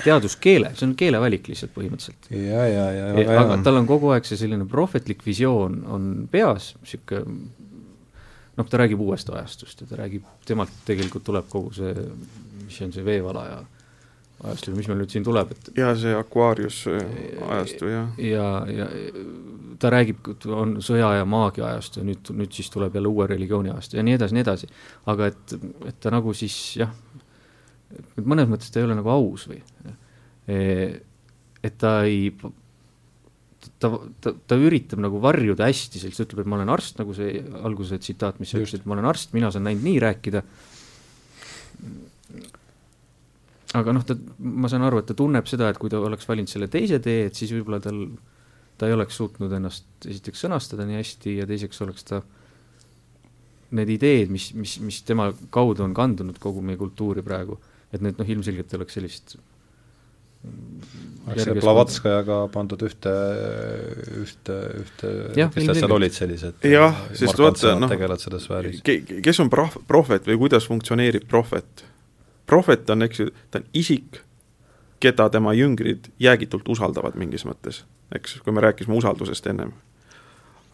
teaduskeele, 0.04 0.72
see 0.76 0.86
on 0.90 0.94
keelevalik 0.98 1.48
lihtsalt 1.48 1.72
põhimõtteliselt. 1.74 2.30
ja, 2.30 2.64
ja, 2.68 2.86
ja, 2.92 3.06
ja, 3.16 3.38
aga 3.40 3.58
tal 3.64 3.80
on 3.80 3.88
kogu 3.88 4.12
aeg 4.14 4.28
see 4.28 4.38
selline 4.40 4.68
prohvetlik 4.68 5.24
visioon 5.26 5.82
on 5.88 6.10
peas, 6.32 6.74
sihuke 6.86 7.22
noh, 8.56 8.68
ta 8.68 8.80
räägib 8.80 9.00
uuest 9.04 9.30
ajastust 9.30 9.80
ja 9.82 9.88
ta 9.90 10.00
räägib, 10.00 10.26
temalt 10.48 10.72
tegelikult 10.88 11.24
tuleb 11.26 11.48
kogu 11.52 11.72
see, 11.76 11.94
mis 12.64 12.78
on 12.84 12.94
see 12.94 13.04
veevala 13.04 13.44
ja 13.50 13.58
ajastu, 14.44 14.74
mis 14.76 14.88
meil 14.90 15.00
nüüd 15.00 15.12
siin 15.12 15.24
tuleb, 15.24 15.52
et 15.54 15.70
ja 15.80 15.92
see 15.96 16.12
Aquarius 16.16 16.82
ajastu, 16.90 17.88
jah. 17.88 18.18
ja, 18.20 18.48
ja, 18.68 18.88
ta 19.80 19.90
räägib, 19.92 20.28
on 20.52 20.76
sõja 20.84 21.14
ja 21.18 21.24
maagia 21.28 21.70
ajastu 21.70 22.02
ja 22.02 22.08
nüüd, 22.10 22.32
nüüd 22.36 22.52
siis 22.56 22.68
tuleb 22.72 22.96
jälle 22.96 23.12
uue 23.12 23.28
religiooni 23.30 23.72
ajastu 23.72 24.00
ja 24.00 24.04
nii 24.06 24.18
edasi, 24.18 24.36
nii 24.36 24.44
edasi. 24.44 24.70
aga 25.12 25.30
et, 25.32 25.56
et 25.88 26.00
ta 26.00 26.12
nagu 26.12 26.34
siis 26.36 26.56
jah, 26.82 26.92
mõnes 28.20 28.50
mõttes 28.50 28.72
ta 28.72 28.80
ei 28.80 28.88
ole 28.88 28.98
nagu 28.98 29.12
aus 29.14 29.48
või 29.48 29.62
et 31.66 31.78
ta 31.80 31.98
ei, 32.04 32.30
ta, 33.82 33.90
ta, 34.22 34.32
ta 34.48 34.58
üritab 34.60 35.00
nagu 35.02 35.20
varjuda 35.22 35.68
hästi, 35.68 36.02
ta 36.02 36.24
ütleb, 36.24 36.42
et 36.42 36.50
ma 36.50 36.58
olen 36.58 36.72
arst, 36.72 36.98
nagu 37.00 37.14
see 37.16 37.42
alguse 37.66 37.98
tsitaat, 38.02 38.40
mis 38.42 38.52
sa 38.52 38.60
ütlesid, 38.60 38.82
et 38.82 38.88
ma 38.88 38.96
olen 38.96 39.08
arst, 39.10 39.34
mina 39.36 39.50
saan 39.54 39.68
ainult 39.70 39.86
nii 39.86 40.00
rääkida. 40.04 40.42
aga 43.76 43.92
noh, 43.92 44.06
ta, 44.08 44.16
ma 44.38 44.70
saan 44.72 44.86
aru, 44.86 45.02
et 45.02 45.10
ta 45.10 45.16
tunneb 45.18 45.48
seda, 45.50 45.68
et 45.70 45.78
kui 45.80 45.92
ta 45.92 46.00
oleks 46.00 46.28
valinud 46.28 46.50
selle 46.50 46.70
teise 46.72 47.00
tee, 47.04 47.26
et 47.28 47.36
siis 47.36 47.52
võib-olla 47.52 47.82
tal, 47.84 48.06
ta 48.80 48.88
ei 48.88 48.96
oleks 48.96 49.16
suutnud 49.18 49.52
ennast 49.52 50.08
esiteks 50.08 50.46
sõnastada 50.46 50.86
nii 50.88 51.00
hästi 51.00 51.38
ja 51.40 51.46
teiseks 51.48 51.80
oleks 51.84 52.08
ta 52.08 52.22
need 53.76 53.90
ideed, 53.96 54.30
mis, 54.32 54.52
mis, 54.54 54.78
mis 54.80 55.00
tema 55.04 55.32
kaudu 55.52 55.84
on 55.84 55.94
kandunud 55.96 56.38
kogu 56.40 56.62
meie 56.64 56.78
kultuuri 56.80 57.24
praegu 57.26 57.58
et 57.94 58.02
need 58.02 58.18
noh, 58.18 58.30
ilmselgelt 58.36 58.74
oleks 58.78 58.98
sellist 58.98 59.36
oleks 59.36 59.46
see 59.46 59.55
Blavatskajaga 61.26 62.36
pandud 62.54 62.82
ühte, 62.86 63.12
ühte, 64.22 64.58
ühte, 64.82 65.10
kes 65.34 65.66
nad 65.66 65.80
seal 65.80 65.94
olid 65.96 66.14
sellised 66.14 66.66
jah, 66.70 67.00
sest 67.18 67.40
vaata 67.42 67.74
noh, 67.80 67.90
kes 69.26 69.42
on 69.42 69.50
proh-, 69.50 69.74
prohvet 69.90 70.28
või 70.30 70.38
kuidas 70.44 70.68
funktsioneerib 70.70 71.26
prohvet? 71.30 71.82
prohvet 72.46 72.94
on, 72.94 73.02
eks 73.08 73.24
ju, 73.24 73.32
ta 73.50 73.58
on 73.58 73.66
isik, 73.74 74.20
keda 75.02 75.26
tema 75.34 75.50
jüngrid 75.56 76.06
jäägitult 76.22 76.68
usaldavad 76.76 77.18
mingis 77.18 77.42
mõttes, 77.48 77.82
eks, 78.14 78.38
kui 78.44 78.54
me 78.54 78.62
rääkisime 78.62 78.94
usaldusest 78.94 79.50
ennem. 79.50 79.74
Äh, 79.74 79.95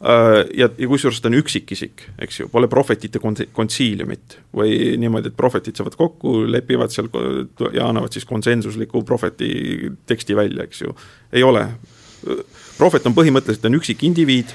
ja, 0.03 0.69
ja 0.79 0.89
kusjuures 0.89 1.21
ta 1.23 1.31
on 1.31 1.39
üksikisik, 1.39 2.07
eks 2.25 2.41
ju, 2.41 2.49
pole 2.51 2.69
prohvetite 2.71 3.21
konsiiliumit 3.23 4.39
või 4.57 4.97
niimoodi, 4.99 5.31
et 5.31 5.39
prohvetid 5.39 5.79
saavad 5.79 5.97
kokku, 5.99 6.41
lepivad 6.51 6.95
seal 6.95 7.11
ja 7.75 7.87
annavad 7.89 8.15
siis 8.15 8.27
konsensusliku 8.27 9.05
prohveti 9.07 9.93
teksti 10.11 10.37
välja, 10.37 10.67
eks 10.67 10.83
ju. 10.83 10.97
ei 11.33 11.43
ole. 11.47 11.67
prohvet 12.79 13.07
on 13.07 13.15
põhimõtteliselt 13.15 13.67
on 13.71 13.79
ükzik 13.79 14.03
indiviid, 14.03 14.51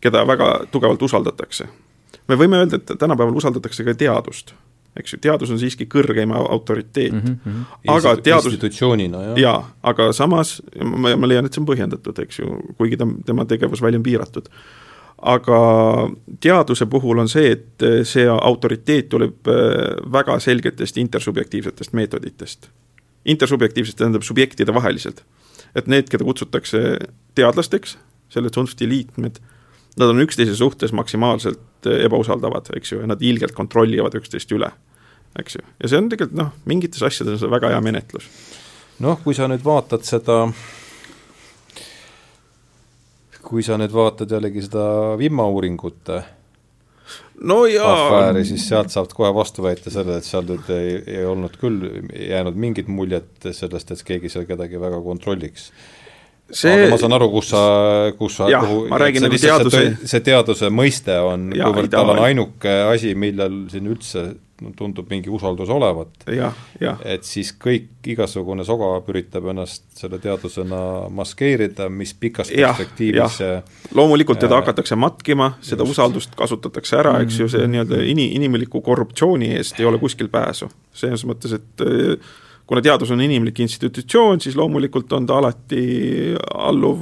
keda 0.00 0.26
väga 0.26 0.66
tugevalt 0.70 1.02
usaldatakse. 1.02 1.66
me 2.28 2.38
võime 2.38 2.62
öelda, 2.62 2.76
et 2.76 2.98
tänapäeval 2.98 3.42
usaldatakse 3.42 3.84
ka 3.84 3.94
teadust 3.94 4.54
eks 4.96 5.14
ju, 5.14 5.18
teadus 5.22 5.50
on 5.50 5.58
siiski 5.58 5.86
kõrgeim 5.90 6.32
autoriteet 6.36 7.12
mm. 7.12 7.36
-hmm. 7.44 7.64
aga 7.90 8.16
teadus 8.16 8.52
institutsioonina, 8.52 9.22
jah. 9.22 9.38
jaa, 9.38 9.58
aga 9.82 10.12
samas 10.12 10.56
ma, 10.82 11.16
ma 11.16 11.30
leian, 11.30 11.46
et 11.46 11.54
see 11.54 11.62
on 11.62 11.68
põhjendatud, 11.68 12.18
eks 12.22 12.38
ju, 12.38 12.58
kuigi 12.78 12.98
ta, 13.00 13.08
tema 13.26 13.44
tegevusväli 13.44 14.00
on 14.00 14.06
piiratud. 14.06 14.48
aga 15.34 15.58
teaduse 16.40 16.86
puhul 16.86 17.18
on 17.18 17.28
see, 17.28 17.52
et 17.52 17.84
see 18.04 18.26
autoriteet 18.28 19.08
tuleb 19.08 19.48
äh, 19.48 19.96
väga 20.12 20.38
selgetest 20.38 20.96
intersubjektiivsetest 20.96 21.92
meetoditest. 21.92 22.70
intersubjektiivsed 23.24 23.96
tähendab 23.98 24.22
subjektide 24.22 24.74
vaheliselt. 24.74 25.24
et 25.74 25.86
need, 25.86 26.08
keda 26.08 26.24
kutsutakse 26.24 26.98
teadlasteks, 27.34 27.98
selle 28.28 28.50
Zunfti 28.50 28.88
liikmed, 28.88 29.40
nad 30.00 30.10
on 30.10 30.24
üksteise 30.24 30.56
suhtes 30.58 30.92
maksimaalselt 30.96 31.86
ebausaldavad, 31.86 32.72
eks 32.76 32.92
ju, 32.92 33.00
ja 33.02 33.06
nad 33.10 33.22
ilgelt 33.22 33.54
kontrollivad 33.54 34.16
üksteist 34.18 34.52
üle 34.56 34.72
eks 35.38 35.58
ju, 35.58 35.64
ja 35.82 35.90
see 35.90 35.98
on 35.98 36.10
tegelikult 36.10 36.38
noh, 36.38 36.52
mingites 36.70 37.02
asjades 37.06 37.42
on 37.44 37.52
väga 37.54 37.72
hea 37.72 37.80
menetlus. 37.84 38.28
noh, 39.02 39.18
kui 39.24 39.34
sa 39.34 39.48
nüüd 39.50 39.64
vaatad 39.66 40.06
seda, 40.06 40.44
kui 43.44 43.64
sa 43.66 43.78
nüüd 43.80 43.94
vaatad 43.94 44.30
jällegi 44.30 44.64
seda 44.68 44.86
vimauuringute 45.20 46.20
no 47.50 47.64
jaa 47.66 47.90
afääri, 48.06 48.44
siis 48.46 48.68
sealt 48.70 48.94
saab 48.94 49.10
kohe 49.16 49.32
vastu 49.34 49.66
väita 49.66 49.90
sellele, 49.90 50.22
et 50.22 50.28
seal 50.28 50.46
nüüd 50.48 50.70
ei, 50.76 50.94
ei 51.18 51.26
olnud 51.26 51.58
küll 51.60 51.82
jäänud 52.14 52.58
mingit 52.66 52.88
muljet 52.88 53.50
sellest, 53.50 53.90
et 53.90 54.06
keegi 54.06 54.30
seal 54.32 54.46
kedagi 54.48 54.80
väga 54.80 55.02
kontrolliks 55.02 55.72
see 56.50 56.72
aga 56.76 56.90
ma 56.92 57.00
saan 57.00 57.16
aru, 57.16 57.30
kus 57.32 57.50
sa, 57.54 57.62
kus 58.18 58.38
sa 58.40 58.48
jah, 58.52 58.66
ma 58.90 59.00
räägin 59.00 59.24
nagu 59.24 59.38
teaduse 59.40 59.84
see 60.04 60.24
teaduse 60.24 60.70
mõiste 60.72 61.16
on, 61.24 61.50
kuivõrd 61.54 61.92
tal 61.94 62.14
on 62.14 62.24
ainuke 62.26 62.74
asi, 62.90 63.14
millel 63.18 63.64
siin 63.72 63.88
üldse 63.92 64.26
tundub 64.76 65.10
mingi 65.10 65.30
usaldus 65.30 65.68
olevat. 65.70 66.08
et 67.04 67.24
siis 67.26 67.50
kõik, 67.60 67.88
igasugune 68.06 68.64
soga 68.64 68.90
üritab 69.10 69.48
ennast 69.50 69.84
selle 69.98 70.20
teadusena 70.22 71.08
maskeerida, 71.10 71.88
mis 71.88 72.14
pikas 72.14 72.52
perspektiivis 72.54 73.38
see 73.40 73.56
loomulikult 73.96 74.38
teda 74.44 74.58
äh, 74.58 74.62
hakatakse 74.62 74.96
matkima, 75.00 75.54
seda 75.64 75.82
just. 75.82 75.96
usaldust 75.96 76.38
kasutatakse 76.38 77.00
ära, 77.00 77.16
eks 77.24 77.40
ju, 77.40 77.48
see 77.48 77.64
mm-hmm. 77.64 77.74
nii-öelda 77.74 78.08
ini-, 78.12 78.30
inimliku 78.38 78.84
korruptsiooni 78.84 79.54
eest 79.58 79.80
ei 79.80 79.88
ole 79.90 79.98
kuskil 80.02 80.30
pääsu. 80.32 80.70
selles 80.94 81.26
mõttes, 81.26 81.56
et 81.58 81.84
äh, 81.84 82.32
kuna 82.66 82.82
teadus 82.82 83.10
on 83.10 83.20
inimlik 83.20 83.60
institutsioon, 83.60 84.40
siis 84.40 84.56
loomulikult 84.56 85.12
on 85.12 85.26
ta 85.26 85.38
alati 85.38 85.84
alluv 86.54 87.00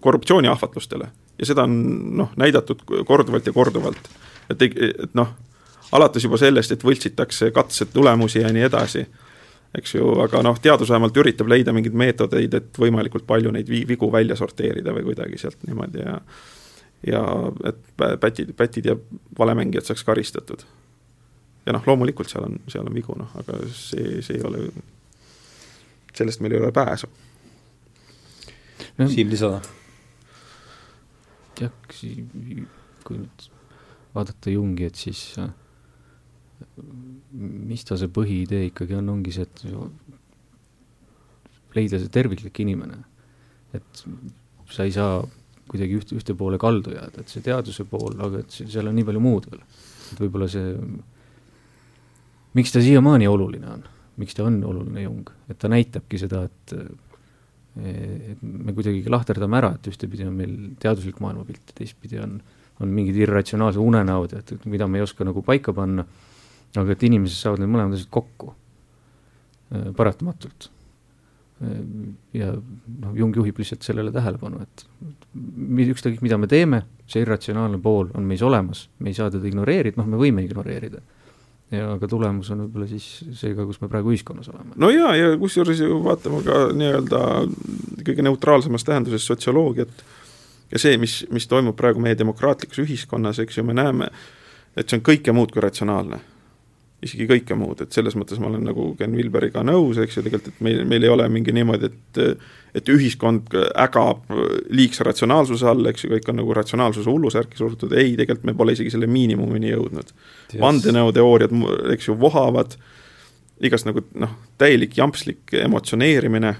korruptsiooniahvatlustele. 0.00 1.08
ja 1.38 1.46
seda 1.46 1.62
on 1.62 1.74
noh, 2.16 2.30
näidatud 2.36 2.82
korduvalt 3.06 3.46
ja 3.46 3.52
korduvalt. 3.52 4.08
et, 4.50 4.62
et 4.62 5.14
noh, 5.14 5.34
alates 5.92 6.24
juba 6.24 6.38
sellest, 6.38 6.72
et 6.72 6.84
võltsitakse 6.84 7.50
katsetulemusi 7.50 8.42
ja 8.42 8.52
nii 8.52 8.66
edasi, 8.66 9.06
eks 9.78 9.94
ju, 9.94 10.10
aga 10.22 10.42
noh, 10.42 10.58
teadus 10.62 10.90
vähemalt 10.90 11.16
üritab 11.16 11.48
leida 11.50 11.72
mingeid 11.72 11.94
meetodeid, 11.94 12.54
et 12.54 12.78
võimalikult 12.78 13.26
palju 13.26 13.50
neid 13.54 13.70
vigu 13.70 14.10
välja 14.12 14.36
sorteerida 14.36 14.94
või 14.94 15.10
kuidagi 15.10 15.38
sealt 15.38 15.62
niimoodi 15.66 16.04
ja 16.06 16.18
ja 17.04 17.20
et 17.68 17.82
pätid, 18.20 18.54
pätid 18.56 18.86
ja 18.88 18.94
valemängijad 19.38 19.84
saaks 19.84 20.04
karistatud 20.04 20.62
ja 21.66 21.74
noh, 21.76 21.86
loomulikult 21.86 22.30
seal 22.30 22.46
on, 22.48 22.58
seal 22.68 22.86
on 22.88 22.96
vigu, 22.96 23.16
noh, 23.18 23.30
aga 23.40 23.60
see, 23.72 24.20
see 24.24 24.38
ei 24.38 24.44
ole, 24.44 24.66
sellest 26.14 26.44
meil 26.44 26.56
ei 26.56 26.62
ole 26.62 26.72
pääsu 26.74 27.08
no,. 28.98 29.08
Siim, 29.08 29.32
lisada? 29.32 29.62
jah, 31.60 31.74
kui 31.88 33.20
nüüd 33.20 33.48
vaadata 34.14 34.52
Jungi, 34.52 34.88
et 34.90 34.98
siis 34.98 35.26
äh, 35.42 35.50
mis 37.34 37.84
ta 37.86 37.96
see 37.98 38.10
põhiidee 38.12 38.68
ikkagi 38.70 38.96
on, 38.98 39.10
ongi 39.16 39.34
see, 39.34 39.46
et 39.46 39.64
leida 41.74 41.98
see 42.00 42.12
terviklik 42.12 42.60
inimene. 42.62 43.00
et 43.74 44.04
sa 44.70 44.84
ei 44.86 44.92
saa 44.94 45.18
kuidagi 45.66 45.96
ühte, 45.98 46.14
ühte 46.14 46.36
poole 46.38 46.60
kaldu 46.62 46.92
jääda, 46.94 47.24
et 47.24 47.32
see 47.32 47.42
teaduse 47.42 47.86
pool, 47.90 48.14
aga 48.22 48.44
et 48.44 48.54
seal 48.54 48.86
on 48.86 48.94
nii 48.94 49.06
palju 49.08 49.22
muud 49.22 49.48
veel. 49.50 49.64
et 50.12 50.22
võib-olla 50.22 50.48
see 50.50 50.76
miks 52.54 52.72
ta 52.74 52.82
siiamaani 52.82 53.28
oluline 53.28 53.70
on, 53.70 53.84
miks 54.20 54.36
ta 54.36 54.46
on 54.46 54.60
oluline 54.64 55.06
Jung, 55.06 55.30
et 55.50 55.58
ta 55.58 55.70
näitabki 55.72 56.20
seda, 56.20 56.44
et 56.48 56.76
et 57.74 58.42
me 58.42 58.70
kuidagi 58.70 59.02
lahterdame 59.10 59.58
ära, 59.58 59.72
et 59.74 59.88
ühtepidi 59.90 60.22
on 60.28 60.36
meil 60.38 60.52
teaduslik 60.78 61.16
maailmapilt 61.18 61.72
ja 61.72 61.78
teistpidi 61.80 62.20
on, 62.22 62.36
on 62.78 62.92
mingid 62.94 63.16
irratsionaalsed 63.18 63.82
unenäod, 63.82 64.36
et, 64.38 64.52
et 64.54 64.68
mida 64.70 64.86
me 64.86 65.00
ei 65.00 65.02
oska 65.02 65.26
nagu 65.26 65.42
paika 65.42 65.74
panna, 65.74 66.04
aga 66.78 66.94
et 66.94 67.02
inimeses 67.08 67.40
saavad 67.42 67.64
need 67.64 67.72
mõlemad 67.72 67.96
asjad 67.98 68.12
kokku, 68.14 68.52
paratamatult. 69.98 70.68
Ja 72.34 72.52
noh, 72.54 73.18
Jung 73.18 73.34
juhib 73.40 73.58
lihtsalt 73.58 73.86
sellele 73.86 74.14
tähelepanu, 74.14 74.62
et 74.62 74.86
ükskõik, 75.88 76.22
mida 76.22 76.38
me 76.38 76.46
teeme, 76.50 76.84
see 77.10 77.26
irratsionaalne 77.26 77.82
pool 77.82 78.14
on 78.14 78.26
meis 78.28 78.42
olemas, 78.46 78.86
me 79.02 79.10
ei 79.10 79.18
saa 79.18 79.34
teda 79.34 79.50
ignoreerida, 79.50 79.98
noh, 79.98 80.12
me 80.14 80.20
võime 80.20 80.46
ignoreerida 80.46 81.02
ja 81.74 81.92
aga 81.94 82.08
tulemus 82.10 82.50
on 82.54 82.64
võib-olla 82.64 82.88
siis 82.90 83.06
see 83.38 83.54
ka, 83.56 83.66
kus 83.68 83.80
me 83.82 83.90
praegu 83.92 84.12
ühiskonnas 84.14 84.50
oleme. 84.52 84.74
no 84.80 84.90
jaa, 84.92 85.14
ja 85.18 85.32
kusjuures 85.40 85.80
ju 85.84 86.00
vaatame 86.04 86.42
ka 86.46 86.60
nii-öelda 86.74 87.22
kõige 88.04 88.26
neutraalsemas 88.26 88.86
tähenduses 88.86 89.26
sotsioloogiat 89.30 90.04
ja 90.72 90.82
see, 90.82 90.98
mis, 91.00 91.22
mis 91.34 91.48
toimub 91.50 91.76
praegu 91.78 92.02
meie 92.02 92.18
demokraatlikus 92.18 92.84
ühiskonnas, 92.84 93.40
eks 93.42 93.60
ju, 93.60 93.66
me 93.66 93.76
näeme, 93.76 94.10
et 94.76 94.88
see 94.88 94.98
on 94.98 95.04
kõike 95.06 95.34
muud 95.36 95.54
kui 95.54 95.62
ratsionaalne 95.64 96.22
isegi 97.04 97.26
kõike 97.28 97.56
muud, 97.58 97.84
et 97.84 97.94
selles 97.94 98.16
mõttes 98.18 98.40
ma 98.40 98.48
olen 98.48 98.64
nagu 98.66 98.90
Ken 98.98 99.14
Vilberiga 99.16 99.62
nõus, 99.66 100.00
eks 100.02 100.18
ju, 100.18 100.24
tegelikult, 100.26 100.54
et 100.54 100.64
meil, 100.64 100.82
meil 100.88 101.06
ei 101.06 101.12
ole 101.12 101.28
mingi 101.32 101.54
niimoodi, 101.56 101.90
et 101.92 102.22
et 102.74 102.88
ühiskond 102.90 103.52
ägab 103.78 104.24
liigse 104.74 105.04
ratsionaalsuse 105.06 105.68
all, 105.70 105.86
eks 105.86 106.04
ju, 106.04 106.10
kõik 106.10 106.32
on 106.32 106.40
nagu 106.40 106.56
ratsionaalsuse 106.58 107.06
hullusärki 107.06 107.60
surutud, 107.60 107.92
ei, 107.94 108.16
tegelikult 108.18 108.48
me 108.48 108.56
pole 108.58 108.74
isegi 108.74 108.90
selle 108.90 109.06
miinimumini 109.06 109.70
jõudnud. 109.70 110.10
vandenõuteooriad, 110.58 111.54
eks 111.94 112.08
ju, 112.10 112.16
vohavad, 112.18 112.74
igast 113.62 113.86
nagu 113.86 114.02
noh, 114.18 114.34
täielik 114.58 114.98
jampslik 114.98 115.54
emotsioneerimine, 115.60 116.54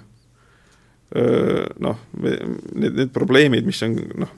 noh, 1.82 2.06
need, 2.22 2.94
need 3.00 3.10
probleemid, 3.14 3.66
mis 3.66 3.82
on 3.86 3.98
noh, 4.22 4.30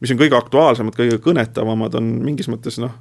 mis 0.00 0.12
on 0.12 0.20
kõige 0.20 0.36
aktuaalsemad, 0.36 0.96
kõige 0.96 1.16
kõnetavamad, 1.24 1.96
on 1.96 2.12
mingis 2.24 2.48
mõttes 2.52 2.76
noh, 2.80 2.92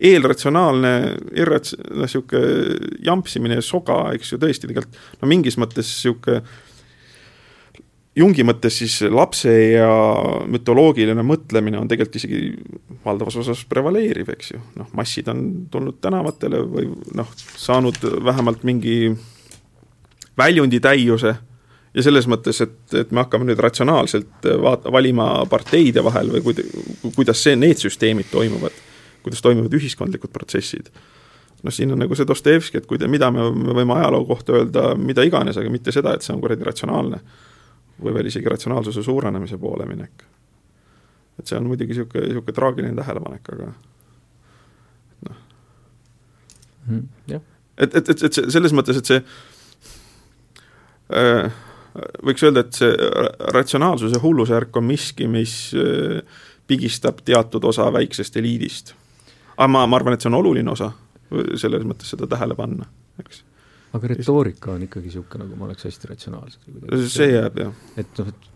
eelratsionaalne, 0.00 0.94
irrats-, 1.36 1.76
noh, 1.90 2.04
niisugune 2.06 2.96
jampsimine 3.04 3.60
ja 3.60 3.64
soga, 3.64 4.02
eks 4.16 4.34
ju, 4.34 4.40
tõesti 4.40 4.70
tegelikult 4.70 4.98
no 5.20 5.30
mingis 5.30 5.60
mõttes 5.60 5.92
niisugune 5.92 6.42
Jungi 8.18 8.42
mõttes 8.42 8.74
siis 8.80 8.96
lapse 9.06 9.52
ja 9.54 9.90
mütoloogiline 10.50 11.22
mõtlemine 11.22 11.78
on 11.78 11.86
tegelikult 11.88 12.16
isegi 12.18 12.40
valdavas 13.04 13.36
osas 13.38 13.60
prevaleeriv, 13.70 14.32
eks 14.34 14.50
ju, 14.50 14.58
noh, 14.80 14.88
massid 14.98 15.30
on 15.30 15.44
tulnud 15.70 16.00
tänavatele 16.02 16.64
või 16.66 16.88
noh, 17.16 17.30
saanud 17.38 18.02
vähemalt 18.26 18.66
mingi 18.66 19.12
väljundi 20.42 20.82
täiuse 20.82 21.36
ja 21.94 22.02
selles 22.02 22.26
mõttes, 22.30 22.58
et, 22.66 22.76
et 22.98 23.14
me 23.14 23.22
hakkame 23.22 23.46
nüüd 23.46 23.62
ratsionaalselt 23.62 24.50
vaat-, 24.66 24.90
valima 24.90 25.30
parteide 25.50 26.02
vahel 26.04 26.34
või 26.34 26.44
kuida-, 26.48 26.66
kuidas 27.14 27.46
see, 27.46 27.54
need 27.54 27.78
süsteemid 27.78 28.34
toimuvad 28.34 28.74
kuidas 29.24 29.42
toimuvad 29.42 29.74
ühiskondlikud 29.76 30.32
protsessid. 30.32 30.90
noh, 31.62 31.72
siin 31.72 31.92
on 31.92 32.00
nagu 32.00 32.16
see 32.16 32.26
Dostojevski, 32.26 32.80
et 32.80 32.86
kui 32.88 32.98
te, 32.98 33.08
mida 33.08 33.28
me, 33.30 33.50
me 33.52 33.74
võime 33.76 33.98
ajaloo 33.98 34.24
kohta 34.28 34.56
öelda 34.56 34.94
mida 34.96 35.24
iganes, 35.28 35.58
aga 35.60 35.70
mitte 35.70 35.92
seda, 35.92 36.14
et 36.14 36.24
see 36.24 36.34
on 36.34 36.40
kuradi 36.40 36.64
ratsionaalne. 36.64 37.20
või 38.00 38.14
veel 38.16 38.30
isegi 38.30 38.48
ratsionaalsuse 38.48 39.02
suurenemise 39.02 39.58
poole 39.58 39.86
minek. 39.86 40.24
et 41.38 41.46
see 41.46 41.58
on 41.58 41.68
muidugi 41.68 41.92
niisugune, 41.92 42.26
niisugune 42.26 42.56
traagiline 42.56 42.96
tähelepanek, 42.96 43.54
aga 43.54 43.72
noh 45.28 45.40
mm,. 46.88 47.08
jah. 47.28 47.42
et, 47.78 47.94
et, 47.94 48.08
et, 48.08 48.22
et 48.22 48.52
selles 48.52 48.72
mõttes, 48.76 49.00
et 49.00 49.10
see 49.12 49.20
äh, 51.16 51.50
võiks 52.26 52.44
öelda, 52.46 52.64
et 52.64 52.78
see 52.78 53.10
ratsionaalsuse 53.56 54.20
hullusärk 54.22 54.76
on 54.80 54.88
miski, 54.90 55.28
mis 55.30 55.74
äh, 55.76 56.22
pigistab 56.70 57.24
teatud 57.26 57.64
osa 57.66 57.88
väiksest 57.92 58.36
eliidist 58.40 58.94
aga 59.60 59.68
ma, 59.68 59.84
ma 59.86 60.00
arvan, 60.00 60.16
et 60.16 60.24
see 60.24 60.30
on 60.32 60.38
oluline 60.40 60.72
osa, 60.72 60.90
selles 61.60 61.84
mõttes 61.86 62.10
seda 62.10 62.28
tähele 62.30 62.56
panna, 62.58 62.88
eks. 63.20 63.42
aga 63.96 64.14
retoorika 64.14 64.72
on 64.74 64.86
ikkagi 64.86 65.10
niisugune, 65.10 65.44
nagu 65.44 65.58
ma 65.58 65.68
oleks 65.68 65.86
hästi 65.88 66.10
ratsionaalsed. 66.10 66.70
see 67.12 67.28
jääb, 67.34 67.60
jah. 67.66 67.84
et 68.00 68.22
noh, 68.22 68.32
et 68.32 68.50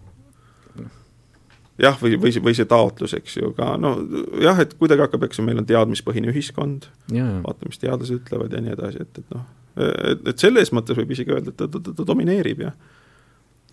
jah, 1.81 1.99
või, 2.01 2.17
või 2.21 2.33
see, 2.35 2.43
või 2.45 2.57
see 2.57 2.69
taotlus, 2.71 3.17
eks 3.19 3.39
ju, 3.41 3.53
ka 3.57 3.75
no 3.81 3.97
jah, 4.43 4.59
et 4.63 4.75
kuidagi 4.79 5.05
hakkab, 5.07 5.27
eks 5.29 5.41
ju, 5.41 5.47
meil 5.47 5.61
on 5.63 5.69
teadmispõhine 5.69 6.31
ühiskond, 6.33 6.89
vaata, 7.11 7.69
mis 7.69 7.83
teadlased 7.83 8.21
ütlevad 8.21 8.55
ja 8.55 8.63
nii 8.65 8.77
edasi, 8.77 9.07
et, 9.07 9.23
et 9.23 9.35
noh, 9.35 9.47
et, 9.77 10.29
et 10.33 10.45
selles 10.47 10.71
mõttes 10.77 10.99
võib 10.99 11.15
isegi 11.17 11.35
öelda, 11.35 11.55
et 11.55 11.59
ta, 11.61 11.69
ta, 11.69 11.83
ta 11.91 12.07
domineerib, 12.07 12.63
jah. 12.69 12.77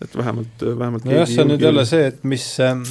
et 0.02 0.18
vähemalt, 0.18 0.66
vähemalt 0.66 1.06
nojah, 1.06 1.28
see 1.30 1.44
on 1.44 1.54
nüüd 1.54 1.64
jälle 1.64 1.86
see, 1.88 2.10
et 2.12 2.26
mis 2.26 2.48
ähm, 2.64 2.82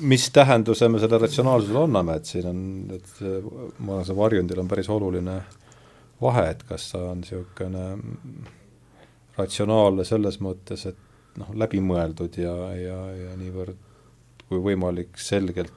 mis 0.00 0.30
tähenduse 0.30 0.88
me 0.88 0.98
sellele 0.98 1.26
ratsionaalsusele 1.26 1.82
anname, 1.84 2.16
et 2.16 2.28
siin 2.28 2.46
on, 2.50 2.62
et 2.94 3.10
ma 3.22 3.96
arvan, 3.96 4.06
see 4.06 4.16
varjundil 4.16 4.62
on 4.62 4.70
päris 4.70 4.88
oluline 4.92 5.36
vahe, 6.20 6.46
et 6.52 6.62
kas 6.68 6.90
ta 6.92 7.02
on 7.10 7.22
niisugune 7.22 7.84
ratsionaalne 9.38 10.04
selles 10.04 10.40
mõttes, 10.44 10.86
et 10.90 11.40
noh, 11.40 11.52
läbimõeldud 11.62 12.40
ja, 12.42 12.54
ja, 12.76 13.00
ja 13.16 13.34
niivõrd 13.40 13.78
kui 14.48 14.62
võimalik 14.70 15.20
selgelt 15.20 15.76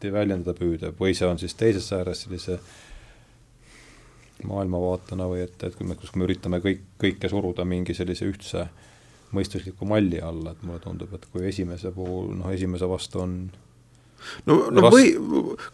väljendada 0.00 0.56
püüdev 0.56 0.96
või 1.00 1.12
see 1.16 1.28
on 1.28 1.38
siis 1.38 1.54
teises 1.60 1.90
ääres 1.92 2.24
sellise 2.24 2.56
maailmavaatena 4.48 5.26
või 5.28 5.42
et, 5.44 5.58
et 5.66 5.74
kui 5.76 5.84
me, 5.86 5.98
kus 6.00 6.14
me 6.16 6.24
üritame 6.24 6.62
kõik, 6.64 6.86
kõike 7.02 7.28
suruda 7.28 7.66
mingi 7.68 7.92
sellise 7.94 8.24
ühtse 8.24 8.62
äh, 8.64 8.88
mõistusliku 9.36 9.88
malli 9.88 10.20
alla, 10.22 10.54
et 10.54 10.62
mulle 10.66 10.80
tundub, 10.82 11.12
et 11.16 11.26
kui 11.32 11.46
esimese 11.48 11.92
puhul, 11.94 12.30
noh, 12.38 12.50
esimese 12.54 12.88
vastu 12.90 13.22
on 13.22 13.34
no, 14.48 14.56
no 14.72 14.84
ras... 14.84 14.94
või, 14.94 15.12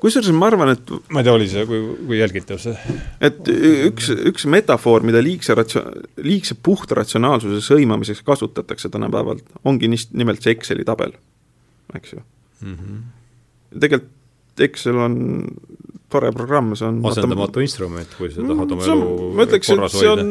kusjuures 0.03 0.33
ma 0.37 0.51
arvan, 0.51 0.74
et 0.74 0.93
ma 1.15 1.23
ei 1.23 1.28
tea, 1.28 1.37
oli 1.39 1.49
see, 1.51 1.65
kui, 1.69 1.81
kui 2.09 2.20
jälgitav 2.20 2.61
see? 2.62 2.99
et 3.24 3.51
üks, 3.51 4.11
üks 4.33 4.47
metafoor, 4.53 5.07
mida 5.07 5.23
liigse 5.24 5.57
ratsia-, 5.59 5.87
liigse 6.23 6.59
puhta 6.69 6.99
ratsionaalsuse 7.01 7.62
sõimamiseks 7.66 8.23
kasutatakse 8.27 8.93
tänapäeval, 8.93 9.43
ongi 9.66 9.91
nis-, 9.93 10.11
nimelt 10.16 10.45
see 10.45 10.57
Exceli 10.57 10.87
tabel, 10.87 11.16
eks 11.97 12.16
ju 12.16 12.23
mm. 12.23 12.77
-hmm. 12.77 13.81
tegelikult 13.81 14.12
Excel 14.57 14.97
on 14.97 15.16
tore 16.09 16.31
programm, 16.33 16.70
see 16.77 16.87
on 16.89 17.03
asendamatu 17.11 17.61
instrument, 17.61 18.15
kui 18.16 18.31
sa 18.33 18.41
tahad 18.41 18.70
oma 18.73 18.87
elu 18.95 19.11
ütleks, 19.45 19.73
et 19.74 19.99
see 19.99 20.09
on 20.09 20.31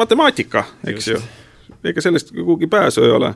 matemaatika, 0.00 0.64
eks 0.90 1.06
Just. 1.06 1.14
ju 1.14 1.39
ega 1.84 2.04
sellest 2.04 2.34
kuhugi 2.34 2.66
pääsu 2.70 3.04
ei 3.04 3.10
ole. 3.10 3.34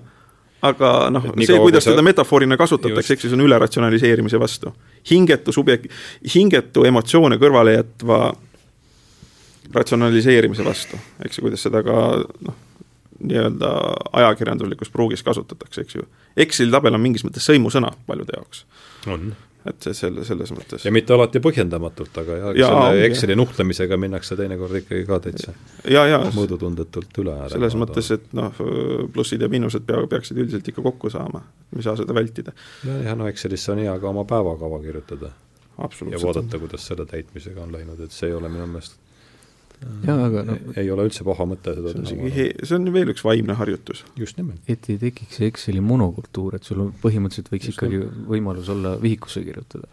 aga 0.64 0.90
noh, 1.12 1.26
see, 1.44 1.58
kuidas 1.60 1.84
seda 1.84 2.02
metafoorina 2.02 2.56
kasutatakse, 2.56 3.14
eks 3.14 3.26
siis 3.26 3.34
on 3.36 3.44
üleratsionaliseerimise 3.44 4.40
vastu. 4.40 4.74
hingetu 5.10 5.52
subjekt, 5.52 5.92
hingetu 6.34 6.84
emotsioone 6.88 7.36
kõrvale 7.40 7.76
jätva 7.76 8.20
ratsionaliseerimise 9.74 10.64
vastu, 10.64 11.00
eks 11.24 11.38
ju, 11.38 11.48
kuidas 11.48 11.66
seda 11.66 11.82
ka 11.84 11.98
noh, 12.48 12.60
nii-öelda 13.24 13.70
ajakirjanduslikus 14.12 14.90
pruugis 14.90 15.22
kasutatakse, 15.22 15.80
eks 15.80 15.94
ju. 15.94 16.06
Exceli 16.36 16.72
tabel 16.72 16.96
on 16.96 17.02
mingis 17.02 17.24
mõttes 17.26 17.46
sõimusõna 17.46 17.92
paljude 18.06 18.36
jaoks. 18.36 18.64
Et 19.68 19.86
selle, 19.96 20.24
selles 20.28 20.52
mõttes. 20.52 20.84
ja 20.84 20.92
mitte 20.92 21.14
alati 21.16 21.40
põhjendamatult, 21.44 22.18
aga 22.20 22.36
jah 22.38 22.58
ja, 22.58 22.68
selle 22.68 23.06
Exceli 23.08 23.36
nuhtlemisega 23.38 23.96
minnakse 24.00 24.36
teinekord 24.36 24.80
ikkagi 24.82 25.06
ka 25.08 25.20
täitsa 25.24 25.54
ja, 25.88 26.04
ja 26.10 26.18
mõõdutundetult 26.34 27.22
üle. 27.22 27.36
selles 27.52 27.76
mõttes, 27.80 28.10
et 28.16 28.26
noh, 28.36 28.52
plussid 29.14 29.44
ja 29.44 29.48
miinused 29.52 29.86
pea, 29.88 30.02
peaksid 30.10 30.40
üldiselt 30.42 30.68
ikka 30.72 30.84
kokku 30.84 31.12
saama, 31.12 31.44
me 31.70 31.80
ei 31.80 31.86
saa 31.86 31.96
seda 32.00 32.16
vältida. 32.16 32.52
jah, 32.84 33.16
no 33.16 33.30
Excelisse 33.30 33.72
on 33.72 33.80
hea 33.84 33.94
ka 34.00 34.10
oma 34.12 34.26
päevakava 34.28 34.82
kirjutada. 34.84 35.32
ja 36.10 36.20
vaadata, 36.26 36.60
kuidas 36.60 36.86
selle 36.90 37.08
täitmisega 37.08 37.64
on 37.64 37.72
läinud, 37.72 38.04
et 38.04 38.12
see 38.12 38.28
ei 38.28 38.36
ole 38.36 38.52
minu 38.52 38.68
meelest 38.68 39.00
jaa, 40.04 40.16
aga 40.28 40.42
no 40.48 40.56
ei 40.80 40.88
ole 40.92 41.06
üldse 41.08 41.24
paha 41.26 41.46
mõte 41.48 41.74
seda 41.76 41.92
see 41.92 42.00
on 42.00 42.06
isegi 42.28 42.68
see 42.68 42.76
on 42.78 42.84
veel 42.94 43.08
üks 43.12 43.22
vaimne 43.26 43.54
harjutus. 43.58 43.98
just 44.18 44.38
nimelt. 44.40 44.60
et 44.70 44.82
ei 44.92 44.98
tekiks 45.00 45.34
see 45.40 45.48
Exceli 45.50 45.82
monokultuur, 45.84 46.50
et 46.58 46.64
sul 46.68 46.78
on, 46.84 46.88
põhimõtteliselt 47.02 47.50
võiks 47.52 47.66
just 47.70 47.80
ikkagi 47.80 47.98
nii. 48.02 48.10
võimalus 48.32 48.68
olla 48.74 48.90
vihikusse 49.02 49.40
kirjutada. 49.46 49.86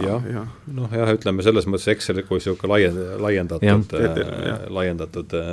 jah 0.00 0.20
ah,, 0.42 0.48
noh 0.74 0.88
jah, 0.94 1.08
ütleme 1.16 1.40
selles 1.46 1.66
mõttes 1.70 1.88
Excel 1.94 2.18
kui 2.28 2.36
niisugune 2.40 2.72
laien-, 2.74 3.02
laiendatud, 3.24 3.88
äh, 3.98 4.04
laiendatud 4.78 5.30
äh, 5.38 5.44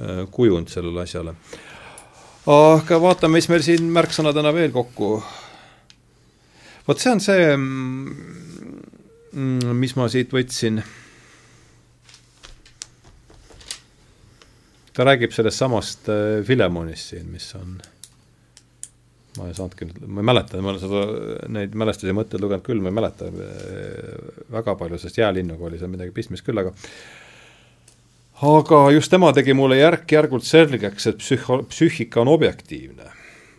äh, 0.00 0.24
kujund 0.34 0.68
sellele 0.72 0.98
asjale. 1.04 1.32
aga 2.50 2.94
vaatame, 3.02 3.32
mis 3.38 3.48
meil 3.52 3.62
siin 3.66 3.82
märksõnadena 3.94 4.50
veel 4.56 4.72
kokku 4.74 5.08
vot 6.88 6.98
see 6.98 7.12
on 7.12 7.20
see, 7.22 7.44
mm, 7.56 8.10
mis 9.78 9.94
ma 9.98 10.08
siit 10.12 10.30
võtsin 10.34 10.76
ta 14.92 15.06
räägib 15.08 15.32
sellest 15.32 15.62
samast 15.62 16.08
äh, 16.12 16.42
Filemonist 16.46 17.12
siin, 17.12 17.30
mis 17.32 17.48
on, 17.58 17.78
ma 19.38 19.48
ei 19.48 19.56
saanudki, 19.56 19.88
ma 20.06 20.20
ei 20.20 20.28
mäleta, 20.28 20.60
ma 20.60 20.74
olen 20.74 20.82
seda, 20.82 21.02
neid 21.56 21.76
mälestusi 21.78 22.12
ja 22.12 22.16
mõtteid 22.16 22.44
lugenud 22.44 22.66
küll, 22.66 22.82
ma 22.84 22.92
ei 22.92 22.98
mäleta 23.00 23.30
äh, 23.30 24.44
väga 24.52 24.76
palju, 24.80 25.00
sest 25.00 25.20
Jäälinnuga 25.22 25.68
oli 25.70 25.80
seal 25.80 25.92
midagi 25.92 26.14
pistmist 26.16 26.46
küll, 26.46 26.60
aga 26.62 26.74
aga 28.42 28.84
just 28.92 29.12
tema 29.12 29.32
tegi 29.36 29.54
mulle 29.56 29.78
järk-järgult 29.80 30.46
selgeks, 30.46 31.08
et 31.08 31.20
psühho-, 31.22 31.62
psüühika 31.70 32.24
on 32.24 32.32
objektiivne. 32.36 33.10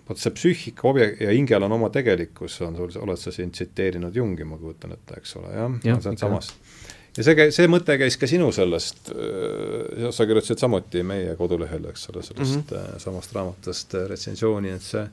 vot 0.04 0.20
see 0.20 0.34
psüühika 0.36 0.84
obje- 0.90 1.14
ja 1.24 1.32
hingel 1.32 1.64
on 1.64 1.72
oma 1.72 1.88
tegelikkus, 1.90 2.58
on 2.62 2.76
sul, 2.76 2.92
oled 3.06 3.18
sa 3.18 3.32
siin 3.32 3.54
tsiteerinud 3.56 4.16
Jungi, 4.16 4.44
ma 4.44 4.58
kujutan 4.60 4.92
ette, 4.92 5.16
eks 5.22 5.38
ole, 5.40 5.54
jah? 5.56 5.78
Ja,, 5.88 5.96
see 6.04 6.12
on 6.12 6.20
samast 6.20 6.58
ja 7.18 7.24
see, 7.26 7.50
see 7.56 7.68
mõte 7.72 7.98
käis 8.02 8.18
ka 8.18 8.30
sinu 8.30 8.52
sellest, 8.56 9.12
äh, 9.14 10.08
sa 10.12 10.26
kirjutasid 10.30 10.62
samuti 10.62 11.04
meie 11.08 11.36
kodulehel, 11.40 11.90
eks 11.92 12.10
ole, 12.14 12.24
sellest 12.24 12.74
mm 12.74 12.78
-hmm. 12.78 13.00
samast 13.04 13.36
raamatust 13.36 13.96
äh, 13.96 14.08
retsensiooni, 14.10 14.70
et 14.70 14.82
see 14.82 15.08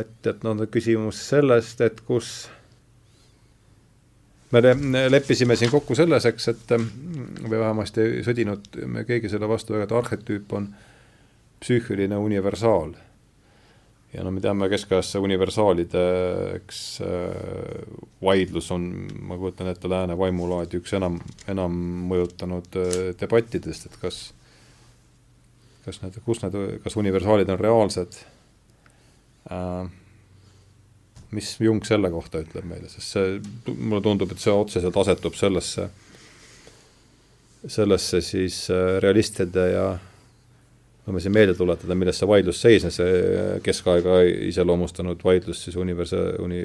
et, 0.00 0.26
et 0.26 0.42
noh, 0.42 0.66
küsimus 0.70 1.22
sellest, 1.28 1.80
et 1.80 2.00
kus 2.06 2.48
me 4.54 4.62
leppisime 5.10 5.56
siin 5.56 5.70
kokku 5.70 5.94
selles, 5.94 6.26
eks, 6.26 6.48
et 6.48 6.74
või 6.76 7.58
vähemasti 7.58 8.00
ei 8.00 8.22
sõdinud 8.26 8.78
me 8.86 9.04
keegi 9.04 9.28
selle 9.28 9.48
vastu 9.48 9.74
väga, 9.74 9.88
et 9.88 9.92
arhetüüp 9.92 10.52
on 10.52 10.68
psüühiline 11.60 12.16
universaal 12.16 12.94
ja 14.16 14.24
no 14.24 14.32
me 14.32 14.40
teame 14.40 14.68
keskajast 14.72 15.12
see 15.12 15.20
universaalide, 15.22 16.02
eks 16.56 16.80
äh, 17.04 17.82
vaidlus 18.24 18.70
on, 18.72 18.86
ma 19.28 19.36
kujutan 19.36 19.68
ette, 19.68 19.90
lääne 19.92 20.16
vaimulaadi 20.16 20.80
üks 20.80 20.96
enam, 20.96 21.18
enam 21.52 21.76
mõjutanud 22.08 22.78
äh, 22.80 22.96
debattidest, 23.20 23.90
et 23.90 23.98
kas, 24.00 24.22
kas 25.84 26.00
need, 26.00 26.16
kus 26.24 26.40
need, 26.44 26.56
kas 26.84 26.96
universaalid 26.96 27.52
on 27.52 27.60
reaalsed 27.60 28.18
äh,. 29.52 29.86
mis 31.36 31.52
Jung 31.60 31.84
selle 31.84 32.08
kohta 32.08 32.40
ütleb 32.40 32.64
meile, 32.70 32.88
sest 32.88 33.16
see, 33.18 33.38
mulle 33.74 34.00
tundub, 34.00 34.30
et 34.32 34.40
see 34.40 34.54
otseselt 34.54 34.96
asetub 34.96 35.36
sellesse, 35.36 35.90
sellesse 37.66 38.22
siis 38.24 38.62
äh, 38.72 38.96
realistide 39.04 39.70
ja 39.74 39.88
võime 41.06 41.22
siin 41.22 41.34
meelde 41.34 41.54
tuletada, 41.54 41.94
milles 41.98 42.18
see 42.18 42.28
vaidlus 42.28 42.60
seisnes, 42.62 42.96
see 42.98 43.58
keskaega 43.64 44.18
iseloomustanud 44.48 45.20
vaidlus 45.24 45.62
siis 45.66 45.76
universa-, 45.78 46.36
uni-, 46.42 46.64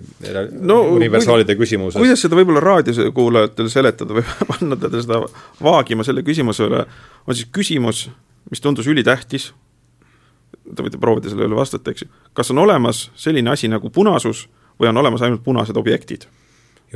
no, 0.58 0.80
universaalide 0.96 1.56
küsimuses. 1.60 2.00
kuidas 2.02 2.24
seda 2.26 2.40
võib-olla 2.40 2.64
raadiokuulajatele 2.66 3.74
seletada 3.74 4.18
või 4.18 4.26
panna 4.52 4.78
teda 4.82 5.04
seda 5.06 5.20
vaagima 5.62 6.06
selle 6.08 6.26
küsimuse 6.26 6.66
üle, 6.70 6.86
on 7.28 7.38
siis 7.38 7.52
küsimus, 7.54 8.08
mis 8.50 8.64
tundus 8.64 8.90
ülitähtis, 8.90 9.52
te 10.66 10.88
võite 10.88 11.02
proovida 11.02 11.30
sellele 11.30 11.58
vastata, 11.58 11.94
eks 11.94 12.08
ju, 12.08 12.10
kas 12.38 12.50
on 12.54 12.64
olemas 12.64 13.10
selline 13.20 13.54
asi 13.54 13.70
nagu 13.70 13.94
punasus 13.94 14.48
või 14.82 14.90
on 14.90 15.04
olemas 15.04 15.22
ainult 15.22 15.46
punased 15.46 15.78
objektid, 15.78 16.26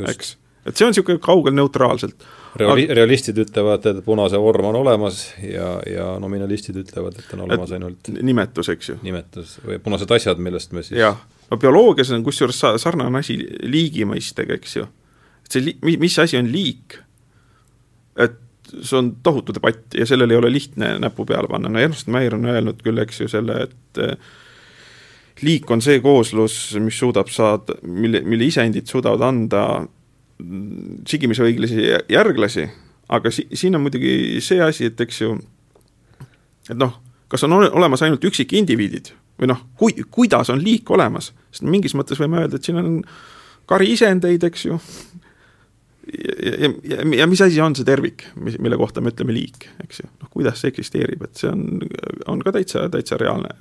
eks 0.02 0.34
et 0.66 0.74
see 0.76 0.86
on 0.86 0.94
niisugune 0.94 1.22
kaugel 1.22 1.54
neutraalselt. 1.56 2.26
Reali-, 2.60 2.88
realistid 2.96 3.38
ütlevad, 3.44 3.86
et 3.90 4.02
punase 4.06 4.40
vorm 4.42 4.70
on 4.72 4.80
olemas 4.80 5.22
ja, 5.44 5.76
ja 5.90 6.08
nominalistid 6.22 6.78
ütlevad, 6.82 7.20
et 7.20 7.34
on 7.36 7.46
olemas 7.46 7.72
et 7.72 7.78
ainult 7.78 8.12
nimetus, 8.16 8.72
eks 8.74 8.94
ju. 8.94 9.00
nimetus 9.06 9.58
või 9.66 9.80
punased 9.84 10.12
asjad, 10.16 10.42
millest 10.42 10.74
me 10.76 10.86
siis 10.86 11.02
jah, 11.02 11.20
no 11.52 11.60
bioloogias 11.62 12.14
on 12.16 12.24
kusjuures 12.26 12.62
sa-, 12.64 12.78
sarnane 12.82 13.22
asi 13.22 13.38
liigi 13.68 14.08
mõistega, 14.08 14.58
eks 14.58 14.78
ju. 14.80 14.88
et 15.46 15.58
see 15.58 15.68
li-, 15.68 15.98
mis 16.02 16.18
asi 16.22 16.40
on 16.40 16.50
liik? 16.52 17.02
et 18.16 18.40
see 18.72 18.98
on 18.98 19.12
tohutu 19.24 19.54
debatt 19.56 19.94
ja 19.94 20.08
sellele 20.08 20.34
ei 20.34 20.40
ole 20.40 20.50
lihtne 20.54 20.96
näpu 21.04 21.28
peale 21.28 21.52
panna, 21.52 21.70
no 21.70 21.80
Ernst 21.80 22.08
Meier 22.12 22.38
on 22.38 22.48
öelnud 22.50 22.80
küll, 22.84 23.04
eks 23.04 23.22
ju, 23.22 23.28
selle, 23.30 23.60
et 23.68 24.02
eh, 24.02 24.16
liik 25.44 25.70
on 25.72 25.84
see 25.84 26.00
kooslus, 26.02 26.56
mis 26.80 26.98
suudab 27.00 27.30
saada, 27.34 27.76
mille, 27.84 28.24
mille 28.24 28.48
isendid 28.48 28.88
suudavad 28.90 29.28
anda 29.28 29.66
sigimisõiglasi 31.08 31.90
järglasi, 32.12 32.68
aga 33.16 33.32
si-, 33.32 33.48
siin 33.56 33.78
on 33.78 33.86
muidugi 33.86 34.42
see 34.44 34.62
asi, 34.64 34.90
et 34.92 35.02
eks 35.06 35.22
ju, 35.22 35.36
et 36.70 36.78
noh, 36.78 36.98
kas 37.32 37.46
on 37.48 37.56
olemas 37.56 38.04
ainult 38.06 38.26
üksikindiviidid 38.28 39.14
või 39.40 39.52
noh, 39.52 39.62
kui, 39.80 39.96
kuidas 40.12 40.52
on 40.54 40.62
liik 40.64 40.90
olemas, 40.92 41.32
sest 41.52 41.68
mingis 41.68 41.96
mõttes 41.98 42.20
võime 42.22 42.44
öelda, 42.44 42.60
et 42.60 42.68
siin 42.68 42.80
on 42.80 42.92
kari 43.68 43.90
isendeid, 43.96 44.44
eks 44.48 44.68
ju, 44.68 44.78
ja, 46.12 46.36
ja, 46.62 46.72
ja, 46.92 47.08
ja 47.22 47.28
mis 47.28 47.44
asi 47.44 47.62
on 47.64 47.76
see 47.76 47.88
tervik, 47.88 48.28
mis, 48.40 48.60
mille 48.64 48.80
kohta 48.80 49.04
me 49.04 49.12
ütleme 49.12 49.36
liik, 49.36 49.70
eks 49.84 50.04
ju, 50.04 50.12
noh 50.22 50.32
kuidas 50.36 50.62
see 50.62 50.72
eksisteerib, 50.74 51.26
et 51.28 51.42
see 51.42 51.52
on, 51.52 51.84
on 52.32 52.44
ka 52.46 52.56
täitsa, 52.56 52.88
täitsa 52.92 53.20
reaalne, 53.20 53.52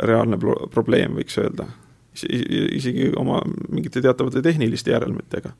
reaalne 0.00 0.40
probleem, 0.72 1.16
võiks 1.20 1.38
öelda 1.40 1.68
isegi 2.12 3.10
oma 3.16 3.40
mingite 3.72 4.02
teatavate 4.02 4.42
tehniliste 4.42 4.92
järelmitega. 4.92 5.52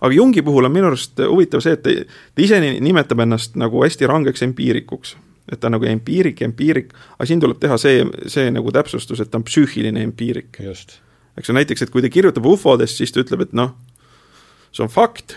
aga 0.00 0.12
Jungi 0.14 0.42
puhul 0.42 0.64
on 0.64 0.72
minu 0.72 0.86
arust 0.86 1.20
huvitav 1.28 1.62
see, 1.64 1.72
et 1.72 1.82
ta, 1.82 1.94
ta 2.34 2.44
ise 2.44 2.60
nimetab 2.60 3.20
ennast 3.24 3.56
nagu 3.60 3.82
hästi 3.84 4.06
rangeks 4.06 4.42
empiirikuks. 4.42 5.16
et 5.52 5.60
ta 5.60 5.68
on 5.68 5.76
nagu 5.76 5.84
empiirik, 5.84 6.42
empiirik, 6.42 6.92
aga 7.18 7.26
siin 7.28 7.40
tuleb 7.40 7.58
teha 7.60 7.76
see, 7.80 8.04
see 8.32 8.50
nagu 8.50 8.72
täpsustus, 8.72 9.20
et 9.20 9.30
ta 9.30 9.40
on 9.40 9.44
psüühiline 9.44 10.02
empiirik. 10.02 10.60
eks 10.60 11.48
ju, 11.48 11.56
näiteks, 11.56 11.82
et 11.82 11.90
kui 11.90 12.02
ta 12.02 12.08
kirjutab 12.08 12.46
ufodest, 12.46 12.96
siis 12.96 13.12
ta 13.12 13.20
ütleb, 13.20 13.48
et 13.48 13.52
noh, 13.52 13.74
see 14.72 14.84
on 14.84 14.92
fakt, 14.92 15.36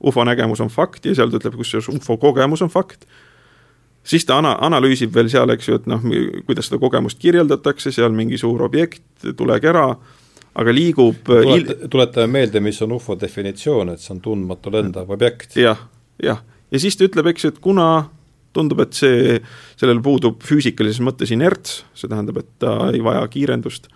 ufo 0.00 0.24
nägemus 0.24 0.60
on 0.60 0.70
fakt 0.70 1.06
ja 1.06 1.14
seal 1.14 1.30
ta 1.30 1.42
ütleb, 1.42 1.58
kusjuures 1.60 1.90
ufo 1.92 2.16
kogemus 2.16 2.62
on 2.62 2.70
fakt 2.70 3.06
siis 4.04 4.24
ta 4.26 4.38
ana-, 4.40 4.56
analüüsib 4.66 5.14
veel 5.14 5.30
seal, 5.32 5.52
eks 5.54 5.68
ju, 5.68 5.80
et 5.80 5.88
noh, 5.90 6.04
kuidas 6.46 6.70
seda 6.70 6.80
kogemust 6.82 7.20
kirjeldatakse, 7.22 7.92
seal 7.94 8.14
mingi 8.16 8.38
suur 8.40 8.62
objekt, 8.66 9.04
tulekera, 9.36 9.86
aga 10.60 10.74
liigub 10.74 11.26
Tuleta, 11.26 11.76
tuletame 11.90 12.40
meelde, 12.40 12.62
mis 12.64 12.80
on 12.82 12.96
ufo 12.96 13.16
definitsioon, 13.18 13.94
et 13.94 14.02
see 14.02 14.14
on 14.16 14.22
tundmatu 14.24 14.72
lendav 14.74 15.10
objekt 15.14 15.56
ja,. 15.56 15.74
jah, 15.74 15.84
jah. 16.24 16.40
ja 16.72 16.82
siis 16.82 16.98
ta 16.98 17.06
ütleb, 17.06 17.30
eks 17.30 17.46
ju, 17.46 17.52
et 17.54 17.60
kuna 17.62 17.90
tundub, 18.56 18.82
et 18.82 18.96
see, 18.96 19.38
sellel 19.78 20.00
puudub 20.02 20.40
füüsikalises 20.42 21.02
mõttes 21.06 21.30
inerts, 21.34 21.84
see 21.94 22.10
tähendab, 22.10 22.40
et 22.42 22.48
ta 22.62 22.74
ei 22.90 23.02
vaja 23.04 23.22
kiirendust, 23.30 23.86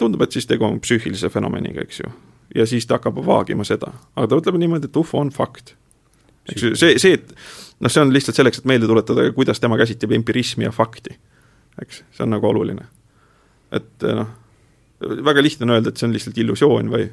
tundub, 0.00 0.22
et 0.24 0.36
siis 0.36 0.46
tegu 0.48 0.66
on 0.68 0.78
psüühilise 0.82 1.30
fenomeniga, 1.32 1.82
eks 1.82 2.04
ju. 2.04 2.12
ja 2.54 2.66
siis 2.66 2.86
ta 2.86 2.98
hakkab 2.98 3.18
vaagima 3.26 3.66
seda, 3.66 3.92
aga 4.14 4.30
ta 4.30 4.38
ütleb 4.40 4.60
niimoodi, 4.62 4.90
et 4.90 5.00
ufo 5.02 5.18
on 5.18 5.34
fakt. 5.34 5.74
eks 6.52 6.62
ju, 6.62 6.76
see, 6.78 7.02
see, 7.02 7.18
et 7.18 7.34
noh, 7.80 7.92
see 7.92 8.02
on 8.02 8.12
lihtsalt 8.14 8.38
selleks, 8.38 8.60
et 8.60 8.68
meelde 8.68 8.88
tuletada, 8.90 9.26
kuidas 9.36 9.60
tema 9.60 9.78
käsitleb 9.80 10.18
empirismi 10.20 10.66
ja 10.66 10.72
fakti. 10.74 11.16
eks, 11.82 12.04
see 12.16 12.26
on 12.26 12.34
nagu 12.34 12.48
oluline. 12.48 12.86
et 13.72 14.06
noh, 14.06 14.30
väga 15.00 15.42
lihtne 15.42 15.68
on 15.68 15.76
öelda, 15.76 15.90
et 15.90 16.00
see 16.00 16.08
on 16.08 16.14
lihtsalt 16.16 16.38
illusioon 16.38 16.90
või 16.92 17.08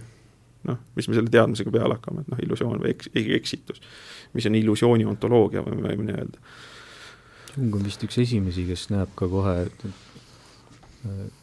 noh, 0.67 0.79
mis 0.95 1.07
me 1.07 1.17
selle 1.17 1.31
teadmisega 1.31 1.71
peale 1.71 1.99
hakkame, 1.99 2.23
et 2.23 2.33
noh, 2.33 2.41
illusioon 2.47 2.81
või 2.83 2.95
eks-, 2.95 3.11
eksitus. 3.37 3.81
mis 4.33 4.49
on 4.49 4.57
illusiooni 4.59 5.07
ontoloogia 5.07 5.63
või 5.65 5.79
me 5.81 5.93
võime 5.93 6.17
öelda. 6.17 6.41
Jung 7.57 7.73
on 7.75 7.87
vist 7.87 8.03
üks 8.05 8.19
esimesi, 8.21 8.67
kes 8.67 8.89
näeb 8.93 9.15
ka 9.17 9.29
kohe 9.31 9.63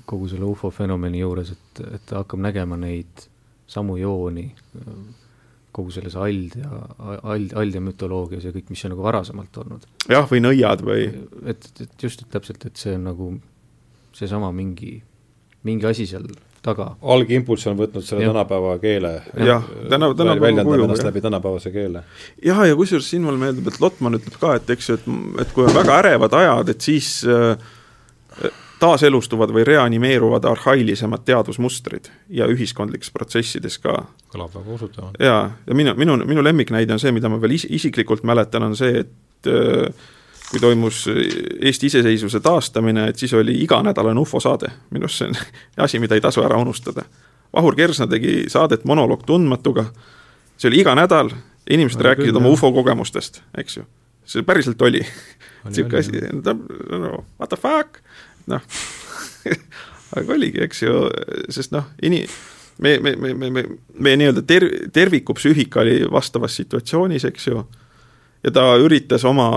kogu 0.07 0.29
selle 0.29 0.45
ufo 0.45 0.71
fenomeni 0.75 1.23
juures, 1.23 1.55
et, 1.55 1.83
et 1.95 2.07
ta 2.07 2.23
hakkab 2.23 2.43
nägema 2.43 2.77
neid 2.77 3.27
samu 3.71 3.97
jooni 3.97 4.49
kogu 5.75 5.91
selles 5.95 6.15
Ald 6.21 6.55
ja, 6.61 6.71
Ald, 7.23 7.55
Ald 7.59 7.75
ja 7.75 7.83
mütoloogias 7.83 8.47
ja 8.47 8.55
kõik, 8.55 8.71
mis 8.71 8.85
on 8.87 8.95
nagu 8.95 9.05
varasemalt 9.07 9.61
olnud. 9.65 9.87
jah, 10.11 10.27
või 10.31 10.43
nõiad 10.45 10.85
või 10.87 11.09
et, 11.51 11.69
et 11.83 12.07
just, 12.07 12.25
et 12.25 12.31
täpselt, 12.35 12.65
et 12.69 12.81
see 12.81 12.95
on 12.99 13.09
nagu 13.11 13.31
seesama 14.15 14.53
mingi, 14.55 14.97
mingi 15.67 15.89
asi 15.91 16.07
seal 16.07 16.29
taga. 16.65 16.89
algimpulss 17.15 17.67
on 17.71 17.79
võtnud 17.79 18.07
selle 18.07 18.25
Jah. 18.25 18.33
tänapäeva 18.33 18.75
keele. 18.83 19.13
jah, 19.35 19.65
täna, 19.91 20.11
tänapäeva 20.17 20.47
väljendab 20.47 20.71
kuju, 20.71 20.87
ennast 20.87 21.03
jah. 21.03 21.11
läbi 21.11 21.25
tänapäevase 21.25 21.73
keele. 21.75 22.05
jah, 22.45 22.65
ja 22.69 22.77
kusjuures 22.79 23.11
siin 23.11 23.25
mulle 23.27 23.41
meeldib, 23.43 23.69
et 23.73 23.81
Lotman 23.83 24.19
ütleb 24.21 24.39
ka, 24.41 24.55
et 24.61 24.75
eks 24.77 24.91
ju, 24.91 24.99
et, 25.01 25.09
et 25.45 25.57
kui 25.57 25.67
on 25.67 25.75
väga 25.75 25.99
ärevad 26.05 26.39
ajad, 26.41 26.73
et 26.75 26.87
siis 26.93 27.11
äh, 27.29 28.55
taaselustuvad 28.81 29.53
või 29.55 29.65
reanimeeruvad 29.65 30.45
arhailisemad 30.45 31.25
teadusmustrid 31.25 32.11
ja 32.29 32.49
ühiskondlikes 32.51 33.13
protsessides 33.15 33.79
ka. 33.79 34.05
kõlab 34.33 34.55
väga 34.55 34.75
usutavalt. 34.75 35.21
jaa, 35.21 35.45
ja 35.67 35.75
minu, 35.75 35.95
minu, 35.97 36.17
minu 36.27 36.45
lemmiknäide 36.45 36.93
on 36.93 37.03
see, 37.03 37.13
mida 37.13 37.29
ma 37.29 37.41
veel 37.41 37.57
is-, 37.59 37.69
isiklikult 37.71 38.25
mäletan, 38.27 38.63
on 38.63 38.77
see, 38.77 39.05
et 39.05 39.51
äh, 39.51 40.11
kui 40.51 40.61
toimus 40.61 41.05
Eesti 41.61 41.87
iseseisvuse 41.87 42.41
taastamine, 42.41 43.09
et 43.09 43.19
siis 43.19 43.33
oli 43.35 43.57
iganädalane 43.65 44.21
ufo 44.21 44.41
saade, 44.41 44.71
minu 44.91 45.09
arust 45.09 45.23
see 45.23 45.31
on 45.31 45.39
asi, 45.87 45.99
mida 46.03 46.19
ei 46.19 46.25
tasu 46.25 46.45
ära 46.45 46.59
unustada. 46.61 47.07
Vahur 47.55 47.77
Kersna 47.79 48.07
tegi 48.11 48.45
saadet 48.51 48.85
Monoloog 48.85 49.23
tundmatuga, 49.27 49.87
see 50.59 50.71
oli 50.71 50.83
iga 50.83 50.95
nädal, 50.99 51.31
inimesed 51.71 52.01
Oli 52.01 52.09
rääkisid 52.11 52.33
küll, 52.33 52.43
oma 52.43 52.53
ufo 52.53 52.73
kogemustest, 52.75 53.43
eks 53.59 53.79
ju. 53.79 53.87
see 54.25 54.43
päriselt 54.43 54.83
oli, 54.83 55.03
niisugune 55.65 56.01
asi, 56.01 56.13
what 57.39 57.51
the 57.51 57.57
fuck, 57.61 58.01
noh 58.51 58.63
aga 60.15 60.35
oligi, 60.35 60.61
eks 60.65 60.83
ju, 60.85 60.99
sest 61.53 61.73
noh, 61.75 61.89
ini-, 62.07 62.25
me, 62.79 62.99
me, 63.03 63.15
me, 63.17 63.33
me, 63.35 63.51
me, 63.51 63.65
meie 64.07 64.19
nii-öelda 64.21 64.45
ter-, 64.47 64.71
tervikupsüühika 64.95 65.83
oli 65.83 66.01
vastavas 66.13 66.57
situatsioonis, 66.61 67.27
eks 67.31 67.49
ju, 67.51 67.65
ja 68.45 68.53
ta 68.55 68.69
üritas 68.83 69.25
oma 69.29 69.49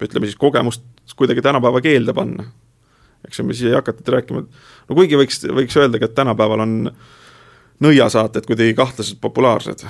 ütleme 0.00 0.28
siis 0.28 0.38
kogemust 0.40 0.84
kuidagi 1.18 1.42
tänapäeva 1.44 1.82
keelde 1.84 2.14
panna. 2.16 2.46
eks 3.26 3.38
ju, 3.38 3.44
me 3.44 3.54
siis 3.54 3.68
ei 3.68 3.76
hakatud 3.76 4.08
rääkima, 4.14 4.42
no 4.88 4.96
kuigi 4.96 5.18
võiks, 5.20 5.42
võiks 5.52 5.76
öeldagi, 5.76 6.08
et 6.08 6.14
tänapäeval 6.16 6.64
on 6.64 6.76
nõiasaated 7.84 8.46
kuidagi 8.48 8.74
kahtlaselt 8.78 9.20
populaarsed. 9.20 9.84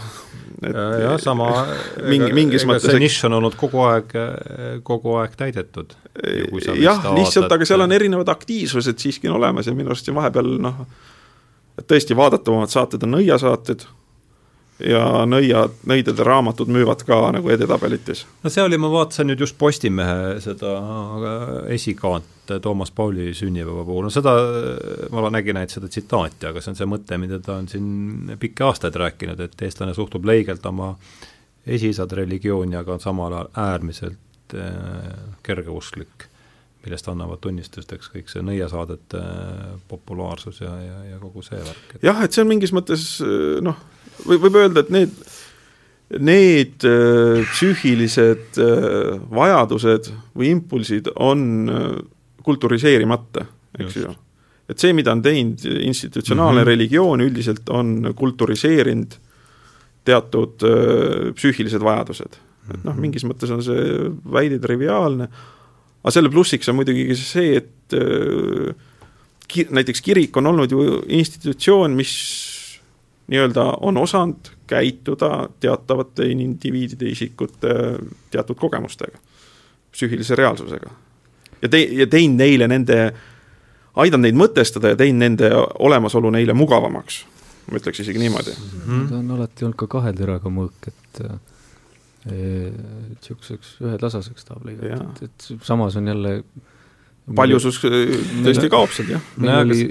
jah, 0.60 1.16
sama 1.22 1.50
mingi- 2.04 2.34
mingis 2.36 2.64
ega 2.64 2.72
mõttes 2.72 2.90
see 2.90 3.02
nišš 3.02 3.28
on 3.30 3.38
olnud 3.38 3.56
kogu 3.60 3.84
aeg, 3.86 4.12
kogu 4.84 5.14
aeg 5.22 5.36
täidetud. 5.38 5.94
Jah, 6.80 7.06
lihtsalt, 7.14 7.52
aga 7.52 7.68
seal 7.68 7.86
on 7.86 7.92
erinevad 7.92 8.28
aktiivsused 8.28 8.98
siiski 8.98 9.30
on 9.30 9.38
olemas 9.38 9.70
ja 9.70 9.74
minu 9.74 9.92
arust 9.92 10.08
siin 10.08 10.18
vahepeal 10.18 10.56
noh, 10.62 10.84
et 11.78 11.86
tõesti 11.90 12.16
vaadatavamad 12.18 12.72
saated 12.72 13.06
on 13.06 13.14
nõiasaated 13.18 13.86
ja 14.86 15.02
nõiad, 15.28 15.74
nõidade 15.88 16.24
raamatud 16.24 16.70
müüvad 16.72 17.04
ka 17.06 17.18
nagu 17.36 17.50
edetabelites. 17.52 18.24
no 18.44 18.52
see 18.52 18.64
oli, 18.64 18.78
ma 18.80 18.90
vaatasin 18.92 19.28
nüüd 19.30 19.42
just 19.44 19.58
Postimehe 19.60 20.38
seda 20.44 20.74
esikaant 21.74 22.54
Toomas 22.62 22.90
Pauli 22.90 23.30
sünnipäeva 23.36 23.84
puhul, 23.86 24.08
no 24.08 24.12
seda 24.12 24.34
ma 25.14 25.28
nägin 25.30 25.60
ainult 25.60 25.76
seda 25.76 25.90
tsitaati, 25.90 26.48
aga 26.50 26.62
see 26.62 26.72
on 26.72 26.80
see 26.80 26.88
mõte, 26.90 27.20
mida 27.22 27.38
ta 27.44 27.58
on 27.60 27.68
siin 27.70 28.32
pikki 28.40 28.66
aastaid 28.66 28.96
rääkinud, 28.98 29.40
et 29.44 29.66
eestlane 29.68 29.94
suhtub 29.94 30.26
leigelt 30.26 30.66
oma 30.66 30.94
esiisade 31.66 32.22
religiooni, 32.22 32.78
aga 32.80 32.96
on 32.96 33.04
samal 33.04 33.36
ajal 33.36 33.52
äärmiselt 33.68 34.18
äh, 34.54 35.12
kergeusklik, 35.46 36.26
millest 36.84 37.08
annavad 37.12 37.42
tunnistust, 37.44 37.92
eks 37.92 38.08
kõik 38.12 38.30
see 38.32 38.42
nõiasaadete 38.44 39.20
äh, 39.20 39.70
populaarsus 39.88 40.62
ja, 40.64 40.72
ja, 40.84 40.98
ja 41.12 41.20
kogu 41.22 41.44
see 41.44 41.60
värk. 41.60 41.96
jah, 42.02 42.24
et 42.24 42.32
see 42.32 42.44
on 42.44 42.52
mingis 42.52 42.72
mõttes 42.76 43.06
noh, 43.64 43.78
võib, 44.26 44.46
võib 44.46 44.58
öelda, 44.62 44.84
et 44.84 44.92
need, 44.94 45.14
need 46.18 46.86
äh, 46.88 47.44
psüühilised 47.52 48.58
äh, 48.58 49.14
vajadused 49.30 50.10
või 50.34 50.50
impulsid 50.56 51.12
on 51.16 51.46
äh, 51.70 51.86
kulturiseerimata, 52.44 53.46
eks 53.78 53.98
ju. 54.00 54.12
et 54.70 54.82
see, 54.82 54.94
mida 54.96 55.12
on 55.14 55.22
teinud 55.22 55.64
institutsionaalne 55.64 56.60
mm. 56.60 56.64
-hmm. 56.64 56.72
religioon, 56.72 57.20
üldiselt 57.20 57.68
on 57.68 58.14
kulturiseerinud 58.16 59.18
teatud 60.04 60.64
äh, 60.64 61.32
psüühilised 61.34 61.84
vajadused. 61.84 62.40
Et 62.74 62.84
noh, 62.86 62.96
mingis 63.00 63.24
mõttes 63.28 63.50
on 63.54 63.62
see 63.64 64.10
väide 64.32 64.60
triviaalne, 64.62 65.30
aga 66.00 66.14
selle 66.14 66.30
plussiks 66.32 66.70
on 66.70 66.78
muidugi 66.78 67.08
see, 67.18 67.58
et 67.60 67.96
äh, 67.98 68.74
ki-, 69.48 69.68
näiteks 69.70 70.02
kirik 70.02 70.36
on 70.36 70.46
olnud 70.46 70.72
ju 70.72 71.02
institutsioon, 71.08 71.96
mis 71.98 72.14
nii-öelda 73.30 73.64
on 73.80 73.96
osanud 73.96 74.50
käituda 74.66 75.48
teatavate 75.60 76.26
indiviidide, 76.26 77.10
isikute 77.10 77.74
teatud 78.30 78.58
kogemustega, 78.58 79.18
psüühilise 79.92 80.34
reaalsusega. 80.38 80.90
ja 81.62 81.68
tei-, 81.68 81.98
ja 81.98 82.06
teinud 82.06 82.38
neile 82.38 82.68
nende, 82.68 82.98
aidanud 83.96 84.26
neid 84.26 84.38
mõtestada 84.38 84.94
ja 84.94 84.98
teinud 84.98 85.22
nende 85.22 85.50
olemasolu 85.78 86.30
neile 86.34 86.54
mugavamaks, 86.54 87.24
ma 87.70 87.78
ütleks 87.78 88.02
isegi 88.02 88.18
niimoodi. 88.18 88.56
Mhm. 88.86 89.06
ta 89.08 89.22
on 89.22 89.30
alati 89.38 89.64
olnud 89.64 89.78
ka 89.78 89.90
kahe 89.98 90.12
teraga 90.16 90.50
mõõk, 90.50 90.90
et 90.90 91.22
niisuguseks 92.28 93.78
ühetasaseks 93.80 94.44
tahab 94.44 94.66
lõigata, 94.68 95.06
et, 95.24 95.24
et 95.30 95.64
samas 95.64 95.96
on 95.96 96.10
jälle 96.10 96.34
paljusus 97.36 97.80
äh, 97.88 98.12
tõesti 98.44 98.70
kaob 98.72 98.92
seal, 98.94 99.14
jah. 99.16 99.26
meil 99.40 99.62
oli 99.64 99.88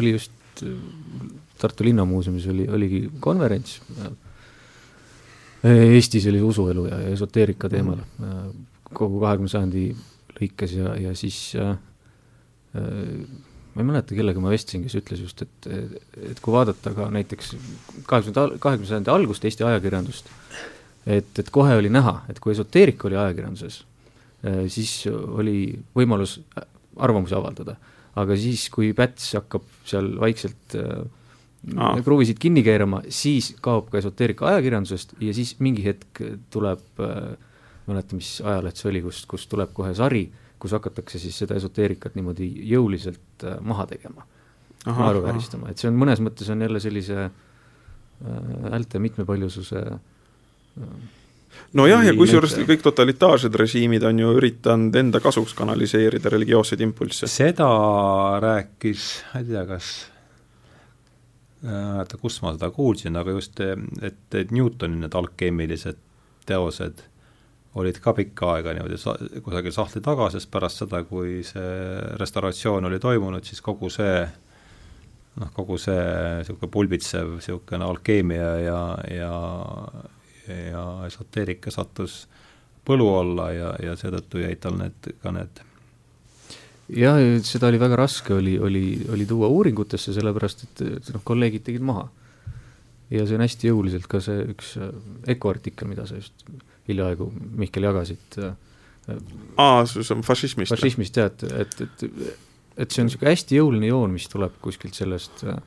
oli 0.00 0.14
just 0.16 0.64
äh, 0.64 0.74
Tartu 1.60 1.86
Linnamuuseumis 1.86 2.46
oli, 2.50 2.66
oligi 2.68 3.00
konverents. 3.22 3.78
Äh, 4.02 4.10
Eestis 5.94 6.26
oli 6.28 6.42
usuelu 6.44 6.88
ja 6.90 6.98
esoteerika 7.14 7.70
teemal 7.72 8.02
äh, 8.02 8.36
kogu 8.92 9.22
kahekümne 9.22 9.48
sajandi 9.48 9.86
lõikes 10.34 10.74
ja, 10.76 10.92
ja 11.00 11.14
siis 11.16 11.38
äh, 11.56 11.76
äh, 12.76 13.24
ma 13.74 13.82
ei 13.82 13.88
mäleta, 13.88 14.14
kellega 14.18 14.42
ma 14.42 14.52
vestlesin, 14.52 14.84
kes 14.84 14.98
ütles 15.00 15.22
just, 15.24 15.40
et, 15.46 15.70
et 16.30 16.42
kui 16.42 16.54
vaadata 16.54 16.92
ka 16.94 17.08
näiteks 17.14 17.54
kahekümnenda, 18.06 18.58
kahekümne 18.62 18.90
sajandi 18.90 19.14
algust 19.14 19.46
Eesti 19.48 19.66
ajakirjandust, 19.66 20.28
et, 21.06 21.38
et 21.38 21.50
kohe 21.50 21.76
oli 21.76 21.90
näha, 21.92 22.22
et 22.28 22.40
kui 22.40 22.52
esoteerika 22.52 23.08
oli 23.08 23.16
ajakirjanduses, 23.20 23.82
siis 24.68 25.06
oli 25.08 25.72
võimalus 25.96 26.38
arvamusi 26.96 27.34
avaldada. 27.34 27.76
aga 28.14 28.36
siis, 28.38 28.68
kui 28.70 28.92
Päts 28.94 29.32
hakkab 29.34 29.64
seal 29.84 30.12
vaikselt 30.20 30.76
äh, 30.78 31.00
Aa. 31.74 31.96
kruvisid 32.04 32.38
kinni 32.38 32.62
keerama, 32.62 33.00
siis 33.08 33.54
kaob 33.64 33.88
ka 33.90 33.98
esoteerika 33.98 34.46
ajakirjandusest 34.52 35.16
ja 35.24 35.34
siis 35.34 35.56
mingi 35.64 35.82
hetk 35.82 36.20
tuleb 36.54 37.02
äh, 37.02 37.34
mäleta, 37.88 38.14
mis 38.14 38.36
ajaleht 38.44 38.78
see 38.78 38.90
oli, 38.92 39.02
kus, 39.02 39.24
kus 39.26 39.48
tuleb 39.50 39.72
kohe 39.74 39.90
sari, 39.98 40.28
kus 40.62 40.76
hakatakse 40.76 41.18
siis 41.18 41.40
seda 41.42 41.58
esoteerikat 41.58 42.14
niimoodi 42.14 42.46
jõuliselt 42.70 43.46
äh, 43.48 43.58
maha 43.60 43.88
tegema, 43.90 44.28
naeruvääristama, 44.86 45.72
et 45.72 45.80
see 45.80 45.90
on 45.90 45.98
mõnes 45.98 46.22
mõttes 46.22 46.50
on 46.52 46.62
jälle 46.62 46.82
sellise 46.84 47.18
äh, 47.24 47.30
häälte 48.70 49.02
mitmepaljususe 49.02 49.82
äh, 49.88 50.02
nojah, 51.74 52.06
ja 52.06 52.14
kusjuures 52.16 52.56
kõik 52.66 52.82
totalitaarsed 52.84 53.54
režiimid 53.60 54.06
on 54.08 54.24
ju 54.24 54.32
üritanud 54.38 54.96
enda 54.96 55.20
kasuks 55.24 55.54
kanaliseerida 55.58 56.32
religioosseid 56.34 56.82
impulsse. 56.86 57.30
seda 57.30 57.68
rääkis, 58.42 59.06
ma 59.32 59.40
ei 59.42 59.48
tea, 59.52 59.64
kas 59.70 59.94
mäleta, 61.64 62.20
kus 62.20 62.40
ma 62.42 62.52
seda 62.54 62.70
kuulsin, 62.74 63.16
aga 63.16 63.34
just, 63.34 63.60
et, 63.60 64.20
et 64.34 64.52
Newtoni 64.52 65.00
need 65.00 65.14
alkeemilised 65.16 66.00
teosed 66.46 67.02
olid 67.74 67.98
ka 68.02 68.12
pikka 68.14 68.52
aega 68.54 68.74
niimoodi 68.76 68.98
sa-, 69.00 69.16
kusagil 69.42 69.74
sahtli 69.74 70.02
taga, 70.04 70.28
sest 70.30 70.50
pärast 70.52 70.84
seda, 70.84 71.02
kui 71.08 71.40
see 71.46 71.70
restauratsioon 72.20 72.86
oli 72.90 73.00
toimunud, 73.02 73.46
siis 73.46 73.62
kogu 73.64 73.90
see 73.90 74.18
noh, 75.40 75.50
kogu 75.56 75.78
see 75.82 76.04
niisugune 76.42 76.70
pulbitsev 76.70 77.32
niisugune 77.38 77.88
alkeemia 77.88 78.50
ja, 78.62 78.80
ja 79.10 79.32
ja 80.48 80.84
esoteerika 81.06 81.72
sattus 81.72 82.24
põlu 82.84 83.06
alla 83.16 83.50
ja, 83.54 83.70
ja 83.82 83.94
seetõttu 83.96 84.42
jäid 84.42 84.60
tal 84.60 84.76
need, 84.80 85.14
ka 85.22 85.32
need 85.34 85.62
jah, 86.92 87.20
seda 87.46 87.70
oli 87.70 87.80
väga 87.80 87.98
raske, 87.98 88.34
oli, 88.36 88.58
oli, 88.60 88.84
oli 89.12 89.26
tuua 89.28 89.48
uuringutesse, 89.52 90.12
sellepärast 90.16 90.66
et, 90.66 90.84
et 90.98 91.10
noh, 91.14 91.24
kolleegid 91.24 91.64
tegid 91.66 91.84
maha. 91.86 92.08
ja 93.12 93.26
see 93.28 93.36
on 93.36 93.44
hästi 93.44 93.68
jõuliselt 93.68 94.08
ka 94.10 94.20
see 94.24 94.46
üks 94.54 94.74
äh, 94.80 94.92
EKO 95.34 95.52
artikkel, 95.52 95.88
mida 95.88 96.06
sa 96.08 96.18
just 96.18 96.46
hiljaaegu, 96.88 97.30
Mihkel, 97.60 97.86
jagasid 97.88 98.38
äh, 98.42 98.56
aa, 99.60 99.84
see 99.88 100.04
on 100.14 100.24
fašismist. 100.26 100.72
fašismist 100.74 101.20
jah, 101.20 101.30
et, 101.32 101.44
et, 101.64 101.80
et, 101.84 102.40
et 102.84 102.90
see 102.90 103.04
on 103.04 103.08
niisugune 103.08 103.32
hästi 103.32 103.60
jõuline 103.60 103.92
joon, 103.92 104.16
mis 104.16 104.28
tuleb 104.32 104.56
kuskilt 104.64 104.96
sellest 104.98 105.44
äh, 105.48 105.60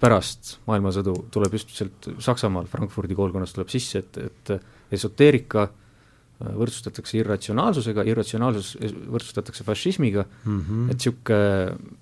pärast 0.00 0.56
maailmasõdu, 0.68 1.14
tuleb 1.32 1.54
just 1.58 1.74
sealt 1.76 2.10
Saksamaal, 2.22 2.68
Frankfurdi 2.70 3.16
koolkonnast 3.18 3.56
tuleb 3.56 3.72
sisse, 3.72 4.04
et, 4.04 4.18
et 4.30 4.96
esoteerika 4.96 5.66
äh, 5.66 6.52
võrdsustatakse 6.56 7.18
irratsionaalsusega, 7.20 8.04
irratsionaalsus 8.08 8.76
võrdsustatakse 8.80 9.66
fašismiga 9.66 10.24
mm, 10.24 10.60
-hmm. 10.60 10.86
et 10.90 11.00
niisugune 11.00 11.98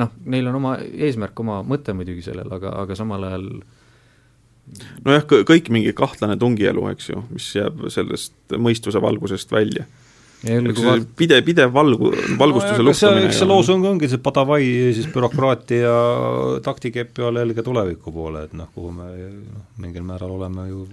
noh, 0.00 0.12
neil 0.26 0.50
on 0.50 0.58
oma 0.58 0.76
eesmärk, 0.82 1.40
oma 1.44 1.60
mõte 1.66 1.94
muidugi 1.96 2.24
sellel, 2.26 2.50
aga, 2.56 2.72
aga 2.82 2.96
samal 2.98 3.26
ajal 3.28 3.48
nojah, 5.06 5.26
kõik 5.46 5.70
mingi 5.74 5.92
kahtlane 5.96 6.36
tungielu, 6.40 6.88
eks 6.94 7.10
ju, 7.12 7.22
mis 7.34 7.50
jääb 7.56 7.86
sellest 7.92 8.56
mõistuse 8.58 9.02
valgusest 9.02 9.52
välja. 9.54 9.86
See 10.44 11.00
pidev, 11.18 11.42
pidev 11.46 11.72
valgu, 11.74 12.12
valgustuse 12.38 12.80
no, 12.80 12.88
luhtumine. 12.90 13.26
eks 13.28 13.40
see 13.42 13.48
loosung 13.48 13.88
ongi 13.88 14.10
see 14.12 14.22
Padavai 14.24 14.62
siis 14.96 15.08
bürokraatia 15.14 15.94
taktikepi 16.64 17.24
all 17.24 17.40
helge 17.42 17.64
tuleviku 17.66 18.12
poole, 18.14 18.46
et 18.48 18.56
noh, 18.56 18.70
kuhu 18.74 18.92
me 18.94 19.10
noh, 19.16 19.66
mingil 19.82 20.06
määral 20.06 20.36
oleme 20.36 20.68
ju 20.70 20.86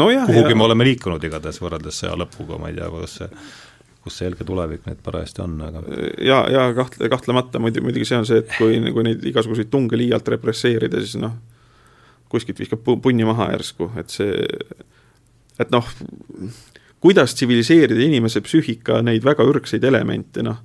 no 0.00 0.10
jah, 0.12 0.26
kuhugi 0.28 0.54
ja. 0.54 0.58
me 0.60 0.66
oleme 0.68 0.88
liikunud 0.90 1.24
igatahes 1.30 1.60
võrreldes 1.62 2.02
sõja 2.02 2.18
lõpuga, 2.20 2.58
ma 2.60 2.72
ei 2.72 2.78
tea, 2.80 2.90
kas 2.98 3.20
see 3.20 3.30
kus 4.04 4.18
see 4.18 4.28
helge 4.28 4.44
tulevik 4.44 4.84
nüüd 4.84 5.00
parajasti 5.04 5.40
on, 5.46 5.56
aga 5.64 5.80
ja, 6.20 6.42
ja 6.52 6.64
kahtle, 6.76 7.08
kahtlemata 7.08 7.60
muidu, 7.62 7.80
muidugi 7.84 8.08
see 8.10 8.18
on 8.20 8.28
see, 8.28 8.42
et 8.42 8.50
kui, 8.58 8.76
kui 8.92 9.06
neid 9.06 9.24
igasuguseid 9.30 9.70
tunge 9.72 9.96
liialt 9.96 10.28
represseerida, 10.34 11.00
siis 11.00 11.16
noh, 11.22 11.38
kuskilt 12.32 12.60
viskab 12.60 12.84
punni 12.84 13.24
maha 13.24 13.48
järsku, 13.54 13.88
et 14.00 14.12
see, 14.12 14.44
et 15.62 15.72
noh, 15.72 15.88
kuidas 17.04 17.34
tsiviliseerida 17.36 18.00
inimese 18.00 18.40
psüühika 18.44 19.02
neid 19.04 19.24
väga 19.26 19.44
ürgseid 19.44 19.84
elemente, 19.84 20.44
noh, 20.46 20.62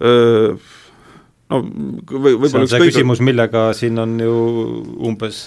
no 0.00 1.58
või, 1.60 2.38
võib-olla 2.38 2.48
see 2.48 2.62
on 2.62 2.70
see 2.70 2.80
kõige... 2.80 2.94
küsimus, 2.94 3.20
millega 3.24 3.66
siin 3.76 4.00
on 4.00 4.14
ju 4.22 4.38
umbes 5.10 5.42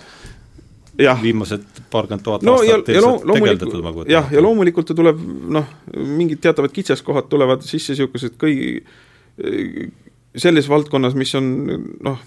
jah. 1.02 1.18
viimased 1.24 1.82
paarkümmend 1.90 2.26
tuhat 2.26 2.46
no, 2.46 2.60
aastat 2.60 2.94
ja, 2.94 3.00
ja 3.00 3.06
loom, 3.08 3.34
tegeldatud, 3.34 3.80
ma 3.82 3.96
kujutan 3.96 4.14
jah, 4.14 4.30
ja 4.36 4.46
loomulikult 4.46 4.94
tuleb 4.94 5.26
noh, 5.58 5.74
mingid 5.98 6.44
teatavad 6.44 6.76
kitsaskohad 6.76 7.32
tulevad 7.32 7.66
sisse 7.66 7.96
niisugused 7.96 8.38
kõigi 8.42 8.84
selles 10.38 10.70
valdkonnas, 10.70 11.18
mis 11.18 11.34
on 11.38 11.50
noh, 12.06 12.22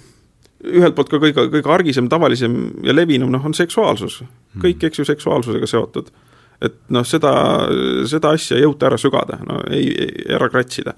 ühelt 0.66 0.98
poolt 0.98 1.10
ka 1.12 1.22
kõige, 1.22 1.46
kõige 1.52 1.70
argisem, 1.70 2.10
tavalisem 2.10 2.56
ja 2.86 2.94
levinum, 2.94 3.30
noh, 3.30 3.44
on 3.46 3.54
seksuaalsus. 3.54 4.24
kõik, 4.62 4.82
eks 4.88 4.98
ju, 4.98 5.06
seksuaalsusega 5.14 5.70
seotud 5.70 6.10
et 6.62 6.78
noh, 6.94 7.04
seda, 7.06 7.32
seda 8.08 8.32
asja 8.36 8.56
ei 8.56 8.64
jõuta 8.64 8.88
ära 8.90 8.98
sügada, 9.00 9.38
no 9.46 9.60
ei, 9.70 9.90
ei, 9.92 10.26
ära 10.36 10.48
kratsida. 10.52 10.96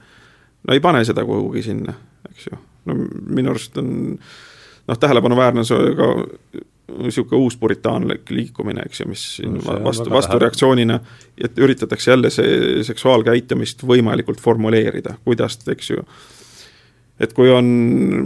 no 0.66 0.74
ei 0.74 0.82
pane 0.84 1.04
seda 1.06 1.24
kuhugi 1.26 1.64
sinna, 1.66 1.94
eks 2.30 2.48
ju. 2.50 2.58
no 2.88 2.98
minu 3.26 3.52
arust 3.54 3.78
on 3.80 3.92
noh, 4.16 4.98
tähelepanuväärne 4.98 5.64
see 5.66 5.94
ka 5.98 6.10
niisugune 6.88 7.42
uus 7.44 7.56
puritaanlik 7.60 8.30
liikumine, 8.32 8.86
eks 8.88 9.02
ju, 9.02 9.08
mis 9.10 9.24
siin 9.36 9.58
no, 9.58 9.76
vastu, 9.84 10.08
vastureaktsioonina, 10.10 10.98
et 11.44 11.58
üritatakse 11.60 12.14
jälle 12.14 12.30
see 12.32 12.82
seksuaalkäitumist 12.86 13.84
võimalikult 13.86 14.40
formuleerida, 14.40 15.18
kuidas, 15.24 15.58
eks 15.68 15.90
ju 15.92 16.04
et 17.18 17.32
kui 17.34 17.50
on 17.50 17.66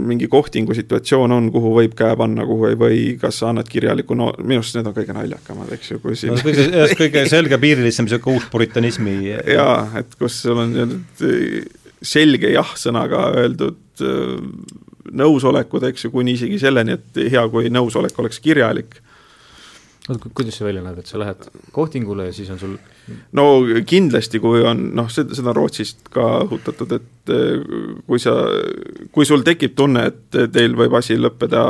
mingi 0.07 0.27
kohtingu 0.29 0.75
situatsioon 0.77 1.33
on, 1.33 1.49
kuhu 1.53 1.73
võib 1.79 1.95
käe 1.97 2.13
panna, 2.19 2.45
kuhu 2.45 2.69
ei 2.69 2.77
või, 2.79 2.99
kas 3.21 3.41
sa 3.41 3.49
annad 3.49 3.69
kirjaliku 3.69 4.17
no 4.17 4.29
minu 4.39 4.61
arust 4.61 4.77
need 4.77 4.89
on 4.89 4.97
kõige 4.97 5.15
naljakamad, 5.17 5.71
eks 5.77 5.93
ju, 5.93 6.01
kui 6.03 6.17
siin 6.19 6.35
no, 6.35 6.41
kõige, 6.45 6.67
kõige 6.99 7.25
selgepiirilisem 7.31 8.07
niisugune 8.07 8.37
uuspuritanismi 8.37 9.15
jaa, 9.55 9.77
et 10.01 10.13
kus 10.19 10.43
sul 10.45 10.61
on 10.65 10.75
selge 12.03 12.51
jah-sõnaga 12.53 13.29
öeldud 13.39 14.03
äh, 14.05 14.37
nõusolekud, 15.23 15.87
eks 15.89 16.07
ju, 16.07 16.13
kuni 16.13 16.37
isegi 16.37 16.59
selleni, 16.61 16.97
et 16.97 17.23
hea, 17.33 17.43
kui 17.51 17.71
nõusolek 17.73 18.17
oleks 18.21 18.39
kirjalik 18.43 18.99
oota, 20.09 20.29
kuidas 20.35 20.57
see 20.59 20.67
välja 20.67 20.83
näeb, 20.83 20.99
et 20.99 21.07
sa 21.07 21.19
lähed 21.21 21.45
kohtingule 21.71 22.27
ja 22.27 22.33
siis 22.35 22.49
on 22.51 22.59
sul 22.59 22.73
no 23.37 23.45
kindlasti, 23.87 24.41
kui 24.43 24.63
on 24.67 24.89
noh, 24.97 25.07
seda, 25.11 25.35
on 25.39 25.55
Rootsist 25.55 26.09
ka 26.13 26.25
õhutatud, 26.43 26.95
et 26.97 27.31
eh, 27.31 27.63
kui 28.07 28.19
sa, 28.21 28.35
kui 29.15 29.27
sul 29.27 29.45
tekib 29.47 29.77
tunne, 29.79 30.05
et 30.11 30.39
teil 30.55 30.75
võib 30.79 30.97
asi 30.99 31.15
lõppeda 31.19 31.63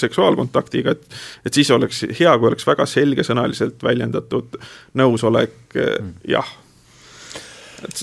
seksuaalkontaktiga, 0.00 0.96
et 0.96 1.20
et 1.48 1.60
siis 1.60 1.70
oleks 1.74 2.06
hea, 2.08 2.32
kui 2.38 2.50
oleks 2.50 2.66
väga 2.68 2.88
selgesõnaliselt 2.88 3.84
väljendatud 3.84 4.58
nõusolek 5.00 5.76
mm. 5.76 6.18
jah 6.32 6.56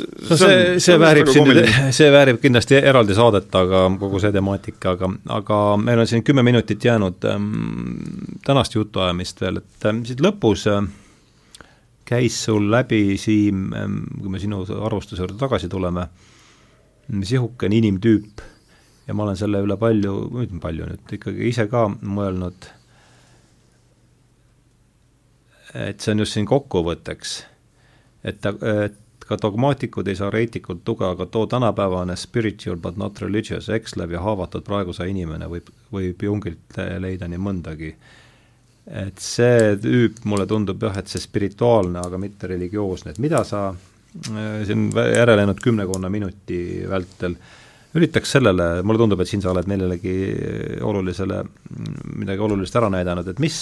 no 0.04 0.38
see, 0.38 0.78
see 0.84 1.00
väärib 1.00 1.32
siin, 1.32 1.64
see 1.98 2.12
väärib 2.14 2.40
kindlasti 2.44 2.78
eraldi 2.80 3.16
saadet, 3.18 3.50
aga 3.56 3.88
kogu 4.00 4.22
see 4.24 4.32
temaatika, 4.36 4.96
aga, 4.98 5.12
aga 5.40 5.60
meil 5.82 6.04
on 6.04 6.10
siin 6.10 6.24
kümme 6.28 6.44
minutit 6.46 6.86
jäänud 6.86 7.28
ähm, 7.30 7.52
tänast 8.46 8.76
jutuajamist 8.76 9.42
veel, 9.42 9.62
et 9.64 9.90
ähm, 9.90 10.04
siit 10.08 10.24
lõpus 10.24 10.68
äh, 10.72 10.82
käis 12.08 12.40
sul 12.46 12.70
läbi, 12.72 13.18
Siim 13.20 13.74
ähm,, 13.76 14.00
kui 14.22 14.32
me 14.32 14.40
sinu 14.40 14.64
arvustuse 14.80 15.24
juurde 15.24 15.38
tagasi 15.40 15.70
tuleme, 15.70 16.08
sihukene 17.24 17.82
inimtüüp. 17.82 18.44
Ja 19.08 19.16
ma 19.16 19.24
olen 19.24 19.38
selle 19.40 19.62
üle 19.64 19.78
palju, 19.80 20.14
palju 20.60 20.88
nüüd 20.90 21.14
ikkagi 21.16 21.48
ise 21.48 21.68
ka 21.72 21.86
mõelnud, 21.88 22.66
et 25.80 26.04
see 26.04 26.12
on 26.12 26.24
just 26.24 26.36
siin 26.36 26.48
kokkuvõtteks, 26.48 27.38
et 28.28 28.42
ta, 28.44 28.52
et 28.84 28.98
ka 29.28 29.38
dogmaatikud 29.42 30.08
ei 30.08 30.16
saa 30.16 30.30
reetikult 30.34 30.84
tuge, 30.88 31.06
aga 31.06 31.26
too 31.32 31.48
tänapäevane 31.52 32.16
spiritual 32.16 32.78
but 32.82 32.98
not 32.98 33.20
religious 33.22 33.70
ekslev 33.70 34.12
ja 34.16 34.22
haavatud 34.24 34.64
praeguse 34.68 35.08
inimene 35.10 35.50
võib, 35.52 35.70
võib 35.94 36.24
Jungilt 36.24 36.80
leida 37.04 37.28
nii 37.28 37.42
mõndagi. 37.42 37.94
et 38.88 39.20
see 39.20 39.76
tüüp, 39.84 40.22
mulle 40.24 40.46
tundub 40.48 40.84
jah, 40.84 40.96
et 40.98 41.12
see 41.12 41.20
spirituaalne, 41.20 42.00
aga 42.00 42.18
mitte 42.18 42.48
religioosne, 42.48 43.12
et 43.12 43.20
mida 43.20 43.44
sa 43.44 43.68
äh, 43.74 44.62
siin 44.66 44.88
järele 44.96 45.44
jäänud 45.44 45.60
kümnekonna 45.64 46.10
minuti 46.10 46.86
vältel 46.90 47.36
üritaks 47.98 48.32
sellele, 48.38 48.70
mulle 48.84 49.02
tundub, 49.02 49.20
et 49.20 49.28
siin 49.28 49.44
sa 49.44 49.52
oled 49.52 49.68
millelegi 49.68 50.16
olulisele, 50.88 51.42
midagi 52.16 52.48
olulist 52.48 52.76
ära 52.80 52.88
näidanud, 52.94 53.28
et 53.28 53.44
mis 53.44 53.60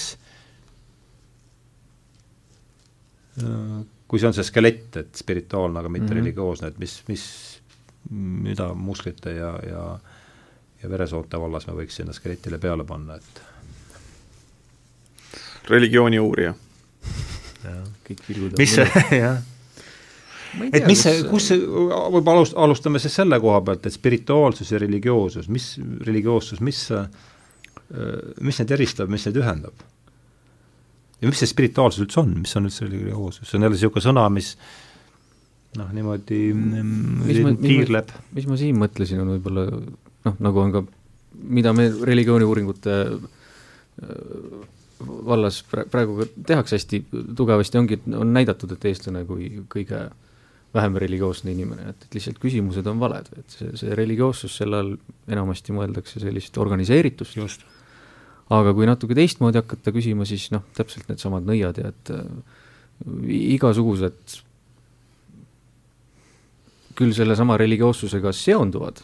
äh, 3.42 3.82
kui 4.08 4.20
see 4.22 4.28
on 4.28 4.34
see 4.36 4.46
skelett, 4.46 4.96
et 4.96 5.14
spirituaalne, 5.18 5.78
aga 5.80 5.88
mitte 5.88 6.06
mm 6.06 6.10
-hmm. 6.10 6.20
religioosne, 6.20 6.68
et 6.68 6.78
mis, 6.78 7.02
mis, 7.08 7.24
mida 8.10 8.74
musklite 8.74 9.32
ja, 9.34 9.58
ja 9.66 9.98
ja 10.82 10.90
veresoonte 10.90 11.40
vallas 11.40 11.66
me 11.66 11.72
võiks 11.72 11.96
sinna 11.96 12.12
skeletile 12.12 12.58
peale 12.58 12.84
panna, 12.84 13.14
et 13.16 13.42
religiooni 15.70 16.18
uurija. 16.18 16.54
kõik 18.06 18.20
pilgud 18.26 18.58
mis 18.58 18.74
see, 18.74 18.90
jah 19.24 19.42
et 20.72 20.86
mis 20.86 21.00
see, 21.02 21.24
kus 21.28 21.48
see, 21.50 21.58
võib-olla 21.58 22.40
alust-, 22.40 22.56
alustame 22.56 23.00
siis 23.02 23.16
selle 23.18 23.38
koha 23.42 23.60
pealt, 23.66 23.86
et 23.86 23.94
spirituaalsus 23.94 24.70
ja 24.72 24.80
religioossus, 24.80 25.50
mis, 25.52 25.66
religioossus, 26.06 26.62
mis, 26.64 26.80
mis 28.40 28.60
neid 28.62 28.72
eristab, 28.78 29.12
mis 29.12 29.26
neid 29.28 29.36
ühendab? 29.42 29.84
Ja 31.20 31.30
mis 31.30 31.40
see 31.40 31.50
spirituaalsus 31.50 32.04
üldse 32.04 32.20
on, 32.22 32.34
mis 32.42 32.52
on 32.58 32.68
üldse 32.68 32.86
religioossus, 32.86 33.48
see 33.48 33.58
on 33.58 33.66
jälle 33.66 33.78
niisugune 33.78 34.04
sõna, 34.04 34.26
mis 34.32 34.52
noh, 35.78 35.88
niimoodi 35.96 36.42
mis 36.56 37.40
ma, 37.44 37.54
tiirleb. 37.60 38.12
mis 38.36 38.48
ma 38.50 38.60
siin 38.60 38.78
mõtlesin, 38.80 39.22
on 39.24 39.34
võib-olla 39.36 39.66
noh, 39.70 40.38
nagu 40.48 40.62
on 40.62 40.74
ka, 40.74 40.84
mida 41.56 41.72
me 41.76 41.88
religiooniuuringute 42.10 42.96
äh, 43.06 44.62
vallas 45.00 45.62
praegu 45.68 46.24
tehakse 46.46 46.78
hästi 46.78 47.02
tugevasti, 47.36 47.80
ongi, 47.80 48.00
on 48.16 48.32
näidatud, 48.32 48.72
et 48.72 48.88
eestlane 48.88 49.24
kui 49.28 49.50
kõige 49.72 50.06
vähem 50.76 50.96
religioosne 51.00 51.52
inimene, 51.52 51.90
et, 51.92 52.06
et 52.08 52.16
lihtsalt 52.18 52.40
küsimused 52.42 52.86
on 52.90 53.00
valed, 53.00 53.28
et 53.38 53.56
see, 53.56 53.70
see 53.80 53.96
religioossus, 53.96 54.56
selle 54.60 54.80
all 54.82 54.92
enamasti 55.32 55.76
mõeldakse 55.76 56.20
sellist 56.20 56.56
organiseeritust 56.60 57.36
aga 58.54 58.74
kui 58.76 58.86
natuke 58.86 59.16
teistmoodi 59.18 59.58
hakata 59.60 59.92
küsima, 59.94 60.26
siis 60.28 60.48
noh, 60.54 60.62
täpselt 60.76 61.08
needsamad 61.10 61.46
nõiad 61.48 61.80
ja 61.80 61.90
et 61.90 62.12
äh, 62.14 62.22
igasugused 63.56 64.38
küll 66.96 67.12
sellesama 67.16 67.58
religioossusega 67.60 68.32
seonduvad 68.32 69.02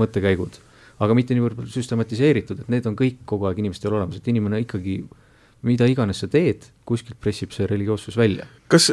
mõttekäigud, 0.00 0.56
aga 1.02 1.16
mitte 1.18 1.36
niivõrd 1.36 1.66
süstematiseeritud, 1.68 2.62
et 2.62 2.72
need 2.72 2.86
on 2.88 2.96
kõik 2.96 3.18
kogu 3.28 3.48
aeg 3.48 3.58
inimestel 3.60 3.92
olemas, 3.92 4.20
et 4.20 4.30
inimene 4.30 4.62
ikkagi 4.62 5.00
mida 5.66 5.86
iganes 5.88 6.20
sa 6.22 6.28
teed, 6.30 6.68
kuskilt 6.86 7.18
pressib 7.22 7.54
see 7.54 7.66
religioossus 7.66 8.16
välja. 8.18 8.46
kas, 8.68 8.90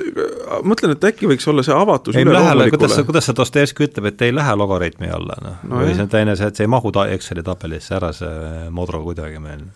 mõtlen, 0.66 0.96
et 0.96 1.08
äkki 1.10 1.28
võiks 1.30 1.48
olla 1.50 1.66
see 1.66 1.76
avatus 1.76 2.18
ei 2.18 2.26
lähe, 2.26 2.70
kuidas, 2.74 2.98
kuidas 3.06 3.28
see 3.30 3.38
Dostojevski 3.38 3.88
ütleb, 3.88 4.12
et 4.14 4.22
ei 4.26 4.34
lähe 4.34 4.56
logaritmi 4.58 5.12
alla, 5.14 5.38
noh 5.44 5.64
no, 5.68 5.82
või 5.84 5.94
see 5.94 6.06
on 6.06 6.12
teine 6.14 6.38
see, 6.40 6.50
et 6.50 6.60
see 6.60 6.68
ei 6.68 6.72
mahu 6.72 6.94
ta 6.96 7.08
Exceli 7.14 7.44
tabelisse 7.46 7.98
ära, 8.00 8.14
see 8.16 8.70
Modro 8.74 9.04
kuidagi 9.06 9.42
meil 9.44 9.68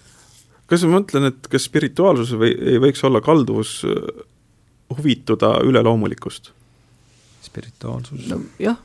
kas 0.67 0.83
ma 0.85 0.97
mõtlen, 0.99 1.29
et 1.31 1.47
kas 1.51 1.67
spirituaalsus 1.67 2.33
või 2.39 2.51
ei 2.55 2.81
võiks 2.83 3.03
olla 3.07 3.21
kalduvus 3.23 3.79
äh, 3.87 4.25
huvituda 4.97 5.57
üleloomulikust? 5.67 6.51
spirituaalsus 7.47 8.27
no,? 8.31 8.41
jah. 8.61 8.79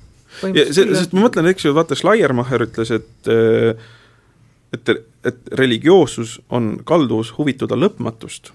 ja 0.55 0.69
see, 0.71 0.87
sest 0.95 1.17
ma 1.17 1.27
mõtlen, 1.27 1.51
eks 1.53 1.67
ju, 1.67 1.75
vaata 1.77 1.99
Schleiermacher 1.99 2.67
ütles, 2.69 2.95
et 2.95 3.33
äh, 3.33 3.91
et, 4.73 4.93
et 5.25 5.55
religioossus 5.59 6.39
on 6.51 6.75
kalduvus 6.85 7.33
huvituda 7.39 7.77
lõpmatust. 7.79 8.53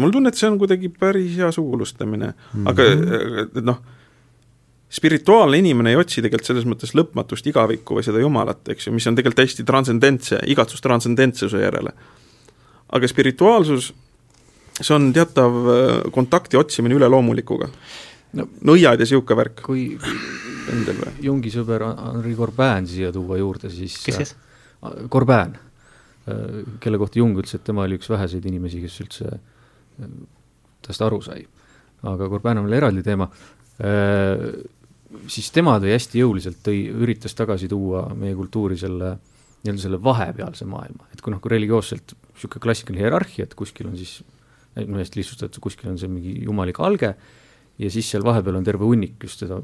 mul 0.00 0.12
tunne, 0.14 0.30
et 0.32 0.38
see 0.38 0.48
on 0.48 0.58
kuidagi 0.58 0.88
päris 0.88 1.36
hea 1.36 1.50
sugulustamine 1.52 2.32
mm, 2.32 2.64
-hmm. 2.64 2.68
aga 2.70 3.62
noh 3.62 3.80
spirituaalne 4.90 5.58
inimene 5.58 5.90
ei 5.90 5.96
otsi 5.96 6.22
tegelikult 6.22 6.46
selles 6.46 6.66
mõttes 6.66 6.94
lõpmatust 6.98 7.46
igavikku 7.46 7.94
või 7.94 8.02
seda 8.02 8.18
Jumalat, 8.18 8.68
eks 8.68 8.88
ju, 8.88 8.92
mis 8.92 9.06
on 9.06 9.14
tegelikult 9.14 9.44
hästi 9.44 9.64
transcendentse, 9.64 10.40
igatsus 10.46 10.80
transcendentsuse 10.80 11.60
järele. 11.62 11.92
aga 12.92 13.08
spirituaalsus 13.08 13.92
see 14.80 14.94
on 14.94 15.12
teatav 15.12 15.50
äh, 15.50 16.12
kontakti 16.12 16.56
otsimine 16.56 16.94
üleloomulikuga 16.94 17.68
No- 18.32 18.46
nõiad 18.62 19.00
ja 19.02 19.06
sihuke 19.10 19.34
värk 19.34 19.62
kui 19.66 19.96
endal 20.72 21.00
või? 21.00 21.12
Jungi 21.26 21.52
sõber 21.54 21.84
Henri 21.88 22.34
Corbin 22.38 22.88
siia 22.90 23.12
tuua 23.14 23.38
juurde, 23.40 23.70
siis 23.72 23.98
kes 24.04 24.20
siis? 24.20 24.34
Corbin, 25.12 25.56
kelle 26.80 27.00
kohta 27.00 27.20
Jung 27.20 27.38
ütles, 27.40 27.56
et 27.58 27.64
tema 27.66 27.84
oli 27.84 27.98
üks 28.00 28.08
väheseid 28.10 28.46
inimesi, 28.48 28.80
kes 28.84 29.00
üldse 29.04 29.32
äh, 29.32 30.12
tast 30.86 31.02
aru 31.04 31.20
sai. 31.24 31.42
aga 32.02 32.28
Corbin 32.32 32.62
on 32.62 32.68
veel 32.68 32.78
eraldi 32.80 33.02
teema, 33.04 33.26
siis 35.28 35.50
tema 35.52 35.74
tõi 35.82 35.92
hästi 35.92 36.22
jõuliselt, 36.22 36.62
tõi, 36.64 36.86
üritas 37.02 37.36
tagasi 37.36 37.68
tuua 37.68 38.06
meie 38.16 38.32
kultuuri 38.38 38.78
selle 38.80 39.18
nii-öelda 39.60 39.82
selle 39.82 40.00
vahepealse 40.00 40.66
maailma, 40.68 41.10
et 41.12 41.20
kui 41.20 41.32
noh, 41.34 41.40
kui 41.42 41.52
religioosselt 41.52 42.14
niisugune 42.16 42.64
klassikaline 42.64 43.04
hierarhia, 43.04 43.44
et 43.44 43.56
kuskil 43.58 43.90
on 43.90 43.96
siis, 43.98 44.20
no 44.80 45.00
hästi 45.00 45.20
lihtsustatud, 45.20 45.60
kuskil 45.60 45.90
on 45.92 45.98
see 46.00 46.08
mingi 46.08 46.32
jumalik 46.46 46.80
alge, 46.80 47.12
ja 47.80 47.90
siis 47.92 48.10
seal 48.12 48.24
vahepeal 48.26 48.58
on 48.60 48.66
terve 48.66 48.86
hunnik 48.86 49.20
just 49.24 49.42
seda 49.44 49.60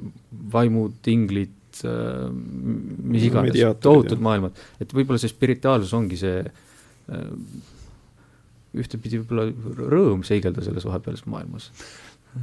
vaimud, 0.53 0.99
inglid, 1.13 1.55
mis 1.77 3.27
iganes, 3.29 3.59
tohutud 3.85 4.17
jah. 4.17 4.25
maailmad, 4.25 4.61
et 4.81 4.93
võib-olla 4.97 5.21
see 5.21 5.33
spirituaalsus 5.33 5.93
ongi 5.97 6.19
see 6.21 6.39
äh, 6.43 7.27
ühtepidi 8.77 9.21
võib-olla 9.23 9.91
rõõm 9.93 10.25
seigelda 10.27 10.65
selles 10.65 10.87
vahepealses 10.89 11.29
maailmas. 11.33 11.71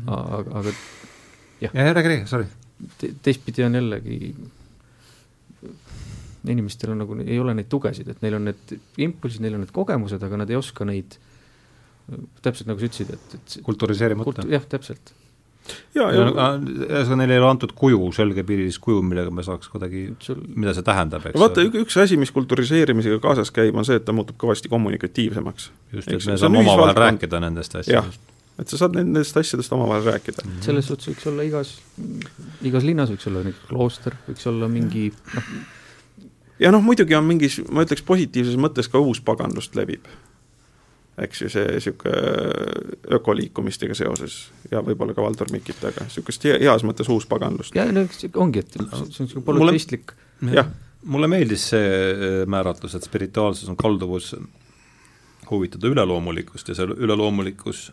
aga, 0.06 0.62
aga 0.62 0.76
ja 1.62 1.74
räägi, 1.74 2.10
räägi, 2.10 2.30
sorry. 2.30 2.48
te, 3.00 3.14
teistpidi 3.26 3.66
on 3.66 3.80
jällegi 3.80 4.20
inimestel 6.54 6.92
on 6.92 7.04
nagu, 7.04 7.18
ei 7.24 7.38
ole 7.40 7.54
neid 7.56 7.70
tugesid, 7.72 8.10
et 8.12 8.24
neil 8.24 8.36
on 8.38 8.50
need 8.50 8.74
impulsid, 9.06 9.44
neil 9.44 9.56
on 9.56 9.64
need 9.64 9.72
kogemused, 9.76 10.24
aga 10.26 10.42
nad 10.42 10.52
ei 10.52 10.60
oska 10.60 10.86
neid 10.88 11.16
täpselt 12.44 12.68
nagu 12.68 12.82
sa 12.82 12.90
ütlesid, 12.90 13.14
et, 13.16 13.36
et 13.38 13.54
see- 13.56 13.64
kulturiseerimata 13.66 14.28
kult-. 14.28 14.50
jah, 14.52 14.66
täpselt. 14.70 15.14
ja, 15.96 16.08
ja 16.12 16.26
ühesõnaga 16.28 17.20
neile 17.22 17.38
ei 17.38 17.42
ole 17.42 17.50
antud 17.50 17.74
kuju, 17.78 18.00
selgepiirilist 18.16 18.82
kuju, 18.84 19.02
millega 19.06 19.32
me 19.34 19.46
saaks 19.46 19.72
kuidagi, 19.72 20.06
mida 20.56 20.76
see 20.76 20.86
tähendab, 20.88 21.26
eks 21.30 21.40
vaata, 21.40 21.66
üks 21.84 21.98
asi, 22.04 22.20
mis 22.20 22.34
kulturiseerimisega 22.36 23.22
kaasas 23.24 23.54
käib, 23.56 23.78
on 23.80 23.88
see, 23.88 24.00
et 24.02 24.06
ta 24.08 24.16
muutub 24.16 24.40
kõvasti 24.44 24.72
kommunikatiivsemaks. 24.74 25.70
just, 25.96 26.08
et 26.12 26.30
me 26.30 26.38
saame 26.42 26.64
omavahel 26.64 26.98
rääkida 27.06 27.44
nendest 27.44 27.78
asjadest., 27.82 28.32
et 28.62 28.70
sa 28.70 28.78
saad 28.84 28.98
nendest 29.00 29.38
asjadest 29.40 29.74
omavahel 29.74 30.12
rääkida. 30.12 30.46
selles 30.66 30.90
suhtes 30.90 31.14
võiks 31.14 31.30
olla 31.32 31.48
igas, 31.48 31.78
igas 32.62 32.84
linnas 32.86 33.14
võiks 33.14 33.30
olla 33.32 33.46
näiteks 33.48 33.70
klooster, 33.72 34.20
võiks 34.28 34.52
olla 34.52 34.70
mingi 34.72 35.08
noh, 35.34 35.56
ja 36.62 36.72
noh, 36.74 36.84
muidugi 36.84 37.16
on 37.18 37.26
mingis, 37.28 37.60
ma 37.72 37.86
ütleks 37.86 38.06
positiivses 38.06 38.60
mõttes 38.62 38.90
ka 38.92 39.02
uuspaganlust 39.02 39.76
levib. 39.80 40.08
Eks 41.22 41.42
ju, 41.44 41.50
see 41.54 41.66
niisugune 41.70 42.14
ökoliikumistega 43.20 43.94
seoses 43.98 44.38
ja 44.72 44.82
võib-olla 44.82 45.14
ka 45.14 45.22
Valdur 45.26 45.52
Mikitaga, 45.54 46.08
niisugust 46.08 46.48
hea, 46.48 46.58
heas 46.64 46.86
mõttes 46.88 47.10
uuspaganlust. 47.14 47.76
ja 47.78 47.86
no 47.92 48.06
eks 48.08 48.26
ongi, 48.34 48.64
et 48.64 48.74
see 48.74 48.86
on 48.88 49.06
niisugune 49.10 49.46
Mulle- 49.46 49.60
polüteistlik, 49.68 50.16
jah, 50.54 50.72
mulle 51.06 51.30
meeldis 51.30 51.68
see 51.74 51.90
äh, 51.90 52.40
määratlus, 52.50 52.96
et 52.98 53.06
spirituaalsus 53.06 53.70
on 53.70 53.78
kalduvus 53.78 54.34
huvitada 55.52 55.88
üleloomulikust 55.92 56.72
ja 56.72 56.76
see 56.80 56.88
üleloomulikkus 56.98 57.92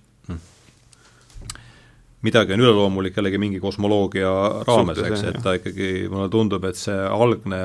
midagi 2.27 2.53
on 2.53 2.61
üleloomulik 2.61 3.17
jällegi 3.17 3.41
mingi 3.41 3.61
kosmoloogia 3.63 4.31
raames, 4.69 5.01
eks, 5.09 5.25
et 5.31 5.41
ta 5.45 5.57
ikkagi, 5.57 5.91
mulle 6.13 6.29
tundub, 6.33 6.65
et 6.69 6.79
see 6.79 6.97
algne 7.09 7.61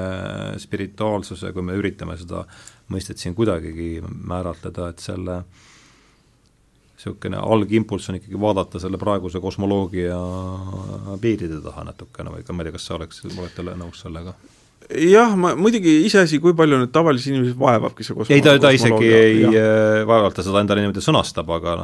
spirituaalsuse, 0.64 1.52
kui 1.56 1.66
me 1.66 1.78
üritame 1.80 2.18
seda 2.20 2.46
mõistet 2.94 3.20
siin 3.22 3.36
kuidagigi 3.36 4.00
määratleda, 4.06 4.90
et 4.94 5.04
selle 5.04 5.42
niisugune 6.96 7.38
algimpulss 7.38 8.10
on 8.10 8.18
ikkagi 8.18 8.40
vaadata 8.42 8.80
selle 8.82 8.98
praeguse 8.98 9.42
kosmoloogia 9.44 10.18
piiride 11.22 11.60
taha 11.62 11.84
natukene 11.92 12.32
või 12.34 12.46
ka 12.46 12.56
ma 12.56 12.64
ei 12.64 12.70
tea, 12.70 12.78
kas 12.78 12.88
sa 12.88 12.96
oleks, 12.98 13.26
olete 13.36 13.66
nõus 13.76 14.02
sellega? 14.02 14.34
jah, 14.90 15.34
ma 15.40 15.54
muidugi 15.58 15.96
iseasi, 16.06 16.40
kui 16.44 16.54
palju 16.58 16.78
nüüd 16.82 16.92
tavalisi 16.94 17.32
inimesi 17.32 17.56
vaevabki 17.58 18.06
see 18.06 18.16
kosmo- 18.18 18.36
ei, 18.36 18.44
ta, 18.46 18.54
ta 18.62 18.72
isegi 18.76 19.08
ei 19.10 19.40
äh, 19.50 20.02
vaevalt 20.08 20.38
ta 20.38 20.46
seda 20.46 20.62
endale 20.62 20.84
niimoodi 20.84 21.02
sõnastab, 21.04 21.50
aga 21.58 21.78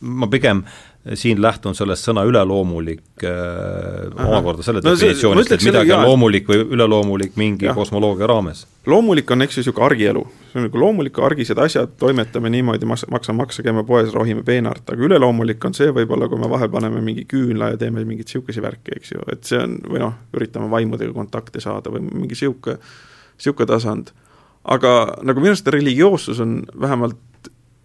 ma 0.00 0.28
pigem 0.32 0.64
siin 1.12 1.40
lähtun 1.42 1.74
sellest 1.76 2.06
sõna 2.08 2.22
üleloomulik 2.24 3.24
äh, 3.28 4.06
omakorda 4.24 4.64
selle 4.64 4.80
No 4.80 4.94
definitsioonist, 4.94 5.52
et 5.52 5.64
midagi 5.66 5.92
on 5.92 6.06
loomulik 6.06 6.48
või 6.48 6.62
üleloomulik 6.62 7.36
mingi 7.36 7.68
Jah. 7.68 7.76
kosmoloogia 7.76 8.28
raames. 8.30 8.64
loomulik 8.88 9.30
on, 9.30 9.44
eks 9.44 9.58
ju, 9.58 9.60
niisugune 9.60 9.84
argielu, 9.84 10.22
see 10.48 10.62
on 10.62 10.66
nagu 10.68 10.80
loomulik 10.80 11.20
argised 11.26 11.60
asjad, 11.60 11.92
toimetame 12.00 12.48
niimoodi, 12.54 12.88
maksame 12.88 13.36
makse, 13.36 13.64
käime 13.66 13.84
poes, 13.84 14.14
rohime 14.16 14.42
peenart, 14.46 14.88
aga 14.88 15.06
üleloomulik 15.10 15.68
on 15.68 15.76
see 15.76 15.92
võib-olla, 15.92 16.30
kui 16.32 16.40
me 16.40 16.48
vahel 16.52 16.72
paneme 16.72 17.04
mingi 17.04 17.26
küünla 17.28 17.74
ja 17.74 17.80
teeme 17.84 18.06
mingeid 18.08 18.30
niisuguseid 18.30 18.64
värke, 18.64 18.96
eks 18.96 19.12
ju, 19.12 19.28
et 19.32 19.44
see 19.44 19.60
on, 19.60 19.76
või 19.84 20.00
noh, 20.06 20.16
üritame 20.32 20.70
vaimudega 20.72 21.12
kontakte 21.12 21.60
saada 21.64 21.92
või 21.92 22.06
mingi 22.08 22.32
niisugune, 22.32 22.80
niisugune 23.36 23.72
tasand. 23.74 24.16
aga 24.64 25.20
nagu 25.20 25.40
minu 25.44 25.52
arust 25.52 25.68
religioossus 25.68 26.40
on 26.40 26.62
vähemalt, 26.80 27.20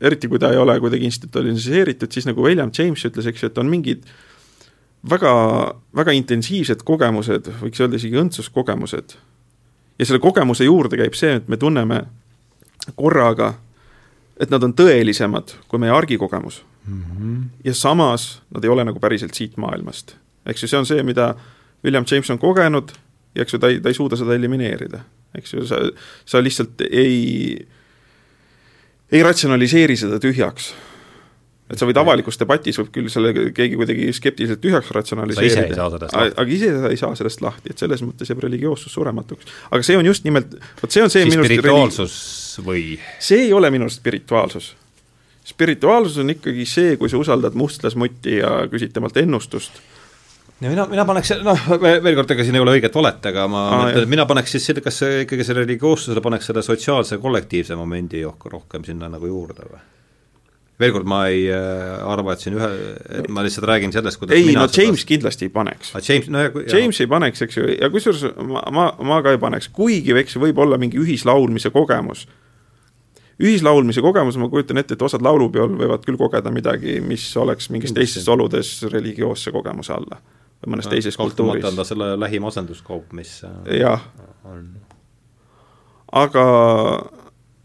eriti 0.02 0.28
kui 0.32 0.40
ta 0.40 0.52
ei 0.54 0.58
ole 0.58 0.80
kuidagi 0.80 1.08
institutsionaliseeritud, 1.10 2.12
siis 2.12 2.28
nagu 2.30 2.44
William 2.46 2.72
James 2.78 3.06
ütles, 3.06 3.28
eks 3.28 3.44
ju, 3.44 3.50
et 3.52 3.58
on 3.58 3.70
mingid 3.72 4.06
väga, 5.10 5.34
väga 5.96 6.16
intensiivsed 6.16 6.86
kogemused, 6.88 7.52
võiks 7.62 7.84
öelda 7.84 8.00
isegi 8.00 8.20
õndsuskogemused 8.20 9.18
ja 10.00 10.06
selle 10.06 10.22
kogemuse 10.24 10.68
juurde 10.68 10.98
käib 11.00 11.18
see, 11.18 11.36
et 11.40 11.48
me 11.52 11.58
tunneme 11.60 12.04
korraga, 12.96 13.54
et 14.40 14.52
nad 14.52 14.64
on 14.64 14.74
tõelisemad 14.74 15.58
kui 15.68 15.82
meie 15.84 15.94
argikogemus. 15.94 16.64
ja 17.64 17.74
samas 17.74 18.42
nad 18.50 18.64
ei 18.64 18.70
ole 18.70 18.84
nagu 18.84 19.00
päriselt 19.00 19.34
siit 19.34 19.58
maailmast. 19.58 20.16
eks 20.46 20.64
ju, 20.64 20.68
see 20.68 20.80
on 20.80 20.86
see, 20.86 21.04
mida 21.04 21.36
William 21.84 22.06
James 22.12 22.30
on 22.30 22.40
kogenud 22.40 22.92
ja 23.36 23.42
eks 23.42 23.54
ju, 23.54 23.60
ta 23.60 23.68
ei, 23.68 23.80
ta 23.80 23.90
ei 23.90 23.94
suuda 23.94 24.16
seda 24.16 24.34
elimineerida. 24.34 25.04
eks 25.36 25.54
ju, 25.54 25.66
sa, 25.68 25.76
sa 26.26 26.42
lihtsalt 26.42 26.82
ei, 26.90 27.68
ei 29.12 29.24
ratsionaliseeri 29.26 29.98
seda 29.98 30.20
tühjaks. 30.22 30.74
et 31.70 31.78
sa 31.78 31.86
võid 31.86 32.00
avalikus 32.02 32.40
debatis 32.42 32.80
võib 32.80 32.88
küll 32.94 33.10
selle 33.14 33.30
keegi 33.54 33.78
kuidagi 33.78 34.08
skeptiliselt 34.18 34.62
tühjaks 34.64 34.90
ratsionaliseerida. 34.96 35.86
aga 36.18 36.48
ise 36.50 36.72
sa 36.74 36.90
ei 36.90 36.98
saa 36.98 37.16
sellest 37.18 37.44
lahti, 37.46 37.74
et 37.74 37.82
selles 37.82 38.02
mõttes 38.06 38.30
jääb 38.32 38.42
religioossus 38.46 38.94
surematuks. 38.94 39.50
aga 39.70 39.86
see 39.86 39.98
on 39.98 40.10
just 40.10 40.26
nimelt, 40.26 40.56
vot 40.82 40.92
see 40.92 41.06
on 41.06 41.14
see 41.14 41.26
siis 41.26 41.36
minu 41.36 41.46
spirituaalsus 41.46 42.18
või 42.66 42.84
see 43.20 43.46
ei 43.48 43.54
ole 43.54 43.70
minu 43.74 43.88
arust 43.88 44.02
spirituaalsus. 44.02 44.74
spirituaalsus 45.46 46.18
on 46.24 46.34
ikkagi 46.36 46.66
see, 46.66 46.98
kui 46.98 47.10
sa 47.10 47.22
usaldad 47.22 47.58
mustlasmutti 47.58 48.42
ja 48.42 48.66
küsid 48.72 48.94
temalt 48.94 49.18
ennustust. 49.18 49.82
Ja 50.62 50.70
mina, 50.70 50.86
mina 50.92 51.06
paneks, 51.08 51.32
noh, 51.46 51.62
veel 51.80 52.16
kord, 52.18 52.34
ega 52.36 52.46
siin 52.46 52.58
ei 52.58 52.64
ole 52.64 52.76
õiget 52.78 52.96
valet, 52.96 53.30
aga 53.32 53.46
ma 53.52 53.62
Aa, 53.68 53.78
mõtlen, 53.86 54.08
et 54.08 54.12
mina 54.12 54.26
paneks 54.30 54.56
siis 54.56 54.66
selle, 54.70 54.84
kas 54.84 55.00
see 55.04 55.22
ikkagi 55.26 55.46
see 55.48 55.56
religioossusele 55.62 56.24
paneks 56.26 56.50
selle 56.52 56.64
sotsiaalse 56.66 57.20
kollektiivse 57.22 57.78
momendi 57.80 58.26
rohkem, 58.26 58.84
sinna 58.88 59.12
nagu 59.12 59.30
juurde 59.30 59.70
või? 59.70 59.82
veel 60.80 60.94
kord, 60.96 61.08
ma 61.12 61.26
ei 61.28 61.42
äh, 61.52 61.96
arva, 62.08 62.34
et 62.36 62.44
siin 62.44 62.56
ühe, 62.56 62.68
ma 63.36 63.44
lihtsalt 63.44 63.68
räägin 63.68 63.92
sellest, 63.92 64.20
kuidas 64.20 64.38
ei, 64.40 64.54
no 64.56 64.64
James 64.72 65.04
kindlasti 65.08 65.50
ei 65.50 65.52
paneks. 65.52 65.92
ah, 65.92 66.04
James, 66.04 66.30
no 66.32 66.44
ja 66.46 66.52
kui 66.54 66.64
James 66.72 67.00
ei 67.04 67.10
paneks, 67.12 67.44
eks 67.44 67.60
ju, 67.60 67.66
ja 67.74 67.90
kusjuures 67.92 68.38
ma, 68.48 68.64
ma, 68.76 68.86
ma 69.10 69.18
ka 69.26 69.34
ei 69.36 69.42
paneks, 69.42 69.68
kuigi 69.76 70.16
eks 70.22 70.40
võib 70.40 70.60
olla 70.64 70.80
mingi 70.80 71.00
ühislaulmise 71.02 71.74
kogemus. 71.76 72.26
ühislaulmise 73.40 74.04
kogemus, 74.04 74.40
ma 74.40 74.48
kujutan 74.52 74.80
ette, 74.80 74.96
et 74.96 75.04
osad 75.04 75.24
laulupeol 75.24 75.76
võivad 75.80 76.08
küll 76.08 76.20
kogeda 76.20 76.52
midagi, 76.52 77.00
mis 77.04 77.28
oleks 77.40 77.70
mingis 77.76 77.96
teistes 77.96 78.28
oludes 78.32 78.78
religioosse 78.92 79.52
kogemuse 79.56 79.96
alla 79.96 80.20
või 80.60 80.76
mõnes 80.76 80.90
teises 80.92 81.18
kultuuris. 81.18 81.62
kahtlemata 81.62 81.72
on 81.72 81.80
ta 81.80 81.88
selle 81.88 82.12
lähim 82.20 82.48
asenduskaup, 82.50 83.14
mis 83.18 83.40
äh, 83.48 83.80
jah, 83.80 84.04
on. 84.48 84.68
Aga 86.20 86.44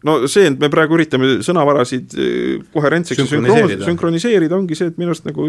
no 0.05 0.17
see, 0.31 0.47
et 0.51 0.61
me 0.61 0.71
praegu 0.73 0.99
üritame 0.99 1.39
sõnavarasid 1.45 2.15
eh, 2.21 2.63
koherentseks 2.75 3.21
ja 3.21 3.27
Sünkroniseerida. 3.27 3.89
sünkroniseerida, 3.89 4.57
ongi 4.59 4.79
see, 4.79 4.93
et 4.93 5.01
minu 5.01 5.15
arust 5.15 5.27
nagu 5.29 5.49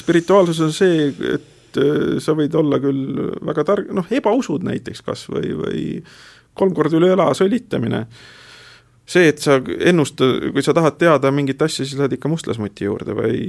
spirituaalsus 0.00 0.60
on 0.64 0.74
see, 0.74 1.08
et 1.36 1.80
eh, 1.80 2.18
sa 2.24 2.34
võid 2.38 2.56
olla 2.58 2.80
küll 2.82 3.32
väga 3.50 3.66
tark, 3.68 3.94
noh, 3.96 4.08
ebausud 4.10 4.64
näiteks 4.66 5.04
kas 5.06 5.26
või, 5.30 5.52
või 5.58 5.86
kolm 6.58 6.74
korda 6.76 6.98
üle 6.98 7.12
õla 7.14 7.30
sõlitamine. 7.36 8.06
See, 9.10 9.26
et 9.26 9.42
sa 9.42 9.58
ennusta, 9.58 10.26
kui 10.54 10.62
sa 10.62 10.74
tahad 10.76 10.96
teada 11.00 11.32
mingit 11.34 11.60
asja, 11.62 11.84
siis 11.84 11.98
lähed 11.98 12.14
ikka 12.14 12.30
mustlasmuti 12.30 12.86
juurde 12.86 13.16
või 13.18 13.40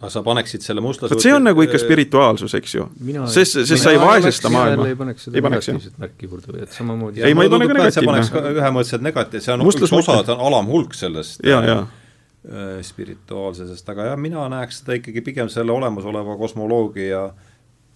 aga 0.00 0.08
sa 0.12 0.22
paneksid 0.24 0.64
selle 0.64 0.80
mustlase 0.80 1.14
vot 1.14 1.22
see 1.22 1.32
on 1.36 1.44
nagu 1.44 1.60
ikka 1.60 1.78
spirituaalsus, 1.82 2.54
eks 2.56 2.74
ju. 2.74 2.86
Sest- 3.28 3.60
sest 3.68 3.84
sa 3.84 3.92
ei 3.92 4.00
vaesesta 4.00 4.48
maailma. 4.52 4.88
ei 4.88 4.96
paneks 4.96 5.28
seda 5.28 5.42
negatiivset 5.44 5.98
märki 6.00 6.28
juurde 6.30 6.54
või 6.54 6.62
et 6.64 6.72
samamoodi 6.72 7.24
Ei, 7.26 7.36
ma 7.36 7.44
ei 7.44 7.52
pane 7.52 7.68
ka 7.68 7.90
see 7.90 8.06
negatiivne. 8.06 8.52
ühemõtteliselt 8.62 9.04
negatiivne, 9.04 9.44
see 9.44 9.54
on 9.54 9.64
Mustlus 9.66 9.92
üks 9.92 9.98
osa, 10.00 10.20
see 10.24 10.36
on 10.36 10.44
alamhulk 10.48 10.96
sellest 10.96 11.44
ja, 11.44 11.60
ja 11.66 11.78
äh, 11.84 12.80
spirituaalsusest, 12.86 13.92
aga 13.92 14.08
jah, 14.12 14.20
mina 14.20 14.48
näeks 14.52 14.80
seda 14.80 14.96
ikkagi 14.96 15.20
pigem 15.26 15.52
selle 15.52 15.76
olemasoleva 15.76 16.36
kosmoloogia 16.40 17.26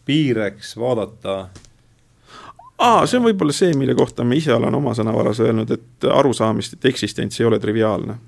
piireks 0.05 0.77
vaadata 0.77 1.47
aa, 2.79 3.07
see 3.07 3.19
on 3.19 3.25
võib-olla 3.31 3.55
see, 3.57 3.73
mille 3.79 3.97
kohta 3.97 4.27
ma 4.29 4.37
ise 4.37 4.53
olen 4.55 4.77
oma 4.77 4.93
sõnavaras 4.97 5.41
öelnud, 5.41 5.71
et 5.73 6.09
arusaamist, 6.13 6.77
et 6.77 6.93
eksistents 6.93 7.41
ei 7.41 7.47
ole 7.49 7.59
triviaalne. 7.63 8.19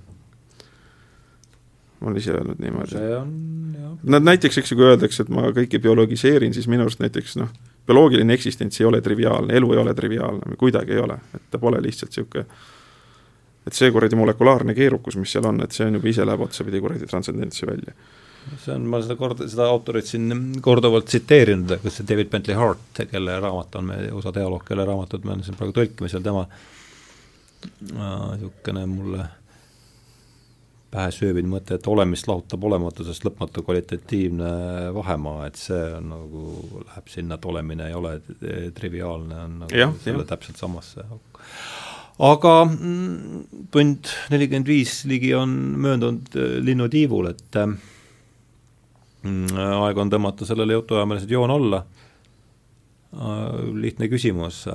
Olen 2.06 2.20
ise 2.22 2.32
öelnud 2.34 2.62
niimoodi. 2.62 2.94
see 2.94 3.16
on 3.16 3.34
jah. 3.74 3.96
Nad 4.16 4.26
näiteks, 4.28 4.60
eks 4.60 4.72
ju, 4.72 4.78
kui 4.78 4.86
öeldakse, 4.86 5.24
et 5.24 5.32
ma 5.32 5.48
kõike 5.56 5.80
biologiseerin, 5.82 6.54
siis 6.54 6.68
minu 6.70 6.86
arust 6.86 7.02
näiteks 7.02 7.36
noh, 7.40 7.52
bioloogiline 7.86 8.34
eksistents 8.34 8.80
ei 8.80 8.86
ole 8.86 9.00
triviaalne, 9.02 9.56
elu 9.56 9.72
ei 9.74 9.82
ole 9.82 9.94
triviaalne, 9.94 10.56
kuidagi 10.60 10.96
ei 10.96 11.02
ole, 11.02 11.18
et 11.34 11.46
ta 11.50 11.58
pole 11.62 11.82
lihtsalt 11.82 12.12
niisugune 12.14 12.46
et 13.66 13.74
see 13.74 13.90
kuradi 13.90 14.18
molekulaarne 14.18 14.74
keerukus, 14.78 15.16
mis 15.18 15.32
seal 15.34 15.48
on, 15.50 15.58
et 15.64 15.74
see 15.74 15.88
on 15.88 15.98
juba 15.98 16.10
ise 16.10 16.26
läheb 16.26 16.44
otsapidi 16.46 16.80
kuradi 16.82 17.08
transcendentsi 17.10 17.66
välja. 17.66 17.94
see 18.62 18.74
on, 18.76 18.86
ma 18.86 19.00
seda 19.02 19.16
kord, 19.18 19.42
seda 19.50 19.66
autorit 19.66 20.06
siin 20.06 20.30
korduvalt 20.62 21.08
tsiteerinud, 21.10 21.74
kas 21.82 21.98
see 21.98 22.06
David 22.06 22.30
Bentley 22.30 22.58
Hart, 22.58 23.02
kelle 23.10 23.40
raamat 23.42 23.80
on 23.80 23.90
meie 23.90 24.12
USA 24.14 24.30
dialoog, 24.36 24.62
kelle 24.68 24.86
raamatut 24.86 25.26
me 25.26 25.40
siin 25.42 25.58
praegu 25.58 25.74
tõlkimisel, 25.80 26.22
tema 26.22 26.46
niisugune 27.66 28.84
äh, 28.84 28.90
mulle 28.90 29.26
pähe 30.96 31.12
sööbinud 31.12 31.52
mõte, 31.52 31.76
et 31.76 31.86
olemist 31.92 32.28
lahutab 32.30 32.64
olematusest 32.64 33.26
lõpmatu 33.28 33.62
kvalitatiivne 33.66 34.50
vahemaa, 34.96 35.46
et 35.50 35.60
see 35.60 35.82
on 35.98 36.08
nagu, 36.14 36.44
läheb 36.86 37.10
sinna, 37.12 37.36
et 37.36 37.48
olemine 37.52 37.90
ei 37.90 37.96
ole 37.96 38.14
triviaalne, 38.76 39.42
on 39.44 39.58
nagu 39.64 39.82
ja, 39.84 39.90
selle 40.04 40.24
ja. 40.24 40.30
täpselt 40.32 40.62
samasse 40.62 41.04
aga 42.16 42.52
mm, 42.64 43.68
tund 43.72 44.08
nelikümmend 44.32 44.68
viis 44.70 45.02
ligi 45.08 45.34
on 45.36 45.50
möödunud 45.82 46.36
äh, 46.36 46.56
linnutiivul, 46.64 47.30
et 47.32 47.58
äh, 47.60 47.68
mm, 49.22 49.56
aeg 49.82 50.00
on 50.00 50.12
tõmmata 50.12 50.48
sellele 50.48 50.78
jutuajamisele 50.78 51.36
joon 51.36 51.52
alla. 51.52 51.84
Äh, 53.16 53.58
lihtne 53.82 54.08
küsimus 54.12 54.66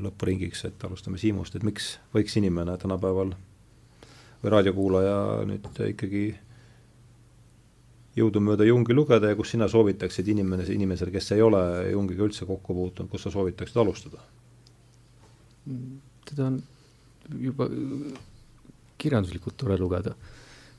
lõpuringiks, 0.00 0.62
et 0.64 0.84
alustame 0.88 1.18
Siimust, 1.20 1.52
et 1.52 1.64
miks 1.68 1.98
võiks 2.16 2.32
inimene 2.40 2.78
tänapäeval 2.80 3.34
või 4.40 4.54
raadiokuulaja 4.54 5.16
nüüd 5.48 5.82
ikkagi 5.90 6.24
jõudumööda 8.18 8.66
Jungi 8.66 8.94
lugeda 8.96 9.30
ja 9.30 9.38
kus 9.38 9.52
sina 9.54 9.68
soovitaksid 9.70 10.28
inimene, 10.32 10.66
inimesel, 10.74 11.12
kes 11.14 11.32
ei 11.36 11.42
ole 11.44 11.62
Jungiga 11.92 12.26
üldse 12.26 12.48
kokku 12.48 12.74
puutunud, 12.74 13.10
kus 13.12 13.26
sa 13.26 13.34
soovitaksid 13.34 13.80
alustada? 13.82 14.22
teda 16.26 16.46
on 16.48 16.56
juba 17.38 17.66
kirjanduslikult 19.00 19.56
tore 19.60 19.76
lugeda, 19.78 20.14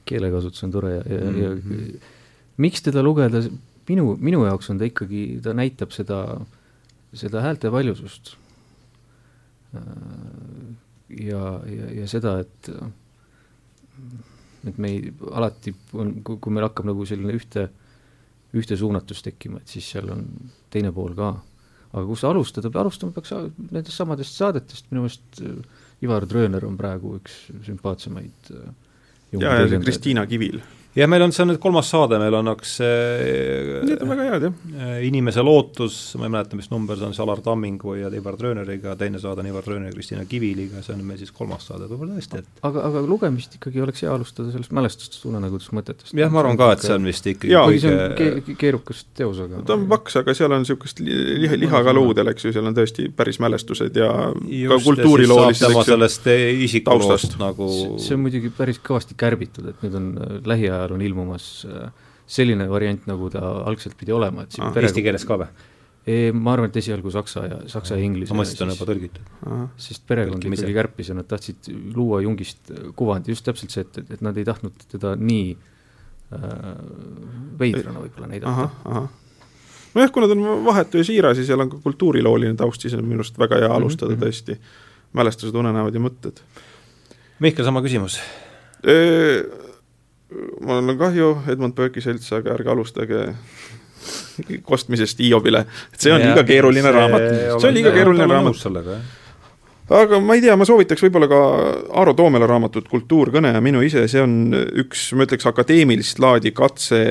keelekasutus 0.07 0.65
on 0.65 0.73
tore 0.73 0.95
ja, 0.95 1.03
ja 1.05 1.19
mm, 1.19 1.35
-hmm. 1.35 1.41
ja 1.43 1.49
mhm. 1.55 2.09
miks 2.57 2.81
teda 2.81 3.03
lugeda, 3.03 3.43
minu, 3.89 4.17
minu 4.19 4.43
jaoks 4.45 4.69
on 4.69 4.79
ta 4.79 4.87
ikkagi, 4.89 5.39
ta 5.43 5.53
näitab 5.53 5.91
seda, 5.95 6.41
seda 7.13 7.41
häälte 7.41 7.71
paljusust. 7.71 8.35
ja, 11.09 11.43
ja, 11.65 11.91
ja 12.01 12.07
seda, 12.07 12.39
et, 12.39 12.71
et 14.67 14.81
me 14.81 14.91
ei, 14.91 15.13
alati 15.31 15.73
on, 15.97 16.17
kui 16.23 16.53
meil 16.53 16.67
hakkab 16.67 16.89
nagu 16.91 17.05
selline 17.07 17.33
ühte, 17.37 17.67
ühte 18.57 18.77
suunatus 18.77 19.23
tekkima, 19.25 19.61
et 19.61 19.71
siis 19.71 19.87
seal 19.93 20.11
on 20.13 20.25
teine 20.73 20.91
pool 20.95 21.15
ka. 21.17 21.33
Aga 21.91 22.05
kus 22.07 22.23
alustada, 22.23 22.71
alustama 22.79 23.15
peaks 23.15 23.33
nendest 23.71 23.97
samadest 23.97 24.37
saadetest, 24.39 24.87
minu 24.91 25.03
meelest 25.03 25.41
äh, 25.43 25.81
Ivar 26.05 26.25
Trööner 26.29 26.63
on 26.65 26.77
praegu 26.79 27.17
üks 27.19 27.49
sümpaatsemaid 27.65 28.53
äh, 28.55 28.69
ja, 29.35 29.57
ja 29.59 29.81
Kristiina 29.81 30.23
Kivil 30.29 30.61
ja 30.97 31.07
meil 31.07 31.23
on 31.23 31.31
see 31.35 31.45
nüüd 31.47 31.59
kolmas 31.61 31.89
saade, 31.91 32.19
meil 32.21 32.35
on 32.35 32.51
üks 32.51 32.77
Need 32.81 34.01
on 34.03 34.11
väga 34.11 34.25
head, 34.27 34.45
jah. 34.47 34.55
Äh, 34.75 34.97
inimese 35.07 35.43
lootus, 35.45 35.97
ma 36.19 36.27
ei 36.27 36.33
mäleta, 36.33 36.57
mis 36.59 36.69
number 36.71 36.99
see 36.99 37.07
on, 37.07 37.15
see 37.15 37.23
Alar 37.23 37.41
Tammingu 37.45 37.95
ja 37.99 38.11
Ivar 38.15 38.37
Trööneriga, 38.39 38.95
teine 38.99 39.21
saade 39.21 39.43
on 39.43 39.49
Ivar 39.51 39.65
Trööner 39.65 39.91
ja 39.91 39.95
Kristiina 39.95 40.25
Kiviliga, 40.29 40.83
see 40.85 40.95
on 40.95 41.03
meil 41.07 41.19
siis 41.21 41.31
kolmas 41.35 41.67
saade, 41.69 41.87
võib-olla 41.89 42.17
tõesti, 42.17 42.41
et 42.41 42.65
aga, 42.67 42.83
aga 42.89 43.03
lugemist 43.07 43.55
ikkagi 43.57 43.83
oleks 43.85 44.03
hea 44.05 44.11
alustada 44.13 44.51
sellest 44.53 44.75
mälestustest, 44.75 45.25
unenägudest, 45.29 45.71
mõtetest. 45.77 46.15
jah, 46.17 46.33
ma 46.33 46.43
arvan 46.43 46.59
ka, 46.59 46.71
et 46.75 46.85
see 46.85 46.97
on 46.97 47.07
vist 47.07 47.31
ikkagi 47.31 47.53
jaa, 47.55 47.63
kõige 47.69 47.83
see 47.85 47.95
on 47.95 48.15
ke 48.47 48.57
keerukas 48.59 49.05
teos, 49.17 49.41
aga 49.45 49.63
ta 49.67 49.77
on 49.77 49.87
paks, 49.91 50.19
aga 50.21 50.35
seal 50.37 50.51
on 50.51 50.65
niisugust 50.65 51.01
liha, 51.05 51.59
liha 51.61 51.83
ka 51.87 51.95
luudel, 51.95 52.33
eks 52.33 52.47
ju, 52.47 52.53
seal 52.57 52.67
on 52.67 52.77
tõesti 52.77 53.07
päris 53.15 53.39
mälestused 53.43 54.01
ja 54.01 54.11
Just, 54.43 54.73
ka 54.73 54.81
kultuuriloolised, 54.89 55.67
eks 55.69 55.79
ju, 55.79 55.87
sellest 55.93 56.29
isikuloost 56.67 57.39
nagu 57.41 57.69
see 58.01 58.17
on 58.17 58.23
muidugi 58.25 58.51
päris 58.55 58.79
kõvasti 58.83 59.15
kärbitud, 59.19 59.71
et 59.71 59.85
nüüd 59.85 59.97
on 59.97 60.11
äh, 60.17 60.37
lähiajal 60.81 60.97
on 60.97 61.05
ilmumas 61.05 61.51
Äh, 61.69 61.91
selline 62.31 62.69
variant, 62.71 63.03
nagu 63.09 63.27
ta 63.31 63.41
algselt 63.67 63.97
pidi 63.99 64.13
olema, 64.15 64.45
et 64.45 64.55
siin 64.55 64.63
ah, 64.63 64.71
perega... 64.71 64.87
eesti 64.87 65.03
keeles 65.03 65.27
ka 65.27 65.37
või? 65.41 65.51
ma 66.33 66.55
arvan, 66.55 66.71
et 66.71 66.77
esialgu 66.79 67.11
saksa 67.13 67.41
ja, 67.45 67.57
saksa 67.69 67.97
ja 67.99 68.01
inglise. 68.01 68.31
ma 68.31 68.39
mõtlesin, 68.39 68.55
et 68.55 68.63
on 68.63 68.71
juba 68.71 68.85
tõlgitud. 68.89 69.27
sest 69.83 70.05
perekond 70.09 70.47
ikkagi 70.47 70.73
kärpis 70.73 71.11
ja 71.11 71.15
nad 71.17 71.27
tahtsid 71.29 71.67
luua 71.93 72.23
Jungist 72.23 72.71
kuvandi, 72.97 73.35
just 73.35 73.45
täpselt 73.45 73.75
see, 73.75 73.83
et, 73.83 73.99
et 74.15 74.23
nad 74.25 74.39
ei 74.39 74.47
tahtnud 74.47 74.87
teda 74.95 75.11
nii 75.19 75.51
äh, 75.53 76.71
veidrana 77.59 78.01
võib-olla 78.01 78.31
näidata. 78.31 79.03
nojah, 79.93 80.13
kuna 80.15 80.31
ta 80.31 80.39
on 80.39 80.65
vahetu 80.71 81.03
ja 81.03 81.09
siiras 81.11 81.43
ja 81.43 81.45
seal 81.51 81.67
on 81.67 81.73
ka 81.75 81.81
kultuurilooline 81.83 82.55
taust, 82.57 82.87
siis 82.87 82.95
on 82.97 83.05
minu 83.05 83.21
arust 83.21 83.37
väga 83.37 83.59
hea 83.59 83.69
mhm, 83.69 83.77
alustada 83.77 84.15
mm 84.15 84.23
-hmm. 84.23 84.31
tõesti. 84.31 84.79
mälestused, 85.13 85.55
unenäod 85.59 85.93
ja 85.93 86.01
mõtted. 86.01 86.39
Mihkel, 87.43 87.67
sama 87.67 87.83
küsimus 87.83 88.17
mul 90.61 90.89
on 90.91 90.97
kahju, 90.97 91.35
Edmund 91.51 91.75
Burke'i 91.77 92.03
selts, 92.03 92.31
aga 92.35 92.55
ärge 92.55 92.71
alustage 92.71 93.23
kostmisest 94.65 95.19
Hiiobile, 95.21 95.65
et 95.93 96.03
see 96.03 96.13
on 96.13 96.21
liiga 96.23 96.43
keeruline 96.47 96.87
see 96.87 96.93
raamat, 96.95 97.25
see 97.59 97.69
on 97.69 97.75
liiga 97.75 97.91
keeruline 97.93 98.27
raamat. 98.29 98.61
aga 100.01 100.19
ma 100.23 100.37
ei 100.37 100.41
tea, 100.41 100.55
ma 100.57 100.65
soovitaks 100.65 101.03
võib-olla 101.05 101.27
ka 101.29 101.41
Aaro 101.99 102.13
Toomela 102.17 102.47
raamatut 102.49 102.87
Kultuurkõne 102.89 103.51
ja 103.53 103.61
minu 103.61 103.83
ise, 103.85 104.07
see 104.09 104.23
on 104.23 104.55
üks, 104.83 105.09
ma 105.17 105.27
ütleks, 105.27 105.45
akadeemilist 105.51 106.21
laadi 106.23 106.53
katse 106.55 107.01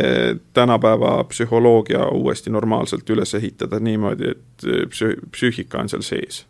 tänapäeva 0.56 1.18
psühholoogia 1.30 2.08
uuesti 2.16 2.50
normaalselt 2.50 3.10
üles 3.14 3.36
ehitada 3.38 3.78
niimoodi, 3.78 4.32
et 4.34 4.70
psü-, 4.94 5.18
psüühika 5.36 5.84
on 5.84 5.92
seal 5.92 6.06
sees. 6.06 6.46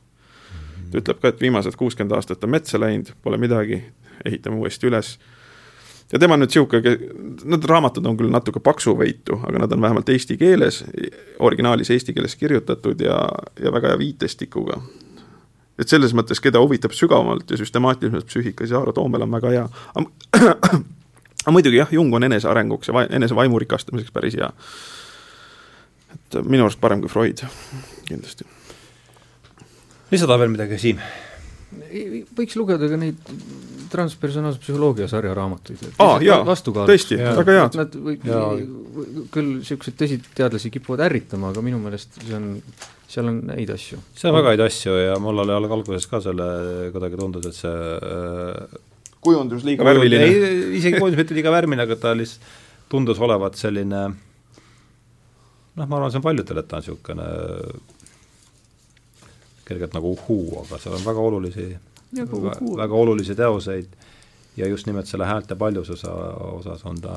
ta 0.90 1.02
ütleb 1.02 1.20
ka, 1.20 1.34
et 1.34 1.42
viimased 1.42 1.76
kuuskümmend 1.76 2.16
aastat 2.16 2.47
on 2.47 2.55
metsa 2.56 2.80
läinud, 2.80 3.12
pole 3.22 3.36
midagi, 3.38 3.82
ehitame 4.24 4.62
uuesti 4.62 4.88
üles 4.88 5.18
ja 6.12 6.18
tema 6.18 6.34
on 6.34 6.42
nüüd 6.42 6.50
niisugune, 6.50 6.94
need 7.52 7.66
raamatud 7.70 8.06
on 8.06 8.16
küll 8.18 8.32
natuke 8.32 8.62
paksuvõitu, 8.64 9.38
aga 9.46 9.62
nad 9.62 9.74
on 9.74 9.82
vähemalt 9.84 10.08
eesti 10.10 10.36
keeles, 10.40 10.82
originaalis 11.38 11.92
eesti 11.94 12.14
keeles 12.16 12.36
kirjutatud 12.40 13.00
ja, 13.04 13.20
ja 13.62 13.72
väga 13.72 13.92
hea 13.92 14.00
viitestikuga. 14.00 14.80
et 15.78 15.88
selles 15.88 16.12
mõttes, 16.12 16.42
keda 16.42 16.60
huvitab 16.60 16.92
sügavamalt 16.92 17.50
ja 17.50 17.56
süstemaatilisemalt 17.56 18.26
psüühika, 18.28 18.66
siis 18.66 18.76
Aaro 18.76 18.92
Toomel 18.92 19.22
on 19.24 19.30
väga 19.32 19.52
hea. 19.54 19.68
aga 21.44 21.54
muidugi 21.54 21.80
jah, 21.80 21.92
Jung 21.92 22.14
on 22.14 22.26
enesearenguks 22.28 22.90
ja 22.90 23.06
enese 23.08 23.36
vaimu 23.36 23.58
rikastamiseks 23.62 24.12
päris 24.12 24.36
hea. 24.36 24.50
et 26.14 26.42
minu 26.42 26.66
arust 26.66 26.80
parem 26.80 27.00
kui 27.00 27.08
Freud, 27.08 27.44
kindlasti. 28.08 28.44
lisada 30.10 30.38
veel 30.38 30.56
midagi, 30.58 30.78
Siim? 30.78 31.00
võiks 32.36 32.56
lugeda 32.58 32.88
ka 32.90 32.96
neid 32.98 33.30
transpersonaalse 33.90 34.60
psühholoogia 34.62 35.08
sarja 35.10 35.34
raamatuid. 35.36 35.82
aa 35.98 36.14
ah, 36.14 36.22
jaa, 36.24 36.40
tõesti, 36.44 37.18
väga 37.20 37.56
head. 37.58 37.78
Nad 37.80 37.98
või, 38.06 38.16
küll 39.34 39.52
niisuguseid 39.58 39.98
tõsiteadlasi 40.00 40.72
kipuvad 40.74 41.04
ärritama, 41.08 41.52
aga 41.54 41.64
minu 41.64 41.80
meelest 41.82 42.20
see 42.20 42.36
on, 42.38 42.48
seal 43.10 43.30
on 43.32 43.42
häid 43.54 43.74
asju. 43.74 44.00
seal 44.16 44.32
on 44.32 44.40
väga 44.40 44.54
häid 44.54 44.64
asju 44.68 44.96
ja 45.00 45.18
mul 45.22 45.44
oli 45.44 45.58
alguses 45.58 46.08
ka 46.10 46.22
selle, 46.24 46.48
kuidagi 46.94 47.20
tundus, 47.20 47.50
et 47.50 47.60
see 47.60 47.76
äh, 47.98 48.80
kujundus 49.20 49.66
liiga 49.68 49.86
värviline? 49.86 50.26
ei, 50.26 50.58
isegi 50.80 50.98
kujundus 50.98 51.22
mitte 51.24 51.38
liiga 51.38 51.54
värviline, 51.54 51.86
aga 51.88 51.98
ta 52.00 52.16
lihtsalt 52.16 52.66
tundus 52.90 53.20
olevat 53.22 53.54
selline 53.54 54.02
noh, 55.78 55.86
ma 55.86 55.96
arvan, 55.96 56.10
see 56.10 56.18
on 56.18 56.26
paljudel, 56.26 56.58
et 56.62 56.68
ta 56.68 56.80
on 56.80 56.84
niisugune 56.84 57.26
kergelt 59.68 59.94
nagu 59.94 60.10
uhuu, 60.16 60.64
aga 60.64 60.80
seal 60.82 60.96
on 60.98 61.06
väga 61.06 61.26
olulisi 61.28 61.68
väga, 62.16 62.54
väga 62.76 62.94
olulisi 62.94 63.34
teoseid 63.34 63.86
ja 64.56 64.68
just 64.68 64.86
nimelt 64.86 65.06
selle 65.06 65.26
häälte 65.26 65.56
paljususe 65.56 66.10
osas 66.58 66.84
on 66.84 67.00
ta 67.00 67.16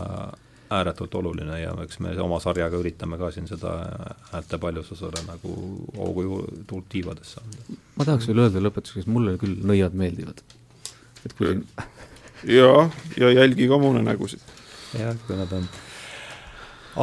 ääretult 0.74 1.16
oluline 1.16 1.60
ja 1.62 1.74
eks 1.84 2.00
me 2.04 2.14
oma 2.22 2.40
sarjaga 2.42 2.80
üritame 2.80 3.18
ka 3.22 3.30
siin 3.32 3.48
seda 3.50 3.74
häälte 4.32 4.58
paljususele 4.58 5.26
nagu 5.28 5.56
hoogu 5.98 6.40
tuult 6.68 6.88
tiivadesse 6.90 7.42
anda. 7.42 7.80
ma 7.96 8.08
tahaks 8.08 8.28
veel 8.30 8.44
öelda 8.46 8.64
lõpetuseks, 8.64 9.10
mulle 9.10 9.36
küll 9.42 9.60
nõiad 9.70 9.98
meeldivad. 9.98 10.42
et 11.26 11.36
kui 11.38 11.52
siin 11.52 11.66
jaa, 12.58 12.88
ja 13.18 13.32
jälgi 13.32 13.68
ka 13.68 13.78
mu 13.78 13.92
unenägusid. 13.94 14.42
jah, 15.00 15.18
kui 15.28 15.38
nad 15.38 15.54
on. 15.60 15.68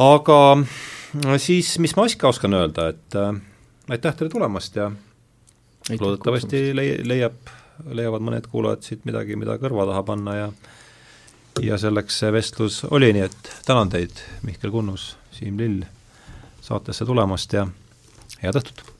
aga 0.07 1.37
siis, 1.37 1.77
mis 1.79 1.95
ma 1.95 2.07
ikka 2.09 2.31
oskan 2.33 2.59
öelda, 2.59 2.91
et 2.95 3.19
äh, 3.19 3.33
aitäh 3.89 4.15
teile 4.15 4.33
tulemast 4.33 4.75
ja 4.75 4.91
aitäh 5.89 6.05
loodetavasti 6.05 6.69
leia, 6.75 7.01
leiab 7.07 7.57
leiavad 7.85 8.23
mõned 8.25 8.47
kuulajad 8.51 8.85
siit 8.85 9.05
midagi, 9.09 9.35
mida 9.39 9.57
kõrva 9.61 9.87
taha 9.89 10.03
panna 10.07 10.37
ja 10.37 10.51
ja 11.61 11.77
selleks 11.77 12.21
see 12.21 12.31
vestlus 12.31 12.81
oli, 12.89 13.11
nii 13.13 13.25
et 13.27 13.51
tänan 13.67 13.91
teid, 13.91 14.23
Mihkel 14.47 14.71
Kunnus, 14.71 15.15
Siim 15.35 15.59
Lill, 15.59 15.83
saatesse 16.63 17.05
tulemast 17.05 17.53
ja 17.53 17.67
head 18.41 18.61
õhtut! 18.61 18.90